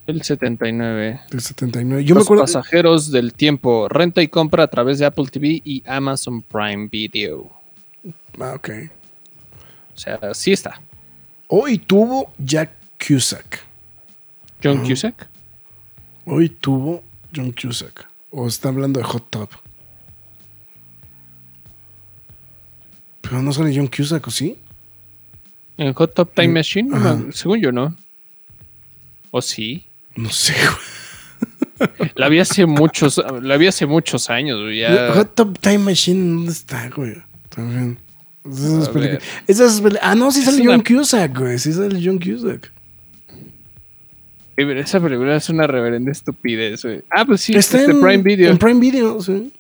El 0.07 0.23
79. 0.23 1.21
Del 1.29 1.41
79. 1.41 2.03
Yo 2.03 2.15
me 2.15 2.19
Los 2.19 2.25
acuerdo. 2.27 2.43
pasajeros 2.43 3.11
del 3.11 3.33
tiempo. 3.33 3.87
Renta 3.87 4.21
y 4.23 4.27
compra 4.27 4.63
a 4.63 4.67
través 4.67 4.97
de 4.99 5.05
Apple 5.05 5.27
TV 5.31 5.61
y 5.63 5.83
Amazon 5.85 6.41
Prime 6.41 6.89
Video. 6.91 7.49
Ah, 8.39 8.53
ok. 8.55 8.69
O 9.93 9.97
sea, 9.97 10.19
sí 10.33 10.51
está. 10.51 10.81
Hoy 11.47 11.77
tuvo 11.77 12.33
Jack 12.39 12.71
Cusack. 13.07 13.63
John 14.63 14.88
Cusack. 14.88 15.27
Hoy 16.25 16.49
tuvo 16.49 17.03
John 17.35 17.51
Cusack. 17.51 18.07
O 18.31 18.47
está 18.47 18.69
hablando 18.69 18.99
de 18.99 19.05
Hot 19.05 19.29
Tub. 19.29 19.49
Pero 23.21 23.41
no 23.41 23.51
sale 23.53 23.75
John 23.75 23.88
Cusack, 23.88 24.27
¿o 24.27 24.31
sí? 24.31 24.57
En 25.77 25.93
Hot 25.93 26.13
Top 26.13 26.33
Time 26.33 26.49
Mm, 26.49 26.53
Machine. 26.53 26.89
no, 26.89 27.31
según 27.31 27.59
yo, 27.59 27.71
no. 27.71 27.95
¿O 29.31 29.41
sí? 29.41 29.85
No 30.15 30.29
sé, 30.29 30.53
güey. 30.53 31.89
La 32.15 32.29
vi 32.29 32.39
hace 32.39 32.65
muchos, 32.67 33.19
la 33.41 33.57
vi 33.57 33.65
hace 33.65 33.88
muchos 33.88 34.29
años, 34.29 34.61
güey, 34.61 34.79
ya. 34.81 35.13
Hot 35.15 35.33
Tub 35.33 35.57
Time 35.59 35.79
Machine, 35.79 36.35
¿dónde 36.35 36.51
está, 36.51 36.89
güey? 36.89 37.15
También. 37.49 37.97
Esas 38.45 38.89
películas- 38.89 39.23
esas 39.47 39.81
ah, 40.01 40.13
no, 40.15 40.31
sí 40.31 40.39
Es 40.39 40.45
sale 40.45 40.61
una- 40.61 40.73
John 40.73 40.83
Cusack, 40.83 41.38
güey. 41.39 41.57
Sí 41.57 41.73
sale 41.73 41.99
John 42.03 42.19
Cusack. 42.19 42.71
Pero 44.65 44.79
Esa 44.79 44.99
película 44.99 45.35
es 45.35 45.49
una 45.49 45.67
reverenda 45.67 46.11
estupidez, 46.11 46.83
güey. 46.83 47.01
Ah, 47.09 47.25
pues 47.25 47.41
sí, 47.41 47.53
Está 47.55 47.79
este 47.79 47.91
en 47.91 48.01
Prime 48.01 48.23
Video. 48.23 48.49
En 48.51 48.57
Prime 48.57 48.79
Video, 48.79 49.21
sí. 49.21 49.51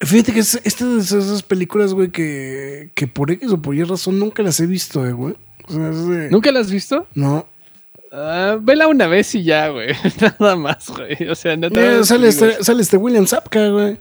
Fíjate 0.00 0.32
que 0.32 0.40
es, 0.40 0.58
esta 0.64 0.86
de 0.86 1.00
esas 1.00 1.42
películas, 1.42 1.92
güey, 1.92 2.08
que, 2.10 2.90
que 2.94 3.06
por 3.06 3.30
X 3.30 3.50
o 3.52 3.60
por 3.60 3.74
Y 3.74 3.82
razón 3.84 4.18
nunca 4.18 4.42
las 4.42 4.58
he 4.60 4.66
visto, 4.66 5.06
eh, 5.06 5.12
güey. 5.12 5.34
O 5.66 5.72
sea, 5.72 5.90
es 5.90 6.06
de- 6.08 6.30
¿Nunca 6.30 6.50
la 6.52 6.60
has 6.60 6.70
visto? 6.70 7.06
No. 7.14 7.46
Ah, 8.10 8.56
vela 8.60 8.88
una 8.88 9.06
vez 9.06 9.34
y 9.34 9.42
ya, 9.44 9.68
güey. 9.68 9.88
Nada 10.40 10.56
más, 10.56 10.88
güey. 10.88 11.28
O 11.28 11.34
sea. 11.34 11.52
Eh, 11.52 11.58
te 11.70 12.04
sale, 12.04 12.30
digo, 12.30 12.46
este, 12.46 12.64
sale 12.64 12.82
este 12.82 12.96
William 12.96 13.26
Zapka, 13.26 13.68
güey. 13.68 13.98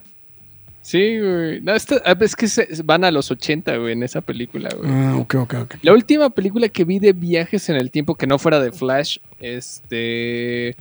Sí, 0.82 1.20
güey. 1.20 1.62
No, 1.62 1.76
esta- 1.76 2.02
ah, 2.06 2.16
es 2.22 2.36
que 2.36 2.48
se- 2.48 2.68
van 2.84 3.04
a 3.04 3.12
los 3.12 3.30
80, 3.30 3.76
güey, 3.78 3.94
en 3.94 4.04
esa 4.04 4.22
película, 4.22 4.70
güey. 4.76 4.90
Ah, 4.90 5.18
ok, 5.18 5.36
ok, 5.36 5.54
ok. 5.62 5.76
La 5.82 5.94
última 5.94 6.30
película 6.30 6.68
que 6.70 6.84
vi 6.86 7.00
de 7.00 7.14
viajes 7.14 7.70
en 7.70 7.76
el 7.76 7.92
tiempo 7.92 8.16
que 8.16 8.26
no 8.28 8.40
fuera 8.40 8.60
de 8.60 8.72
Flash, 8.72 9.18
este. 9.40 10.76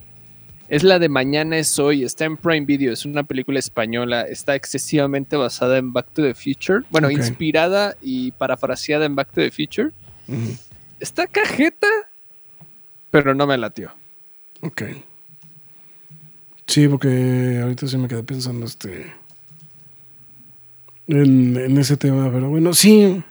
Es 0.69 0.83
la 0.83 0.99
de 0.99 1.09
Mañana 1.09 1.57
es 1.59 1.79
hoy, 1.79 2.05
está 2.05 2.27
en 2.27 2.37
Prime 2.37 2.67
Video, 2.67 2.93
es 2.93 3.07
una 3.07 3.23
película 3.25 3.59
española, 3.59 4.23
está 4.23 4.55
excesivamente 4.55 5.35
basada 5.37 5.79
en 5.79 5.95
Back 5.95 6.09
to 6.13 6.23
the 6.23 6.35
Future, 6.35 6.85
bueno, 6.91 7.09
inspirada 7.11 7.97
y 8.03 8.33
parafraseada 8.33 9.07
en 9.07 9.15
Back 9.17 9.29
to 9.33 9.41
the 9.41 9.51
Future. 9.51 9.91
Está 11.01 11.27
cajeta, 11.27 11.87
pero 13.11 13.35
no 13.35 13.47
me 13.47 13.57
latió. 13.57 13.93
Ok. 14.61 14.83
Sí, 16.67 16.87
porque 16.87 17.61
ahorita 17.63 17.87
sí 17.87 17.97
me 17.97 18.09
quedé 18.09 18.23
pensando 18.23 18.67
este 18.67 19.11
en, 21.09 21.79
ese 21.79 21.97
tema, 21.97 22.31
pero 22.33 22.49
bueno, 22.49 22.75
sí. 22.75 23.23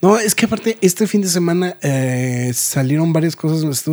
No, 0.00 0.18
es 0.18 0.34
que 0.34 0.46
aparte, 0.46 0.78
este 0.80 1.06
fin 1.06 1.22
de 1.22 1.28
semana 1.28 1.76
eh, 1.82 2.52
salieron 2.54 3.12
varias 3.12 3.36
cosas. 3.36 3.84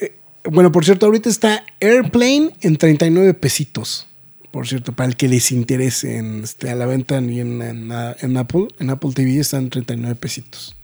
Eh, 0.00 0.14
bueno, 0.44 0.72
por 0.72 0.84
cierto, 0.84 1.06
ahorita 1.06 1.28
está 1.28 1.64
Airplane 1.80 2.50
en 2.60 2.76
39 2.76 3.34
pesitos. 3.34 4.06
Por 4.50 4.66
cierto, 4.66 4.92
para 4.92 5.08
el 5.08 5.16
que 5.16 5.28
les 5.28 5.52
interese 5.52 6.16
en, 6.16 6.44
este, 6.44 6.70
a 6.70 6.74
la 6.74 6.86
venta 6.86 7.20
y 7.20 7.40
en, 7.40 7.60
en, 7.60 7.92
en 7.92 8.36
Apple, 8.36 8.68
en 8.78 8.90
Apple 8.90 9.10
TV 9.14 9.38
están 9.38 9.68
39 9.68 10.14
pesitos 10.14 10.76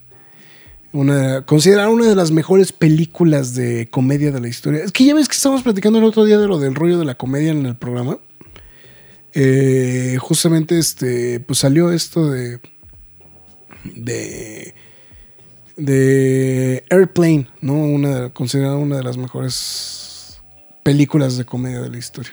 una, 0.93 1.43
considerada 1.43 1.89
una 1.89 2.07
de 2.07 2.15
las 2.15 2.31
mejores 2.31 2.73
películas 2.73 3.55
de 3.55 3.89
comedia 3.91 4.31
de 4.31 4.41
la 4.41 4.49
historia. 4.49 4.85
Es 4.85 4.93
que 4.93 5.05
ya 5.05 5.15
ves 5.15 5.29
que 5.29 5.35
estábamos 5.35 5.63
platicando 5.63 5.99
el 5.99 6.05
otro 6.05 6.25
día 6.25 6.39
de 6.39 6.47
lo 6.47 6.59
del 6.59 6.75
rollo 6.75 6.99
de 6.99 7.05
la 7.05 7.15
comedia 7.15 7.51
en 7.51 7.67
el 7.67 7.75
programa. 7.75 8.19
Eh, 9.35 10.19
justamente 10.21 10.79
este, 10.79 11.41
pues 11.41 11.59
salió 11.59 11.91
esto 11.93 12.31
de, 12.31 12.61
de, 13.85 14.75
de 15.77 16.85
Airplane, 16.91 17.49
¿no? 17.61 17.75
Una, 17.75 18.31
considerada 18.31 18.77
una 18.77 18.97
de 18.97 19.03
las 19.03 19.17
mejores 19.17 20.41
películas 20.83 21.37
de 21.37 21.45
comedia 21.45 21.81
de 21.81 21.91
la 21.91 21.99
historia. 21.99 22.33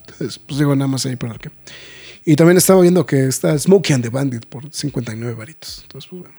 Entonces, 0.00 0.38
pues 0.38 0.58
digo 0.58 0.74
nada 0.76 0.88
más 0.88 1.04
ahí 1.06 1.16
para 1.16 1.34
el 1.34 1.38
que. 1.38 1.50
Y 2.24 2.36
también 2.36 2.58
estaba 2.58 2.80
viendo 2.82 3.06
que 3.06 3.26
está 3.26 3.58
Smokey 3.58 3.94
and 3.94 4.04
the 4.04 4.10
Bandit 4.10 4.46
por 4.46 4.72
59 4.72 5.34
varitos. 5.34 5.80
Entonces, 5.82 6.08
pues 6.10 6.22
bueno. 6.22 6.38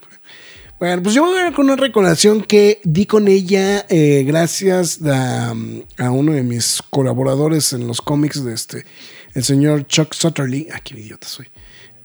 Bueno, 0.80 1.04
pues 1.04 1.14
yo 1.14 1.24
voy 1.24 1.38
a 1.38 1.44
ver 1.44 1.54
con 1.54 1.66
una 1.66 1.76
recomendación 1.76 2.42
que 2.42 2.80
di 2.86 3.06
con 3.06 3.28
ella 3.28 3.86
eh, 3.90 4.24
gracias 4.26 5.02
a, 5.06 5.54
a, 5.98 6.12
uno 6.12 6.32
de 6.32 6.42
mis 6.42 6.82
colaboradores 6.90 7.74
en 7.74 7.86
los 7.86 8.00
cómics 8.00 8.46
de 8.46 8.54
este, 8.54 8.86
el 9.34 9.44
señor 9.44 9.86
Chuck 9.88 10.14
Sutterly. 10.14 10.68
Ah, 10.74 10.80
qué 10.84 11.00
idiota 11.00 11.28
soy. 11.28 11.48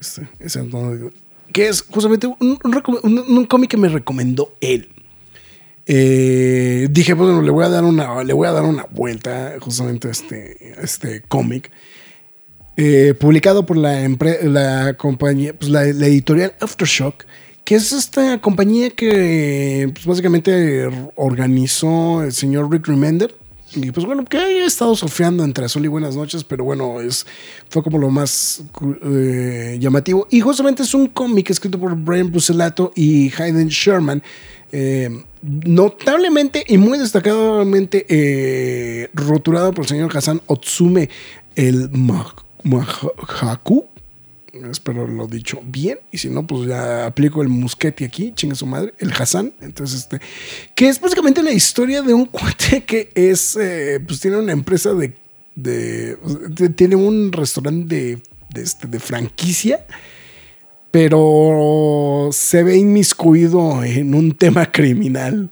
Este, 0.00 0.28
que 1.52 1.68
es 1.68 1.82
justamente 1.82 2.26
un, 2.26 3.46
cómic 3.46 3.70
que 3.70 3.76
me 3.76 3.88
recomendó 3.88 4.54
él. 4.60 4.90
Eh, 5.86 6.88
dije, 6.90 7.14
bueno, 7.14 7.42
le 7.42 7.50
voy 7.50 7.64
a 7.64 7.68
dar 7.68 7.84
una, 7.84 8.24
le 8.24 8.32
voy 8.32 8.48
a 8.48 8.52
dar 8.52 8.64
una 8.64 8.86
vuelta 8.90 9.54
justamente 9.60 10.08
a 10.08 10.10
este, 10.10 10.74
este 10.82 11.22
cómic. 11.22 11.70
Eh, 12.76 13.14
publicado 13.18 13.64
por 13.66 13.76
la, 13.76 14.08
la 14.42 14.94
compañía, 14.94 15.54
pues 15.54 15.70
la, 15.70 15.84
la 15.84 16.06
editorial 16.06 16.54
Aftershock 16.60 17.24
que 17.64 17.74
es 17.76 17.92
esta 17.92 18.40
compañía 18.40 18.90
que 18.90 19.90
pues, 19.92 20.04
básicamente 20.04 20.86
organizó 21.16 22.22
el 22.22 22.32
señor 22.32 22.70
Rick 22.70 22.86
Remender. 22.86 23.34
Y 23.76 23.90
pues 23.90 24.06
bueno, 24.06 24.24
que 24.24 24.38
he 24.38 24.64
estado 24.64 24.94
surfeando 24.94 25.44
entre 25.44 25.64
azul 25.64 25.84
y 25.84 25.88
buenas 25.88 26.16
noches, 26.16 26.44
pero 26.44 26.64
bueno, 26.64 27.00
es, 27.00 27.26
fue 27.68 27.82
como 27.82 27.98
lo 27.98 28.10
más 28.10 28.62
eh, 29.04 29.76
llamativo. 29.80 30.26
Y 30.30 30.40
justamente 30.40 30.82
es 30.82 30.94
un 30.94 31.08
cómic 31.08 31.50
escrito 31.50 31.78
por 31.78 31.96
Brian 31.96 32.30
Bucelato 32.30 32.92
y 32.94 33.32
Hayden 33.34 33.68
Sherman. 33.68 34.22
Eh, 34.76 35.08
notablemente 35.42 36.64
y 36.66 36.78
muy 36.78 36.98
destacadamente 36.98 38.06
eh, 38.08 39.08
roturado 39.14 39.72
por 39.72 39.84
el 39.84 39.88
señor 39.88 40.16
Hassan 40.16 40.40
Otsume, 40.46 41.08
el 41.54 41.90
Mahaku. 42.64 43.86
Espero 44.70 45.06
lo 45.06 45.26
dicho 45.26 45.60
bien. 45.64 45.98
Y 46.12 46.18
si 46.18 46.28
no, 46.28 46.46
pues 46.46 46.68
ya 46.68 47.06
aplico 47.06 47.42
el 47.42 47.48
musquete 47.48 48.04
aquí, 48.04 48.32
chinga 48.34 48.54
su 48.54 48.66
madre, 48.66 48.94
el 48.98 49.12
Hassan. 49.12 49.52
Entonces, 49.60 50.00
este, 50.00 50.20
que 50.74 50.88
es 50.88 51.00
básicamente 51.00 51.42
la 51.42 51.52
historia 51.52 52.02
de 52.02 52.14
un 52.14 52.26
cuate 52.26 52.84
que 52.84 53.10
es, 53.14 53.56
eh, 53.56 54.00
pues 54.06 54.20
tiene 54.20 54.38
una 54.38 54.52
empresa 54.52 54.94
de, 54.94 55.16
de, 55.54 56.16
tiene 56.76 56.96
un 56.96 57.32
restaurante 57.32 57.94
de, 57.94 58.22
de, 58.50 58.62
este, 58.62 58.86
de 58.88 59.00
franquicia, 59.00 59.86
pero 60.90 62.28
se 62.32 62.62
ve 62.62 62.76
inmiscuido 62.76 63.82
en 63.82 64.14
un 64.14 64.32
tema 64.32 64.70
criminal. 64.70 65.50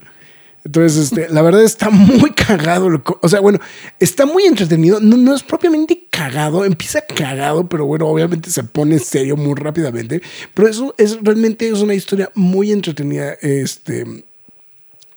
Entonces, 0.64 1.04
este, 1.04 1.28
la 1.28 1.42
verdad 1.42 1.62
está 1.62 1.90
muy 1.90 2.30
cagado. 2.30 2.88
O 3.20 3.28
sea, 3.28 3.40
bueno, 3.40 3.58
está 3.98 4.26
muy 4.26 4.44
entretenido. 4.44 5.00
No, 5.00 5.16
no, 5.16 5.34
es 5.34 5.42
propiamente 5.42 6.06
cagado. 6.10 6.64
Empieza 6.64 7.00
cagado, 7.02 7.68
pero 7.68 7.86
bueno, 7.86 8.06
obviamente 8.06 8.50
se 8.50 8.62
pone 8.62 8.98
serio 8.98 9.36
muy 9.36 9.54
rápidamente. 9.54 10.22
Pero 10.54 10.68
eso 10.68 10.94
es 10.98 11.18
realmente 11.22 11.68
es 11.68 11.80
una 11.80 11.94
historia 11.94 12.30
muy 12.34 12.72
entretenida. 12.72 13.32
Este. 13.40 14.24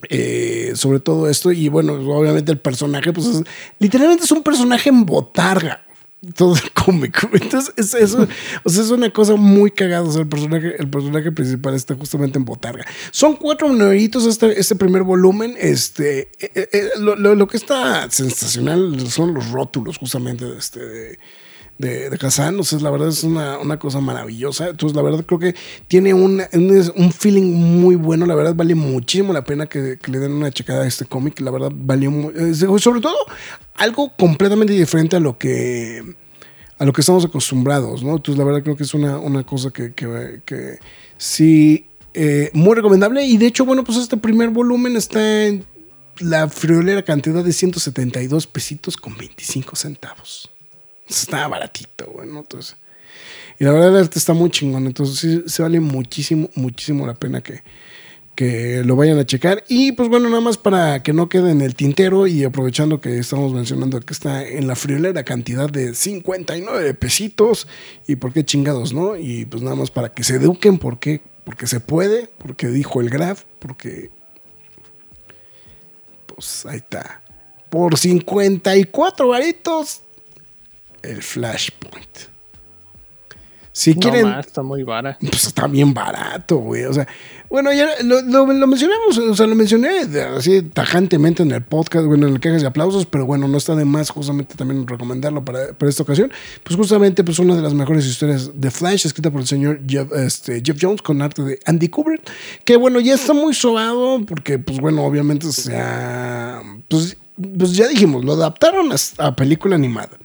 Eh, 0.10 0.74
sobre 0.76 1.00
todo 1.00 1.30
esto. 1.30 1.52
Y 1.52 1.70
bueno, 1.70 1.94
obviamente 1.94 2.52
el 2.52 2.60
personaje, 2.60 3.14
pues 3.14 3.28
es, 3.28 3.44
literalmente 3.80 4.24
es 4.24 4.32
un 4.32 4.44
personaje 4.44 4.90
en 4.90 5.06
botarga 5.06 5.85
todo 6.34 6.56
el 6.56 6.72
cómic. 6.72 7.28
Entonces, 7.34 7.74
es, 7.78 7.94
eso, 7.94 8.28
o 8.64 8.70
sea, 8.70 8.84
es 8.84 8.90
una 8.90 9.10
cosa 9.12 9.36
muy 9.36 9.72
cagada. 9.72 10.04
O 10.04 10.12
sea, 10.12 10.22
el 10.22 10.28
personaje, 10.28 10.76
el 10.78 10.90
personaje 10.90 11.32
principal 11.32 11.76
está 11.76 11.96
justamente 11.96 12.38
en 12.38 12.46
Botarga. 12.46 12.86
Son 13.12 13.36
cuatro 13.36 13.68
numeritos 13.68 14.26
este, 14.26 14.60
este 14.60 14.76
primer 14.76 15.04
volumen. 15.04 15.56
Este, 15.58 16.32
eh, 16.40 16.70
eh, 16.72 16.90
lo, 17.00 17.16
lo, 17.16 17.36
lo, 17.36 17.48
que 17.48 17.58
está 17.58 18.10
sensacional 18.10 19.10
son 19.10 19.34
los 19.34 19.52
rótulos, 19.52 19.98
justamente, 19.98 20.46
de 20.46 20.58
este. 20.58 21.20
De, 21.78 22.10
de 22.10 22.18
Kazan. 22.18 22.60
O 22.60 22.64
sea, 22.64 22.80
la 22.80 22.90
verdad 22.90 23.10
es 23.10 23.24
una, 23.24 23.58
una, 23.60 23.80
cosa 23.80 24.00
maravillosa. 24.00 24.70
Entonces, 24.70 24.96
la 24.96 25.02
verdad 25.02 25.26
creo 25.26 25.40
que 25.40 25.56
tiene 25.88 26.14
un, 26.14 26.42
un, 26.54 27.12
feeling 27.12 27.54
muy 27.54 27.96
bueno. 27.96 28.26
La 28.26 28.36
verdad 28.36 28.56
vale 28.56 28.76
muchísimo 28.76 29.34
la 29.34 29.44
pena 29.44 29.68
que, 29.68 29.98
le 30.06 30.20
den 30.20 30.32
una 30.32 30.52
checada 30.52 30.84
a 30.84 30.88
este 30.88 31.06
cómic. 31.06 31.40
La 31.42 31.52
verdad 31.52 31.72
valió 31.74 32.12
muy, 32.12 32.34
sobre 32.80 33.02
todo 33.02 33.18
algo 33.76 34.12
completamente 34.18 34.74
diferente 34.74 35.16
a 35.16 35.20
lo 35.20 35.38
que 35.38 36.04
a 36.78 36.84
lo 36.84 36.92
que 36.92 37.00
estamos 37.00 37.24
acostumbrados, 37.24 38.04
¿no? 38.04 38.18
Entonces, 38.18 38.38
la 38.38 38.44
verdad 38.44 38.62
creo 38.62 38.76
que 38.76 38.84
es 38.84 38.94
una, 38.94 39.18
una 39.18 39.44
cosa 39.44 39.72
que, 39.72 39.94
que, 39.94 40.42
que 40.44 40.80
sí, 41.18 41.88
eh, 42.14 42.50
muy 42.54 42.76
recomendable. 42.76 43.26
Y 43.26 43.38
de 43.38 43.48
hecho, 43.48 43.66
bueno, 43.66 43.84
pues 43.84 43.98
este 43.98 44.18
primer 44.18 44.50
volumen 44.50 44.98
está 44.98 45.46
en 45.46 45.66
la 46.20 46.48
friolera 46.50 47.04
cantidad 47.04 47.44
de 47.44 47.54
172 47.54 48.48
pesitos 48.48 48.98
con 48.98 49.16
25 49.18 49.76
centavos. 49.76 50.50
Está 51.10 51.48
baratito, 51.48 52.12
bueno, 52.14 52.40
entonces. 52.40 52.78
Y 53.60 53.64
la 53.64 53.72
verdad, 53.72 53.90
el 53.90 54.04
arte 54.04 54.20
está 54.20 54.34
muy 54.34 54.50
chingón. 54.50 54.86
Entonces, 54.86 55.18
sí, 55.18 55.44
se 55.48 55.62
vale 55.62 55.80
muchísimo, 55.80 56.50
muchísimo 56.56 57.08
la 57.08 57.14
pena 57.14 57.42
que, 57.42 57.64
que 58.36 58.84
lo 58.84 58.96
vayan 58.96 59.18
a 59.18 59.26
checar. 59.26 59.64
Y 59.68 59.94
pues 59.94 60.10
bueno, 60.10 60.28
nada 60.30 60.42
más 60.42 60.58
para 60.58 61.02
que 61.02 61.14
no 61.14 61.30
quede 61.30 61.52
en 61.52 61.62
el 61.62 61.76
tintero 61.76 62.28
y 62.28 62.44
aprovechando 62.44 63.00
que 63.00 63.18
estamos 63.18 63.54
mencionando 63.54 64.00
que 64.02 64.14
está 64.14 64.46
en 64.46 64.68
la 64.68 64.76
friolera 64.76 65.24
cantidad 65.24 65.70
de 65.70 65.96
59 65.96 66.94
pesitos. 66.96 67.68
Y 68.08 68.18
por 68.18 68.34
qué 68.34 68.44
chingados, 68.44 68.94
¿no? 68.94 69.16
Y 69.16 69.46
pues 69.46 69.64
nada 69.64 69.76
más 69.76 69.90
para 69.90 70.10
que 70.10 70.24
se 70.24 70.36
eduquen, 70.36 70.78
¿por? 70.78 71.00
Porque 71.46 71.68
se 71.68 71.80
puede, 71.80 72.30
porque 72.38 72.68
dijo 72.68 73.02
el 73.02 73.10
Graf, 73.10 73.44
porque... 73.60 74.12
Pues 76.26 76.66
ahí 76.66 76.78
está. 76.78 77.22
Por 77.70 77.98
54 77.98 79.28
varitos, 79.28 80.02
el 81.12 81.22
Flashpoint. 81.22 82.36
Si 83.76 83.94
no, 83.94 84.00
quieren. 84.00 84.28
Está 84.40 84.64
muy 84.64 84.84
barato. 84.84 85.20
Pues 85.30 85.48
está 85.48 85.68
bien 85.68 85.94
barato, 85.94 86.56
güey. 86.56 86.86
O 86.86 86.94
sea, 86.94 87.06
bueno, 87.50 87.74
ya 87.74 87.90
lo, 88.04 88.22
lo, 88.22 88.46
lo, 88.46 88.68
mencionamos, 88.68 89.18
o 89.18 89.36
sea, 89.36 89.48
lo 89.48 89.56
mencioné 89.56 90.00
así 90.38 90.62
tajantemente 90.62 91.44
en 91.44 91.52
el 91.52 91.62
podcast, 91.62 92.06
bueno, 92.06 92.26
en 92.28 92.36
el 92.36 92.40
quejas 92.40 92.62
de 92.62 92.70
aplausos, 92.70 93.06
pero 93.06 93.26
bueno, 93.26 93.50
no 93.50 93.58
está 93.58 93.76
de 93.76 93.84
más 93.84 94.12
justamente 94.12 94.56
también 94.56 94.88
recomendarlo 94.88 95.44
para, 95.44 95.74
para, 95.74 95.90
esta 95.90 96.04
ocasión. 96.04 96.32
Pues 96.64 96.78
justamente, 96.78 97.26
pues 97.26 97.38
una 97.40 97.54
de 97.54 97.62
las 97.62 97.74
mejores 97.74 98.06
historias 98.06 98.50
de 98.54 98.72
Flash, 98.72 99.08
escrita 99.08 99.30
por 99.30 99.42
el 99.42 99.48
señor 99.48 99.82
Jeff, 99.86 100.10
este, 100.14 100.62
Jeff 100.64 100.78
Jones 100.82 101.02
con 101.02 101.22
arte 101.22 101.42
de 101.42 101.60
Andy 101.66 101.90
Kubrick, 101.90 102.22
que 102.64 102.78
bueno, 102.78 103.02
ya 103.02 103.16
está 103.16 103.34
muy 103.34 103.54
sobado, 103.54 104.22
porque 104.26 104.58
pues 104.58 104.80
bueno, 104.80 105.04
obviamente, 105.04 105.48
o 105.48 105.52
sea, 105.52 106.62
pues, 106.88 107.18
pues 107.58 107.76
ya 107.76 107.90
dijimos, 107.90 108.24
lo 108.24 108.34
adaptaron 108.34 108.90
a, 108.94 108.96
a 109.28 109.36
película 109.36 109.76
animada. 109.76 110.18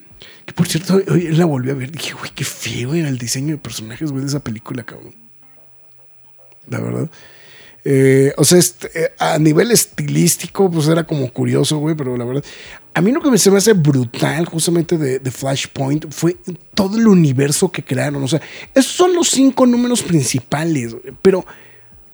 Que 0.50 0.54
por 0.54 0.66
cierto, 0.66 1.00
hoy 1.08 1.28
la 1.28 1.44
volví 1.44 1.70
a 1.70 1.74
ver. 1.74 1.92
Dije, 1.92 2.12
güey, 2.12 2.32
qué 2.34 2.42
feo 2.42 2.92
era 2.92 3.08
el 3.08 3.18
diseño 3.18 3.54
de 3.54 3.58
personajes, 3.58 4.10
güey, 4.10 4.22
de 4.22 4.30
esa 4.30 4.40
película, 4.40 4.82
cabrón. 4.82 5.14
La 6.68 6.80
verdad. 6.80 7.08
Eh, 7.84 8.32
o 8.36 8.42
sea, 8.42 8.58
este, 8.58 9.12
a 9.20 9.38
nivel 9.38 9.70
estilístico, 9.70 10.68
pues 10.68 10.88
era 10.88 11.06
como 11.06 11.32
curioso, 11.32 11.78
güey, 11.78 11.94
pero 11.94 12.16
la 12.16 12.24
verdad. 12.24 12.44
A 12.94 13.00
mí 13.00 13.12
lo 13.12 13.20
que 13.20 13.38
se 13.38 13.52
me 13.52 13.58
hace 13.58 13.74
brutal, 13.74 14.44
justamente 14.46 14.98
de, 14.98 15.30
Flashpoint, 15.30 16.12
fue 16.12 16.36
todo 16.74 16.98
el 16.98 17.06
universo 17.06 17.70
que 17.70 17.84
crearon. 17.84 18.20
O 18.24 18.26
sea, 18.26 18.42
esos 18.74 18.90
son 18.92 19.14
los 19.14 19.28
cinco 19.30 19.66
números 19.66 20.02
principales, 20.02 20.96
pero 21.22 21.46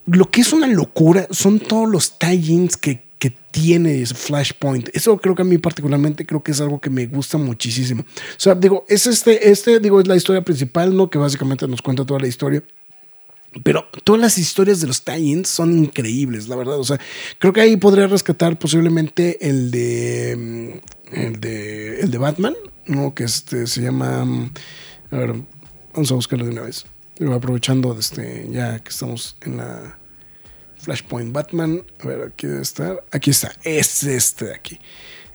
lo 0.04 0.30
que 0.30 0.42
es 0.42 0.52
una 0.52 0.66
locura 0.66 1.26
son 1.30 1.58
todos 1.58 1.88
los 1.88 2.18
tie-ins 2.18 2.76
que, 2.76 3.05
que 3.18 3.30
tiene 3.50 4.02
ese 4.02 4.14
Flashpoint. 4.14 4.88
Eso 4.94 5.16
creo 5.16 5.34
que 5.34 5.42
a 5.42 5.44
mí 5.46 5.56
particularmente 5.58 6.26
creo 6.26 6.42
que 6.42 6.52
es 6.52 6.60
algo 6.60 6.80
que 6.80 6.90
me 6.90 7.06
gusta 7.06 7.38
muchísimo. 7.38 8.02
O 8.02 8.38
sea, 8.40 8.54
digo, 8.54 8.84
es 8.88 9.06
este, 9.06 9.50
este, 9.50 9.80
digo, 9.80 10.00
es 10.00 10.06
la 10.06 10.16
historia 10.16 10.42
principal, 10.42 10.94
¿no? 10.94 11.08
Que 11.08 11.18
básicamente 11.18 11.66
nos 11.66 11.80
cuenta 11.82 12.04
toda 12.04 12.20
la 12.20 12.26
historia. 12.26 12.62
Pero 13.62 13.86
todas 14.04 14.20
las 14.20 14.36
historias 14.36 14.80
de 14.82 14.86
los 14.86 15.02
tie-ins 15.02 15.48
son 15.48 15.78
increíbles, 15.78 16.46
la 16.48 16.56
verdad. 16.56 16.78
O 16.78 16.84
sea, 16.84 17.00
creo 17.38 17.54
que 17.54 17.62
ahí 17.62 17.78
podría 17.78 18.06
rescatar 18.06 18.58
posiblemente 18.58 19.48
el 19.48 19.70
de. 19.70 20.36
mm, 20.36 21.14
El 21.14 21.40
de. 21.40 22.00
El 22.00 22.10
de 22.10 22.18
Batman, 22.18 22.54
¿no? 22.86 23.14
Que 23.14 23.24
este 23.24 23.66
se 23.66 23.80
llama. 23.80 24.26
mm, 24.26 24.50
A 25.10 25.16
ver, 25.16 25.34
vamos 25.94 26.10
a 26.12 26.14
buscarlo 26.14 26.44
de 26.44 26.50
una 26.50 26.62
vez. 26.62 26.84
Aprovechando 27.32 27.96
este, 27.98 28.46
ya 28.50 28.78
que 28.80 28.90
estamos 28.90 29.38
en 29.40 29.56
la 29.56 29.98
Flashpoint 30.86 31.32
Batman. 31.32 31.82
A 31.98 32.06
ver, 32.06 32.28
aquí 32.28 32.46
debe. 32.46 33.00
Aquí 33.10 33.30
está. 33.30 33.52
Es 33.64 34.04
este 34.04 34.44
de 34.44 34.54
aquí. 34.54 34.78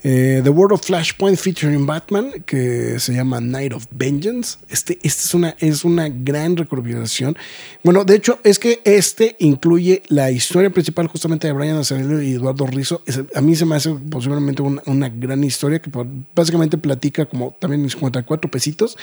Eh, 0.04 0.40
The 0.44 0.50
World 0.50 0.74
of 0.74 0.82
Flashpoint 0.82 1.38
featuring 1.38 1.86
Batman, 1.86 2.32
que 2.46 3.00
se 3.00 3.14
llama 3.14 3.42
Night 3.42 3.74
of 3.74 3.86
Vengeance. 3.92 4.58
Este, 4.70 4.94
este 5.04 5.26
es, 5.26 5.34
una, 5.34 5.56
es 5.60 5.84
una 5.84 6.08
gran 6.10 6.56
recopilación. 6.56 7.38
Bueno, 7.84 8.06
de 8.06 8.16
hecho, 8.16 8.40
es 8.46 8.58
que 8.58 8.82
este 8.86 9.36
incluye 9.40 10.02
la 10.08 10.32
historia 10.32 10.70
principal 10.70 11.08
justamente 11.08 11.48
de 11.48 11.54
Brian 11.54 11.76
Azzarello 11.76 12.22
y 12.22 12.34
Eduardo 12.36 12.66
Rizzo. 12.66 13.04
A 13.36 13.42
mí 13.42 13.56
se 13.56 13.66
me 13.66 13.76
hace 13.76 13.92
posiblemente 13.92 14.62
una, 14.62 14.82
una 14.86 15.10
gran 15.10 15.44
historia 15.44 15.80
que 15.80 15.92
básicamente 16.34 16.78
platica 16.78 17.26
como 17.26 17.56
también 17.60 17.84
mis 17.84 17.92
54 17.92 18.50
pesitos. 18.50 18.98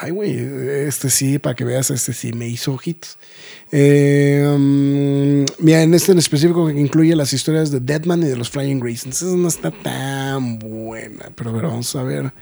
Ay, 0.00 0.12
güey, 0.12 0.38
este 0.86 1.10
sí, 1.10 1.40
para 1.40 1.56
que 1.56 1.64
veas, 1.64 1.90
este 1.90 2.12
sí 2.12 2.32
me 2.32 2.46
hizo 2.46 2.78
hits. 2.82 3.18
Eh, 3.72 4.44
um, 4.46 5.44
mira, 5.58 5.82
en 5.82 5.92
este 5.92 6.12
en 6.12 6.18
específico 6.18 6.68
que 6.68 6.78
incluye 6.78 7.16
las 7.16 7.32
historias 7.32 7.72
de 7.72 7.80
Deadman 7.80 8.22
y 8.22 8.26
de 8.26 8.36
los 8.36 8.48
Flying 8.48 8.78
Graysons. 8.78 9.22
Esa 9.22 9.36
no 9.36 9.48
está 9.48 9.72
tan 9.72 10.60
buena, 10.60 11.32
pero 11.34 11.50
a 11.50 11.62
vamos 11.62 11.96
a 11.96 12.04
ver. 12.04 12.32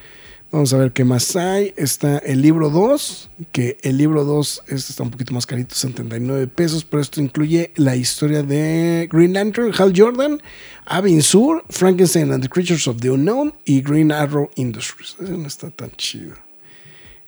Vamos 0.53 0.73
a 0.75 0.77
ver 0.77 0.93
qué 0.93 1.05
más 1.05 1.35
hay. 1.35 1.73
Está 1.77 2.19
el 2.19 2.43
libro 2.43 2.69
2, 2.69 3.31
que 3.53 3.79
el 3.83 3.97
libro 3.97 4.25
2 4.25 4.63
este 4.69 4.93
está 4.93 5.03
un 5.03 5.11
poquito 5.11 5.33
más 5.33 5.47
carito, 5.47 5.75
79 5.75 6.47
pesos, 6.49 6.85
pero 6.85 7.01
esto 7.01 7.23
incluye 7.23 7.73
la 7.77 7.97
historia 7.97 8.43
de 8.43 9.09
Green 9.11 9.33
Lantern, 9.33 9.73
Hal 9.77 9.95
Jordan, 9.97 10.43
Avin 10.85 11.23
Sur, 11.23 11.65
Frankenstein 11.71 12.33
and 12.33 12.43
the 12.43 12.51
Creatures 12.51 12.87
of 12.87 13.01
the 13.01 13.11
Unknown 13.11 13.55
y 13.65 13.81
Green 13.81 14.13
Arrow 14.13 14.51
Industries. 14.57 15.17
No 15.19 15.49
está 15.49 15.71
tan 15.71 15.91
chido. 15.97 16.46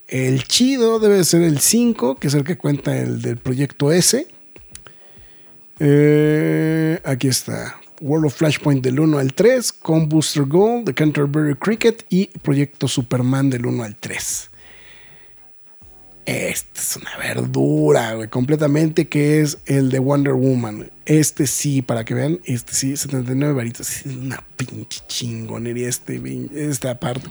El 0.09 0.45
chido 0.45 0.99
debe 1.01 1.23
ser 1.23 1.43
el 1.43 1.59
5, 1.61 2.17
que 2.17 2.29
es 2.29 2.35
el 2.35 2.43
que 2.43 2.57
cuenta 2.57 2.97
el 2.97 3.21
del 3.21 3.37
proyecto 3.37 3.93
S. 3.93 4.27
Eh, 5.81 7.01
aquí 7.05 7.29
está. 7.29 7.79
World 8.01 8.27
of 8.27 8.35
Flashpoint 8.35 8.83
del 8.83 9.01
1 9.01 9.19
al 9.19 9.35
3, 9.35 9.71
con 9.73 10.09
Booster 10.09 10.45
Gold, 10.45 10.87
The 10.87 10.95
Canterbury 10.95 11.57
Cricket 11.57 12.07
y 12.09 12.27
Proyecto 12.27 12.89
Superman 12.89 13.51
del 13.51 13.67
1 13.67 13.85
al 13.85 13.97
3. 13.97 14.48
Este 16.29 16.79
es 16.79 16.97
una 16.97 17.17
verdura, 17.17 18.13
güey, 18.13 18.29
completamente, 18.29 19.09
que 19.09 19.41
es 19.41 19.57
el 19.65 19.89
de 19.89 19.99
Wonder 19.99 20.35
Woman. 20.35 20.91
Este 21.07 21.47
sí, 21.47 21.81
para 21.81 22.05
que 22.05 22.13
vean, 22.13 22.39
este 22.45 22.75
sí, 22.75 22.99
79 22.99 23.55
varitos. 23.55 24.05
Es 24.05 24.15
una 24.15 24.45
pinche 24.59 25.01
chingonería 25.09 25.89
este, 25.89 26.21
esta 26.55 27.01
parte. 27.01 27.31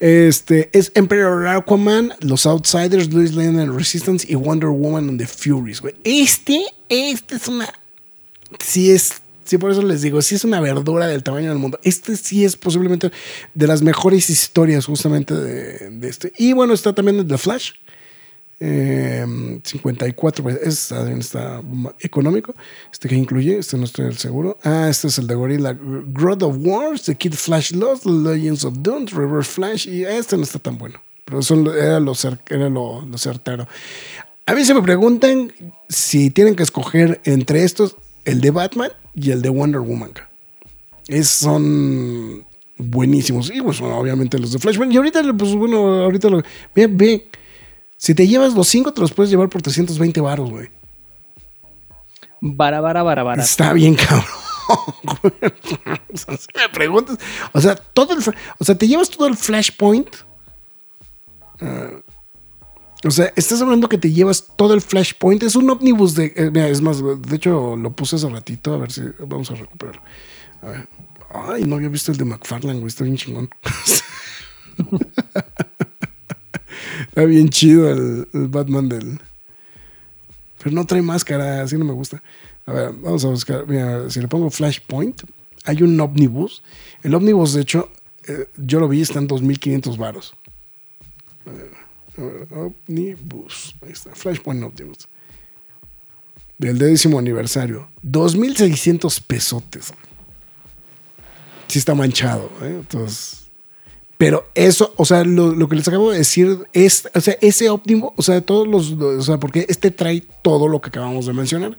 Este 0.00 0.70
es 0.72 0.90
Emperor 0.94 1.46
Aquaman, 1.46 2.14
Los 2.20 2.46
Outsiders, 2.46 3.12
Louis 3.12 3.34
Lane 3.34 3.60
and 3.60 3.76
Resistance 3.76 4.26
y 4.26 4.34
Wonder 4.34 4.70
Woman 4.70 5.10
and 5.10 5.20
the 5.20 5.26
Furies, 5.26 5.82
güey. 5.82 5.94
Este, 6.04 6.64
este 6.88 7.36
es 7.36 7.48
una 7.48 7.68
sí 8.64 8.92
es, 8.92 9.20
sí 9.44 9.58
por 9.58 9.72
eso 9.72 9.82
les 9.82 10.00
digo, 10.00 10.22
sí 10.22 10.36
es 10.36 10.44
una 10.44 10.62
verdura 10.62 11.06
del 11.06 11.22
tamaño 11.22 11.50
del 11.50 11.58
mundo. 11.58 11.78
Este 11.82 12.16
sí 12.16 12.46
es 12.46 12.56
posiblemente 12.56 13.10
de 13.52 13.66
las 13.66 13.82
mejores 13.82 14.30
historias 14.30 14.86
justamente 14.86 15.34
de, 15.34 15.90
de 15.90 16.08
este. 16.08 16.32
Y 16.38 16.54
bueno, 16.54 16.72
está 16.72 16.94
también 16.94 17.28
The 17.28 17.36
Flash. 17.36 17.72
Eh, 18.60 19.24
54, 19.62 20.42
pues, 20.42 20.56
es, 20.56 20.88
también 20.88 21.18
está 21.18 21.62
económico. 22.00 22.54
Este 22.92 23.08
que 23.08 23.14
incluye, 23.14 23.58
este 23.58 23.76
no 23.76 23.84
estoy 23.84 24.06
del 24.06 24.18
seguro. 24.18 24.58
Ah, 24.64 24.88
este 24.90 25.08
es 25.08 25.18
el 25.18 25.26
de 25.26 25.34
Gorilla 25.34 25.72
God 25.74 26.42
of 26.42 26.56
Wars, 26.60 27.02
The 27.02 27.14
Kid 27.14 27.34
Flash 27.34 27.72
Lost, 27.72 28.04
The 28.04 28.10
Legends 28.10 28.64
of 28.64 28.74
Doom, 28.80 29.06
Reverse 29.06 29.50
Flash. 29.50 29.86
Y 29.86 30.04
este 30.04 30.36
no 30.36 30.42
está 30.42 30.58
tan 30.58 30.78
bueno. 30.78 31.00
Pero 31.24 31.40
era, 31.74 32.00
lo, 32.00 32.12
era 32.48 32.68
lo, 32.68 33.02
lo 33.02 33.18
certero. 33.18 33.68
A 34.46 34.54
mí 34.54 34.64
se 34.64 34.72
me 34.72 34.82
preguntan 34.82 35.52
si 35.88 36.30
tienen 36.30 36.56
que 36.56 36.62
escoger 36.62 37.20
entre 37.24 37.64
estos, 37.64 37.96
el 38.24 38.40
de 38.40 38.50
Batman 38.50 38.90
y 39.14 39.30
el 39.30 39.42
de 39.42 39.50
Wonder 39.50 39.82
Woman. 39.82 40.12
Es, 41.06 41.28
son 41.28 42.44
buenísimos. 42.78 43.50
Y 43.54 43.60
pues 43.60 43.78
bueno, 43.80 43.98
obviamente 43.98 44.38
los 44.38 44.52
de 44.52 44.58
Flashman. 44.58 44.90
Y 44.90 44.96
ahorita, 44.96 45.22
pues 45.36 45.54
bueno, 45.54 46.02
ahorita 46.02 46.30
lo... 46.30 46.42
Ve, 46.74 46.86
ve. 46.86 47.26
Si 47.98 48.14
te 48.14 48.26
llevas 48.26 48.54
los 48.54 48.68
cinco, 48.68 48.92
te 48.94 49.00
los 49.00 49.12
puedes 49.12 49.28
llevar 49.30 49.48
por 49.48 49.60
320 49.60 50.20
baros, 50.20 50.48
güey. 50.48 50.70
Bara, 52.40 52.80
bara, 52.80 53.02
bara, 53.02 53.24
bara. 53.24 53.42
Está 53.42 53.72
bien, 53.72 53.96
cabrón. 53.96 54.24
o 54.68 56.16
sea, 56.16 56.36
si 56.36 56.46
me 56.54 56.68
preguntas, 56.72 57.18
o 57.52 57.60
sea, 57.60 57.74
todo 57.74 58.14
el, 58.14 58.20
o 58.58 58.64
sea, 58.64 58.76
te 58.76 58.86
llevas 58.86 59.10
todo 59.10 59.26
el 59.26 59.36
Flashpoint. 59.36 60.08
Ah, 61.60 61.90
o 63.04 63.10
sea, 63.10 63.32
estás 63.34 63.60
hablando 63.60 63.88
que 63.88 63.98
te 63.98 64.12
llevas 64.12 64.46
todo 64.56 64.74
el 64.74 64.80
Flashpoint. 64.80 65.42
Es 65.42 65.56
un 65.56 65.68
ómnibus 65.68 66.14
de. 66.14 66.32
eh, 66.36 66.50
mira, 66.52 66.68
es 66.68 66.80
más, 66.80 67.02
de 67.02 67.36
hecho, 67.36 67.76
lo 67.76 67.92
puse 67.92 68.16
hace 68.16 68.28
ratito. 68.28 68.74
A 68.74 68.78
ver 68.78 68.92
si 68.92 69.02
vamos 69.18 69.50
a 69.50 69.54
recuperarlo. 69.54 70.02
A 70.62 70.66
ver. 70.66 70.88
Ay, 71.30 71.64
no 71.64 71.76
había 71.76 71.88
visto 71.88 72.12
el 72.12 72.18
de 72.18 72.24
McFarlane, 72.24 72.78
güey. 72.78 72.88
Está 72.88 73.04
bien 73.04 73.16
chingón. 73.16 73.50
Está 77.00 77.24
bien 77.24 77.48
chido 77.48 77.90
el, 77.90 78.26
Batman 78.32 78.88
del. 78.88 79.20
Pero 80.62 80.74
no 80.74 80.84
trae 80.84 81.02
máscara, 81.02 81.62
así 81.62 81.76
no 81.76 81.84
me 81.84 81.92
gusta. 81.92 82.22
A 82.66 82.72
ver, 82.72 82.92
vamos 82.92 83.24
a 83.24 83.28
buscar. 83.28 83.66
Mira, 83.66 84.10
si 84.10 84.20
le 84.20 84.28
pongo 84.28 84.50
Flashpoint, 84.50 85.22
hay 85.64 85.82
un 85.82 86.00
ómnibus. 86.00 86.62
El 87.02 87.14
ómnibus, 87.14 87.52
de 87.52 87.62
hecho, 87.62 87.90
eh, 88.26 88.48
yo 88.56 88.80
lo 88.80 88.88
vi, 88.88 89.00
está 89.00 89.18
en 89.18 89.28
2.500 89.28 89.96
varos. 89.96 90.34
A 91.46 91.50
ver. 91.50 91.88
Ahí 93.82 93.92
está, 93.92 94.14
Flashpoint 94.14 94.62
Ómnibus. 94.62 95.08
Del 96.58 96.78
décimo 96.78 97.18
aniversario. 97.18 97.88
2.600 98.04 99.22
pesotes. 99.24 99.92
Sí 101.68 101.78
está 101.78 101.94
manchado, 101.94 102.50
¿eh? 102.62 102.78
Entonces... 102.80 103.47
Pero 104.18 104.44
eso, 104.54 104.92
o 104.96 105.04
sea, 105.04 105.24
lo, 105.24 105.54
lo 105.54 105.68
que 105.68 105.76
les 105.76 105.86
acabo 105.86 106.10
de 106.10 106.18
decir 106.18 106.66
es, 106.72 107.08
o 107.14 107.20
sea, 107.20 107.36
ese 107.40 107.70
óptimo, 107.70 108.12
o 108.16 108.22
sea, 108.22 108.40
todos 108.40 108.66
los, 108.66 108.92
o 108.92 109.22
sea, 109.22 109.38
porque 109.38 109.64
este 109.68 109.92
trae 109.92 110.24
todo 110.42 110.66
lo 110.66 110.80
que 110.80 110.88
acabamos 110.88 111.26
de 111.26 111.32
mencionar. 111.32 111.78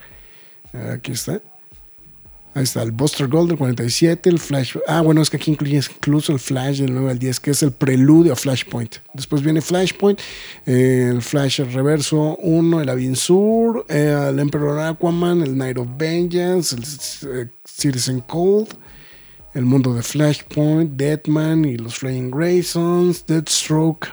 Aquí 0.93 1.11
está. 1.11 1.41
Ahí 2.55 2.63
está 2.63 2.81
el 2.81 2.91
Buster 2.91 3.27
Gold 3.27 3.49
del 3.49 3.57
47, 3.57 4.27
el 4.27 4.39
Flash. 4.39 4.75
Ah, 4.87 5.01
bueno, 5.01 5.21
es 5.21 5.29
que 5.29 5.37
aquí 5.37 5.51
incluye 5.51 5.77
incluso 5.77 6.33
el 6.33 6.39
Flash 6.39 6.79
del 6.79 6.93
9 6.93 7.11
al 7.11 7.19
10, 7.19 7.39
que 7.41 7.51
es 7.51 7.61
el 7.61 7.71
preludio 7.71 8.33
a 8.33 8.35
Flashpoint. 8.35 8.95
Después 9.13 9.43
viene 9.43 9.61
Flashpoint, 9.61 10.19
eh, 10.65 11.09
el 11.11 11.21
Flash 11.21 11.59
Reverso 11.59 12.37
1, 12.37 12.81
el 12.81 12.89
Avin 12.89 13.15
Sur, 13.15 13.85
eh, 13.87 14.29
el 14.29 14.39
Emperor 14.39 14.79
Aquaman, 14.79 15.43
el 15.43 15.55
Night 15.57 15.77
of 15.77 15.87
Vengeance, 15.95 16.75
el 16.75 16.83
eh, 17.33 17.47
Citizen 17.63 18.21
Cold, 18.21 18.69
el 19.53 19.65
mundo 19.65 19.93
de 19.93 20.03
Flashpoint, 20.03 20.91
Deadman 20.91 21.65
y 21.65 21.77
los 21.77 21.97
Flying 21.97 22.31
Graysons, 22.31 23.25
Deathstroke, 23.25 24.07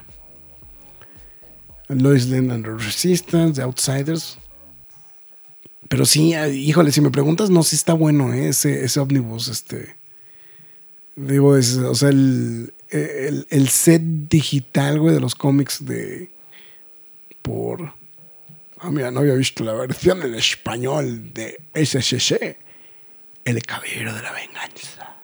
Lois 1.89 2.27
Lane 2.27 2.53
and 2.53 2.65
the 2.65 2.73
Resistance, 2.73 3.57
The 3.57 3.63
Outsiders. 3.63 4.39
Pero 5.89 6.05
sí, 6.05 6.35
híjole, 6.35 6.91
si 6.91 7.01
me 7.01 7.11
preguntas, 7.11 7.51
no, 7.51 7.63
sí 7.63 7.77
está 7.77 7.93
bueno 7.93 8.33
¿eh? 8.33 8.49
ese, 8.49 8.85
ese 8.85 8.99
ómnibus. 8.99 9.49
Este. 9.49 9.97
Digo, 11.15 11.57
es, 11.57 11.77
o 11.77 11.95
sea, 11.95 12.09
el, 12.09 12.75
el, 12.91 13.47
el 13.51 13.69
set 13.69 14.03
digital, 14.03 14.99
güey, 14.99 15.15
de 15.15 15.21
los 15.21 15.35
cómics 15.35 15.85
de. 15.85 16.33
Por. 17.43 17.93
Ah, 18.79 18.91
mira, 18.91 19.11
no 19.11 19.21
había 19.21 19.35
visto 19.35 19.65
la 19.65 19.75
versión 19.75 20.23
en 20.23 20.35
español 20.35 21.33
de 21.33 21.61
SSC. 21.75 22.59
El 23.45 23.63
Caballero 23.63 24.13
de 24.13 24.23
la 24.23 24.33
Venganza. 24.33 25.16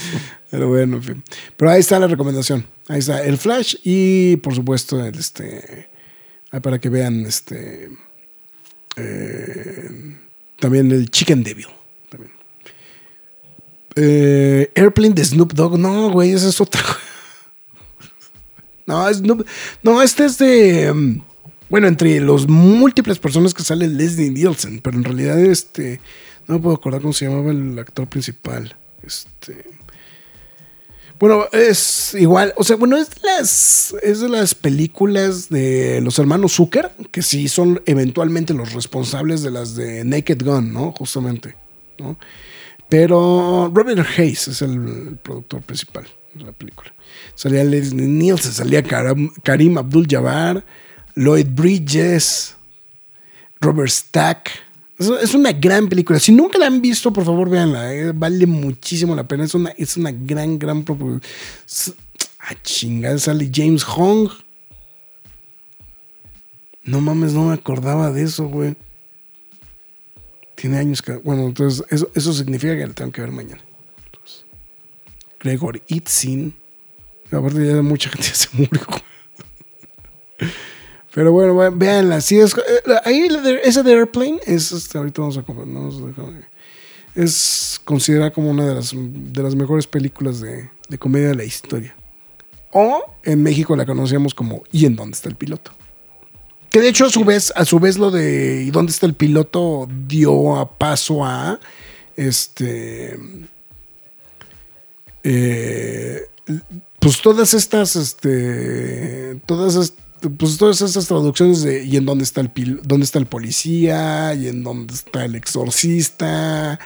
Pero 0.50 0.68
bueno, 0.68 0.96
en 0.96 1.02
fin. 1.02 1.24
Pero 1.56 1.70
ahí 1.70 1.80
está 1.80 1.98
la 1.98 2.06
recomendación. 2.08 2.66
Ahí 2.88 2.98
está 2.98 3.22
el 3.24 3.38
Flash 3.38 3.76
y, 3.84 4.36
por 4.38 4.54
supuesto, 4.54 5.04
el 5.04 5.18
este. 5.18 5.88
ahí 6.50 6.60
Para 6.60 6.78
que 6.80 6.88
vean 6.88 7.24
este. 7.26 7.90
eh, 8.96 10.16
también 10.58 10.90
el 10.92 11.10
Chicken 11.10 11.42
Devil. 11.42 11.66
También. 12.10 12.32
Eh, 13.96 14.70
Airplane 14.74 15.14
de 15.14 15.24
Snoop 15.24 15.52
Dogg. 15.54 15.78
No, 15.78 16.10
güey, 16.10 16.32
ese 16.32 16.48
es 16.48 16.60
otro. 16.60 16.82
No, 18.84 19.08
Snoop- 19.10 19.46
no, 19.84 20.02
este 20.02 20.24
es 20.24 20.38
de. 20.38 20.90
um, 20.90 21.22
bueno, 21.70 21.86
entre 21.86 22.18
los 22.20 22.48
múltiples 22.48 23.18
personas 23.20 23.54
que 23.54 23.62
sale 23.62 23.86
Leslie 23.86 24.28
Nielsen, 24.30 24.80
pero 24.80 24.96
en 24.98 25.04
realidad 25.04 25.38
este 25.40 26.00
No 26.48 26.56
me 26.56 26.60
puedo 26.60 26.74
acordar 26.76 27.00
cómo 27.00 27.12
se 27.12 27.26
llamaba 27.26 27.52
el 27.52 27.78
actor 27.78 28.08
principal. 28.08 28.74
Este. 29.06 29.64
Bueno, 31.22 31.46
es 31.52 32.16
igual, 32.18 32.52
o 32.56 32.64
sea, 32.64 32.74
bueno, 32.74 32.96
es 32.96 33.10
de 33.10 33.20
las, 33.22 33.94
es 34.02 34.18
de 34.18 34.28
las 34.28 34.56
películas 34.56 35.48
de 35.50 36.00
los 36.00 36.18
hermanos 36.18 36.54
Zucker, 36.54 36.90
que 37.12 37.22
sí 37.22 37.46
son 37.46 37.80
eventualmente 37.86 38.54
los 38.54 38.72
responsables 38.72 39.44
de 39.44 39.52
las 39.52 39.76
de 39.76 40.02
Naked 40.02 40.42
Gun, 40.44 40.72
¿no? 40.72 40.90
Justamente, 40.90 41.54
¿no? 42.00 42.18
Pero 42.88 43.70
Robert 43.72 44.04
Hayes 44.18 44.48
es 44.48 44.62
el 44.62 45.16
productor 45.22 45.62
principal 45.62 46.08
de 46.34 46.42
la 46.42 46.50
película. 46.50 46.92
Salía 47.36 47.62
Leslie 47.62 48.08
Nielsen, 48.08 48.50
salía 48.50 48.82
Karim 48.82 49.78
Abdul-Jabbar, 49.78 50.64
Lloyd 51.14 51.46
Bridges, 51.50 52.56
Robert 53.60 53.90
Stack. 53.90 54.50
Es, 54.98 55.34
una 55.34 55.52
gran 55.52 55.88
película. 55.88 56.20
Si 56.20 56.30
nunca 56.32 56.58
la 56.58 56.66
han 56.66 56.80
visto, 56.80 57.12
por 57.12 57.24
favor, 57.24 57.48
véanla. 57.50 57.92
eh, 57.94 58.12
Vale 58.14 58.46
muchísimo 58.46 59.14
la 59.16 59.26
pena. 59.26 59.44
Es 59.44 59.54
una, 59.54 59.70
es 59.70 59.96
una 59.96 60.12
gran, 60.12 60.58
gran. 60.58 60.84
propu- 60.84 61.22
es- 61.66 61.94
Ah, 62.44 62.54
chingada, 62.62 63.18
sale 63.18 63.50
James 63.54 63.84
Hong. 63.84 64.28
No 66.84 67.00
mames, 67.00 67.32
no 67.32 67.44
me 67.44 67.54
acordaba 67.54 68.10
de 68.10 68.24
eso, 68.24 68.46
güey. 68.48 68.74
Tiene 70.56 70.78
años 70.78 71.02
que. 71.02 71.12
Bueno, 71.12 71.44
entonces, 71.46 71.84
eso, 71.90 72.10
eso 72.14 72.32
significa 72.32 72.76
que 72.76 72.86
la 72.86 72.92
tengo 72.94 73.12
que 73.12 73.20
ver 73.20 73.30
mañana. 73.30 73.62
Gregor 75.40 75.80
Itzin. 75.86 76.54
Aparte, 77.30 77.64
ya 77.66 77.80
mucha 77.82 78.10
gente 78.10 78.28
se 78.34 78.48
murió. 78.52 78.80
Pero 81.14 81.32
bueno, 81.32 81.76
véanla. 81.76 82.20
Sí, 82.20 82.38
es, 82.38 82.54
eh, 82.54 82.92
ahí 83.04 83.28
esa 83.64 83.82
de 83.82 83.92
Airplane 83.92 84.40
es. 84.46 84.72
este, 84.72 84.98
ahorita 84.98 85.20
vamos 85.22 85.38
a 85.38 85.44
es 87.14 87.80
considerada 87.84 88.30
como 88.30 88.50
una 88.50 88.66
de 88.66 88.74
las, 88.74 88.94
de 88.94 89.42
las 89.42 89.54
mejores 89.54 89.86
películas 89.86 90.40
de, 90.40 90.70
de 90.88 90.98
comedia 90.98 91.28
de 91.28 91.34
la 91.34 91.44
historia. 91.44 91.94
O 92.70 93.04
en 93.22 93.42
México 93.42 93.76
la 93.76 93.84
conocíamos 93.84 94.34
como 94.34 94.62
¿Y 94.72 94.86
en 94.86 94.96
dónde 94.96 95.14
está 95.14 95.28
el 95.28 95.36
piloto? 95.36 95.72
Que 96.70 96.80
de 96.80 96.88
hecho, 96.88 97.04
a 97.04 97.10
su 97.10 97.22
vez, 97.22 97.52
a 97.54 97.66
su 97.66 97.78
vez, 97.78 97.98
lo 97.98 98.10
de 98.10 98.64
¿Y 98.66 98.70
dónde 98.70 98.92
está 98.92 99.04
el 99.04 99.14
piloto? 99.14 99.86
dio 100.06 100.56
a 100.56 100.78
paso 100.78 101.22
a 101.22 101.60
este. 102.16 103.18
eh, 105.22 106.22
pues 106.98 107.20
todas 107.20 107.52
estas, 107.52 107.96
este. 107.96 109.38
Todas 109.44 109.92
pues 110.30 110.56
todas 110.58 110.80
estas 110.80 111.06
traducciones 111.06 111.62
de 111.62 111.84
¿y 111.84 111.96
en 111.96 112.06
dónde 112.06 112.24
está 112.24 112.40
el 112.40 112.52
pil- 112.52 112.80
dónde 112.82 113.04
está 113.04 113.18
el 113.18 113.26
policía? 113.26 114.34
¿y 114.34 114.48
en 114.48 114.62
dónde 114.62 114.94
está 114.94 115.24
el 115.24 115.34
exorcista? 115.34 116.78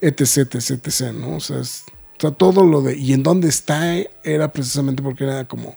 etc, 0.00 0.54
etc, 0.54 0.70
etc, 0.86 1.12
¿no? 1.12 1.36
O 1.36 1.40
sea, 1.40 1.62
todo 2.36 2.64
lo 2.64 2.82
de 2.82 2.96
¿y 2.96 3.12
en 3.12 3.22
dónde 3.22 3.48
está? 3.48 3.96
era 4.24 4.52
precisamente 4.52 5.02
porque 5.02 5.24
era 5.24 5.46
como 5.46 5.76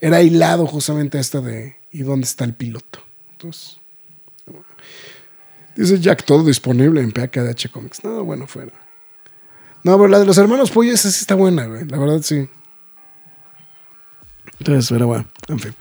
era 0.00 0.20
hilado 0.22 0.66
justamente 0.66 1.18
a 1.18 1.20
esta 1.20 1.40
de 1.40 1.76
¿y 1.90 2.02
dónde 2.02 2.26
está 2.26 2.44
el 2.44 2.54
piloto? 2.54 3.00
Entonces, 3.32 3.78
dice 5.76 6.00
Jack, 6.00 6.24
todo 6.24 6.44
disponible 6.44 7.00
en 7.00 7.12
PKDH 7.12 7.70
Comics. 7.70 8.04
No, 8.04 8.24
bueno, 8.24 8.46
fuera. 8.46 8.72
No, 9.82 9.96
pero 9.96 10.08
la 10.08 10.18
de 10.18 10.26
los 10.26 10.36
hermanos 10.38 10.70
Pollo, 10.70 10.92
esa 10.92 11.10
sí 11.10 11.18
está 11.20 11.34
buena, 11.34 11.66
güey. 11.66 11.84
La 11.86 11.98
verdad, 11.98 12.20
sí. 12.22 12.48
Entonces, 14.58 14.88
pero 14.90 15.06
bueno, 15.06 15.26
en 15.48 15.58
fin. 15.60 15.74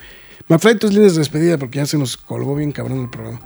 McFly, 0.48 0.78
tus 0.78 0.94
líneas 0.94 1.14
de 1.14 1.20
despedida 1.20 1.58
porque 1.58 1.78
ya 1.78 1.86
se 1.86 1.98
nos 1.98 2.18
colgó 2.18 2.56
bien 2.56 2.72
cabrón 2.72 3.02
el 3.02 3.10
programa. 3.10 3.40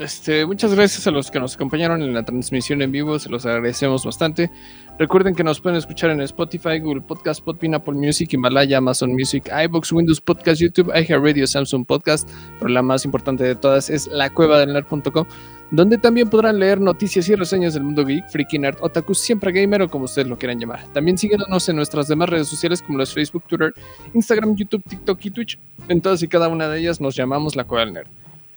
Este, 0.00 0.44
muchas 0.44 0.74
gracias 0.74 1.06
a 1.06 1.10
los 1.10 1.30
que 1.30 1.38
nos 1.38 1.54
acompañaron 1.54 2.02
en 2.02 2.12
la 2.14 2.24
transmisión 2.24 2.82
en 2.82 2.90
vivo, 2.90 3.18
se 3.18 3.28
los 3.28 3.46
agradecemos 3.46 4.04
bastante. 4.04 4.50
Recuerden 4.98 5.34
que 5.34 5.44
nos 5.44 5.60
pueden 5.60 5.78
escuchar 5.78 6.10
en 6.10 6.20
Spotify, 6.20 6.78
Google 6.78 7.02
Podcast, 7.02 7.42
Podbean, 7.42 7.74
Apple 7.74 7.94
Music, 7.94 8.32
Himalaya, 8.32 8.78
Amazon 8.78 9.12
Music, 9.12 9.50
iBox, 9.64 9.92
Windows 9.92 10.20
Podcast, 10.20 10.60
YouTube, 10.60 10.92
iHeartRadio, 10.94 11.46
Samsung 11.46 11.84
Podcast, 11.86 12.28
pero 12.58 12.68
la 12.70 12.82
más 12.82 13.04
importante 13.04 13.44
de 13.44 13.54
todas 13.54 13.90
es 13.90 14.06
lacuevadelnerd.com, 14.08 15.26
donde 15.70 15.98
también 15.98 16.28
podrán 16.28 16.58
leer 16.58 16.80
noticias 16.80 17.28
y 17.28 17.34
reseñas 17.34 17.74
del 17.74 17.84
mundo 17.84 18.04
geek, 18.04 18.28
freaky 18.28 18.58
nerd, 18.58 18.76
otaku, 18.80 19.14
siempre 19.14 19.52
gamer 19.52 19.82
o 19.82 19.88
como 19.88 20.04
ustedes 20.04 20.28
lo 20.28 20.38
quieran 20.38 20.58
llamar. 20.60 20.84
También 20.92 21.18
síguenos 21.18 21.68
en 21.68 21.76
nuestras 21.76 22.08
demás 22.08 22.28
redes 22.28 22.48
sociales 22.48 22.82
como 22.82 22.98
las 22.98 23.12
Facebook, 23.12 23.44
Twitter, 23.48 23.72
Instagram, 24.12 24.56
YouTube, 24.56 24.82
TikTok 24.88 25.24
y 25.24 25.30
Twitch. 25.30 25.58
En 25.88 26.00
todas 26.00 26.22
y 26.22 26.28
cada 26.28 26.48
una 26.48 26.68
de 26.68 26.80
ellas 26.80 27.00
nos 27.00 27.16
llamamos 27.16 27.56
La 27.56 27.64
Cueva 27.64 27.84
del 27.84 27.94
Nerd. 27.94 28.08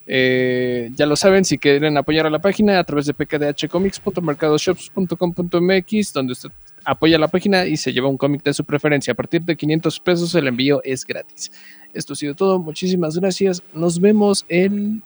Eh, 0.09 0.89
ya 0.95 1.05
lo 1.05 1.17
saben, 1.17 1.43
si 1.43 1.57
quieren 1.57 1.97
apoyar 1.97 2.25
a 2.25 2.29
la 2.29 2.39
página 2.39 2.79
a 2.79 2.83
través 2.85 3.05
de 3.05 3.13
pkdhcomics.mercadoshops.com.mx, 3.13 6.13
donde 6.13 6.31
usted 6.31 6.49
apoya 6.85 7.19
la 7.19 7.27
página 7.27 7.65
y 7.65 7.75
se 7.75 7.91
lleva 7.91 8.07
un 8.07 8.17
cómic 8.17 8.41
de 8.43 8.53
su 8.53 8.63
preferencia. 8.63 9.11
A 9.11 9.15
partir 9.15 9.41
de 9.41 9.57
500 9.57 9.99
pesos 9.99 10.33
el 10.35 10.47
envío 10.47 10.81
es 10.83 11.05
gratis. 11.05 11.51
Esto 11.93 12.13
ha 12.13 12.15
sido 12.15 12.33
todo, 12.33 12.59
muchísimas 12.59 13.17
gracias. 13.17 13.61
Nos 13.73 13.99
vemos 13.99 14.45
el 14.47 15.01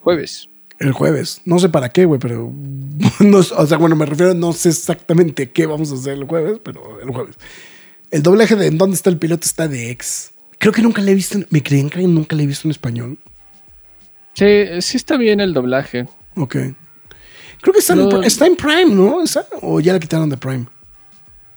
jueves. 0.00 0.48
El 0.78 0.92
jueves. 0.92 1.42
No 1.44 1.58
sé 1.58 1.68
para 1.68 1.90
qué, 1.90 2.06
güey, 2.06 2.18
pero. 2.18 2.50
o 3.56 3.66
sea, 3.66 3.76
bueno, 3.76 3.96
me 3.96 4.06
refiero, 4.06 4.32
no 4.32 4.54
sé 4.54 4.70
exactamente 4.70 5.50
qué 5.50 5.66
vamos 5.66 5.92
a 5.92 5.96
hacer 5.96 6.14
el 6.14 6.24
jueves, 6.24 6.58
pero 6.62 6.98
el 7.02 7.10
jueves. 7.10 7.36
El 8.10 8.22
doblaje 8.22 8.56
de 8.56 8.68
¿En 8.68 8.78
dónde 8.78 8.94
está 8.94 9.10
el 9.10 9.18
piloto? 9.18 9.44
está 9.44 9.68
de 9.68 9.90
ex. 9.90 10.30
Creo 10.58 10.72
que 10.72 10.80
nunca 10.80 11.02
le 11.02 11.12
he 11.12 11.14
visto. 11.14 11.38
Me 11.50 11.62
creen 11.62 11.90
que 11.90 12.00
nunca 12.06 12.34
le 12.34 12.44
he 12.44 12.46
visto 12.46 12.66
en 12.66 12.70
español. 12.70 13.18
Sí, 14.38 14.80
sí 14.82 14.96
está 14.96 15.16
bien 15.16 15.40
el 15.40 15.52
doblaje. 15.52 16.06
Ok. 16.36 16.56
Creo 17.60 17.72
que 17.72 17.80
está, 17.80 17.94
en, 17.94 17.98
No. 18.00 18.08
Pri- 18.08 18.26
está 18.26 18.46
en 18.46 18.54
Prime, 18.56 18.94
¿no? 18.94 19.24
O 19.62 19.80
ya 19.80 19.92
la 19.92 19.98
quitaron 19.98 20.28
de 20.30 20.36
Prime. 20.36 20.66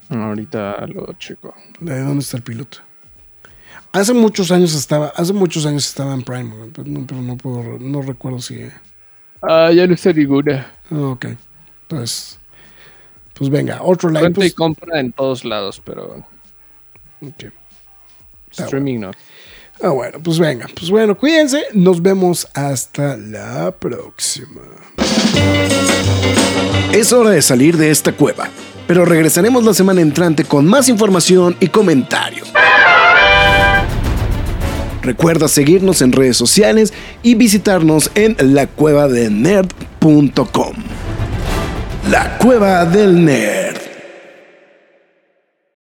Ahorita 0.09 0.85
lo 0.87 1.13
checo. 1.13 1.53
De 1.79 2.01
¿Dónde 2.01 2.21
está 2.21 2.37
el 2.37 2.43
piloto? 2.43 2.79
Hace 3.93 4.13
muchos 4.13 4.51
años 4.51 4.73
estaba, 4.73 5.07
hace 5.15 5.33
muchos 5.33 5.65
años 5.65 5.85
estaba 5.85 6.13
en 6.13 6.23
Prime, 6.23 6.51
pero 6.73 6.87
no, 6.87 7.05
pero 7.05 7.21
no, 7.21 7.37
puedo- 7.37 7.77
no 7.79 8.01
recuerdo 8.01 8.39
si. 8.39 8.67
Ah, 9.41 9.71
ya 9.71 9.85
no 9.85 9.93
está 9.93 10.11
ninguna. 10.13 10.71
ah, 10.89 10.95
ok. 10.95 11.25
Entonces, 11.83 12.39
pues 13.33 13.49
venga, 13.49 13.81
otro 13.81 14.09
y 14.09 14.33
Pues, 14.33 14.53
compra 14.53 14.99
en 14.99 15.11
todos 15.11 15.43
lados, 15.45 15.81
pero 15.83 16.25
ok. 17.21 17.43
Ah, 18.57 18.63
streaming 18.63 18.99
no. 18.99 19.11
Ah, 19.83 19.89
bueno, 19.89 20.19
pues 20.21 20.37
venga, 20.37 20.67
pues 20.77 20.91
bueno, 20.91 21.17
cuídense, 21.17 21.63
nos 21.73 22.03
vemos 22.03 22.47
hasta 22.53 23.17
la 23.17 23.71
próxima. 23.71 24.61
Es 26.93 27.11
hora 27.11 27.31
de 27.31 27.41
salir 27.41 27.77
de 27.77 27.89
esta 27.89 28.11
cueva, 28.11 28.47
pero 28.85 29.05
regresaremos 29.05 29.63
la 29.63 29.73
semana 29.73 30.01
entrante 30.01 30.43
con 30.43 30.67
más 30.67 30.87
información 30.87 31.57
y 31.59 31.69
comentarios. 31.69 32.53
Recuerda 35.01 35.47
seguirnos 35.47 36.03
en 36.03 36.11
redes 36.11 36.37
sociales 36.37 36.93
y 37.23 37.33
visitarnos 37.33 38.11
en 38.13 38.37
lacuevadelnerd.com. 38.39 40.75
La 42.11 42.37
Cueva 42.37 42.85
del 42.85 43.25
Nerd. 43.25 43.90